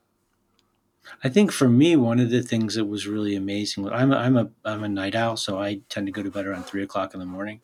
I 1.24 1.30
think 1.30 1.52
for 1.52 1.68
me, 1.68 1.96
one 1.96 2.20
of 2.20 2.30
the 2.30 2.42
things 2.42 2.76
that 2.76 2.86
was 2.86 3.06
really 3.06 3.36
amazing. 3.36 3.90
I'm 3.90 4.12
a, 4.12 4.16
I'm 4.16 4.38
a 4.38 4.50
I'm 4.66 4.84
a 4.84 4.90
night 4.90 5.16
owl, 5.16 5.38
so 5.38 5.60
I 5.60 5.82
tend 5.90 6.08
to 6.08 6.12
go 6.12 6.24
to 6.24 6.32
bed 6.32 6.46
around 6.46 6.66
three 6.66 6.84
o'clock 6.84 7.14
in 7.14 7.20
the 7.20 7.26
morning, 7.26 7.62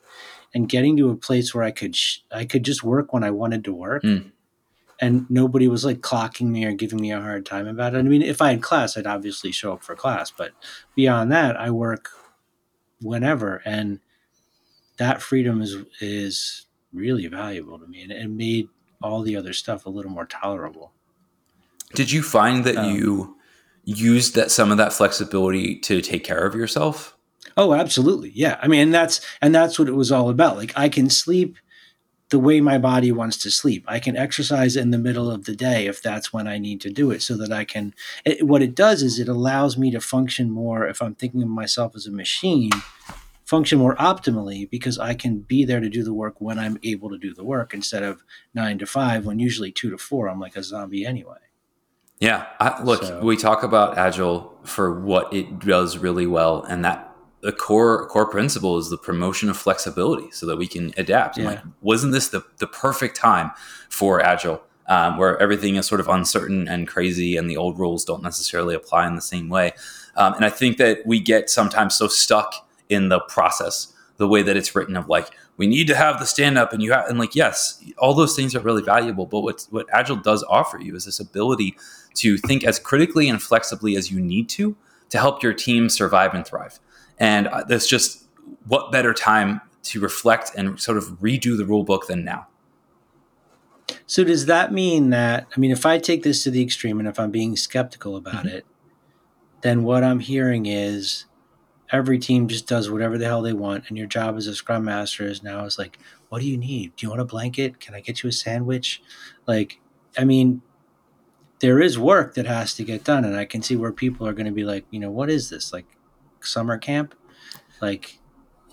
and 0.53 0.70
getting 0.70 0.97
to 0.97 1.10
a 1.10 1.16
place 1.16 1.53
where 1.53 1.64
I 1.64 1.72
could 1.72 1.95
sh- 1.95 2.20
I 2.32 2.45
could 2.45 2.64
just 2.64 2.84
work 2.84 3.14
when 3.14 3.24
I 3.24 3.32
wanted 3.32 3.64
to 3.66 3.74
work, 3.74 4.03
mm. 4.03 4.32
And 5.02 5.30
nobody 5.30 5.68
was 5.68 5.84
like 5.84 6.00
clocking 6.00 6.48
me 6.48 6.66
or 6.66 6.74
giving 6.74 7.02
me 7.02 7.12
a 7.12 7.22
hard 7.22 7.46
time 7.46 7.68
about 7.68 7.96
it. 7.96 8.00
I 8.00 8.04
mean, 8.04 8.22
if 8.22 8.41
I 8.41 8.52
had 8.52 8.64
class, 8.64 8.98
I'd 8.98 9.08
obviously 9.08 9.52
show 9.52 9.74
up 9.74 9.84
for 9.84 9.96
class, 9.96 10.32
but 10.32 10.52
beyond 10.96 11.32
that, 11.32 11.60
I 11.60 11.70
work 11.70 12.10
whenever, 13.02 13.62
and 13.66 14.00
that 14.98 15.22
freedom 15.22 15.62
is 15.62 15.78
is 16.00 16.66
really 16.93 17.28
valuable 17.28 17.78
to 17.78 17.86
me 17.88 18.02
and 18.02 18.12
it 18.12 18.30
made 18.30 18.70
all 19.04 19.22
the 19.22 19.36
other 19.36 19.54
stuff 19.54 19.86
a 19.86 19.89
little 19.89 20.12
more 20.12 20.26
tolerable. 20.26 20.93
Did 21.93 22.12
you 22.12 22.24
find 22.24 22.64
that 22.64 22.78
um, 22.78 22.96
you 22.96 23.38
used 23.84 24.36
that 24.36 24.50
some 24.50 24.72
of 24.72 24.78
that 24.78 24.93
flexibility 24.93 25.78
to 25.82 26.02
take 26.02 26.24
care 26.24 26.46
of 26.46 26.56
yourself? 26.56 27.18
Oh, 27.58 27.74
absolutely. 27.74 28.32
Yeah. 28.34 28.58
I 28.62 28.68
mean, 28.68 28.82
and 28.82 28.93
that's 28.93 29.22
and 29.41 29.54
that's 29.54 29.78
what 29.78 29.88
it 29.88 29.93
was 29.93 30.12
all 30.12 30.30
about. 30.30 30.58
Like 30.58 30.74
I 30.76 30.89
can 30.89 31.10
sleep 31.10 31.58
the 32.30 32.39
way 32.39 32.59
my 32.59 32.78
body 32.78 33.11
wants 33.11 33.38
to 33.38 33.51
sleep. 33.51 33.84
I 33.88 33.99
can 33.99 34.17
exercise 34.17 34.76
in 34.76 34.91
the 34.91 34.97
middle 34.97 35.30
of 35.30 35.45
the 35.45 35.55
day 35.55 35.86
if 35.86 36.01
that's 36.01 36.34
when 36.34 36.47
I 36.47 36.57
need 36.57 36.82
to 36.82 36.89
do 36.89 37.11
it 37.11 37.21
so 37.21 37.38
that 37.38 37.51
I 37.51 37.65
can 37.65 37.93
it, 38.26 38.45
what 38.45 38.61
it 38.61 38.76
does 38.76 39.03
is 39.03 39.19
it 39.19 39.28
allows 39.28 39.78
me 39.78 39.91
to 39.91 40.01
function 40.01 40.49
more 40.49 40.88
if 40.88 41.01
I'm 41.01 41.15
thinking 41.15 41.43
of 41.43 41.49
myself 41.49 41.95
as 41.95 42.07
a 42.07 42.11
machine 42.11 42.71
function 43.45 43.78
more 43.78 43.95
optimally 43.97 44.67
because 44.69 44.97
I 44.97 45.13
can 45.13 45.39
be 45.39 45.65
there 45.65 45.80
to 45.80 45.89
do 45.89 46.03
the 46.03 46.13
work 46.13 46.41
when 46.41 46.57
I'm 46.57 46.80
able 46.82 47.09
to 47.11 47.17
do 47.17 47.34
the 47.34 47.43
work 47.43 47.76
instead 47.76 48.01
of 48.01 48.23
nine 48.55 48.80
to 48.80 48.88
five 48.88 49.26
when 49.26 49.38
usually 49.38 49.71
two 49.71 49.91
to 49.91 49.97
four 49.97 50.28
I'm 50.28 50.39
like 50.39 50.55
a 50.55 50.63
zombie 50.63 51.05
anyway. 51.05 51.38
Yeah, 52.19 52.45
I, 52.59 52.82
look, 52.82 53.03
so. 53.03 53.19
we 53.21 53.36
talk 53.36 53.63
about 53.63 53.97
agile 53.97 54.57
for 54.63 55.01
what 55.01 55.34
it 55.34 55.59
does 55.59 55.97
really 55.97 56.26
well, 56.26 56.63
and 56.63 56.86
that 56.86 57.14
the 57.46 57.52
core 57.52 58.08
core 58.08 58.26
principle 58.26 58.80
is 58.80 58.89
the 58.89 58.98
promotion 58.98 59.50
of 59.50 59.56
flexibility, 59.56 60.32
so 60.32 60.48
that 60.48 60.58
we 60.58 60.68
can 60.68 60.91
adapt. 60.98 61.38
Yeah. 61.38 61.46
Like, 61.46 61.60
wasn't 61.82 62.12
this 62.12 62.30
the 62.30 62.43
the 62.58 62.66
perfect 62.66 63.16
time 63.16 63.52
for 63.89 64.20
agile? 64.20 64.62
Um, 64.88 65.18
where 65.18 65.39
everything 65.41 65.78
is 65.78 65.88
sort 65.88 66.00
of 66.00 66.08
uncertain 66.08 66.68
and 66.68 66.88
crazy, 66.88 67.38
and 67.38 67.50
the 67.50 67.58
old 67.58 67.80
rules 67.80 68.04
don't 68.04 68.22
necessarily 68.22 68.76
apply 68.76 69.08
in 69.08 69.16
the 69.16 69.22
same 69.22 69.50
way. 69.50 69.74
Um, 70.16 70.34
and 70.36 70.46
I 70.46 70.50
think 70.50 70.78
that 70.78 71.06
we 71.06 71.20
get 71.20 71.50
sometimes 71.50 71.96
so 71.96 72.08
stuck 72.08 72.68
in 72.89 73.10
the 73.10 73.20
process 73.20 73.93
the 74.18 74.28
way 74.28 74.41
that 74.41 74.56
it's 74.56 74.76
written 74.76 74.96
of 74.96 75.08
like 75.10 75.30
we 75.58 75.68
need 75.68 75.88
to 75.88 75.96
have 75.96 76.20
the 76.20 76.26
stand 76.26 76.58
up 76.58 76.72
and 76.72 76.82
you 76.82 76.91
have 76.93 77.08
and 77.08 77.20
like 77.20 77.36
yes 77.36 77.84
all 77.98 78.14
those 78.14 78.36
things 78.36 78.56
are 78.56 78.62
really 78.62 78.82
valuable 78.82 79.26
but 79.26 79.41
what 79.41 79.68
what 79.72 79.88
agile 79.91 80.16
does 80.16 80.43
offer 80.43 80.80
you 80.80 80.96
is 80.96 81.04
this 81.06 81.20
ability 81.20 81.76
to 82.14 82.38
think 82.38 82.64
as 82.64 82.80
critically 82.80 83.28
and 83.28 83.41
flexibly 83.41 83.98
as 83.98 84.12
you 84.12 84.22
need 84.22 84.48
to 84.48 84.76
to 85.10 85.18
help 85.18 85.43
your 85.43 85.54
team 85.54 85.89
survive 85.89 86.34
and 86.34 86.46
thrive 86.46 86.80
and 87.20 87.47
uh, 87.47 87.63
there's 87.63 87.88
just 87.88 88.28
what 88.68 88.91
better 88.91 89.13
time 89.13 89.61
to 89.84 89.99
reflect 89.99 90.51
and 90.55 90.80
sort 90.80 90.97
of 90.97 91.05
redo 91.22 91.57
the 91.57 91.66
rule 91.66 91.84
book 91.84 92.07
than 92.07 92.24
now? 92.24 92.47
So 94.07 94.24
does 94.24 94.45
that 94.45 94.72
mean 94.72 95.09
that 95.09 95.47
i 95.55 95.59
mean 95.59 95.72
if 95.72 95.86
i 95.86 95.97
take 95.97 96.24
this 96.24 96.43
to 96.43 96.51
the 96.51 96.61
extreme 96.61 96.99
and 96.99 97.07
if 97.07 97.20
i'm 97.20 97.32
being 97.32 97.55
skeptical 97.55 98.16
about 98.16 98.45
mm-hmm. 98.45 98.57
it 98.57 98.66
then 99.61 99.84
what 99.84 100.03
i'm 100.03 100.20
hearing 100.20 100.66
is 100.66 101.26
every 101.91 102.18
team 102.20 102.47
just 102.47 102.68
does 102.68 102.89
whatever 102.89 103.18
the 103.18 103.26
hell 103.26 103.41
they 103.41 103.53
want 103.53 103.86
and 103.88 103.97
your 103.97 104.07
job 104.07 104.38
as 104.38 104.47
a 104.47 104.55
scrum 104.55 104.86
master 104.86 105.26
is 105.26 105.43
now 105.43 105.66
is 105.66 105.78
like 105.78 105.99
what 106.30 106.41
do 106.41 106.47
you 106.49 106.57
need? 106.57 106.93
Do 106.95 107.05
you 107.05 107.09
want 107.09 107.22
a 107.22 107.26
blanket? 107.26 107.80
Can 107.80 107.95
i 107.95 108.01
get 108.01 108.24
you 108.24 108.30
a 108.30 108.34
sandwich? 108.34 109.01
Like 109.47 109.80
i 110.18 110.24
mean 110.24 110.61
there 111.59 111.80
is 111.80 111.97
work 111.97 112.36
that 112.36 112.45
has 112.45 112.74
to 112.76 112.84
get 112.84 113.03
done 113.03 113.24
and 113.24 113.36
i 113.36 113.45
can 113.45 113.61
see 113.61 113.76
where 113.76 113.91
people 113.91 114.28
are 114.28 114.34
going 114.34 114.45
to 114.45 114.51
be 114.51 114.66
like 114.66 114.86
you 114.91 114.99
know 114.99 115.11
what 115.11 115.30
is 115.30 115.49
this? 115.49 115.74
Like 115.74 115.86
summer 116.46 116.78
camp 116.78 117.16
like 117.82 118.20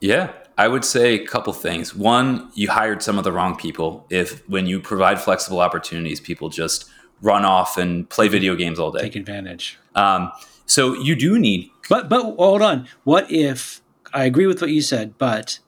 yeah 0.01 0.33
i 0.59 0.69
would 0.69 0.85
say 0.85 1.15
a 1.15 1.27
couple 1.27 1.53
things 1.53 1.95
one 1.95 2.51
you 2.55 2.71
hired 2.71 3.03
some 3.03 3.19
of 3.19 3.25
the 3.25 3.33
wrong 3.33 3.57
people 3.57 4.07
if 4.11 4.49
when 4.49 4.67
you 4.67 4.81
provide 4.81 5.21
flexible 5.21 5.61
opportunities 5.61 6.21
people 6.21 6.49
just 6.49 6.91
run 7.23 7.45
off 7.45 7.79
and 7.79 8.09
play 8.11 8.29
video 8.29 8.55
games 8.55 8.79
all 8.79 8.91
day. 8.91 9.01
Take 9.01 9.17
advantage. 9.17 9.79
Um, 9.95 10.31
so 10.67 10.95
you 10.95 11.17
do 11.17 11.39
need. 11.39 11.71
But 11.89 12.09
but 12.09 12.23
hold 12.23 12.61
on. 12.61 12.87
What 13.05 13.31
if 13.31 13.81
I 14.13 14.25
agree 14.25 14.47
with 14.47 14.61
what 14.61 14.71
you 14.71 14.83
said, 14.83 15.17
but 15.17 15.61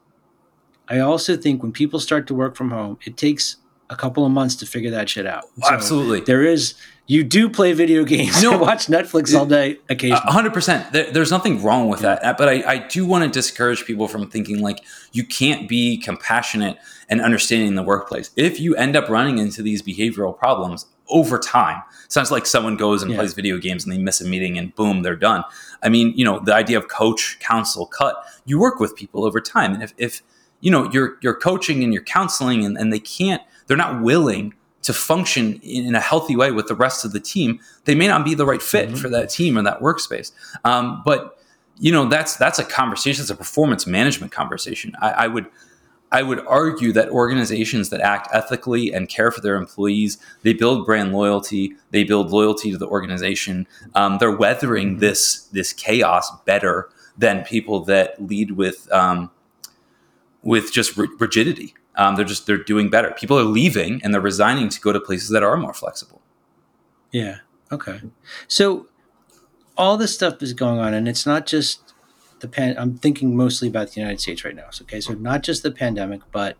I 0.88 0.98
also 0.98 1.36
think 1.36 1.62
when 1.62 1.72
people 1.72 1.98
start 1.98 2.26
to 2.26 2.34
work 2.34 2.56
from 2.56 2.70
home, 2.70 2.98
it 3.06 3.16
takes 3.16 3.56
a 3.88 3.96
couple 3.96 4.26
of 4.26 4.32
months 4.32 4.56
to 4.56 4.66
figure 4.66 4.90
that 4.90 5.08
shit 5.08 5.26
out. 5.26 5.44
So 5.62 5.72
Absolutely. 5.72 6.20
There 6.20 6.42
is 6.42 6.74
you 7.06 7.22
do 7.22 7.50
play 7.50 7.72
video 7.72 8.04
games. 8.04 8.42
No, 8.42 8.56
watch 8.58 8.86
Netflix 8.86 9.36
all 9.36 9.46
day 9.46 9.78
occasionally. 9.88 10.22
hundred 10.24 10.54
percent. 10.54 10.92
There's 10.92 11.30
nothing 11.30 11.62
wrong 11.62 11.88
with 11.88 12.00
that, 12.00 12.38
but 12.38 12.48
I, 12.48 12.62
I 12.66 12.78
do 12.78 13.04
want 13.04 13.24
to 13.24 13.30
discourage 13.30 13.84
people 13.84 14.08
from 14.08 14.28
thinking 14.30 14.60
like 14.60 14.80
you 15.12 15.24
can't 15.24 15.68
be 15.68 15.98
compassionate 15.98 16.78
and 17.08 17.20
understanding 17.20 17.68
in 17.68 17.74
the 17.74 17.82
workplace. 17.82 18.30
If 18.36 18.58
you 18.58 18.74
end 18.76 18.96
up 18.96 19.08
running 19.08 19.38
into 19.38 19.62
these 19.62 19.82
behavioral 19.82 20.36
problems 20.36 20.86
over 21.08 21.38
time, 21.38 21.82
sounds 22.08 22.30
like 22.30 22.46
someone 22.46 22.76
goes 22.76 23.02
and 23.02 23.10
yeah. 23.10 23.18
plays 23.18 23.34
video 23.34 23.58
games 23.58 23.84
and 23.84 23.92
they 23.92 23.98
miss 23.98 24.22
a 24.22 24.24
meeting 24.24 24.56
and 24.56 24.74
boom, 24.74 25.02
they're 25.02 25.16
done. 25.16 25.44
I 25.82 25.90
mean, 25.90 26.14
you 26.16 26.24
know, 26.24 26.40
the 26.40 26.54
idea 26.54 26.78
of 26.78 26.88
coach, 26.88 27.38
counsel, 27.40 27.84
cut. 27.84 28.16
You 28.46 28.58
work 28.58 28.80
with 28.80 28.96
people 28.96 29.26
over 29.26 29.40
time, 29.40 29.74
and 29.74 29.82
if, 29.82 29.92
if 29.98 30.22
you 30.60 30.70
know 30.70 30.90
you're 30.90 31.18
you're 31.20 31.34
coaching 31.34 31.84
and 31.84 31.92
you're 31.92 32.02
counseling 32.02 32.64
and, 32.64 32.78
and 32.78 32.90
they 32.90 32.98
can't, 32.98 33.42
they're 33.66 33.76
not 33.76 34.02
willing 34.02 34.54
to 34.84 34.92
function 34.92 35.58
in 35.62 35.94
a 35.94 36.00
healthy 36.00 36.36
way 36.36 36.52
with 36.52 36.68
the 36.68 36.74
rest 36.74 37.04
of 37.04 37.12
the 37.12 37.20
team, 37.20 37.58
they 37.84 37.94
may 37.94 38.06
not 38.06 38.24
be 38.24 38.34
the 38.34 38.46
right 38.46 38.62
fit 38.62 38.88
mm-hmm. 38.88 38.96
for 38.96 39.08
that 39.08 39.30
team 39.30 39.58
or 39.58 39.62
that 39.62 39.80
workspace. 39.80 40.30
Um, 40.64 41.02
but 41.04 41.38
you 41.78 41.90
know, 41.90 42.06
that's 42.06 42.36
that's 42.36 42.58
a 42.58 42.64
conversation. 42.64 43.22
It's 43.22 43.30
a 43.30 43.34
performance 43.34 43.86
management 43.86 44.30
conversation. 44.32 44.94
I, 45.00 45.10
I 45.10 45.26
would. 45.26 45.46
I 46.12 46.22
would 46.22 46.46
argue 46.46 46.92
that 46.92 47.08
organizations 47.08 47.90
that 47.90 48.00
act 48.00 48.28
ethically 48.32 48.92
and 48.92 49.08
care 49.08 49.32
for 49.32 49.40
their 49.40 49.56
employees, 49.56 50.16
they 50.42 50.52
build 50.52 50.86
brand 50.86 51.12
loyalty, 51.12 51.74
they 51.90 52.04
build 52.04 52.30
loyalty 52.30 52.70
to 52.70 52.78
the 52.78 52.86
organization. 52.86 53.66
Um, 53.96 54.18
they're 54.18 54.30
weathering 54.30 54.90
mm-hmm. 54.90 54.98
this 55.00 55.46
this 55.46 55.72
chaos 55.72 56.30
better 56.44 56.88
than 57.18 57.42
people 57.42 57.80
that 57.86 58.24
lead 58.24 58.52
with 58.52 58.92
um, 58.92 59.32
with 60.44 60.72
just 60.72 60.96
rigidity. 60.96 61.74
Um, 61.96 62.16
they're 62.16 62.24
just 62.24 62.46
they're 62.46 62.62
doing 62.62 62.90
better. 62.90 63.12
People 63.12 63.38
are 63.38 63.44
leaving 63.44 64.00
and 64.02 64.12
they're 64.12 64.20
resigning 64.20 64.68
to 64.68 64.80
go 64.80 64.92
to 64.92 65.00
places 65.00 65.30
that 65.30 65.42
are 65.42 65.56
more 65.56 65.74
flexible. 65.74 66.20
Yeah. 67.12 67.38
Okay. 67.70 68.00
So 68.48 68.88
all 69.76 69.96
this 69.96 70.14
stuff 70.14 70.42
is 70.42 70.52
going 70.52 70.78
on, 70.78 70.94
and 70.94 71.08
it's 71.08 71.26
not 71.26 71.46
just 71.46 71.94
the 72.40 72.48
pan. 72.48 72.76
I'm 72.78 72.96
thinking 72.98 73.36
mostly 73.36 73.68
about 73.68 73.92
the 73.92 74.00
United 74.00 74.20
States 74.20 74.44
right 74.44 74.54
now. 74.54 74.70
So, 74.70 74.82
okay, 74.82 75.00
so 75.00 75.14
not 75.14 75.42
just 75.42 75.62
the 75.62 75.70
pandemic, 75.70 76.20
but 76.32 76.56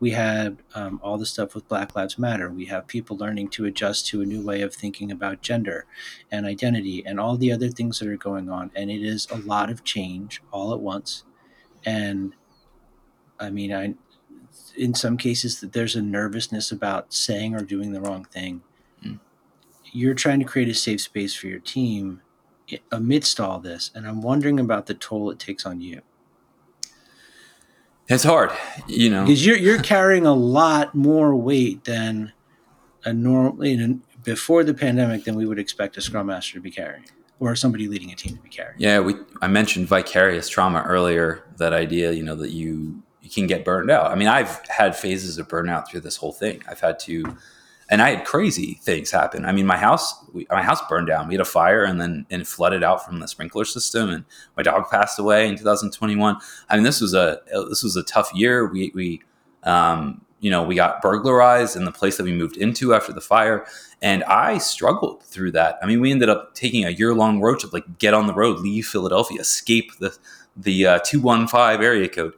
we 0.00 0.10
have 0.10 0.58
um, 0.74 1.00
all 1.02 1.18
the 1.18 1.26
stuff 1.26 1.54
with 1.54 1.68
Black 1.68 1.94
Lives 1.94 2.18
Matter. 2.18 2.50
We 2.50 2.66
have 2.66 2.86
people 2.86 3.16
learning 3.16 3.48
to 3.50 3.64
adjust 3.64 4.06
to 4.08 4.20
a 4.22 4.26
new 4.26 4.44
way 4.44 4.62
of 4.62 4.74
thinking 4.74 5.10
about 5.10 5.42
gender 5.42 5.86
and 6.30 6.46
identity, 6.46 7.02
and 7.06 7.20
all 7.20 7.36
the 7.36 7.52
other 7.52 7.68
things 7.68 7.98
that 7.98 8.08
are 8.08 8.16
going 8.16 8.48
on. 8.50 8.70
And 8.74 8.90
it 8.90 9.02
is 9.02 9.28
a 9.30 9.36
lot 9.38 9.70
of 9.70 9.84
change 9.84 10.42
all 10.52 10.72
at 10.72 10.80
once. 10.80 11.24
And 11.84 12.34
I 13.38 13.50
mean, 13.50 13.72
I 13.72 13.94
in 14.78 14.94
some 14.94 15.16
cases 15.16 15.60
that 15.60 15.72
there's 15.72 15.96
a 15.96 16.02
nervousness 16.02 16.70
about 16.70 17.12
saying 17.12 17.54
or 17.54 17.60
doing 17.60 17.92
the 17.92 18.00
wrong 18.00 18.24
thing. 18.24 18.62
Mm. 19.04 19.18
You're 19.92 20.14
trying 20.14 20.38
to 20.38 20.44
create 20.44 20.68
a 20.68 20.74
safe 20.74 21.00
space 21.00 21.34
for 21.34 21.48
your 21.48 21.58
team 21.58 22.22
amidst 22.92 23.40
all 23.40 23.58
this, 23.58 23.90
and 23.94 24.06
I'm 24.06 24.22
wondering 24.22 24.60
about 24.60 24.86
the 24.86 24.94
toll 24.94 25.30
it 25.30 25.38
takes 25.38 25.66
on 25.66 25.80
you. 25.80 26.02
It's 28.08 28.24
hard, 28.24 28.50
you 28.86 29.10
know, 29.10 29.24
because 29.24 29.44
you're 29.44 29.58
you're 29.58 29.82
carrying 29.82 30.24
a 30.24 30.34
lot 30.34 30.94
more 30.94 31.34
weight 31.36 31.84
than 31.84 32.32
a 33.04 33.12
normal 33.12 33.66
you 33.66 33.76
know, 33.76 34.00
before 34.24 34.64
the 34.64 34.74
pandemic 34.74 35.24
than 35.24 35.34
we 35.34 35.46
would 35.46 35.58
expect 35.58 35.96
a 35.96 36.00
scrum 36.00 36.26
master 36.26 36.54
to 36.54 36.60
be 36.60 36.70
carrying 36.70 37.04
or 37.40 37.54
somebody 37.54 37.86
leading 37.86 38.10
a 38.10 38.16
team 38.16 38.36
to 38.36 38.42
be 38.42 38.48
carrying. 38.48 38.78
Yeah, 38.78 39.00
we 39.00 39.14
I 39.42 39.48
mentioned 39.48 39.88
vicarious 39.88 40.48
trauma 40.48 40.82
earlier. 40.86 41.44
That 41.58 41.72
idea, 41.72 42.12
you 42.12 42.22
know, 42.22 42.34
that 42.36 42.50
you 42.50 43.02
you 43.28 43.34
can 43.34 43.46
get 43.46 43.64
burned 43.64 43.90
out. 43.90 44.10
I 44.10 44.14
mean, 44.14 44.28
I've 44.28 44.60
had 44.68 44.96
phases 44.96 45.36
of 45.38 45.48
burnout 45.48 45.88
through 45.88 46.00
this 46.00 46.16
whole 46.16 46.32
thing. 46.32 46.62
I've 46.68 46.80
had 46.80 46.98
to, 47.00 47.36
and 47.90 48.00
I 48.00 48.14
had 48.14 48.24
crazy 48.24 48.80
things 48.82 49.10
happen. 49.10 49.44
I 49.44 49.52
mean, 49.52 49.66
my 49.66 49.76
house, 49.76 50.14
we, 50.32 50.46
my 50.50 50.62
house 50.62 50.80
burned 50.88 51.08
down. 51.08 51.28
We 51.28 51.34
had 51.34 51.42
a 51.42 51.44
fire, 51.44 51.84
and 51.84 52.00
then 52.00 52.26
and 52.30 52.48
flooded 52.48 52.82
out 52.82 53.04
from 53.04 53.20
the 53.20 53.28
sprinkler 53.28 53.66
system, 53.66 54.08
and 54.08 54.24
my 54.56 54.62
dog 54.62 54.90
passed 54.90 55.18
away 55.18 55.46
in 55.46 55.56
2021. 55.56 56.36
I 56.70 56.74
mean, 56.74 56.84
this 56.84 57.00
was 57.00 57.12
a 57.12 57.40
this 57.68 57.82
was 57.82 57.96
a 57.96 58.02
tough 58.02 58.32
year. 58.34 58.66
We 58.66 58.92
we 58.94 59.22
um, 59.64 60.22
you 60.40 60.50
know 60.50 60.62
we 60.62 60.74
got 60.74 61.02
burglarized 61.02 61.76
in 61.76 61.84
the 61.84 61.92
place 61.92 62.16
that 62.16 62.24
we 62.24 62.32
moved 62.32 62.56
into 62.56 62.94
after 62.94 63.12
the 63.12 63.20
fire, 63.20 63.66
and 64.00 64.24
I 64.24 64.56
struggled 64.56 65.22
through 65.22 65.52
that. 65.52 65.78
I 65.82 65.86
mean, 65.86 66.00
we 66.00 66.10
ended 66.10 66.30
up 66.30 66.54
taking 66.54 66.86
a 66.86 66.90
year 66.90 67.14
long 67.14 67.40
road 67.40 67.60
trip, 67.60 67.74
like 67.74 67.98
get 67.98 68.14
on 68.14 68.26
the 68.26 68.34
road, 68.34 68.60
leave 68.60 68.86
Philadelphia, 68.86 69.40
escape 69.40 69.98
the 69.98 70.16
the 70.56 70.86
uh, 70.86 70.98
two 71.04 71.20
one 71.20 71.46
five 71.46 71.82
area 71.82 72.08
code 72.08 72.32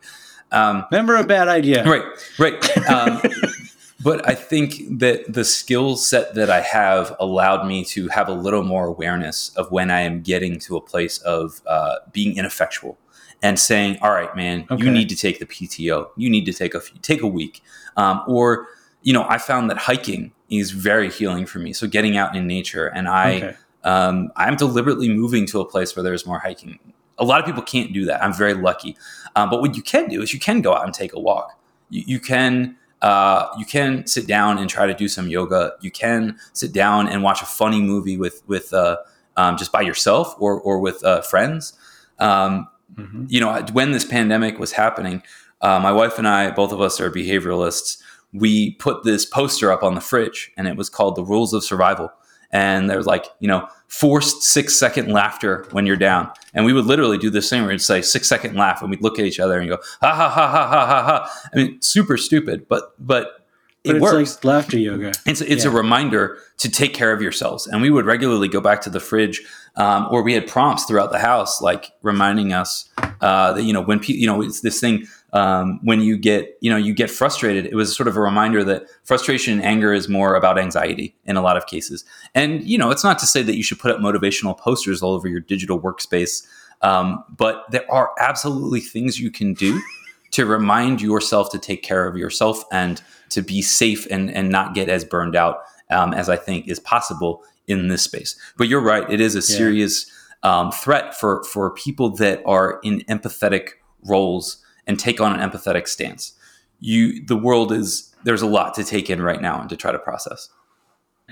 um, 0.53 0.84
Remember 0.90 1.16
a 1.16 1.24
bad 1.24 1.48
idea. 1.48 1.84
Right, 1.84 2.05
right. 2.38 2.88
Um, 2.88 3.20
but 4.03 4.26
I 4.28 4.34
think 4.34 4.98
that 4.98 5.32
the 5.32 5.44
skill 5.44 5.96
set 5.96 6.34
that 6.34 6.51
I 6.51 6.61
have 6.61 7.14
allowed 7.20 7.66
me 7.66 7.84
to 7.86 8.09
have 8.09 8.28
a 8.28 8.32
little 8.32 8.62
more 8.62 8.86
awareness 8.86 9.51
of 9.57 9.70
when 9.70 9.90
I 9.90 10.01
am 10.01 10.22
getting 10.22 10.59
to 10.61 10.76
a 10.76 10.80
place 10.80 11.18
of 11.18 11.61
uh, 11.66 11.96
being 12.12 12.36
ineffectual 12.36 12.98
and 13.42 13.59
saying, 13.59 13.98
"All 14.03 14.12
right, 14.12 14.34
man, 14.34 14.66
okay. 14.70 14.82
you 14.82 14.90
need 14.90 15.09
to 15.11 15.16
take 15.16 15.38
the 15.38 15.46
PTO. 15.46 16.09
You 16.16 16.30
need 16.30 16.46
to 16.46 16.53
take 16.53 16.74
a 16.74 16.80
take 17.03 17.22
a 17.22 17.26
week." 17.26 17.62
Um, 17.96 18.22
or, 18.26 18.66
you 19.03 19.12
know, 19.12 19.26
I 19.28 19.38
found 19.38 19.70
that 19.70 19.78
hiking 19.78 20.32
is 20.48 20.70
very 20.70 21.11
healing 21.11 21.46
for 21.46 21.59
me. 21.59 21.72
So 21.72 21.86
getting 21.86 22.16
out 22.16 22.34
in 22.34 22.46
nature, 22.46 22.86
and 22.86 23.09
I, 23.09 23.36
okay. 23.36 23.57
um, 23.84 24.30
I'm 24.36 24.57
deliberately 24.57 25.09
moving 25.09 25.46
to 25.46 25.61
a 25.61 25.64
place 25.64 25.94
where 25.94 26.03
there's 26.03 26.26
more 26.26 26.38
hiking. 26.38 26.78
A 27.21 27.25
lot 27.25 27.39
of 27.39 27.47
people 27.47 27.62
can't 27.62 27.93
do 27.93 28.05
that. 28.07 28.23
I'm 28.23 28.33
very 28.33 28.55
lucky. 28.55 28.97
Um, 29.37 29.51
but 29.51 29.61
what 29.61 29.77
you 29.77 29.83
can 29.83 30.09
do 30.09 30.23
is 30.23 30.33
you 30.33 30.41
can 30.41 30.61
go 30.61 30.75
out 30.75 30.85
and 30.85 30.93
take 30.93 31.12
a 31.12 31.21
walk. 31.21 31.59
You, 31.91 32.03
you 32.07 32.21
can 32.21 32.77
uh, 33.03 33.49
you 33.59 33.64
can 33.64 34.07
sit 34.07 34.27
down 34.27 34.59
and 34.59 34.68
try 34.68 34.87
to 34.87 34.95
do 34.95 35.09
some 35.09 35.29
yoga. 35.29 35.73
You 35.81 35.91
can 35.91 36.39
sit 36.53 36.73
down 36.73 37.09
and 37.09 37.23
watch 37.23 37.41
a 37.43 37.47
funny 37.47 37.81
movie 37.81 38.16
with 38.16 38.43
with 38.47 38.73
uh, 38.75 38.99
um, 39.37 39.57
just 39.57 39.73
by 39.73 39.81
yourself 39.81 40.35
or 40.39 40.61
or 40.61 40.81
with 40.81 41.03
uh, 41.05 41.23
friends. 41.23 41.73
Um, 42.18 42.68
mm-hmm. 42.95 43.25
You 43.29 43.41
know, 43.41 43.64
when 43.73 43.93
this 43.93 44.05
pandemic 44.05 44.59
was 44.59 44.73
happening, 44.73 45.23
uh, 45.62 45.79
my 45.81 45.93
wife 45.93 46.18
and 46.18 46.29
I, 46.29 46.51
both 46.51 46.73
of 46.73 46.81
us 46.81 47.01
are 47.01 47.11
behavioralists. 47.11 48.03
We 48.33 48.73
put 48.75 49.03
this 49.05 49.25
poster 49.25 49.73
up 49.73 49.83
on 49.83 49.95
the 49.95 50.01
fridge, 50.01 50.53
and 50.57 50.68
it 50.68 50.77
was 50.77 50.91
called 50.91 51.16
"The 51.16 51.25
Rules 51.25 51.55
of 51.55 51.64
Survival." 51.64 52.12
And 52.53 52.90
there's 52.90 53.07
like, 53.07 53.26
you 53.38 53.48
know, 53.48 53.68
forced 53.86 54.42
six 54.42 54.76
second 54.76 55.12
laughter 55.12 55.66
when 55.70 55.86
you're 55.86 55.96
down. 55.96 56.30
And 56.55 56.64
we 56.64 56.72
would 56.72 56.86
literally 56.86 57.18
do 57.18 57.30
this 57.30 57.48
thing 57.48 57.62
where 57.62 57.70
we'd 57.70 57.80
say 57.80 58.03
six 58.03 58.28
second 58.28 58.57
laugh 58.57 58.82
and 58.82 58.90
we'd 58.90 59.03
look 59.03 59.18
at 59.18 59.24
each 59.24 59.40
other 59.40 59.59
and 59.59 59.68
go, 59.68 59.78
ha 60.01 60.14
ha 60.14 60.28
ha 60.28 60.48
ha 60.48 60.66
ha 60.66 60.86
ha 60.86 61.03
ha. 61.05 61.48
I 61.53 61.57
mean, 61.57 61.80
super 61.82 62.16
stupid, 62.16 62.66
but, 62.68 62.94
but, 62.98 63.36
it 63.82 63.92
but 63.92 64.03
works. 64.03 64.34
Like 64.36 64.44
laughter 64.44 64.78
yoga. 64.78 65.12
It's, 65.24 65.40
it's 65.40 65.64
yeah. 65.64 65.70
a 65.70 65.74
reminder 65.74 66.36
to 66.59 66.68
take 66.68 66.92
care 66.92 67.12
of 67.12 67.22
yourselves. 67.22 67.66
And 67.66 67.80
we 67.80 67.88
would 67.88 68.05
regularly 68.05 68.46
go 68.46 68.61
back 68.61 68.82
to 68.82 68.90
the 68.90 69.01
fridge, 69.01 69.42
um, 69.76 70.07
or 70.11 70.22
we 70.22 70.34
had 70.34 70.46
prompts 70.46 70.84
throughout 70.84 71.12
the 71.12 71.18
house, 71.18 71.62
like 71.62 71.92
reminding 72.03 72.53
us 72.53 72.90
uh, 73.22 73.55
that 73.55 73.62
you 73.62 73.72
know 73.72 73.80
when 73.80 73.98
people, 73.98 74.20
you 74.20 74.26
know, 74.26 74.42
it's 74.42 74.61
this 74.61 74.80
thing 74.80 75.07
um, 75.33 75.81
when 75.83 76.01
you 76.01 76.16
get 76.16 76.57
you 76.61 76.70
know 76.70 76.76
you 76.76 76.93
get 76.93 77.11
frustrated 77.11 77.66
it 77.66 77.74
was 77.74 77.95
sort 77.95 78.09
of 78.09 78.16
a 78.16 78.20
reminder 78.20 78.64
that 78.64 78.87
frustration 79.05 79.55
and 79.55 79.64
anger 79.64 79.93
is 79.93 80.09
more 80.09 80.35
about 80.35 80.59
anxiety 80.59 81.14
in 81.24 81.37
a 81.37 81.43
lot 81.43 81.57
of 81.57 81.66
cases. 81.66 82.05
And 82.35 82.62
you 82.64 82.78
know 82.78 82.91
it's 82.91 83.05
not 83.05 83.18
to 83.20 83.26
say 83.26 83.43
that 83.43 83.57
you 83.57 83.62
should 83.62 83.78
put 83.78 83.91
up 83.91 83.99
motivational 83.99 84.57
posters 84.57 85.03
all 85.03 85.12
over 85.12 85.28
your 85.28 85.41
digital 85.41 85.81
workspace 85.81 86.47
um, 86.83 87.24
but 87.37 87.64
there 87.70 87.91
are 87.91 88.11
absolutely 88.18 88.81
things 88.81 89.20
you 89.20 89.31
can 89.31 89.53
do 89.55 89.81
to 90.31 90.47
remind 90.47 91.03
yourself 91.03 91.51
to 91.51 91.59
take 91.59 91.83
care 91.83 92.07
of 92.07 92.16
yourself 92.16 92.64
and 92.72 93.03
to 93.28 93.43
be 93.43 93.61
safe 93.61 94.07
and, 94.11 94.31
and 94.31 94.49
not 94.49 94.74
get 94.74 94.89
as 94.89 95.05
burned 95.05 95.37
out 95.37 95.62
um, 95.91 96.14
as 96.14 96.28
i 96.28 96.37
think 96.37 96.68
is 96.68 96.81
possible 96.81 97.43
in 97.70 97.89
this 97.89 98.03
space. 98.03 98.37
But 98.57 98.68
you're 98.68 98.81
right 98.81 99.11
it 99.11 99.20
is 99.20 99.35
a 99.35 99.43
serious 99.43 100.11
um, 100.43 100.72
threat 100.72 101.14
for 101.14 101.45
for 101.45 101.70
people 101.70 102.11
that 102.16 102.43
are 102.45 102.81
in 102.83 103.01
empathetic 103.03 103.70
roles 104.05 104.62
and 104.91 104.99
take 104.99 105.20
on 105.20 105.38
an 105.38 105.49
empathetic 105.49 105.86
stance. 105.86 106.32
You, 106.80 107.24
the 107.24 107.36
world 107.36 107.70
is 107.70 108.12
there's 108.24 108.43
a 108.43 108.47
lot 108.49 108.74
to 108.74 108.82
take 108.82 109.09
in 109.09 109.22
right 109.22 109.41
now 109.41 109.61
and 109.61 109.70
to 109.70 109.76
try 109.76 109.93
to 109.93 110.01
process. 110.01 110.49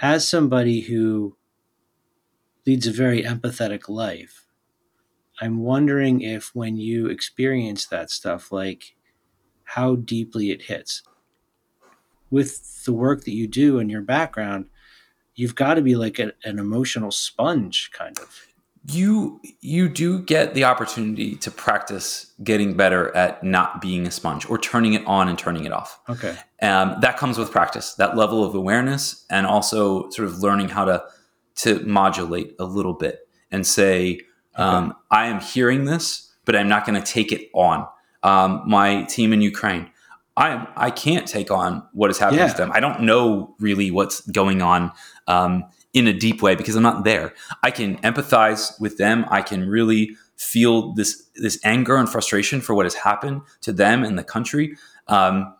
As 0.01 0.29
somebody 0.29 0.83
who 0.83 1.37
leads 2.65 2.87
a 2.87 2.93
very 2.93 3.25
empathetic 3.25 3.89
life, 3.89 4.47
I'm 5.41 5.59
wondering 5.59 6.21
if 6.21 6.55
when 6.55 6.77
you 6.77 7.07
experience 7.07 7.85
that 7.87 8.11
stuff, 8.11 8.53
like 8.53 8.95
how 9.65 9.97
deeply 9.97 10.53
it 10.53 10.63
hits. 10.63 11.03
With 12.31 12.85
the 12.85 12.93
work 12.93 13.25
that 13.25 13.35
you 13.35 13.49
do 13.49 13.81
and 13.81 13.91
your 13.91 14.03
background, 14.03 14.67
you've 15.35 15.57
got 15.57 15.75
to 15.75 15.83
be 15.83 15.97
like 15.97 16.21
a, 16.21 16.33
an 16.45 16.61
emotional 16.61 17.11
sponge, 17.11 17.91
kind 17.93 18.17
of 18.21 18.48
you 18.91 19.41
you 19.61 19.89
do 19.89 20.21
get 20.23 20.55
the 20.55 20.65
opportunity 20.65 21.37
to 21.37 21.51
practice 21.51 22.33
getting 22.43 22.75
better 22.75 23.15
at 23.15 23.43
not 23.43 23.81
being 23.81 24.07
a 24.07 24.11
sponge 24.11 24.49
or 24.49 24.59
turning 24.59 24.95
it 24.95 25.07
on 25.07 25.29
and 25.29 25.39
turning 25.39 25.65
it 25.65 25.73
off. 25.73 26.01
Okay. 26.09 26.37
Um, 26.63 26.97
that 27.01 27.19
comes 27.19 27.37
with 27.39 27.51
practice, 27.51 27.95
that 27.95 28.17
level 28.17 28.45
of 28.45 28.55
awareness, 28.55 29.25
and 29.31 29.47
also 29.47 30.09
sort 30.11 30.29
of 30.29 30.39
learning 30.39 30.69
how 30.71 30.85
to 30.87 31.05
to 31.57 31.81
modulate 31.81 32.55
a 32.59 32.65
little 32.65 32.95
bit 32.95 33.29
and 33.51 33.67
say, 33.67 34.21
um, 34.55 34.95
I 35.11 35.27
am 35.27 35.41
hearing 35.41 35.85
this, 35.85 36.33
but 36.45 36.55
I'm 36.57 36.69
not 36.69 36.87
going 36.87 37.01
to 37.01 37.13
take 37.13 37.33
it 37.33 37.49
on. 37.53 37.87
Um, 38.23 38.63
my 38.67 39.03
team 39.05 39.33
in 39.33 39.41
Ukraine, 39.43 39.91
I 40.37 40.51
am 40.51 40.67
I 40.77 40.91
can't 40.91 41.27
take 41.27 41.51
on 41.51 41.83
what 41.93 42.11
is 42.11 42.19
happening 42.19 42.41
Yeah. 42.41 42.49
to 42.53 42.57
them. 42.57 42.73
I 42.73 42.81
don't 42.81 43.03
know 43.03 43.55
really 43.61 43.91
what's 43.91 44.21
going 44.29 44.63
on 44.63 44.93
um, 45.27 45.65
in 45.95 46.07
a 46.07 46.13
deep 46.13 46.43
way 46.43 46.55
because 46.55 46.77
I'm 46.77 46.83
not 46.83 47.05
there. 47.05 47.35
I 47.63 47.71
can 47.71 47.97
empathize 47.99 48.79
with 48.81 48.99
them. 48.99 49.25
I 49.31 49.43
can 49.43 49.69
really 49.69 50.17
feel 50.37 50.93
this 50.95 51.25
this 51.37 51.59
anger 51.65 51.97
and 51.97 52.09
frustration 52.09 52.61
for 52.61 52.75
what 52.75 52.87
has 52.87 52.95
happened 52.95 53.43
to 53.63 53.73
them 53.73 54.05
and 54.05 54.19
the 54.19 54.25
country. 54.25 54.77
Um, 55.09 55.55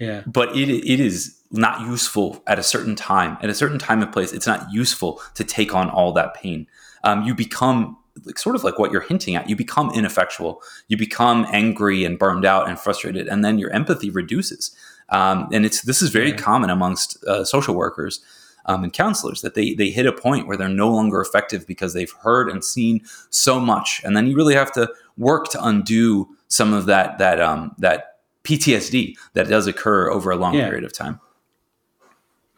Yeah. 0.00 0.22
but 0.26 0.56
it 0.56 0.68
it 0.68 0.98
is 1.00 1.36
not 1.50 1.82
useful 1.82 2.42
at 2.48 2.58
a 2.58 2.62
certain 2.64 2.96
time 2.96 3.36
at 3.42 3.48
a 3.48 3.54
certain 3.54 3.78
time 3.78 4.02
and 4.02 4.12
place 4.12 4.32
it's 4.32 4.46
not 4.46 4.66
useful 4.72 5.20
to 5.34 5.44
take 5.44 5.72
on 5.72 5.88
all 5.88 6.12
that 6.12 6.34
pain 6.34 6.66
um, 7.04 7.22
you 7.22 7.32
become 7.32 7.96
like, 8.26 8.38
sort 8.38 8.56
of 8.56 8.64
like 8.64 8.76
what 8.76 8.90
you're 8.90 9.06
hinting 9.08 9.36
at 9.36 9.48
you 9.48 9.54
become 9.54 9.88
ineffectual 9.94 10.60
you 10.88 10.96
become 10.96 11.46
angry 11.52 12.04
and 12.04 12.18
burned 12.18 12.44
out 12.44 12.68
and 12.68 12.80
frustrated 12.80 13.28
and 13.28 13.44
then 13.44 13.56
your 13.56 13.70
empathy 13.70 14.10
reduces 14.10 14.74
um, 15.10 15.48
and 15.52 15.64
it's 15.64 15.82
this 15.82 16.02
is 16.02 16.10
very 16.10 16.30
Yeah. 16.30 16.36
common 16.38 16.70
amongst 16.70 17.22
uh, 17.26 17.44
social 17.44 17.74
workers 17.76 18.20
um, 18.66 18.84
and 18.84 18.92
counselors 18.92 19.42
that 19.42 19.54
they 19.54 19.74
they 19.74 19.90
hit 19.90 20.06
a 20.06 20.12
point 20.12 20.46
where 20.46 20.56
they're 20.56 20.68
no 20.68 20.90
longer 20.90 21.20
effective 21.20 21.66
because 21.66 21.92
they've 21.92 22.12
heard 22.22 22.48
and 22.48 22.64
seen 22.64 23.00
so 23.30 23.58
much 23.60 24.00
and 24.04 24.16
then 24.16 24.26
you 24.26 24.36
really 24.36 24.54
have 24.54 24.72
to 24.72 24.88
work 25.16 25.48
to 25.48 25.64
undo 25.64 26.28
some 26.48 26.72
of 26.72 26.86
that 26.86 27.18
that 27.18 27.40
um, 27.40 27.74
that 27.78 28.18
PTSD 28.44 29.14
that 29.32 29.48
does 29.48 29.66
occur 29.66 30.10
over 30.10 30.30
a 30.30 30.36
long 30.36 30.54
Yeah. 30.54 30.66
period 30.68 30.84
of 30.84 30.92
time. 30.92 31.20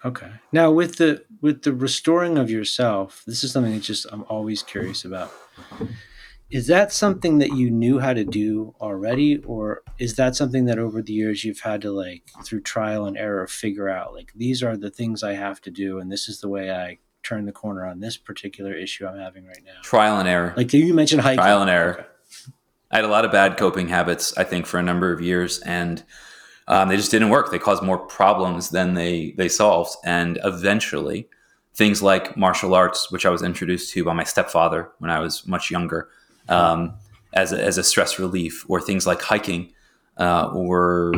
Okay. 0.04 0.30
Now 0.52 0.70
with 0.70 0.96
the 0.96 1.24
with 1.40 1.62
the 1.62 1.72
restoring 1.72 2.38
of 2.38 2.50
yourself, 2.50 3.22
this 3.26 3.42
is 3.44 3.52
something 3.52 3.72
that 3.72 3.82
just 3.82 4.06
I'm 4.12 4.24
always 4.28 4.62
curious 4.62 5.04
about. 5.04 5.32
Is 6.50 6.68
that 6.68 6.92
something 6.92 7.38
that 7.38 7.54
you 7.54 7.70
knew 7.70 7.98
how 7.98 8.12
to 8.12 8.24
do 8.24 8.74
already 8.80 9.38
or 9.38 9.82
is 9.98 10.14
that 10.16 10.36
something 10.36 10.66
that 10.66 10.78
over 10.78 11.02
the 11.02 11.12
years 11.12 11.44
you've 11.44 11.60
had 11.60 11.82
to 11.82 11.90
like 11.90 12.22
through 12.44 12.60
trial 12.60 13.06
and 13.06 13.16
error 13.16 13.46
figure 13.48 13.88
out 13.88 14.14
like 14.14 14.32
these 14.36 14.62
are 14.62 14.76
the 14.76 14.90
things 14.90 15.24
I 15.24 15.32
have 15.32 15.60
to 15.62 15.70
do 15.72 15.98
and 15.98 16.10
this 16.10 16.28
is 16.28 16.40
the 16.40 16.48
way 16.48 16.70
I 16.70 16.98
turn 17.26 17.44
the 17.44 17.52
corner 17.52 17.84
on 17.84 18.00
this 18.00 18.16
particular 18.16 18.72
issue 18.72 19.06
I'm 19.06 19.18
having 19.18 19.46
right 19.46 19.62
now? 19.64 19.80
Trial 19.82 20.18
and 20.18 20.28
error. 20.28 20.54
Like 20.56 20.72
you 20.72 20.94
mentioned 20.94 21.22
hiking. 21.22 21.38
Trial 21.38 21.60
and 21.60 21.70
error. 21.70 21.92
Okay. 21.92 22.06
I 22.90 22.96
had 22.96 23.04
a 23.04 23.08
lot 23.08 23.24
of 23.24 23.32
bad 23.32 23.56
coping 23.56 23.88
habits, 23.88 24.36
I 24.38 24.44
think, 24.44 24.64
for 24.64 24.78
a 24.78 24.82
number 24.82 25.12
of 25.12 25.20
years, 25.20 25.58
and 25.60 26.04
um, 26.68 26.88
they 26.88 26.96
just 26.96 27.10
didn't 27.10 27.30
work. 27.30 27.50
They 27.50 27.58
caused 27.58 27.82
more 27.82 27.98
problems 27.98 28.70
than 28.70 28.94
they 28.94 29.34
they 29.36 29.48
solved, 29.48 29.96
and 30.04 30.38
eventually, 30.44 31.28
things 31.74 32.00
like 32.00 32.36
martial 32.36 32.74
arts, 32.74 33.10
which 33.10 33.26
I 33.26 33.30
was 33.30 33.42
introduced 33.42 33.92
to 33.94 34.04
by 34.04 34.12
my 34.12 34.22
stepfather 34.22 34.92
when 34.98 35.10
I 35.10 35.18
was 35.18 35.46
much 35.48 35.68
younger, 35.70 36.08
um, 36.48 36.94
as 37.32 37.52
a, 37.52 37.62
as 37.62 37.78
a 37.78 37.82
stress 37.82 38.18
relief, 38.18 38.64
or 38.68 38.80
things 38.80 39.06
like 39.06 39.20
hiking, 39.22 39.72
uh, 40.18 40.50
or 40.54 41.12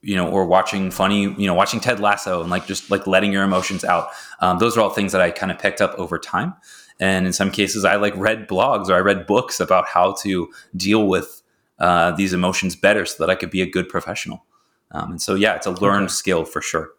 you 0.00 0.14
know, 0.14 0.30
or 0.30 0.46
watching 0.46 0.90
funny, 0.90 1.22
you 1.22 1.46
know, 1.46 1.54
watching 1.54 1.80
Ted 1.80 2.00
Lasso, 2.00 2.40
and 2.40 2.50
like 2.50 2.66
just 2.66 2.90
like 2.90 3.06
letting 3.06 3.32
your 3.32 3.42
emotions 3.42 3.84
out. 3.84 4.10
Um, 4.40 4.58
those 4.58 4.76
are 4.76 4.80
all 4.80 4.90
things 4.90 5.12
that 5.12 5.20
I 5.20 5.30
kind 5.30 5.50
of 5.50 5.58
picked 5.58 5.80
up 5.80 5.94
over 5.98 6.18
time. 6.18 6.54
And 7.00 7.26
in 7.26 7.32
some 7.32 7.50
cases, 7.50 7.84
I 7.84 7.96
like 7.96 8.16
read 8.16 8.48
blogs 8.48 8.88
or 8.88 8.94
I 8.94 8.98
read 8.98 9.26
books 9.26 9.60
about 9.60 9.86
how 9.86 10.14
to 10.22 10.50
deal 10.76 11.06
with 11.06 11.42
uh, 11.78 12.10
these 12.12 12.32
emotions 12.32 12.74
better 12.74 13.06
so 13.06 13.24
that 13.24 13.30
I 13.30 13.36
could 13.36 13.50
be 13.50 13.62
a 13.62 13.70
good 13.70 13.88
professional. 13.88 14.44
Um, 14.90 15.12
and 15.12 15.22
so, 15.22 15.34
yeah, 15.34 15.54
it's 15.54 15.66
a 15.66 15.70
learned 15.70 16.06
Okay. 16.06 16.12
skill 16.12 16.44
for 16.44 16.60
sure. 16.60 16.90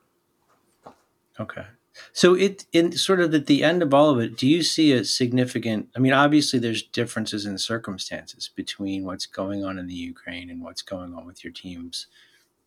Okay. 1.40 1.66
So 2.14 2.34
it 2.34 2.66
in 2.72 2.92
sort 2.94 3.20
of 3.20 3.34
at 3.34 3.46
the 3.46 3.64
end 3.64 3.82
of 3.82 3.94
all 3.94 4.10
of 4.10 4.20
it, 4.20 4.38
do 4.38 4.48
you 4.48 4.64
see 4.64 4.92
a 4.94 5.04
significant 5.04 5.90
I 5.96 6.00
mean 6.00 6.14
obviously 6.14 6.60
there's 6.60 6.84
differences 6.84 7.46
in 7.46 7.58
circumstances 7.58 8.50
between 8.56 9.04
what's 9.04 9.26
going 9.26 9.64
on 9.64 9.78
in 9.78 9.88
the 9.88 9.94
Ukraine 9.94 10.50
and 10.50 10.62
what's 10.62 10.82
going 10.82 11.14
on 11.14 11.26
with 11.26 11.44
your 11.44 11.54
teams 11.54 12.08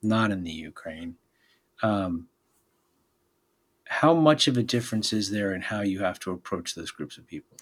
not 0.02 0.30
in 0.30 0.42
the 0.42 0.50
Ukraine. 0.50 1.16
Um, 1.82 2.28
how 3.86 4.14
much 4.14 4.48
of 4.48 4.56
a 4.56 4.62
difference 4.62 5.12
is 5.12 5.30
there 5.30 5.54
in 5.54 5.60
how 5.60 5.82
you 5.82 6.00
have 6.00 6.18
to 6.20 6.32
approach 6.32 6.74
those 6.74 6.90
groups 6.90 7.18
of 7.18 7.26
people? 7.26 7.56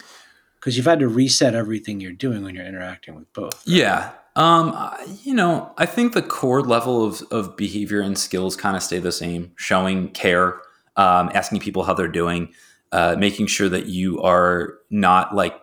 Because 0.54 0.76
you've 0.76 0.86
had 0.86 1.00
to 1.00 1.08
reset 1.08 1.54
everything 1.54 2.00
you're 2.00 2.12
doing 2.12 2.44
when 2.44 2.54
you're 2.54 2.66
interacting 2.66 3.14
with 3.14 3.32
both. 3.32 3.62
Yeah. 3.66 4.12
Um, 4.36 4.94
you 5.22 5.34
know, 5.34 5.72
I 5.76 5.86
think 5.86 6.12
the 6.12 6.22
core 6.22 6.62
level 6.62 7.04
of, 7.04 7.22
of 7.30 7.56
behavior 7.56 8.00
and 8.00 8.16
skills 8.16 8.56
kind 8.56 8.76
of 8.76 8.82
stay 8.82 8.98
the 8.98 9.10
same. 9.10 9.52
Showing 9.56 10.08
care, 10.10 10.60
um, 11.00 11.30
asking 11.32 11.60
people 11.60 11.82
how 11.82 11.94
they're 11.94 12.08
doing, 12.08 12.52
uh, 12.92 13.16
making 13.18 13.46
sure 13.46 13.70
that 13.70 13.86
you 13.86 14.20
are 14.20 14.78
not 14.90 15.34
like 15.34 15.58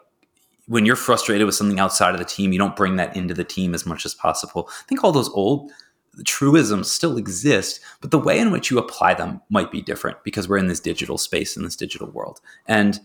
when 0.66 0.84
you're 0.84 0.96
frustrated 0.96 1.46
with 1.46 1.54
something 1.54 1.80
outside 1.80 2.14
of 2.14 2.20
the 2.20 2.26
team, 2.26 2.52
you 2.52 2.58
don't 2.58 2.76
bring 2.76 2.96
that 2.96 3.16
into 3.16 3.36
the 3.36 3.44
team 3.44 3.76
as 3.76 3.86
much 3.86 4.04
as 4.04 4.16
possible. 4.16 4.68
I 4.68 4.84
think 4.90 5.04
all 5.04 5.12
those 5.12 5.30
old 5.30 5.72
truisms 6.26 6.92
still 6.92 7.18
exist, 7.18 7.80
but 8.02 8.10
the 8.10 8.18
way 8.18 8.40
in 8.40 8.50
which 8.50 8.72
you 8.72 8.80
apply 8.80 9.14
them 9.14 9.40
might 9.50 9.72
be 9.72 9.82
different 9.82 10.18
because 10.24 10.50
we're 10.50 10.58
in 10.58 10.68
this 10.68 10.80
digital 10.80 11.20
space 11.20 11.56
in 11.56 11.64
this 11.64 11.76
digital 11.76 12.10
world. 12.10 12.42
And 12.66 13.00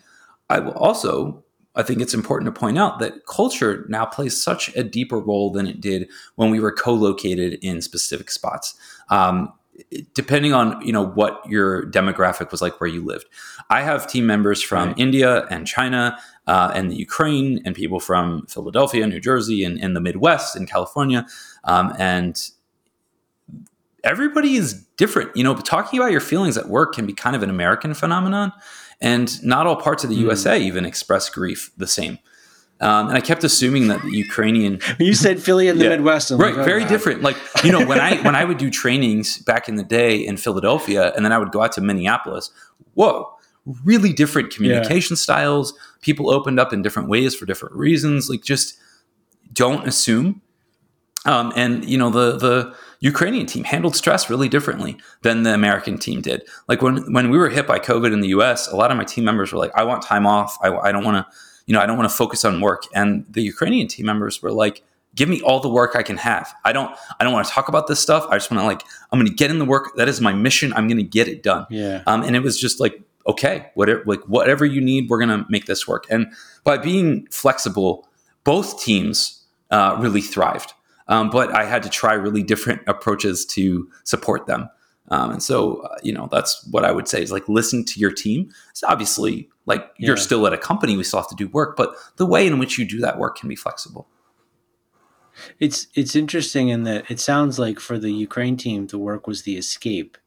I 0.49 0.61
will 0.61 0.72
also 0.72 1.45
I 1.74 1.83
think 1.83 2.03
it's 2.03 2.14
important 2.14 2.55
to 2.55 2.59
point 2.59 2.78
out 2.78 2.99
that 2.99 3.26
culture 3.26 3.87
now 3.89 4.05
plays 4.05 4.43
such 4.43 4.74
a 4.76 4.85
deeper 4.85 5.18
role 5.18 5.51
than 5.51 5.66
it 5.66 5.80
did 5.80 6.09
when 6.37 6.51
we 6.51 6.61
were 6.61 6.72
co-located 6.72 7.59
in 7.62 7.80
specific 7.80 8.30
spots. 8.30 8.74
Um, 9.09 9.53
depending 10.14 10.53
on 10.53 10.81
you 10.85 10.93
know 10.93 11.07
what 11.07 11.41
your 11.49 11.87
demographic 11.91 12.51
was 12.51 12.61
like 12.62 12.81
where 12.81 12.89
you 12.91 13.05
lived, 13.05 13.27
I 13.70 13.83
have 13.83 14.07
team 14.07 14.27
members 14.27 14.62
from 14.62 14.89
Right. 14.89 14.99
India 14.99 15.47
and 15.51 15.66
China 15.66 16.18
uh, 16.47 16.73
and 16.75 16.91
the 16.91 16.97
Ukraine 16.97 17.61
and 17.64 17.75
people 17.75 18.01
from 18.01 18.47
Philadelphia, 18.47 19.07
New 19.07 19.20
Jersey, 19.20 19.64
and 19.64 19.79
in 19.79 19.95
the 19.95 20.01
Midwest 20.01 20.57
and 20.57 20.68
California, 20.68 21.27
um, 21.64 21.95
and 21.99 22.51
everybody 24.05 24.57
is 24.57 24.75
different. 24.97 25.35
You 25.37 25.45
know, 25.45 25.55
talking 25.55 25.99
about 25.99 26.11
your 26.12 26.20
feelings 26.20 26.57
at 26.57 26.68
work 26.68 26.95
can 26.95 27.07
be 27.07 27.12
kind 27.12 27.37
of 27.37 27.43
an 27.43 27.51
American 27.51 27.95
phenomenon, 27.95 28.53
and 29.01 29.43
not 29.45 29.66
all 29.66 29.77
parts 29.77 30.05
of 30.05 30.11
the 30.11 30.16
Hmm. 30.16 30.23
USA 30.23 30.61
even 30.61 30.85
express 30.85 31.29
grief 31.31 31.70
the 31.77 31.87
same. 31.87 32.18
Um, 32.83 33.09
and 33.09 33.16
I 33.16 33.20
kept 33.20 33.45
assuming 33.45 33.89
that 33.89 34.03
the 34.03 34.11
Ukrainian 34.11 34.80
You 34.99 35.14
said 35.14 35.41
Philly 35.41 35.68
in 35.68 35.78
the 35.78 35.85
Yeah. 35.85 35.91
Midwest. 35.91 36.30
I'm 36.30 36.39
right 36.39 36.53
like, 36.55 36.62
oh, 36.62 36.64
very 36.64 36.80
God. 36.80 36.89
different 36.89 37.22
like 37.22 37.37
you 37.64 37.70
know 37.72 37.85
when 37.87 38.01
i 38.01 38.16
when 38.22 38.35
i 38.35 38.45
would 38.45 38.59
do 38.59 38.70
trainings 38.70 39.39
back 39.39 39.68
in 39.68 39.76
the 39.76 39.85
day 39.85 40.16
in 40.16 40.37
philadelphia 40.37 41.12
and 41.14 41.24
then 41.24 41.33
i 41.33 41.39
would 41.39 41.53
go 41.53 41.62
out 41.62 41.72
to 41.72 41.80
minneapolis 41.80 42.51
whoa 42.95 43.14
really 43.85 44.12
different 44.12 44.51
communication 44.53 45.14
styles 45.16 45.72
people 46.01 46.28
opened 46.30 46.59
up 46.59 46.72
in 46.72 46.83
different 46.83 47.09
ways 47.09 47.35
for 47.35 47.47
different 47.47 47.74
reasons 47.76 48.28
like 48.28 48.43
just 48.43 48.76
don't 49.53 49.87
assume 49.87 50.41
um, 51.24 51.53
and 51.55 51.85
you 51.89 51.97
know 51.97 52.11
the 52.11 52.37
the 52.37 52.74
Ukrainian 53.01 53.47
team 53.47 53.64
handled 53.64 53.95
stress 53.97 54.28
really 54.30 54.49
differently 54.49 54.97
than 55.22 55.43
the 55.43 55.55
American 55.55 55.99
team 55.99 56.20
did. 56.20 56.43
Like 56.68 56.83
when 56.83 57.12
when 57.12 57.30
we 57.30 57.39
were 57.39 57.49
hit 57.49 57.66
by 57.66 57.78
COVID 57.78 58.12
in 58.12 58.20
the 58.20 58.28
U.S., 58.28 58.66
a 58.68 58.76
lot 58.76 58.91
of 58.91 58.97
my 58.97 59.05
team 59.05 59.24
members 59.24 59.53
were 59.53 59.59
like, 59.59 59.72
"I 59.76 59.85
want 59.85 60.03
time 60.03 60.26
off. 60.26 60.57
I, 60.62 60.68
I 60.76 60.91
don't 60.93 61.05
want 61.05 61.18
to, 61.18 61.37
you 61.67 61.75
know, 61.75 61.81
I 61.81 61.87
don't 61.87 61.97
want 61.97 62.11
to 62.11 62.17
focus 62.17 62.45
on 62.45 62.61
work." 62.61 62.85
And 62.95 63.25
the 63.29 63.43
Ukrainian 63.43 63.89
team 63.89 64.07
members 64.07 64.43
were 64.43 64.53
like, 64.53 64.83
"Give 65.15 65.29
me 65.29 65.41
all 65.43 65.61
the 65.61 65.69
work 65.69 65.97
I 65.97 66.03
can 66.03 66.17
have. 66.17 66.53
I 66.65 66.73
don't 66.73 66.95
I 67.19 67.25
don't 67.25 67.33
want 67.33 67.47
to 67.47 67.53
talk 67.53 67.69
about 67.69 67.87
this 67.87 68.01
stuff. 68.01 68.27
I 68.31 68.37
just 68.37 68.51
want 68.51 68.61
to 68.61 68.67
like 68.67 68.83
I'm 69.11 69.19
going 69.19 69.31
to 69.31 69.35
get 69.35 69.51
in 69.51 69.59
the 69.59 69.65
work. 69.65 69.97
That 69.97 70.09
is 70.09 70.21
my 70.21 70.33
mission. 70.33 70.73
I'm 70.75 70.89
going 70.89 70.99
to 70.99 71.03
get 71.03 71.29
it 71.29 71.43
done." 71.43 71.67
Yeah. 71.71 72.03
Um, 72.07 72.23
and 72.23 72.37
it 72.37 72.43
was 72.43 72.61
just 72.61 72.81
like, 72.81 73.03
okay, 73.27 73.71
whatever, 73.75 74.03
like 74.07 74.21
whatever 74.23 74.65
you 74.65 74.81
need, 74.81 75.09
we're 75.09 75.19
gonna 75.19 75.47
make 75.49 75.67
this 75.67 75.87
work. 75.87 76.07
And 76.11 76.33
by 76.65 76.79
being 76.79 77.27
flexible, 77.31 78.09
both 78.45 78.83
teams 78.83 79.45
uh, 79.71 79.97
really 80.01 80.21
thrived. 80.21 80.75
Um, 81.09 81.31
but 81.31 81.55
I 81.55 81.65
had 81.65 81.83
to 81.83 81.89
try 81.89 82.15
really 82.15 82.43
different 82.43 82.83
approaches 82.87 83.45
to 83.47 83.89
support 84.05 84.47
them. 84.47 84.69
Um, 85.09 85.33
and 85.33 85.43
so, 85.43 85.79
uh, 85.83 85.97
you 86.03 86.13
know, 86.13 86.29
that's 86.31 86.65
what 86.71 86.85
I 86.85 86.93
would 86.93 87.09
say 87.09 87.23
is 87.23 87.33
like 87.33 87.49
listen 87.49 87.85
to 87.87 88.01
your 88.01 88.13
team. 88.13 88.51
It's 88.71 88.85
obviously 88.85 89.49
like 89.67 89.91
you're 89.97 90.17
still 90.17 90.47
at 90.47 90.53
a 90.53 90.59
company, 90.59 90.97
we 90.97 91.05
still 91.05 91.21
have 91.21 91.29
to 91.29 91.37
do 91.37 91.49
work, 91.49 91.77
but 91.77 91.95
the 92.17 92.27
way 92.27 92.47
in 92.47 92.59
which 92.59 92.79
you 92.79 92.85
do 92.85 92.99
that 93.01 93.19
work 93.19 93.39
can 93.39 93.49
be 93.49 93.57
flexible. 93.57 94.09
It's 95.59 95.87
it's 95.95 96.15
interesting 96.15 96.69
in 96.69 96.83
that 96.85 97.11
it 97.11 97.21
sounds 97.21 97.59
like 97.59 97.81
for 97.81 97.99
the 97.99 98.13
Ukraine 98.13 98.57
team 98.57 98.87
the 98.87 98.99
work 98.99 99.27
was 99.27 99.43
the 99.43 99.57
escape, 99.57 100.19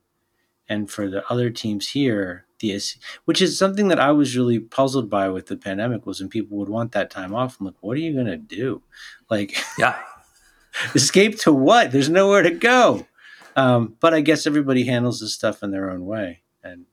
and 0.68 0.90
for 0.90 1.10
the 1.10 1.30
other 1.30 1.50
teams 1.50 1.90
here 1.90 2.46
the 2.60 2.80
which 3.26 3.42
is 3.42 3.60
something 3.60 3.90
that 3.90 4.00
I 4.00 4.12
was 4.12 4.38
really 4.38 4.60
puzzled 4.60 5.10
by 5.10 5.30
with 5.30 5.48
the 5.48 5.58
pandemic 5.58 6.06
was 6.06 6.20
when 6.20 6.30
people 6.30 6.58
would 6.58 6.70
want 6.70 6.94
that 6.94 7.10
time 7.10 7.36
off. 7.36 7.60
I'm 7.60 7.68
like, 7.68 7.76
what 7.82 7.98
are 7.98 8.02
you 8.02 8.16
gonna 8.16 8.38
do? 8.38 8.82
Like 9.30 9.58
Yeah. 9.78 10.00
escape 10.96 11.38
to 11.40 11.54
what? 11.54 11.92
There's 11.92 12.10
nowhere 12.10 12.42
to 12.42 12.52
go. 12.52 13.08
Um, 13.56 13.96
but 14.00 14.14
I 14.14 14.22
guess 14.22 14.46
everybody 14.46 14.86
handles 14.86 15.20
this 15.20 15.34
stuff 15.34 15.64
in 15.64 15.72
their 15.72 15.90
own 15.90 16.06
way, 16.06 16.42
and 16.62 16.86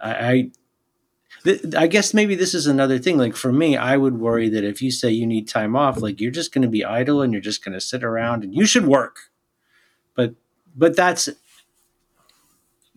I, 0.00 0.12
I 0.12 0.50
I 1.76 1.86
guess 1.86 2.14
maybe 2.14 2.34
this 2.34 2.54
is 2.54 2.66
another 2.66 2.98
thing. 2.98 3.16
Like 3.16 3.36
for 3.36 3.52
me, 3.52 3.76
I 3.76 3.96
would 3.96 4.18
worry 4.18 4.48
that 4.48 4.64
if 4.64 4.82
you 4.82 4.90
say 4.90 5.10
you 5.10 5.26
need 5.26 5.48
time 5.48 5.76
off, 5.76 6.00
like 6.00 6.20
you're 6.20 6.30
just 6.30 6.52
going 6.52 6.62
to 6.62 6.68
be 6.68 6.84
idle 6.84 7.22
and 7.22 7.32
you're 7.32 7.42
just 7.42 7.64
going 7.64 7.74
to 7.74 7.80
sit 7.80 8.02
around 8.02 8.44
and 8.44 8.54
you 8.54 8.66
should 8.66 8.86
work. 8.86 9.30
But 10.14 10.34
but 10.76 10.96
that's 10.96 11.28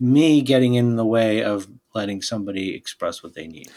me 0.00 0.42
getting 0.42 0.74
in 0.74 0.96
the 0.96 1.06
way 1.06 1.42
of 1.42 1.68
letting 1.94 2.22
somebody 2.22 2.74
express 2.74 3.22
what 3.22 3.34
they 3.34 3.46
need 3.46 3.70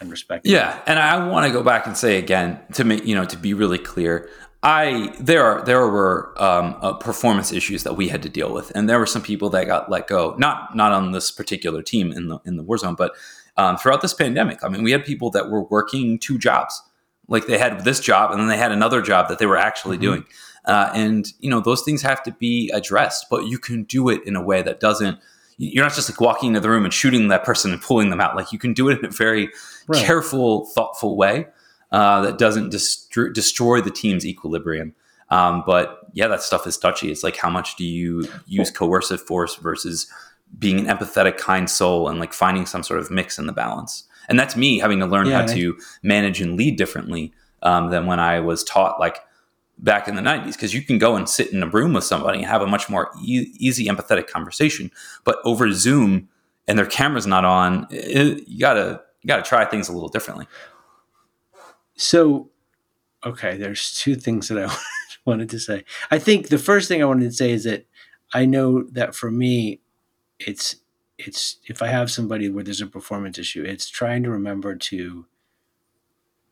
and 0.00 0.10
respect. 0.10 0.46
Yeah, 0.46 0.80
and 0.86 0.98
I 0.98 1.26
want 1.28 1.46
to 1.46 1.52
go 1.52 1.62
back 1.62 1.86
and 1.86 1.96
say 1.96 2.18
again 2.18 2.60
to 2.74 2.84
make 2.84 3.04
you 3.04 3.14
know 3.14 3.24
to 3.24 3.36
be 3.36 3.54
really 3.54 3.78
clear. 3.78 4.28
I 4.62 5.12
there 5.18 5.44
are 5.44 5.64
there 5.64 5.88
were 5.88 6.34
um, 6.40 6.76
uh, 6.80 6.92
performance 6.94 7.52
issues 7.52 7.82
that 7.82 7.96
we 7.96 8.08
had 8.08 8.22
to 8.22 8.28
deal 8.28 8.52
with, 8.52 8.70
and 8.76 8.88
there 8.88 8.98
were 8.98 9.06
some 9.06 9.22
people 9.22 9.50
that 9.50 9.66
got 9.66 9.90
let 9.90 10.06
go. 10.06 10.36
Not 10.38 10.76
not 10.76 10.92
on 10.92 11.10
this 11.10 11.32
particular 11.32 11.82
team 11.82 12.12
in 12.12 12.28
the 12.28 12.38
in 12.44 12.56
the 12.56 12.62
war 12.62 12.78
zone, 12.78 12.94
but 12.94 13.12
um, 13.56 13.76
throughout 13.76 14.00
this 14.00 14.14
pandemic. 14.14 14.62
I 14.62 14.68
mean, 14.68 14.82
we 14.82 14.92
had 14.92 15.04
people 15.04 15.30
that 15.30 15.50
were 15.50 15.62
working 15.64 16.18
two 16.18 16.38
jobs, 16.38 16.80
like 17.28 17.46
they 17.46 17.58
had 17.58 17.84
this 17.84 18.00
job 18.00 18.30
and 18.30 18.40
then 18.40 18.48
they 18.48 18.56
had 18.56 18.72
another 18.72 19.00
job 19.02 19.28
that 19.28 19.38
they 19.38 19.46
were 19.46 19.56
actually 19.56 19.96
mm-hmm. 19.96 20.02
doing. 20.02 20.24
Uh, 20.64 20.90
and 20.94 21.32
you 21.40 21.50
know 21.50 21.60
those 21.60 21.82
things 21.82 22.02
have 22.02 22.22
to 22.22 22.32
be 22.32 22.70
addressed, 22.70 23.26
but 23.28 23.46
you 23.46 23.58
can 23.58 23.82
do 23.84 24.08
it 24.08 24.22
in 24.24 24.36
a 24.36 24.42
way 24.42 24.62
that 24.62 24.78
doesn't. 24.78 25.18
You're 25.58 25.84
not 25.84 25.94
just 25.94 26.08
like 26.10 26.20
walking 26.20 26.48
into 26.48 26.60
the 26.60 26.70
room 26.70 26.84
and 26.84 26.94
shooting 26.94 27.28
that 27.28 27.44
person 27.44 27.72
and 27.72 27.80
pulling 27.80 28.10
them 28.10 28.20
out. 28.20 28.36
Like 28.36 28.52
you 28.52 28.58
can 28.58 28.72
do 28.72 28.88
it 28.88 28.98
in 28.98 29.04
a 29.04 29.10
very 29.10 29.50
right. 29.86 30.04
careful, 30.04 30.66
thoughtful 30.66 31.16
way 31.16 31.46
uh, 31.90 32.22
that 32.22 32.38
doesn't 32.38 32.70
dest- 32.70 33.12
destroy 33.32 33.80
the 33.80 33.90
team's 33.90 34.24
equilibrium. 34.24 34.94
Um, 35.30 35.62
but 35.66 36.00
yeah, 36.14 36.26
that 36.28 36.42
stuff 36.42 36.66
is 36.66 36.76
touchy. 36.76 37.10
It's 37.10 37.22
like 37.22 37.36
how 37.36 37.50
much 37.50 37.76
do 37.76 37.84
you 37.84 38.28
use 38.46 38.70
coercive 38.70 39.20
force 39.20 39.56
versus 39.56 40.10
being 40.58 40.78
an 40.78 40.96
empathetic, 40.96 41.38
kind 41.38 41.68
soul 41.68 42.08
and 42.08 42.20
like 42.20 42.32
finding 42.32 42.66
some 42.66 42.82
sort 42.82 43.00
of 43.00 43.10
mix 43.10 43.38
in 43.38 43.46
the 43.46 43.52
balance. 43.52 44.04
And 44.28 44.38
that's 44.38 44.56
me 44.56 44.78
having 44.78 45.00
to 45.00 45.06
learn 45.06 45.26
yeah, 45.26 45.40
how 45.40 45.54
to 45.54 45.76
manage 46.02 46.40
and 46.40 46.56
lead 46.56 46.76
differently 46.76 47.32
um, 47.62 47.90
than 47.90 48.06
when 48.06 48.20
I 48.20 48.40
was 48.40 48.64
taught 48.64 49.00
like 49.00 49.18
back 49.78 50.06
in 50.06 50.14
the 50.14 50.22
90s 50.22 50.52
because 50.52 50.72
you 50.72 50.82
can 50.82 50.98
go 50.98 51.16
and 51.16 51.28
sit 51.28 51.52
in 51.52 51.62
a 51.62 51.66
room 51.66 51.92
with 51.92 52.04
somebody 52.04 52.38
and 52.38 52.46
have 52.46 52.62
a 52.62 52.66
much 52.66 52.88
more 52.88 53.10
e- 53.20 53.52
easy 53.58 53.86
empathetic 53.86 54.28
conversation 54.28 54.90
but 55.24 55.38
over 55.44 55.72
zoom 55.72 56.28
and 56.68 56.78
their 56.78 56.86
camera's 56.86 57.26
not 57.26 57.44
on 57.44 57.86
it, 57.90 58.46
you 58.46 58.60
gotta 58.60 59.00
you 59.22 59.28
gotta 59.28 59.42
try 59.42 59.64
things 59.64 59.88
a 59.88 59.92
little 59.92 60.08
differently. 60.08 60.46
So 61.96 62.50
okay 63.24 63.56
there's 63.56 63.94
two 63.94 64.14
things 64.14 64.48
that 64.48 64.58
i 64.58 64.76
wanted 65.24 65.50
to 65.50 65.58
say. 65.58 65.84
I 66.10 66.18
think 66.18 66.48
the 66.48 66.58
first 66.58 66.86
thing 66.86 67.02
i 67.02 67.06
wanted 67.06 67.30
to 67.30 67.36
say 67.36 67.50
is 67.50 67.64
that 67.64 67.86
i 68.34 68.44
know 68.44 68.84
that 68.92 69.14
for 69.14 69.30
me 69.30 69.80
it's 70.46 70.76
it's 71.18 71.58
if 71.66 71.82
I 71.82 71.88
have 71.88 72.10
somebody 72.10 72.48
where 72.48 72.64
there's 72.64 72.80
a 72.80 72.86
performance 72.86 73.38
issue, 73.38 73.64
it's 73.64 73.88
trying 73.88 74.22
to 74.24 74.30
remember 74.30 74.74
to 74.74 75.26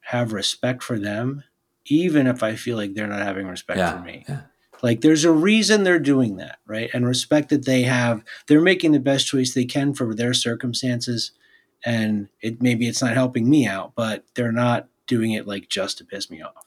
have 0.01 0.33
respect 0.33 0.83
for 0.83 0.99
them, 0.99 1.45
even 1.87 2.27
if 2.27 2.43
I 2.43 2.57
feel 2.57 2.77
like 2.77 2.95
they're 2.95 3.07
not 3.07 3.23
having 3.23 3.47
respect 3.47 3.79
yeah, 3.79 3.99
for 3.99 4.05
me. 4.05 4.25
Yeah. 4.29 4.43
Like 4.83 5.03
there's 5.03 5.25
a 5.25 5.33
reason 5.33 5.85
they're 5.85 5.99
doing 5.99 6.37
that, 6.37 6.59
right? 6.67 6.91
And 6.95 7.07
respect 7.07 7.51
that 7.51 7.67
they 7.67 7.83
have, 7.83 8.25
they're 8.47 8.63
making 8.63 8.93
the 8.93 9.01
best 9.01 9.27
choice 9.27 9.53
they 9.53 9.67
can 9.67 9.93
for 9.93 10.15
their 10.15 10.33
circumstances. 10.33 11.33
And 11.85 12.29
it 12.41 12.63
maybe 12.63 12.89
it's 12.89 13.03
not 13.03 13.15
helping 13.15 13.49
me 13.49 13.67
out, 13.67 13.93
but 13.95 14.25
they're 14.35 14.53
not 14.53 14.89
doing 15.07 15.33
it 15.33 15.47
like 15.47 15.69
just 15.69 15.99
to 15.99 16.05
piss 16.05 16.31
me 16.31 16.43
off. 16.43 16.67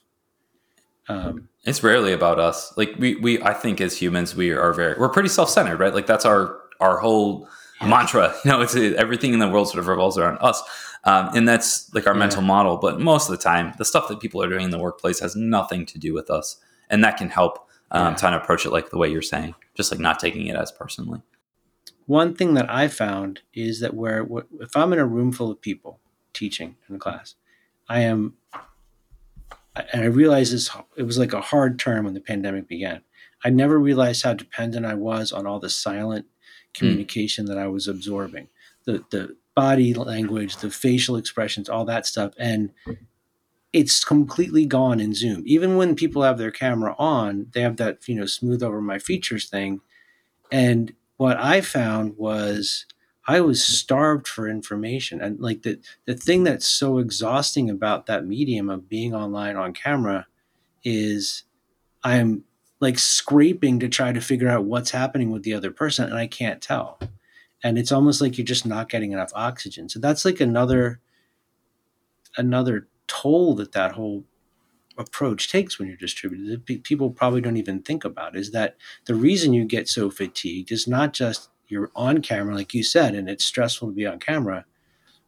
Um, 1.10 1.50
it's 1.64 1.84
rarely 1.84 2.14
about 2.14 2.40
us. 2.40 2.76
Like 2.78 2.96
we, 2.98 3.16
we, 3.16 3.42
I 3.42 3.54
think 3.54 3.82
as 3.82 3.98
humans, 3.98 4.36
we 4.36 4.52
are 4.52 4.74
very, 4.74 4.98
we're 4.98 5.10
pretty 5.10 5.30
self-centered, 5.30 5.80
right? 5.80 5.94
Like 5.94 6.08
that's 6.08 6.26
our 6.26 6.60
our 6.84 6.98
whole 6.98 7.48
mantra. 7.82 8.34
You 8.46 8.52
know, 8.52 8.62
it's 8.62 8.76
everything 8.76 9.34
in 9.34 9.40
the 9.40 9.50
world 9.50 9.70
sort 9.70 9.80
of 9.80 9.88
revolves 9.88 10.18
around 10.18 10.38
us. 10.42 10.62
Um, 11.06 11.30
and 11.36 11.48
that's 11.48 11.94
like 11.94 12.08
our 12.08 12.14
yeah. 12.14 12.20
mental 12.20 12.42
model. 12.42 12.78
But 12.78 13.00
most 13.00 13.30
of 13.30 13.38
the 13.38 13.44
time, 13.44 13.74
the 13.78 13.86
stuff 13.86 14.08
that 14.10 14.20
people 14.20 14.42
are 14.44 14.50
doing 14.50 14.66
in 14.66 14.70
the 14.70 14.80
workplace 14.80 15.20
has 15.20 15.36
nothing 15.36 15.86
to 15.88 16.00
do 16.00 16.14
with 16.14 16.30
us. 16.30 16.58
And 16.90 17.04
that 17.04 17.18
can 17.18 17.30
help 17.30 17.68
um, 17.92 18.16
yeah. 18.22 18.32
to 18.32 18.42
approach 18.42 18.66
it 18.66 18.72
like 18.72 18.90
the 18.90 18.98
way 18.98 19.10
you're 19.10 19.22
saying, 19.22 19.56
just 19.76 19.92
like 19.92 20.00
not 20.00 20.20
taking 20.20 20.48
it 20.48 20.56
as 20.56 20.72
personally. 20.72 21.22
One 22.06 22.36
thing 22.36 22.54
that 22.56 22.70
I 22.70 22.90
found 22.90 23.42
is 23.54 23.80
that 23.80 23.94
where 23.94 24.28
if 24.60 24.76
I'm 24.76 24.92
in 24.94 25.00
a 25.00 25.06
room 25.06 25.32
full 25.32 25.52
of 25.52 25.62
people 25.62 26.00
teaching 26.34 26.76
in 26.90 26.96
a 26.96 27.00
class, 27.00 27.36
I 27.88 28.02
am, 28.02 28.36
and 29.76 30.02
I 30.02 30.06
realized 30.06 30.54
this, 30.54 30.70
it 30.98 31.04
was 31.04 31.18
like 31.18 31.34
a 31.34 31.42
hard 31.42 31.80
term 31.80 32.06
when 32.06 32.14
the 32.14 32.20
pandemic 32.20 32.68
began. 32.68 33.02
I 33.46 33.50
never 33.50 33.80
realized 33.80 34.24
how 34.24 34.34
dependent 34.34 34.86
I 34.86 34.96
was 34.96 35.32
on 35.32 35.46
all 35.48 35.60
the 35.60 35.70
silent 35.70 36.26
communication 36.74 37.46
mm. 37.46 37.50
that 37.50 37.58
I 37.58 37.68
was 37.68 37.88
absorbing, 37.88 38.48
the 38.86 39.04
the 39.12 39.36
body 39.56 39.94
language, 39.94 40.58
the 40.58 40.70
facial 40.70 41.16
expressions, 41.16 41.70
all 41.70 41.86
that 41.86 42.06
stuff, 42.06 42.34
and 42.38 42.72
it's 43.72 44.04
completely 44.04 44.66
gone 44.66 45.00
in 45.00 45.14
Zoom. 45.14 45.44
Even 45.46 45.78
when 45.78 45.96
people 45.96 46.24
have 46.24 46.38
their 46.38 46.52
camera 46.52 46.96
on, 46.98 47.48
they 47.54 47.62
have 47.62 47.78
that 47.78 48.08
you 48.08 48.16
know 48.16 48.26
smooth 48.26 48.64
over 48.64 48.82
my 48.82 49.00
features 49.00 49.50
thing, 49.50 49.82
and 50.52 50.94
what 51.18 51.38
I 51.38 51.62
found 51.62 52.18
was 52.18 52.86
I 53.28 53.40
was 53.40 53.64
starved 53.64 54.28
for 54.28 54.48
information, 54.48 55.22
and 55.22 55.40
like 55.40 55.64
the 55.64 55.80
the 56.06 56.16
thing 56.16 56.44
that's 56.44 56.68
so 56.68 56.98
exhausting 56.98 57.70
about 57.70 58.06
that 58.08 58.26
medium 58.26 58.70
of 58.70 58.90
being 58.90 59.16
online 59.16 59.56
on 59.56 59.74
camera 59.74 60.28
is 60.84 61.44
I'm 62.04 62.44
like 62.84 63.00
scraping 63.00 63.80
to 63.80 63.88
try 63.88 64.12
to 64.12 64.20
figure 64.20 64.50
out 64.50 64.66
what's 64.66 64.92
happening 64.92 65.32
with 65.32 65.44
the 65.44 65.54
other 65.54 65.72
person 65.72 66.04
and 66.04 66.18
I 66.18 66.28
can't 66.28 66.62
tell. 66.62 67.00
And 67.64 67.78
it's 67.78 67.94
almost 67.94 68.20
like 68.20 68.38
you're 68.38 68.44
just 68.44 68.66
not 68.66 68.90
getting 68.90 69.14
enough 69.14 69.32
oxygen. 69.34 69.88
So 69.88 70.00
that's 70.00 70.26
like 70.26 70.42
another 70.42 71.00
another 72.36 72.90
toll 73.08 73.56
that 73.56 73.72
that 73.72 73.94
whole 73.94 74.26
approach 74.98 75.50
takes 75.50 75.80
when 75.80 75.88
you're 75.88 75.96
distributed. 75.96 76.84
People 76.84 77.10
probably 77.10 77.40
don't 77.40 77.56
even 77.56 77.82
think 77.82 78.04
about 78.04 78.36
is 78.36 78.52
that 78.52 78.76
the 79.06 79.16
reason 79.16 79.54
you 79.54 79.64
get 79.64 79.88
so 79.88 80.12
fatigued 80.12 80.70
is 80.70 80.86
not 80.86 81.14
just 81.14 81.50
you're 81.70 81.90
on 81.96 82.22
camera 82.22 82.54
like 82.54 82.74
you 82.74 82.84
said 82.84 83.16
and 83.16 83.30
it's 83.30 83.46
stressful 83.46 83.88
to 83.88 83.94
be 83.94 84.06
on 84.06 84.20
camera, 84.20 84.66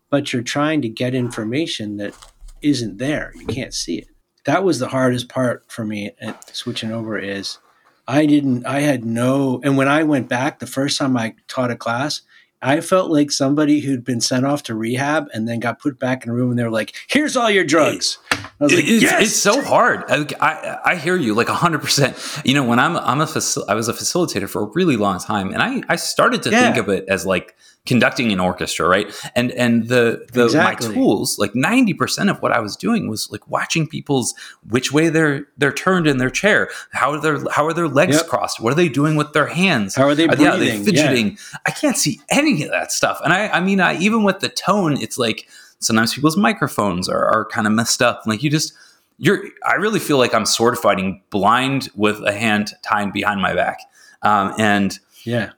but 0.10 0.34
you're 0.34 0.43
trying 0.43 0.82
to 0.82 0.89
get 0.89 1.16
information 1.16 1.95
that 1.95 2.14
isn't 2.62 2.97
there. 2.97 3.32
You 3.38 3.45
can't 3.45 3.74
see 3.74 3.99
it 3.99 4.10
that 4.46 4.64
was 4.64 4.80
the 4.80 4.88
hardest 4.88 5.30
part 5.30 5.64
for 5.68 5.86
me 5.86 6.12
at 6.22 6.56
switching 6.56 6.91
over 6.91 7.18
is 7.18 7.60
I 8.08 8.26
didn't 8.26 8.66
I 8.66 8.82
had 8.82 9.06
no 9.06 9.60
and 9.64 9.78
when 9.78 9.88
I 9.88 10.04
went 10.04 10.30
back 10.30 10.60
the 10.60 10.68
first 10.68 10.98
time 10.98 11.18
I 11.18 11.36
taught 11.48 11.72
a 11.72 11.76
class 11.76 12.22
I 12.62 12.82
felt 12.82 13.12
like 13.12 13.32
somebody 13.32 13.82
who'd 13.82 14.04
been 14.04 14.22
sent 14.22 14.46
off 14.46 14.64
to 14.64 14.76
rehab 14.76 15.28
and 15.34 15.48
then 15.48 15.60
got 15.60 15.80
put 15.80 16.00
back 16.00 16.24
in 16.24 16.32
a 16.32 16.34
room 16.34 16.50
and 16.50 16.58
they 16.58 16.64
were 16.64 16.72
like, 16.72 16.96
"Here's 17.08 17.38
all 17.38 17.52
your 17.52 17.64
drugs." 17.64 18.18
I 18.32 18.38
was 18.60 18.74
like, 18.74 18.86
it's, 18.88 19.04
yes! 19.04 19.22
it's 19.22 19.36
so 19.36 19.62
hard. 19.62 20.04
I, 20.08 20.26
I, 20.39 20.80
I 20.91 20.96
hear 20.96 21.16
you 21.16 21.36
like 21.36 21.48
hundred 21.48 21.82
percent. 21.82 22.18
You 22.43 22.56
know, 22.56 22.64
when 22.64 22.80
I'm 22.80 22.98
I'm 22.98 23.22
a 23.22 23.26
facil- 23.26 23.66
I 23.68 23.76
was 23.76 23.88
a 23.88 23.93
facilitator 23.93 24.50
for 24.50 24.64
a 24.64 24.66
really 24.74 24.98
long 24.98 25.20
time, 25.20 25.52
and 25.54 25.62
I 25.62 25.84
I 25.89 25.96
started 25.96 26.41
to 26.43 26.50
yeah. 26.50 26.62
think 26.62 26.78
of 26.78 26.89
it 26.89 27.06
as 27.08 27.26
like 27.26 27.56
conducting 27.86 28.32
an 28.32 28.40
orchestra, 28.40 28.88
right? 28.88 29.14
And 29.36 29.52
and 29.52 29.88
the 29.88 30.26
the 30.32 30.46
exactly. 30.46 30.88
my 30.88 30.94
tools, 30.94 31.38
like 31.38 31.56
ninety 31.56 31.94
percent 31.94 32.30
of 32.30 32.42
what 32.42 32.52
I 32.52 32.60
was 32.60 32.76
doing 32.76 33.08
was 33.08 33.32
like 33.32 33.48
watching 33.50 33.88
people's 33.88 34.34
which 34.68 34.92
way 34.92 35.10
they're 35.10 35.48
they're 35.58 35.74
turned 35.74 36.08
in 36.08 36.18
their 36.18 36.30
chair, 36.30 36.70
how 36.92 37.12
are 37.12 37.20
their 37.20 37.40
how 37.52 37.66
are 37.66 37.74
their 37.74 37.88
legs 37.88 38.18
yep. 38.18 38.28
crossed, 38.28 38.60
what 38.60 38.72
are 38.72 38.76
they 38.76 38.90
doing 38.90 39.16
with 39.16 39.34
their 39.34 39.48
hands, 39.48 39.96
how 39.96 40.08
are 40.08 40.16
they 40.16 40.28
breathing? 40.28 40.48
Are 40.48 40.58
they, 40.58 40.72
are 40.72 40.78
they 40.78 40.84
fidgeting? 40.84 41.32
Yeah. 41.32 41.60
I 41.66 41.72
can't 41.72 41.98
see 41.98 42.20
any 42.30 42.64
of 42.64 42.72
that 42.72 42.92
stuff, 42.92 43.22
and 43.24 43.32
I 43.32 43.48
I 43.50 43.60
mean 43.60 43.80
I, 43.80 43.98
even 44.00 44.24
with 44.24 44.40
the 44.40 44.50
tone, 44.50 44.98
it's 45.02 45.18
like 45.18 45.48
sometimes 45.80 46.14
people's 46.14 46.38
microphones 46.38 47.07
are 47.07 47.26
are 47.26 47.45
kind 47.45 47.68
of 47.68 47.74
messed 47.74 48.02
up, 48.02 48.24
like 48.26 48.41
you 48.41 48.49
just 48.49 48.74
you're 49.18 49.44
I 49.66 49.76
really 49.76 49.99
feel 49.99 50.18
like 50.18 50.34
I'm 50.34 50.45
sword 50.45 50.78
fighting 50.78 51.22
blind 51.30 51.90
with 51.95 52.22
a 52.26 52.34
hand 52.34 52.74
tied 52.82 53.14
behind 53.14 53.41
my 53.41 53.53
back, 53.53 53.80
um, 54.24 54.53
and 54.57 54.98
yeah 55.24 55.52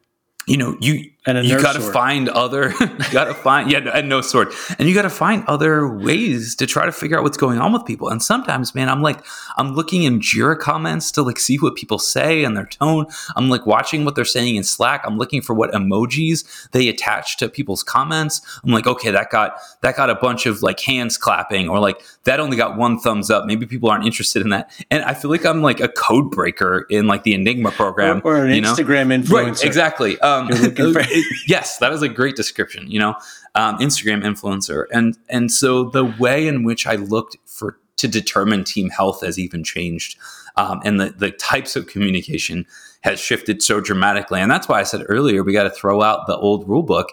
you 0.47 0.55
know, 0.55 0.77
you 0.79 1.11
and 1.27 1.45
you 1.45 1.61
got 1.61 1.73
to 1.73 1.81
find 1.81 2.29
other, 2.29 2.69
you 2.79 3.11
got 3.11 3.25
to 3.25 3.33
find, 3.33 3.69
yeah, 3.69 3.79
and 3.93 4.07
no 4.07 4.21
sword, 4.21 4.53
and 4.79 4.87
you 4.87 4.95
got 4.95 5.01
to 5.01 5.09
find 5.09 5.43
other 5.47 5.87
ways 5.87 6.55
to 6.55 6.65
try 6.65 6.85
to 6.85 6.91
figure 6.91 7.17
out 7.17 7.23
what's 7.23 7.37
going 7.37 7.59
on 7.59 7.73
with 7.73 7.85
people. 7.85 8.09
And 8.09 8.23
sometimes, 8.23 8.73
man, 8.73 8.89
I'm 8.89 9.01
like, 9.01 9.23
I'm 9.57 9.73
looking 9.73 10.03
in 10.03 10.19
Jira 10.19 10.57
comments 10.57 11.11
to 11.11 11.23
like 11.23 11.37
see 11.37 11.57
what 11.57 11.75
people 11.75 11.99
say 11.99 12.43
and 12.43 12.55
their 12.55 12.65
tone. 12.65 13.07
I'm 13.35 13.49
like 13.49 13.65
watching 13.65 14.05
what 14.05 14.15
they're 14.15 14.25
saying 14.25 14.55
in 14.55 14.63
Slack. 14.63 15.01
I'm 15.05 15.17
looking 15.17 15.41
for 15.41 15.53
what 15.53 15.71
emojis 15.71 16.69
they 16.71 16.87
attach 16.87 17.37
to 17.37 17.49
people's 17.49 17.83
comments. 17.83 18.41
I'm 18.63 18.71
like, 18.71 18.87
okay, 18.87 19.11
that 19.11 19.29
got 19.29 19.59
that 19.81 19.95
got 19.95 20.09
a 20.09 20.15
bunch 20.15 20.45
of 20.45 20.61
like 20.61 20.79
hands 20.79 21.17
clapping, 21.17 21.67
or 21.67 21.79
like 21.79 22.01
that 22.23 22.39
only 22.39 22.55
got 22.57 22.77
one 22.77 22.99
thumbs 22.99 23.29
up. 23.29 23.45
Maybe 23.45 23.65
people 23.65 23.89
aren't 23.89 24.05
interested 24.05 24.41
in 24.41 24.49
that. 24.49 24.71
And 24.89 25.03
I 25.03 25.13
feel 25.13 25.31
like 25.31 25.45
I'm 25.45 25.61
like 25.61 25.79
a 25.79 25.89
code 25.89 26.31
breaker 26.31 26.85
in 26.89 27.07
like 27.07 27.23
the 27.23 27.33
Enigma 27.33 27.71
program, 27.71 28.21
or, 28.23 28.37
or 28.37 28.45
an 28.45 28.51
Instagram 28.51 29.07
know? 29.07 29.17
influencer, 29.17 29.47
right, 29.47 29.63
exactly. 29.63 30.19
Um, 30.19 30.47
yes, 31.47 31.77
that 31.77 31.93
is 31.93 32.01
a 32.01 32.09
great 32.09 32.35
description. 32.35 32.89
You 32.89 32.99
know, 32.99 33.15
um, 33.55 33.77
Instagram 33.79 34.23
influencer, 34.23 34.85
and 34.91 35.17
and 35.29 35.51
so 35.51 35.85
the 35.85 36.05
way 36.05 36.47
in 36.47 36.63
which 36.63 36.87
I 36.87 36.95
looked 36.95 37.37
for 37.45 37.79
to 37.97 38.07
determine 38.07 38.63
team 38.63 38.89
health 38.89 39.21
has 39.21 39.39
even 39.39 39.63
changed, 39.63 40.17
um, 40.55 40.81
and 40.83 40.99
the 40.99 41.09
the 41.09 41.31
types 41.31 41.75
of 41.75 41.87
communication 41.87 42.65
has 43.01 43.19
shifted 43.19 43.61
so 43.61 43.79
dramatically, 43.79 44.41
and 44.41 44.51
that's 44.51 44.67
why 44.67 44.79
I 44.79 44.83
said 44.83 45.03
earlier 45.07 45.43
we 45.43 45.53
got 45.53 45.63
to 45.63 45.69
throw 45.69 46.01
out 46.01 46.27
the 46.27 46.37
old 46.37 46.67
rule 46.67 46.83
book. 46.83 47.09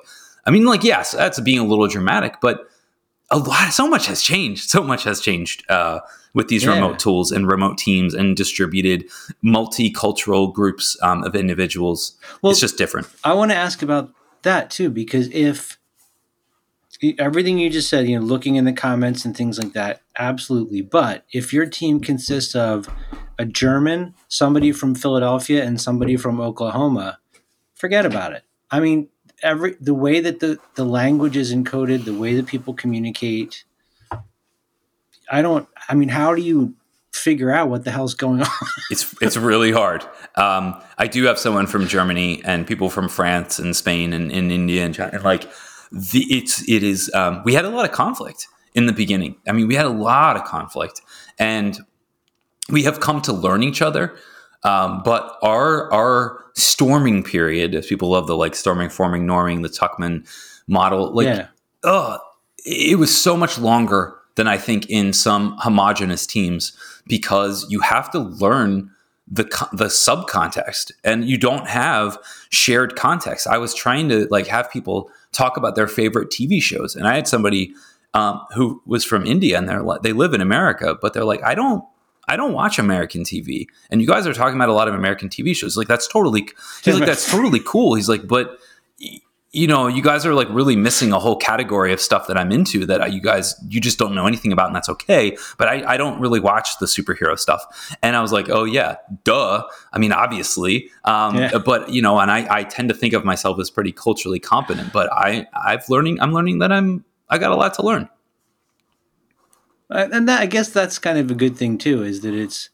I 0.46 0.50
mean, 0.50 0.64
like, 0.64 0.84
yes, 0.84 1.12
that's 1.12 1.40
being 1.40 1.58
a 1.58 1.64
little 1.64 1.88
dramatic, 1.88 2.36
but 2.40 2.68
a 3.30 3.38
lot, 3.38 3.72
so 3.72 3.88
much 3.88 4.06
has 4.06 4.22
changed. 4.22 4.68
So 4.68 4.82
much 4.82 5.04
has 5.04 5.20
changed 5.20 5.64
uh, 5.70 6.00
with 6.34 6.48
these 6.48 6.64
Yeah. 6.64 6.74
remote 6.74 6.98
tools 6.98 7.30
and 7.32 7.46
remote 7.46 7.78
teams 7.78 8.12
and 8.12 8.36
distributed 8.36 9.04
multicultural 9.42 10.52
groups 10.52 10.96
um, 11.02 11.22
of 11.24 11.34
individuals. 11.34 12.14
Well- 12.42 12.50
it's 12.50 12.60
just 12.60 12.76
different. 12.76 13.06
I 13.22 13.32
want 13.32 13.50
to 13.52 13.56
ask 13.56 13.82
about 13.82 14.10
that 14.42 14.70
too, 14.70 14.90
because 14.90 15.28
if 15.32 15.78
everything 17.18 17.58
you 17.58 17.70
just 17.70 17.88
said, 17.88 18.08
you 18.08 18.18
know, 18.18 18.24
looking 18.24 18.56
in 18.56 18.64
the 18.64 18.72
comments 18.72 19.24
and 19.24 19.36
things 19.36 19.58
like 19.58 19.72
that, 19.74 20.00
absolutely. 20.18 20.80
But 20.80 21.24
if 21.32 21.52
your 21.52 21.66
team 21.66 22.00
consists 22.00 22.54
of 22.54 22.88
a 23.38 23.44
German, 23.44 24.14
somebody 24.28 24.72
from 24.72 24.94
Philadelphia, 24.94 25.64
and 25.64 25.80
somebody 25.80 26.16
from 26.16 26.40
Oklahoma, 26.40 27.18
forget 27.74 28.06
about 28.06 28.32
it. 28.32 28.44
I 28.70 28.80
mean, 28.80 29.08
every 29.42 29.76
the 29.80 29.94
way 29.94 30.20
that 30.20 30.40
the 30.40 30.58
the 30.76 30.84
language 30.84 31.36
is 31.36 31.52
encoded, 31.52 32.04
the 32.04 32.14
way 32.14 32.34
that 32.36 32.46
people 32.46 32.74
communicate. 32.74 33.64
I 35.30 35.42
don't. 35.42 35.68
I 35.88 35.94
mean, 35.94 36.08
how 36.08 36.34
do 36.34 36.42
you 36.42 36.74
figure 37.12 37.50
out 37.50 37.68
what 37.68 37.84
the 37.84 37.90
hell's 37.90 38.14
going 38.14 38.42
on? 38.42 38.48
It's 38.90 39.14
it's 39.22 39.36
really 39.36 39.72
hard. 39.72 40.04
Um, 40.36 40.80
I 40.98 41.06
do 41.06 41.24
have 41.24 41.38
someone 41.38 41.66
from 41.66 41.86
Germany 41.86 42.42
and 42.44 42.66
people 42.66 42.90
from 42.90 43.08
France 43.08 43.58
and 43.58 43.74
Spain 43.74 44.12
and, 44.12 44.30
and 44.30 44.52
India 44.52 44.84
and 44.84 44.94
China. 44.94 45.10
And 45.14 45.24
like 45.24 45.50
the 45.90 46.26
it's 46.28 46.68
it 46.68 46.82
is. 46.82 47.10
Um, 47.14 47.42
we 47.44 47.54
had 47.54 47.64
a 47.64 47.70
lot 47.70 47.86
of 47.86 47.92
conflict 47.92 48.46
in 48.74 48.86
the 48.86 48.92
beginning. 48.92 49.36
I 49.48 49.52
mean, 49.52 49.68
we 49.68 49.74
had 49.74 49.86
a 49.86 49.90
lot 49.90 50.36
of 50.36 50.44
conflict, 50.44 51.00
and 51.38 51.78
we 52.68 52.82
have 52.82 53.00
come 53.00 53.22
to 53.22 53.32
learn 53.32 53.62
each 53.62 53.80
other. 53.80 54.14
Um, 54.64 55.02
but 55.02 55.38
our 55.42 55.92
our 55.92 56.44
storming 56.54 57.22
period, 57.22 57.74
as 57.74 57.86
people 57.86 58.10
love 58.10 58.26
the 58.26 58.36
like 58.36 58.54
storming, 58.54 58.90
forming, 58.90 59.26
norming, 59.26 59.62
the 59.62 59.68
Tuckman 59.68 60.28
model, 60.66 61.12
like 61.12 61.26
yeah, 61.26 61.48
oh, 61.84 62.18
it 62.64 62.98
was 62.98 63.16
so 63.16 63.36
much 63.36 63.58
longer 63.58 64.18
than 64.36 64.48
I 64.48 64.58
think 64.58 64.88
in 64.90 65.12
some 65.12 65.56
homogenous 65.58 66.26
teams 66.26 66.72
because 67.06 67.66
you 67.70 67.80
have 67.80 68.10
to 68.12 68.18
learn 68.18 68.90
the 69.26 69.44
the 69.72 69.86
subcontext 69.86 70.92
and 71.02 71.24
you 71.24 71.38
don't 71.38 71.66
have 71.66 72.18
shared 72.50 72.94
context. 72.96 73.46
I 73.46 73.58
was 73.58 73.74
trying 73.74 74.08
to 74.10 74.26
like 74.30 74.46
have 74.48 74.70
people 74.70 75.10
talk 75.32 75.56
about 75.56 75.76
their 75.76 75.88
favorite 75.88 76.30
TV 76.30 76.60
shows, 76.60 76.94
and 76.94 77.06
I 77.06 77.14
had 77.14 77.26
somebody 77.26 77.74
um, 78.12 78.40
who 78.54 78.82
was 78.86 79.04
from 79.04 79.26
India 79.26 79.56
and 79.58 79.68
they're 79.68 79.82
like 79.82 80.02
they 80.02 80.12
live 80.12 80.34
in 80.34 80.40
America, 80.40 80.96
but 81.00 81.14
they're 81.14 81.24
like 81.24 81.42
I 81.42 81.54
don't. 81.54 81.84
I 82.26 82.36
don't 82.36 82.54
watch 82.54 82.78
American 82.78 83.22
TV, 83.22 83.66
and 83.90 84.00
you 84.00 84.06
guys 84.06 84.26
are 84.26 84.32
talking 84.32 84.56
about 84.56 84.70
a 84.70 84.72
lot 84.72 84.88
of 84.88 84.94
American 84.94 85.28
TV 85.28 85.54
shows. 85.54 85.76
Like 85.76 85.88
that's 85.88 86.08
totally, 86.08 86.48
he's 86.82 86.94
like 86.94 87.04
that's 87.04 87.30
totally 87.30 87.60
cool. 87.60 87.96
He's 87.96 88.08
like, 88.08 88.26
but 88.26 88.58
you 89.54 89.66
know, 89.66 89.86
you 89.86 90.02
guys 90.02 90.26
are 90.26 90.34
like 90.34 90.48
really 90.50 90.74
missing 90.76 91.12
a 91.12 91.18
whole 91.18 91.36
category 91.36 91.92
of 91.92 92.00
stuff 92.00 92.26
that 92.26 92.36
I'm 92.36 92.50
into 92.50 92.84
that 92.86 93.12
you 93.12 93.20
guys 93.20 93.54
you 93.68 93.80
just 93.80 93.98
don't 93.98 94.14
know 94.14 94.26
anything 94.26 94.52
about, 94.52 94.66
and 94.66 94.76
that's 94.76 94.88
okay. 94.88 95.36
But 95.58 95.68
I, 95.68 95.94
I 95.94 95.96
don't 95.96 96.20
really 96.20 96.40
watch 96.40 96.78
the 96.80 96.86
superhero 96.86 97.38
stuff, 97.38 97.96
and 98.02 98.16
I 98.16 98.20
was 98.20 98.32
like, 98.32 98.48
oh 98.50 98.64
yeah, 98.64 98.96
duh. 99.22 99.62
I 99.92 99.98
mean, 99.98 100.12
obviously, 100.12 100.90
um, 101.04 101.36
Yeah. 101.36 101.58
but 101.64 101.90
you 101.90 102.02
know, 102.02 102.18
and 102.18 102.30
I, 102.30 102.46
I 102.50 102.64
tend 102.64 102.88
to 102.88 102.94
think 102.94 103.14
of 103.14 103.24
myself 103.24 103.58
as 103.60 103.70
pretty 103.70 103.92
culturally 103.92 104.40
competent, 104.40 104.92
but 104.92 105.12
I 105.12 105.46
I've 105.54 105.88
learning 105.88 106.20
I'm 106.20 106.32
learning 106.32 106.58
that 106.58 106.72
I'm 106.72 107.04
I 107.30 107.38
got 107.38 107.52
a 107.52 107.56
lot 107.56 107.74
to 107.74 107.82
learn. 107.82 108.08
And 109.90 110.26
that, 110.28 110.40
I 110.40 110.46
guess 110.46 110.70
that's 110.70 110.98
kind 110.98 111.18
of 111.18 111.30
a 111.30 111.34
good 111.34 111.56
thing 111.56 111.78
too, 111.78 112.02
is 112.02 112.22
that 112.22 112.34
it's 112.34 112.70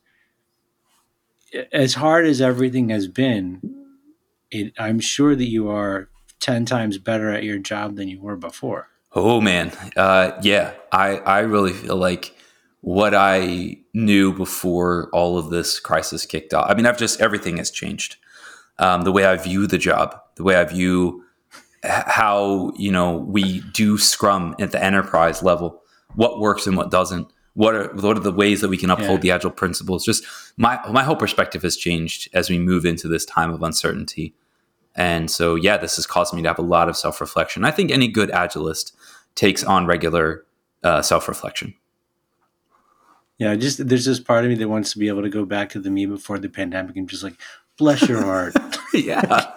as 1.73 1.95
hard 1.95 2.25
as 2.27 2.41
everything 2.41 2.89
has 2.89 3.09
been. 3.09 3.61
It, 4.51 4.73
I'm 4.79 5.01
sure 5.01 5.37
that 5.37 5.49
you 5.49 5.69
are 5.69 6.09
ten 6.41 6.65
times 6.65 6.99
better 6.99 7.31
at 7.31 7.45
your 7.45 7.59
job 7.59 7.97
than 7.97 8.09
you 8.09 8.21
were 8.21 8.37
before. 8.37 8.89
Oh 9.13 9.41
man, 9.41 9.73
uh, 9.97 10.33
yeah, 10.43 10.73
I 10.93 11.17
I 11.19 11.41
really 11.41 11.73
feel 11.73 11.97
like 11.97 12.35
what 12.81 13.15
I 13.15 13.77
knew 13.93 14.33
before 14.33 15.11
all 15.13 15.37
of 15.37 15.51
this 15.51 15.79
crisis 15.81 16.25
kicked 16.27 16.55
off. 16.55 16.71
I 16.71 16.75
mean, 16.75 16.87
I've 16.87 16.99
just 16.99 17.21
everything 17.21 17.59
has 17.59 17.71
changed. 17.71 18.17
Um, 18.79 19.03
the 19.03 19.13
way 19.13 19.27
I 19.27 19.37
view 19.37 19.67
the 19.67 19.79
job, 19.79 20.19
the 20.37 20.43
way 20.43 20.57
I 20.57 20.65
view 20.65 21.25
how 21.83 22.73
you 22.77 22.91
know 22.93 23.17
we 23.17 23.61
do 23.73 23.99
Scrum 23.99 24.55
at 24.59 24.71
the 24.73 24.83
enterprise 24.83 25.43
level, 25.43 25.83
what 26.15 26.41
works 26.41 26.67
and 26.67 26.77
what 26.77 26.91
doesn't. 26.91 27.29
What 27.55 27.75
are 27.75 27.93
what 27.95 28.17
are 28.17 28.21
the 28.21 28.33
ways 28.33 28.61
that 28.61 28.69
we 28.69 28.77
can 28.77 28.91
uphold 28.91 29.19
Yeah. 29.19 29.23
the 29.23 29.31
agile 29.33 29.51
principles? 29.51 30.05
Just 30.05 30.25
my 30.57 30.79
my 30.91 31.03
whole 31.03 31.17
perspective 31.17 31.63
has 31.63 31.77
changed 31.77 32.29
as 32.33 32.49
we 32.49 32.59
move 32.59 32.87
into 32.87 33.09
this 33.09 33.25
time 33.25 33.51
of 33.51 33.63
uncertainty. 33.63 34.35
And 34.97 35.31
so, 35.31 35.55
yeah, 35.55 35.77
this 35.77 35.97
has 35.97 36.07
caused 36.07 36.35
me 36.35 36.43
to 36.43 36.49
have 36.49 36.59
a 36.59 36.63
lot 36.63 36.89
of 36.89 36.97
self 36.97 37.21
reflection. 37.21 37.65
I 37.65 37.71
think 37.71 37.91
any 37.91 38.09
good 38.09 38.31
agilist 38.31 38.93
takes 39.35 39.63
on 39.63 39.87
regular 39.87 40.45
uh, 40.83 41.03
self 41.03 41.29
reflection. 41.29 41.75
Yeah, 43.39 43.55
just 43.57 43.89
there's 43.89 44.05
this 44.05 44.21
part 44.21 44.45
of 44.45 44.51
me 44.51 44.57
that 44.57 44.69
wants 44.69 44.93
to 44.93 44.99
be 44.99 45.09
able 45.09 45.23
to 45.23 45.31
go 45.31 45.47
back 45.47 45.71
to 45.71 45.81
the 45.81 45.91
me 45.91 46.05
before 46.05 46.39
the 46.39 46.49
pandemic 46.49 46.97
and 46.97 47.09
just 47.09 47.23
like, 47.23 47.41
bless 47.79 48.07
your 48.07 48.23
heart. 48.23 48.55
yeah. 48.95 49.53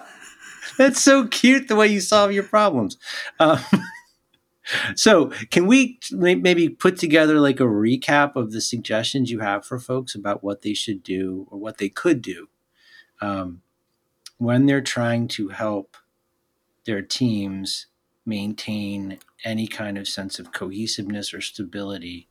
That's 0.77 1.01
so 1.01 1.27
cute 1.27 1.67
the 1.67 1.75
way 1.75 1.87
you 1.87 1.99
solve 1.99 2.31
your 2.31 2.43
problems. 2.43 2.97
Um, 3.39 3.59
so, 4.95 5.31
can 5.51 5.67
we 5.67 5.99
maybe 6.11 6.69
put 6.69 6.97
together 6.97 7.39
like 7.41 7.59
a 7.59 7.63
recap 7.63 8.35
of 8.35 8.53
the 8.53 8.61
suggestions 8.61 9.29
you 9.29 9.39
have 9.39 9.65
for 9.65 9.79
folks 9.79 10.15
about 10.15 10.43
what 10.43 10.61
they 10.61 10.73
should 10.73 11.03
do 11.03 11.47
or 11.51 11.59
what 11.59 11.77
they 11.77 11.89
could 11.89 12.21
do 12.21 12.47
um, 13.19 13.62
when 14.43 14.65
they're 14.65 14.81
trying 14.81 15.25
to 15.25 15.47
help 15.47 15.95
their 16.85 17.01
teams 17.01 17.87
maintain 18.25 19.17
any 19.45 19.67
kind 19.67 19.97
of 19.97 20.05
sense 20.05 20.37
of 20.37 20.51
cohesiveness 20.51 21.33
or 21.33 21.39
stability 21.39 22.27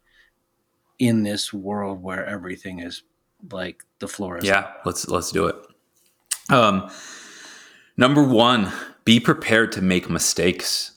in 0.98 1.22
this 1.22 1.54
world 1.54 2.02
where 2.02 2.26
everything 2.26 2.80
is 2.80 3.02
like 3.50 3.82
the 3.98 4.06
floor 4.06 4.36
is 4.36 4.44
Yeah, 4.44 4.70
let's 4.84 5.08
let's 5.08 5.32
do 5.32 5.46
it. 5.46 5.56
Um, 6.50 6.90
number 7.96 8.22
one, 8.22 8.70
be 9.06 9.18
prepared 9.18 9.72
to 9.72 9.80
make 9.80 10.10
mistakes. 10.10 10.92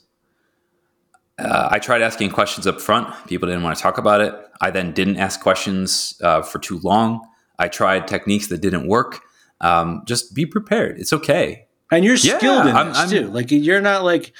Uh, 1.39 1.69
I 1.71 1.79
tried 1.79 2.01
asking 2.01 2.31
questions 2.31 2.67
up 2.67 2.81
front. 2.81 3.13
People 3.27 3.47
didn't 3.47 3.63
want 3.63 3.77
to 3.77 3.81
talk 3.81 3.97
about 3.97 4.19
it. 4.19 4.33
I 4.59 4.69
then 4.69 4.91
didn't 4.91 5.17
ask 5.17 5.39
questions 5.39 6.19
uh, 6.21 6.41
for 6.41 6.59
too 6.59 6.79
long. 6.79 7.25
I 7.57 7.69
tried 7.69 8.05
techniques 8.05 8.47
that 8.47 8.59
didn't 8.59 8.87
work. 8.89 9.24
Um, 9.61 10.03
just 10.05 10.33
be 10.35 10.45
prepared. 10.45 10.99
It's 10.99 11.13
okay. 11.13 11.67
And 11.91 12.03
you're 12.03 12.15
Yeah, 12.15 12.37
skilled 12.37 12.67
in 12.67 12.75
I'm- 12.75 12.89
this 12.89 12.97
I'm- 12.97 13.09
too. 13.09 13.27
Like 13.27 13.51
you're 13.51 13.81
not 13.81 14.03
like 14.03 14.33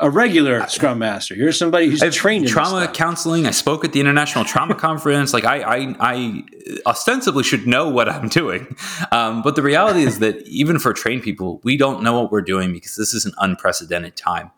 a 0.00 0.08
regular 0.10 0.64
Scrum 0.68 0.98
Master. 1.00 1.34
You're 1.34 1.50
somebody 1.52 1.88
who's 1.88 2.02
I've 2.02 2.12
trained 2.14 2.44
in 2.44 2.50
trauma 2.50 2.86
counseling. 2.86 3.46
I 3.46 3.50
spoke 3.50 3.84
at 3.84 3.92
the 3.92 3.98
International 4.00 4.44
Trauma 4.44 4.74
Conference. 4.86 5.32
Like 5.32 5.44
I, 5.44 5.60
I, 5.62 5.96
I 5.98 6.42
ostensibly 6.86 7.42
should 7.42 7.66
know 7.66 7.88
what 7.88 8.08
I'm 8.08 8.28
doing, 8.28 8.76
um, 9.10 9.42
but 9.42 9.56
the 9.56 9.62
reality 9.62 10.02
is 10.02 10.20
that 10.20 10.46
even 10.46 10.78
for 10.78 10.92
trained 10.92 11.22
people, 11.24 11.60
we 11.64 11.76
don't 11.76 12.02
know 12.02 12.20
what 12.20 12.30
we're 12.30 12.42
doing 12.42 12.72
because 12.72 12.94
this 12.96 13.12
is 13.12 13.24
an 13.24 13.32
unprecedented 13.38 14.14
time. 14.16 14.50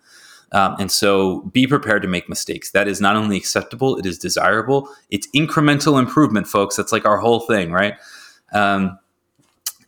Um, 0.53 0.75
and 0.81 0.91
so, 0.91 1.43
be 1.53 1.67
prepared 1.67 2.03
to 2.03 2.09
make 2.09 2.29
mistakes. 2.29 2.73
That 2.73 2.89
is 2.89 3.01
not 3.01 3.15
only 3.17 3.37
acceptable; 3.37 3.97
it 3.97 4.05
is 4.05 4.19
desirable. 4.19 4.89
It's 5.09 5.29
incremental 5.35 5.97
improvement, 5.99 6.49
folks. 6.49 6.75
That's 6.77 6.91
like 6.93 7.07
our 7.07 7.19
whole 7.19 7.41
thing, 7.41 7.71
right? 7.71 7.95
Um, 8.53 8.99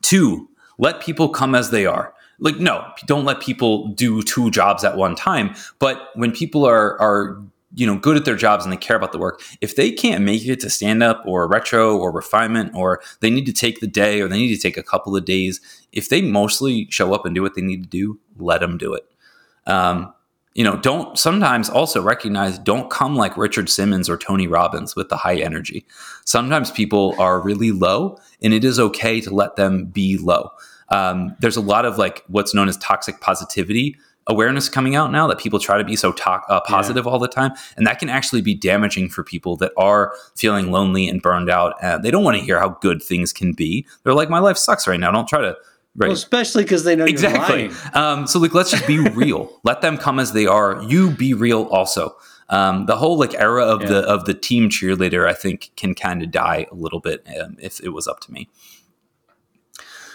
two, 0.02 0.48
let 0.78 1.00
people 1.00 1.28
come 1.28 1.54
as 1.54 1.70
they 1.70 1.86
are. 1.86 2.14
Like 2.38 2.56
no 2.56 2.84
don't 3.06 3.24
let 3.24 3.40
people 3.40 3.88
do 3.88 4.22
two 4.22 4.50
jobs 4.50 4.84
at 4.84 4.96
one 4.96 5.14
time. 5.14 5.54
But 5.78 6.08
when 6.14 6.32
people 6.32 6.64
are 6.64 7.00
are 7.00 7.40
you 7.74 7.86
know 7.86 7.96
good 7.96 8.16
at 8.16 8.24
their 8.24 8.36
jobs 8.36 8.64
and 8.64 8.72
they 8.72 8.76
care 8.76 8.96
about 8.96 9.12
the 9.12 9.18
work 9.18 9.40
if 9.60 9.76
they 9.76 9.90
can't 9.90 10.22
make 10.22 10.44
it 10.44 10.60
to 10.60 10.68
stand 10.68 11.02
up 11.02 11.22
or 11.24 11.48
retro 11.48 11.96
or 11.96 12.12
refinement 12.12 12.74
or 12.74 13.00
they 13.20 13.30
need 13.30 13.46
to 13.46 13.52
take 13.52 13.80
the 13.80 13.86
day 13.86 14.20
or 14.20 14.28
they 14.28 14.36
need 14.36 14.54
to 14.54 14.60
take 14.60 14.76
a 14.76 14.82
couple 14.82 15.16
of 15.16 15.24
days 15.24 15.60
if 15.92 16.08
they 16.08 16.20
mostly 16.20 16.86
show 16.90 17.14
up 17.14 17.24
and 17.24 17.34
do 17.34 17.42
what 17.42 17.54
they 17.54 17.62
need 17.62 17.82
to 17.82 17.88
do 17.88 18.18
let 18.38 18.60
them 18.60 18.76
do 18.76 18.92
it. 18.92 19.06
Um, 19.66 20.12
you 20.54 20.64
know 20.64 20.76
don't 20.76 21.18
sometimes 21.18 21.70
also 21.70 22.02
recognize 22.02 22.58
don't 22.58 22.90
come 22.90 23.16
like 23.16 23.36
richard 23.36 23.68
simmons 23.68 24.08
or 24.08 24.16
tony 24.16 24.46
robbins 24.46 24.94
with 24.94 25.08
the 25.08 25.16
high 25.16 25.36
energy. 25.36 25.84
Sometimes 26.24 26.70
people 26.70 27.14
are 27.18 27.40
really 27.40 27.70
low 27.70 28.18
and 28.42 28.52
it 28.52 28.64
is 28.64 28.78
okay 28.78 29.20
to 29.20 29.34
let 29.34 29.56
them 29.56 29.86
be 29.86 30.18
low. 30.18 30.50
Um, 30.88 31.34
there's 31.40 31.56
a 31.56 31.62
lot 31.62 31.84
of 31.84 31.96
like 31.96 32.22
what's 32.28 32.54
known 32.54 32.68
as 32.68 32.76
toxic 32.76 33.20
positivity 33.20 33.96
awareness 34.28 34.68
coming 34.68 34.94
out 34.94 35.10
now 35.10 35.26
that 35.26 35.38
people 35.38 35.58
try 35.58 35.76
to 35.76 35.84
be 35.84 35.96
so 35.96 36.12
to- 36.12 36.30
uh, 36.48 36.60
positive 36.60 37.06
all 37.06 37.18
the 37.18 37.28
time 37.28 37.52
and 37.76 37.86
that 37.86 37.98
can 37.98 38.08
actually 38.08 38.40
be 38.40 38.54
damaging 38.54 39.08
for 39.08 39.24
people 39.24 39.56
that 39.56 39.72
are 39.76 40.14
feeling 40.36 40.70
lonely 40.70 41.08
and 41.08 41.22
burned 41.22 41.50
out 41.50 41.74
and 41.82 42.04
they 42.04 42.10
don't 42.10 42.22
want 42.22 42.36
to 42.36 42.42
hear 42.42 42.58
how 42.58 42.68
good 42.80 43.02
things 43.02 43.32
can 43.32 43.52
be. 43.52 43.84
They're 44.04 44.14
like 44.14 44.30
my 44.30 44.38
life 44.38 44.56
sucks 44.56 44.86
right 44.86 45.00
now. 45.00 45.10
Don't 45.10 45.28
try 45.28 45.40
to 45.40 45.56
right 45.96 46.06
Well, 46.08 46.14
especially 46.14 46.62
because 46.64 46.84
they 46.84 46.96
know 46.96 47.04
exactly 47.04 47.64
you're 47.64 47.70
lying. 47.72 47.94
um, 47.94 48.26
so 48.26 48.38
like 48.38 48.54
let's 48.54 48.70
just 48.70 48.86
be 48.86 48.98
real 49.10 49.60
let 49.64 49.80
them 49.82 49.96
come 49.98 50.18
as 50.18 50.32
they 50.32 50.46
are 50.46 50.82
you 50.84 51.10
be 51.10 51.34
real 51.34 51.64
also 51.64 52.16
um, 52.48 52.86
the 52.86 52.96
whole 52.96 53.18
like 53.18 53.34
era 53.34 53.64
of 53.64 53.80
the 53.80 53.98
of 54.00 54.24
the 54.24 54.34
team 54.34 54.68
cheerleader 54.68 55.28
i 55.28 55.32
think 55.34 55.70
can 55.76 55.94
kind 55.94 56.22
of 56.22 56.30
die 56.30 56.66
a 56.70 56.74
little 56.74 57.00
bit 57.00 57.26
um, 57.42 57.56
if 57.60 57.80
it 57.80 57.90
was 57.90 58.06
up 58.08 58.20
to 58.20 58.32
me 58.32 58.48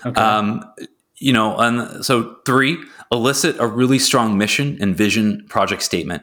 Okay. 0.06 0.22
um, 0.22 0.64
you 1.16 1.34
know, 1.34 1.58
and 1.58 2.06
so 2.06 2.38
three, 2.46 2.78
elicit 3.12 3.56
a 3.60 3.66
really 3.66 3.98
strong 3.98 4.38
mission 4.38 4.78
and 4.80 4.96
vision 4.96 5.44
project 5.50 5.82
statement. 5.82 6.22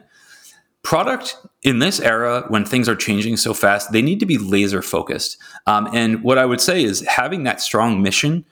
Product 0.81 1.35
in 1.63 1.79
this 1.79 1.99
era, 1.99 2.45
when 2.47 2.63
things 2.63 2.87
are 2.87 2.95
changing 2.95 3.35
so 3.35 3.53
fast, 3.53 3.91
they 3.91 4.01
need 4.01 4.21
to 4.21 4.25
be 4.25 4.37
laser 4.37 4.81
focused. 4.81 5.37
Um, 5.67 5.89
and 5.93 6.23
what 6.23 6.37
I 6.37 6.45
would 6.45 6.61
say 6.61 6.83
is 6.83 7.01
having 7.05 7.43
that 7.43 7.59
strong 7.59 8.01
mission 8.01 8.45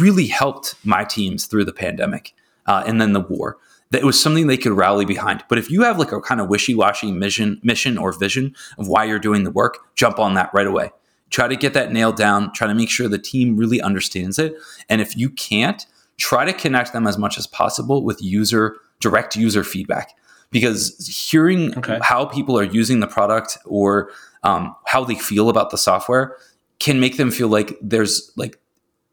really 0.00 0.26
helped 0.26 0.74
my 0.84 1.04
teams 1.04 1.46
through 1.46 1.64
the 1.64 1.72
pandemic 1.72 2.34
uh, 2.66 2.82
and 2.86 3.00
then 3.00 3.12
the 3.12 3.20
war. 3.20 3.58
That 3.90 4.02
it 4.02 4.04
was 4.04 4.20
something 4.20 4.48
they 4.48 4.56
could 4.56 4.72
rally 4.72 5.04
behind. 5.04 5.44
But 5.48 5.58
if 5.58 5.70
you 5.70 5.82
have 5.82 5.98
like 5.98 6.10
a 6.10 6.20
kind 6.20 6.40
of 6.40 6.48
wishy 6.48 6.74
washy 6.74 7.12
mission, 7.12 7.60
mission 7.62 7.96
or 7.96 8.10
vision 8.12 8.54
of 8.78 8.88
why 8.88 9.04
you're 9.04 9.20
doing 9.20 9.44
the 9.44 9.50
work, 9.50 9.78
jump 9.94 10.18
on 10.18 10.34
that 10.34 10.50
right 10.52 10.66
away. 10.66 10.90
Try 11.30 11.48
to 11.48 11.56
get 11.56 11.72
that 11.74 11.92
nailed 11.92 12.16
down. 12.16 12.52
Try 12.52 12.66
to 12.66 12.74
make 12.74 12.90
sure 12.90 13.08
the 13.08 13.18
team 13.18 13.56
really 13.56 13.80
understands 13.80 14.38
it. 14.38 14.54
And 14.88 15.00
if 15.00 15.16
you 15.16 15.30
can't, 15.30 15.86
try 16.16 16.44
to 16.44 16.52
connect 16.52 16.92
them 16.92 17.06
as 17.06 17.16
much 17.16 17.38
as 17.38 17.46
possible 17.46 18.02
with 18.02 18.20
user 18.22 18.76
direct 19.00 19.36
user 19.36 19.62
feedback 19.62 20.16
because 20.50 21.06
hearing 21.06 21.76
okay. 21.78 21.98
how 22.02 22.24
people 22.24 22.58
are 22.58 22.64
using 22.64 23.00
the 23.00 23.06
product 23.06 23.58
or 23.66 24.10
um, 24.42 24.74
how 24.86 25.04
they 25.04 25.14
feel 25.14 25.48
about 25.48 25.70
the 25.70 25.78
software 25.78 26.36
can 26.78 27.00
make 27.00 27.16
them 27.16 27.30
feel 27.30 27.48
like 27.48 27.76
there's 27.82 28.32
like 28.36 28.58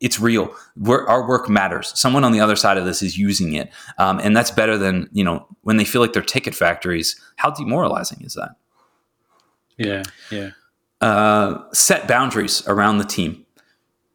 it's 0.03 0.19
real. 0.19 0.53
We're, 0.77 1.07
our 1.07 1.27
work 1.27 1.49
matters. 1.49 1.97
Someone 1.99 2.23
on 2.23 2.31
the 2.31 2.39
other 2.39 2.55
side 2.55 2.77
of 2.77 2.85
this 2.85 3.01
is 3.01 3.17
using 3.17 3.53
it, 3.53 3.71
um, 3.97 4.19
and 4.19 4.37
that's 4.37 4.51
better 4.51 4.77
than 4.77 5.09
you 5.11 5.23
know 5.23 5.47
when 5.61 5.77
they 5.77 5.85
feel 5.85 6.01
like 6.01 6.13
they're 6.13 6.21
ticket 6.21 6.53
factories. 6.53 7.19
How 7.37 7.49
demoralizing 7.49 8.21
is 8.21 8.33
that? 8.33 8.55
Yeah, 9.77 10.03
yeah. 10.29 10.51
Uh, 11.01 11.63
set 11.73 12.07
boundaries 12.07 12.65
around 12.67 12.99
the 12.99 13.05
team 13.05 13.43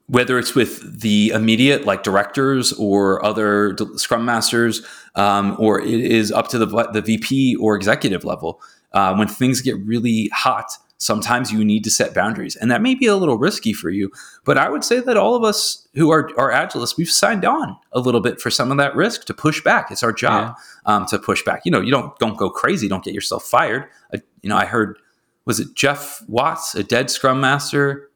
whether 0.09 0.39
it's 0.39 0.55
with 0.55 1.01
the 1.01 1.28
immediate 1.35 1.85
like 1.85 2.02
directors 2.02 2.73
or 2.74 3.24
other 3.24 3.77
scrum 3.97 4.24
masters 4.24 4.81
um, 5.15 5.55
or 5.59 5.81
it 5.81 5.89
is 5.89 6.32
up 6.32 6.48
to 6.48 6.59
the, 6.59 6.66
the 6.93 7.02
vp 7.02 7.56
or 7.56 7.77
executive 7.77 8.24
level 8.24 8.60
uh, 8.93 9.15
when 9.15 9.28
things 9.28 9.60
get 9.60 9.77
really 9.85 10.31
hot 10.32 10.73
sometimes 10.98 11.52
you 11.52 11.64
need 11.64 11.84
to 11.84 11.90
set 11.90 12.12
boundaries 12.12 12.56
and 12.56 12.70
that 12.70 12.82
may 12.82 12.94
be 12.94 13.06
a 13.06 13.16
little 13.16 13.38
risky 13.38 13.72
for 13.72 13.88
you 13.88 14.10
but 14.44 14.58
i 14.58 14.68
would 14.68 14.84
say 14.84 15.00
that 15.00 15.16
all 15.16 15.34
of 15.34 15.44
us 15.44 15.86
who 15.94 16.10
are, 16.10 16.30
are 16.38 16.50
agilists 16.50 16.96
we've 16.96 17.10
signed 17.10 17.44
on 17.44 17.76
a 17.92 18.00
little 18.00 18.20
bit 18.20 18.40
for 18.40 18.50
some 18.50 18.70
of 18.70 18.76
that 18.76 18.94
risk 18.94 19.24
to 19.24 19.32
push 19.32 19.62
back 19.62 19.90
it's 19.90 20.02
our 20.02 20.12
job 20.12 20.56
yeah. 20.56 20.94
um, 20.94 21.06
to 21.06 21.18
push 21.18 21.42
back 21.44 21.62
you 21.64 21.70
know 21.70 21.80
you 21.80 21.90
don't 21.90 22.18
don't 22.18 22.36
go 22.36 22.50
crazy 22.50 22.88
don't 22.88 23.04
get 23.04 23.14
yourself 23.14 23.44
fired 23.44 23.86
I, 24.12 24.20
you 24.42 24.48
know 24.48 24.56
i 24.56 24.64
heard 24.64 24.98
was 25.44 25.60
it 25.60 25.74
jeff 25.74 26.22
watts 26.28 26.74
a 26.74 26.82
dead 26.82 27.10
scrum 27.10 27.40
master 27.40 28.08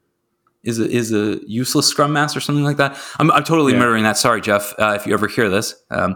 is 0.63 0.79
a, 0.79 0.89
is 0.89 1.11
a 1.11 1.39
useless 1.45 1.87
scrum 1.87 2.13
master 2.13 2.37
or 2.37 2.41
something 2.41 2.63
like 2.63 2.77
that. 2.77 2.97
I'm, 3.19 3.29
I'm 3.31 3.43
totally 3.43 3.73
yeah. 3.73 3.79
murdering 3.79 4.03
that. 4.03 4.17
Sorry, 4.17 4.39
Jeff, 4.39 4.73
uh, 4.79 4.93
if 4.95 5.05
you 5.05 5.13
ever 5.13 5.27
hear 5.27 5.49
this. 5.49 5.75
Um, 5.91 6.15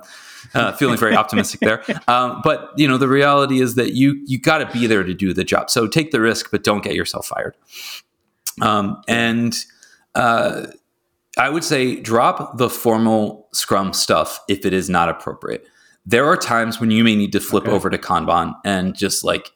uh, 0.53 0.71
feeling 0.73 0.97
very 0.97 1.15
optimistic 1.15 1.59
there, 1.61 1.83
um, 2.07 2.41
but 2.43 2.71
you 2.77 2.87
know 2.87 2.97
the 2.97 3.07
reality 3.07 3.61
is 3.61 3.75
that 3.75 3.93
you 3.93 4.21
you 4.25 4.39
got 4.39 4.59
to 4.59 4.65
be 4.71 4.87
there 4.87 5.03
to 5.03 5.13
do 5.13 5.33
the 5.33 5.43
job. 5.43 5.69
So 5.69 5.87
take 5.87 6.11
the 6.11 6.21
risk, 6.21 6.51
but 6.51 6.63
don't 6.63 6.83
get 6.83 6.95
yourself 6.95 7.27
fired. 7.27 7.55
Um, 8.61 9.01
and 9.07 9.55
uh, 10.15 10.67
I 11.37 11.49
would 11.49 11.63
say 11.63 11.99
drop 11.99 12.57
the 12.57 12.69
formal 12.69 13.47
Scrum 13.53 13.93
stuff 13.93 14.39
if 14.47 14.65
it 14.65 14.73
is 14.73 14.89
not 14.89 15.09
appropriate. 15.09 15.67
There 16.05 16.25
are 16.25 16.37
times 16.37 16.79
when 16.79 16.89
you 16.89 17.03
may 17.03 17.15
need 17.15 17.31
to 17.33 17.39
flip 17.39 17.65
okay. 17.65 17.71
over 17.71 17.89
to 17.89 17.97
Kanban 17.97 18.55
and 18.63 18.95
just 18.95 19.23
like 19.23 19.51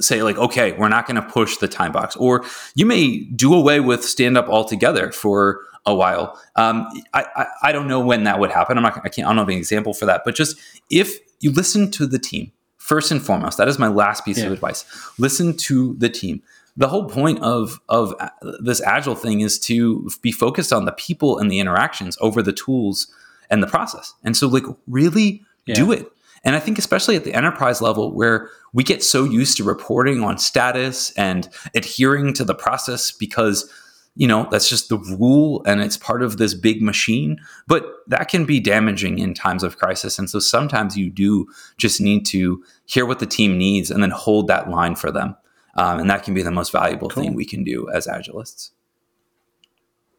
say 0.00 0.22
like 0.22 0.36
okay 0.36 0.72
we're 0.72 0.88
not 0.88 1.06
going 1.06 1.14
to 1.14 1.22
push 1.22 1.56
the 1.58 1.68
time 1.68 1.92
box 1.92 2.16
or 2.16 2.44
you 2.74 2.84
may 2.84 3.20
do 3.36 3.54
away 3.54 3.78
with 3.78 4.04
stand 4.04 4.36
up 4.36 4.48
altogether 4.48 5.12
for 5.12 5.60
a 5.86 5.94
while. 5.94 6.40
Um, 6.56 6.88
I, 7.12 7.26
I, 7.36 7.46
I 7.64 7.72
don't 7.72 7.88
know 7.88 8.00
when 8.00 8.24
that 8.24 8.38
would 8.38 8.50
happen. 8.50 8.76
I'm 8.76 8.82
not 8.82 8.96
i 9.04 9.08
can't 9.08 9.26
i 9.26 9.30
don't 9.30 9.38
have 9.38 9.48
an 9.48 9.54
example 9.54 9.94
for 9.94 10.06
that 10.06 10.22
but 10.24 10.34
just 10.34 10.56
if 10.90 11.18
you 11.40 11.52
listen 11.52 11.90
to 11.92 12.06
the 12.06 12.18
team 12.18 12.52
first 12.78 13.10
and 13.10 13.22
foremost 13.22 13.58
that 13.58 13.68
is 13.68 13.78
my 13.78 13.88
last 13.88 14.24
piece 14.24 14.38
yeah. 14.38 14.46
of 14.46 14.52
advice. 14.52 14.84
Listen 15.18 15.56
to 15.56 15.94
the 15.94 16.08
team. 16.08 16.42
The 16.76 16.88
whole 16.88 17.08
point 17.08 17.40
of 17.42 17.80
of 17.88 18.14
this 18.60 18.82
agile 18.82 19.14
thing 19.14 19.40
is 19.40 19.58
to 19.60 20.10
be 20.22 20.32
focused 20.32 20.72
on 20.72 20.84
the 20.84 20.92
people 20.92 21.38
and 21.38 21.50
the 21.50 21.60
interactions 21.60 22.18
over 22.20 22.42
the 22.42 22.52
tools 22.52 23.06
and 23.50 23.62
the 23.62 23.66
process. 23.66 24.14
And 24.24 24.36
so 24.36 24.48
like 24.48 24.64
really 24.86 25.44
yeah. 25.66 25.74
do 25.74 25.92
it. 25.92 26.10
And 26.44 26.54
I 26.54 26.60
think, 26.60 26.78
especially 26.78 27.16
at 27.16 27.24
the 27.24 27.32
enterprise 27.32 27.80
level, 27.80 28.12
where 28.12 28.50
we 28.74 28.84
get 28.84 29.02
so 29.02 29.24
used 29.24 29.56
to 29.56 29.64
reporting 29.64 30.22
on 30.22 30.36
status 30.36 31.10
and 31.12 31.48
adhering 31.74 32.34
to 32.34 32.44
the 32.44 32.54
process 32.54 33.10
because 33.10 33.70
you 34.16 34.28
know 34.28 34.46
that's 34.50 34.68
just 34.68 34.88
the 34.88 34.98
rule 35.18 35.62
and 35.66 35.80
it's 35.80 35.96
part 35.96 36.22
of 36.22 36.36
this 36.36 36.54
big 36.54 36.80
machine 36.80 37.38
but 37.66 37.86
that 38.06 38.28
can 38.28 38.44
be 38.44 38.60
damaging 38.60 39.18
in 39.18 39.34
times 39.34 39.62
of 39.62 39.78
crisis 39.78 40.18
and 40.18 40.30
so 40.30 40.38
sometimes 40.38 40.96
you 40.96 41.10
do 41.10 41.46
just 41.76 42.00
need 42.00 42.24
to 42.24 42.62
hear 42.86 43.06
what 43.06 43.18
the 43.18 43.26
team 43.26 43.58
needs 43.58 43.90
and 43.90 44.02
then 44.02 44.10
hold 44.10 44.46
that 44.46 44.70
line 44.70 44.94
for 44.94 45.10
them 45.10 45.36
um, 45.76 45.98
and 45.98 46.08
that 46.08 46.22
can 46.22 46.34
be 46.34 46.42
the 46.42 46.50
most 46.50 46.70
valuable 46.70 47.08
cool. 47.08 47.22
thing 47.22 47.34
we 47.34 47.44
can 47.44 47.64
do 47.64 47.88
as 47.90 48.06
agilists 48.06 48.70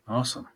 awesome 0.08 0.48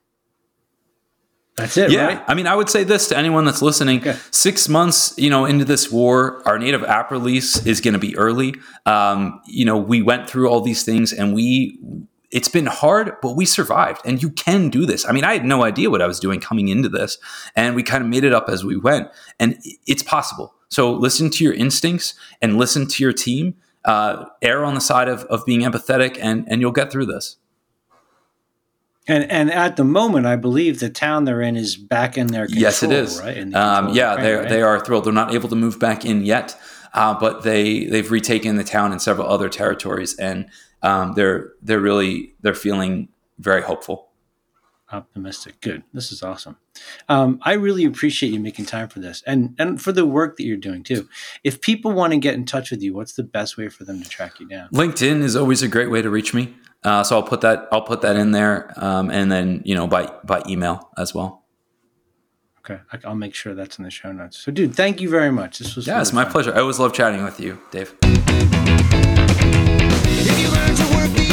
that's 1.55 1.75
it, 1.75 1.91
yeah. 1.91 2.05
Right? 2.05 2.23
I 2.25 2.35
mean, 2.35 2.47
I 2.47 2.55
would 2.55 2.69
say 2.69 2.85
this 2.85 3.09
to 3.09 3.17
anyone 3.17 3.43
that's 3.43 3.61
listening: 3.61 3.99
okay. 3.99 4.17
six 4.31 4.69
months, 4.69 5.13
you 5.17 5.29
know, 5.29 5.43
into 5.43 5.65
this 5.65 5.91
war, 5.91 6.41
our 6.47 6.57
native 6.57 6.85
app 6.85 7.11
release 7.11 7.65
is 7.65 7.81
going 7.81 7.95
to 7.95 7.99
be 7.99 8.15
early. 8.15 8.55
Um, 8.85 9.41
you 9.45 9.65
know, 9.65 9.77
we 9.77 10.01
went 10.01 10.29
through 10.29 10.49
all 10.49 10.61
these 10.61 10.83
things, 10.83 11.11
and 11.11 11.33
we 11.33 11.77
it's 12.31 12.47
been 12.47 12.67
hard, 12.67 13.13
but 13.21 13.35
we 13.35 13.45
survived. 13.45 14.01
And 14.05 14.21
you 14.21 14.29
can 14.29 14.69
do 14.69 14.85
this. 14.85 15.07
I 15.07 15.11
mean, 15.11 15.23
I 15.23 15.33
had 15.33 15.45
no 15.45 15.63
idea 15.63 15.89
what 15.89 16.01
I 16.01 16.07
was 16.07 16.19
doing 16.19 16.39
coming 16.39 16.67
into 16.67 16.89
this, 16.89 17.17
and 17.55 17.75
we 17.75 17.83
kind 17.83 18.03
of 18.03 18.09
made 18.09 18.23
it 18.23 18.33
up 18.33 18.49
as 18.49 18.63
we 18.63 18.77
went, 18.77 19.07
and 19.39 19.57
it's 19.87 20.03
possible. 20.03 20.53
So 20.69 20.91
listen 20.93 21.29
to 21.31 21.43
your 21.43 21.53
instincts 21.53 22.13
and 22.41 22.57
listen 22.57 22.87
to 22.87 23.03
your 23.03 23.13
team. 23.13 23.55
Uh, 23.85 24.25
err 24.41 24.65
on 24.65 24.75
the 24.75 24.81
side 24.81 25.07
of, 25.07 25.23
of 25.25 25.45
being 25.45 25.61
empathetic, 25.61 26.17
and 26.21 26.45
and 26.49 26.61
you'll 26.61 26.71
get 26.71 26.91
through 26.91 27.05
this. 27.05 27.37
And 29.07 29.29
and 29.31 29.51
at 29.51 29.77
the 29.77 29.83
moment, 29.83 30.27
I 30.27 30.35
believe 30.35 30.79
the 30.79 30.89
town 30.89 31.25
they're 31.25 31.41
in 31.41 31.55
is 31.55 31.75
back 31.75 32.17
in 32.17 32.27
their 32.27 32.45
control, 32.45 32.61
yes, 32.61 32.83
it 32.83 32.91
is. 32.91 33.19
Right? 33.19 33.55
Um, 33.55 33.89
yeah, 33.89 34.15
they 34.17 34.35
right? 34.35 34.49
they 34.49 34.61
are 34.61 34.79
thrilled. 34.79 35.05
They're 35.05 35.13
not 35.13 35.33
able 35.33 35.49
to 35.49 35.55
move 35.55 35.79
back 35.79 36.05
in 36.05 36.23
yet, 36.23 36.55
uh, 36.93 37.17
but 37.19 37.41
they 37.41 37.85
they've 37.85 38.11
retaken 38.11 38.57
the 38.57 38.63
town 38.63 38.91
and 38.91 39.01
several 39.01 39.27
other 39.27 39.49
territories, 39.49 40.15
and 40.17 40.47
um, 40.81 41.13
they're 41.13 41.53
they're 41.61 41.79
really 41.79 42.35
they're 42.41 42.53
feeling 42.53 43.09
very 43.37 43.61
hopeful. 43.61 44.09
Optimistic. 44.91 45.61
Good. 45.61 45.83
This 45.93 46.11
is 46.11 46.23
awesome. 46.23 46.57
Um, 47.09 47.39
I 47.43 47.53
really 47.53 47.85
appreciate 47.85 48.33
you 48.33 48.39
making 48.39 48.65
time 48.65 48.89
for 48.89 48.99
this 48.99 49.21
and 49.27 49.55
and 49.59 49.79
for 49.79 49.91
the 49.91 50.05
work 50.05 50.37
that 50.37 50.45
you're 50.45 50.57
doing 50.57 50.83
too. 50.83 51.07
If 51.43 51.61
people 51.61 51.91
want 51.91 52.13
to 52.13 52.17
get 52.17 52.33
in 52.33 52.45
touch 52.45 52.71
with 52.71 52.81
you, 52.81 52.95
what's 52.95 53.13
the 53.13 53.23
best 53.23 53.55
way 53.55 53.69
for 53.69 53.83
them 53.83 54.01
to 54.01 54.09
track 54.09 54.39
you 54.39 54.47
down? 54.47 54.69
LinkedIn 54.69 55.21
is 55.21 55.35
always 55.35 55.61
a 55.61 55.67
great 55.67 55.91
way 55.91 56.01
to 56.01 56.09
reach 56.09 56.33
me. 56.33 56.55
Uh, 56.83 57.03
so 57.03 57.17
I'll 57.17 57.23
put 57.23 57.41
that 57.41 57.67
I'll 57.71 57.81
put 57.81 58.01
that 58.01 58.15
in 58.15 58.31
there, 58.31 58.73
um, 58.77 59.11
and 59.11 59.31
then 59.31 59.61
you 59.65 59.75
know 59.75 59.85
by 59.85 60.11
by 60.23 60.41
email 60.47 60.89
as 60.97 61.13
well. 61.13 61.43
Okay, 62.59 62.81
I'll 63.05 63.15
make 63.15 63.35
sure 63.35 63.53
that's 63.53 63.77
in 63.77 63.83
the 63.83 63.91
show 63.91 64.11
notes. 64.11 64.37
So, 64.37 64.51
dude, 64.51 64.75
thank 64.75 65.01
you 65.01 65.09
very 65.09 65.31
much. 65.31 65.59
This 65.59 65.75
was 65.75 65.87
yeah, 65.87 66.01
it's 66.01 66.13
my 66.13 66.23
fun. 66.23 66.31
pleasure. 66.31 66.53
I 66.55 66.59
always 66.59 66.79
love 66.79 66.93
chatting 66.93 67.23
with 67.23 67.39
you, 67.39 67.59
Dave. 67.71 67.95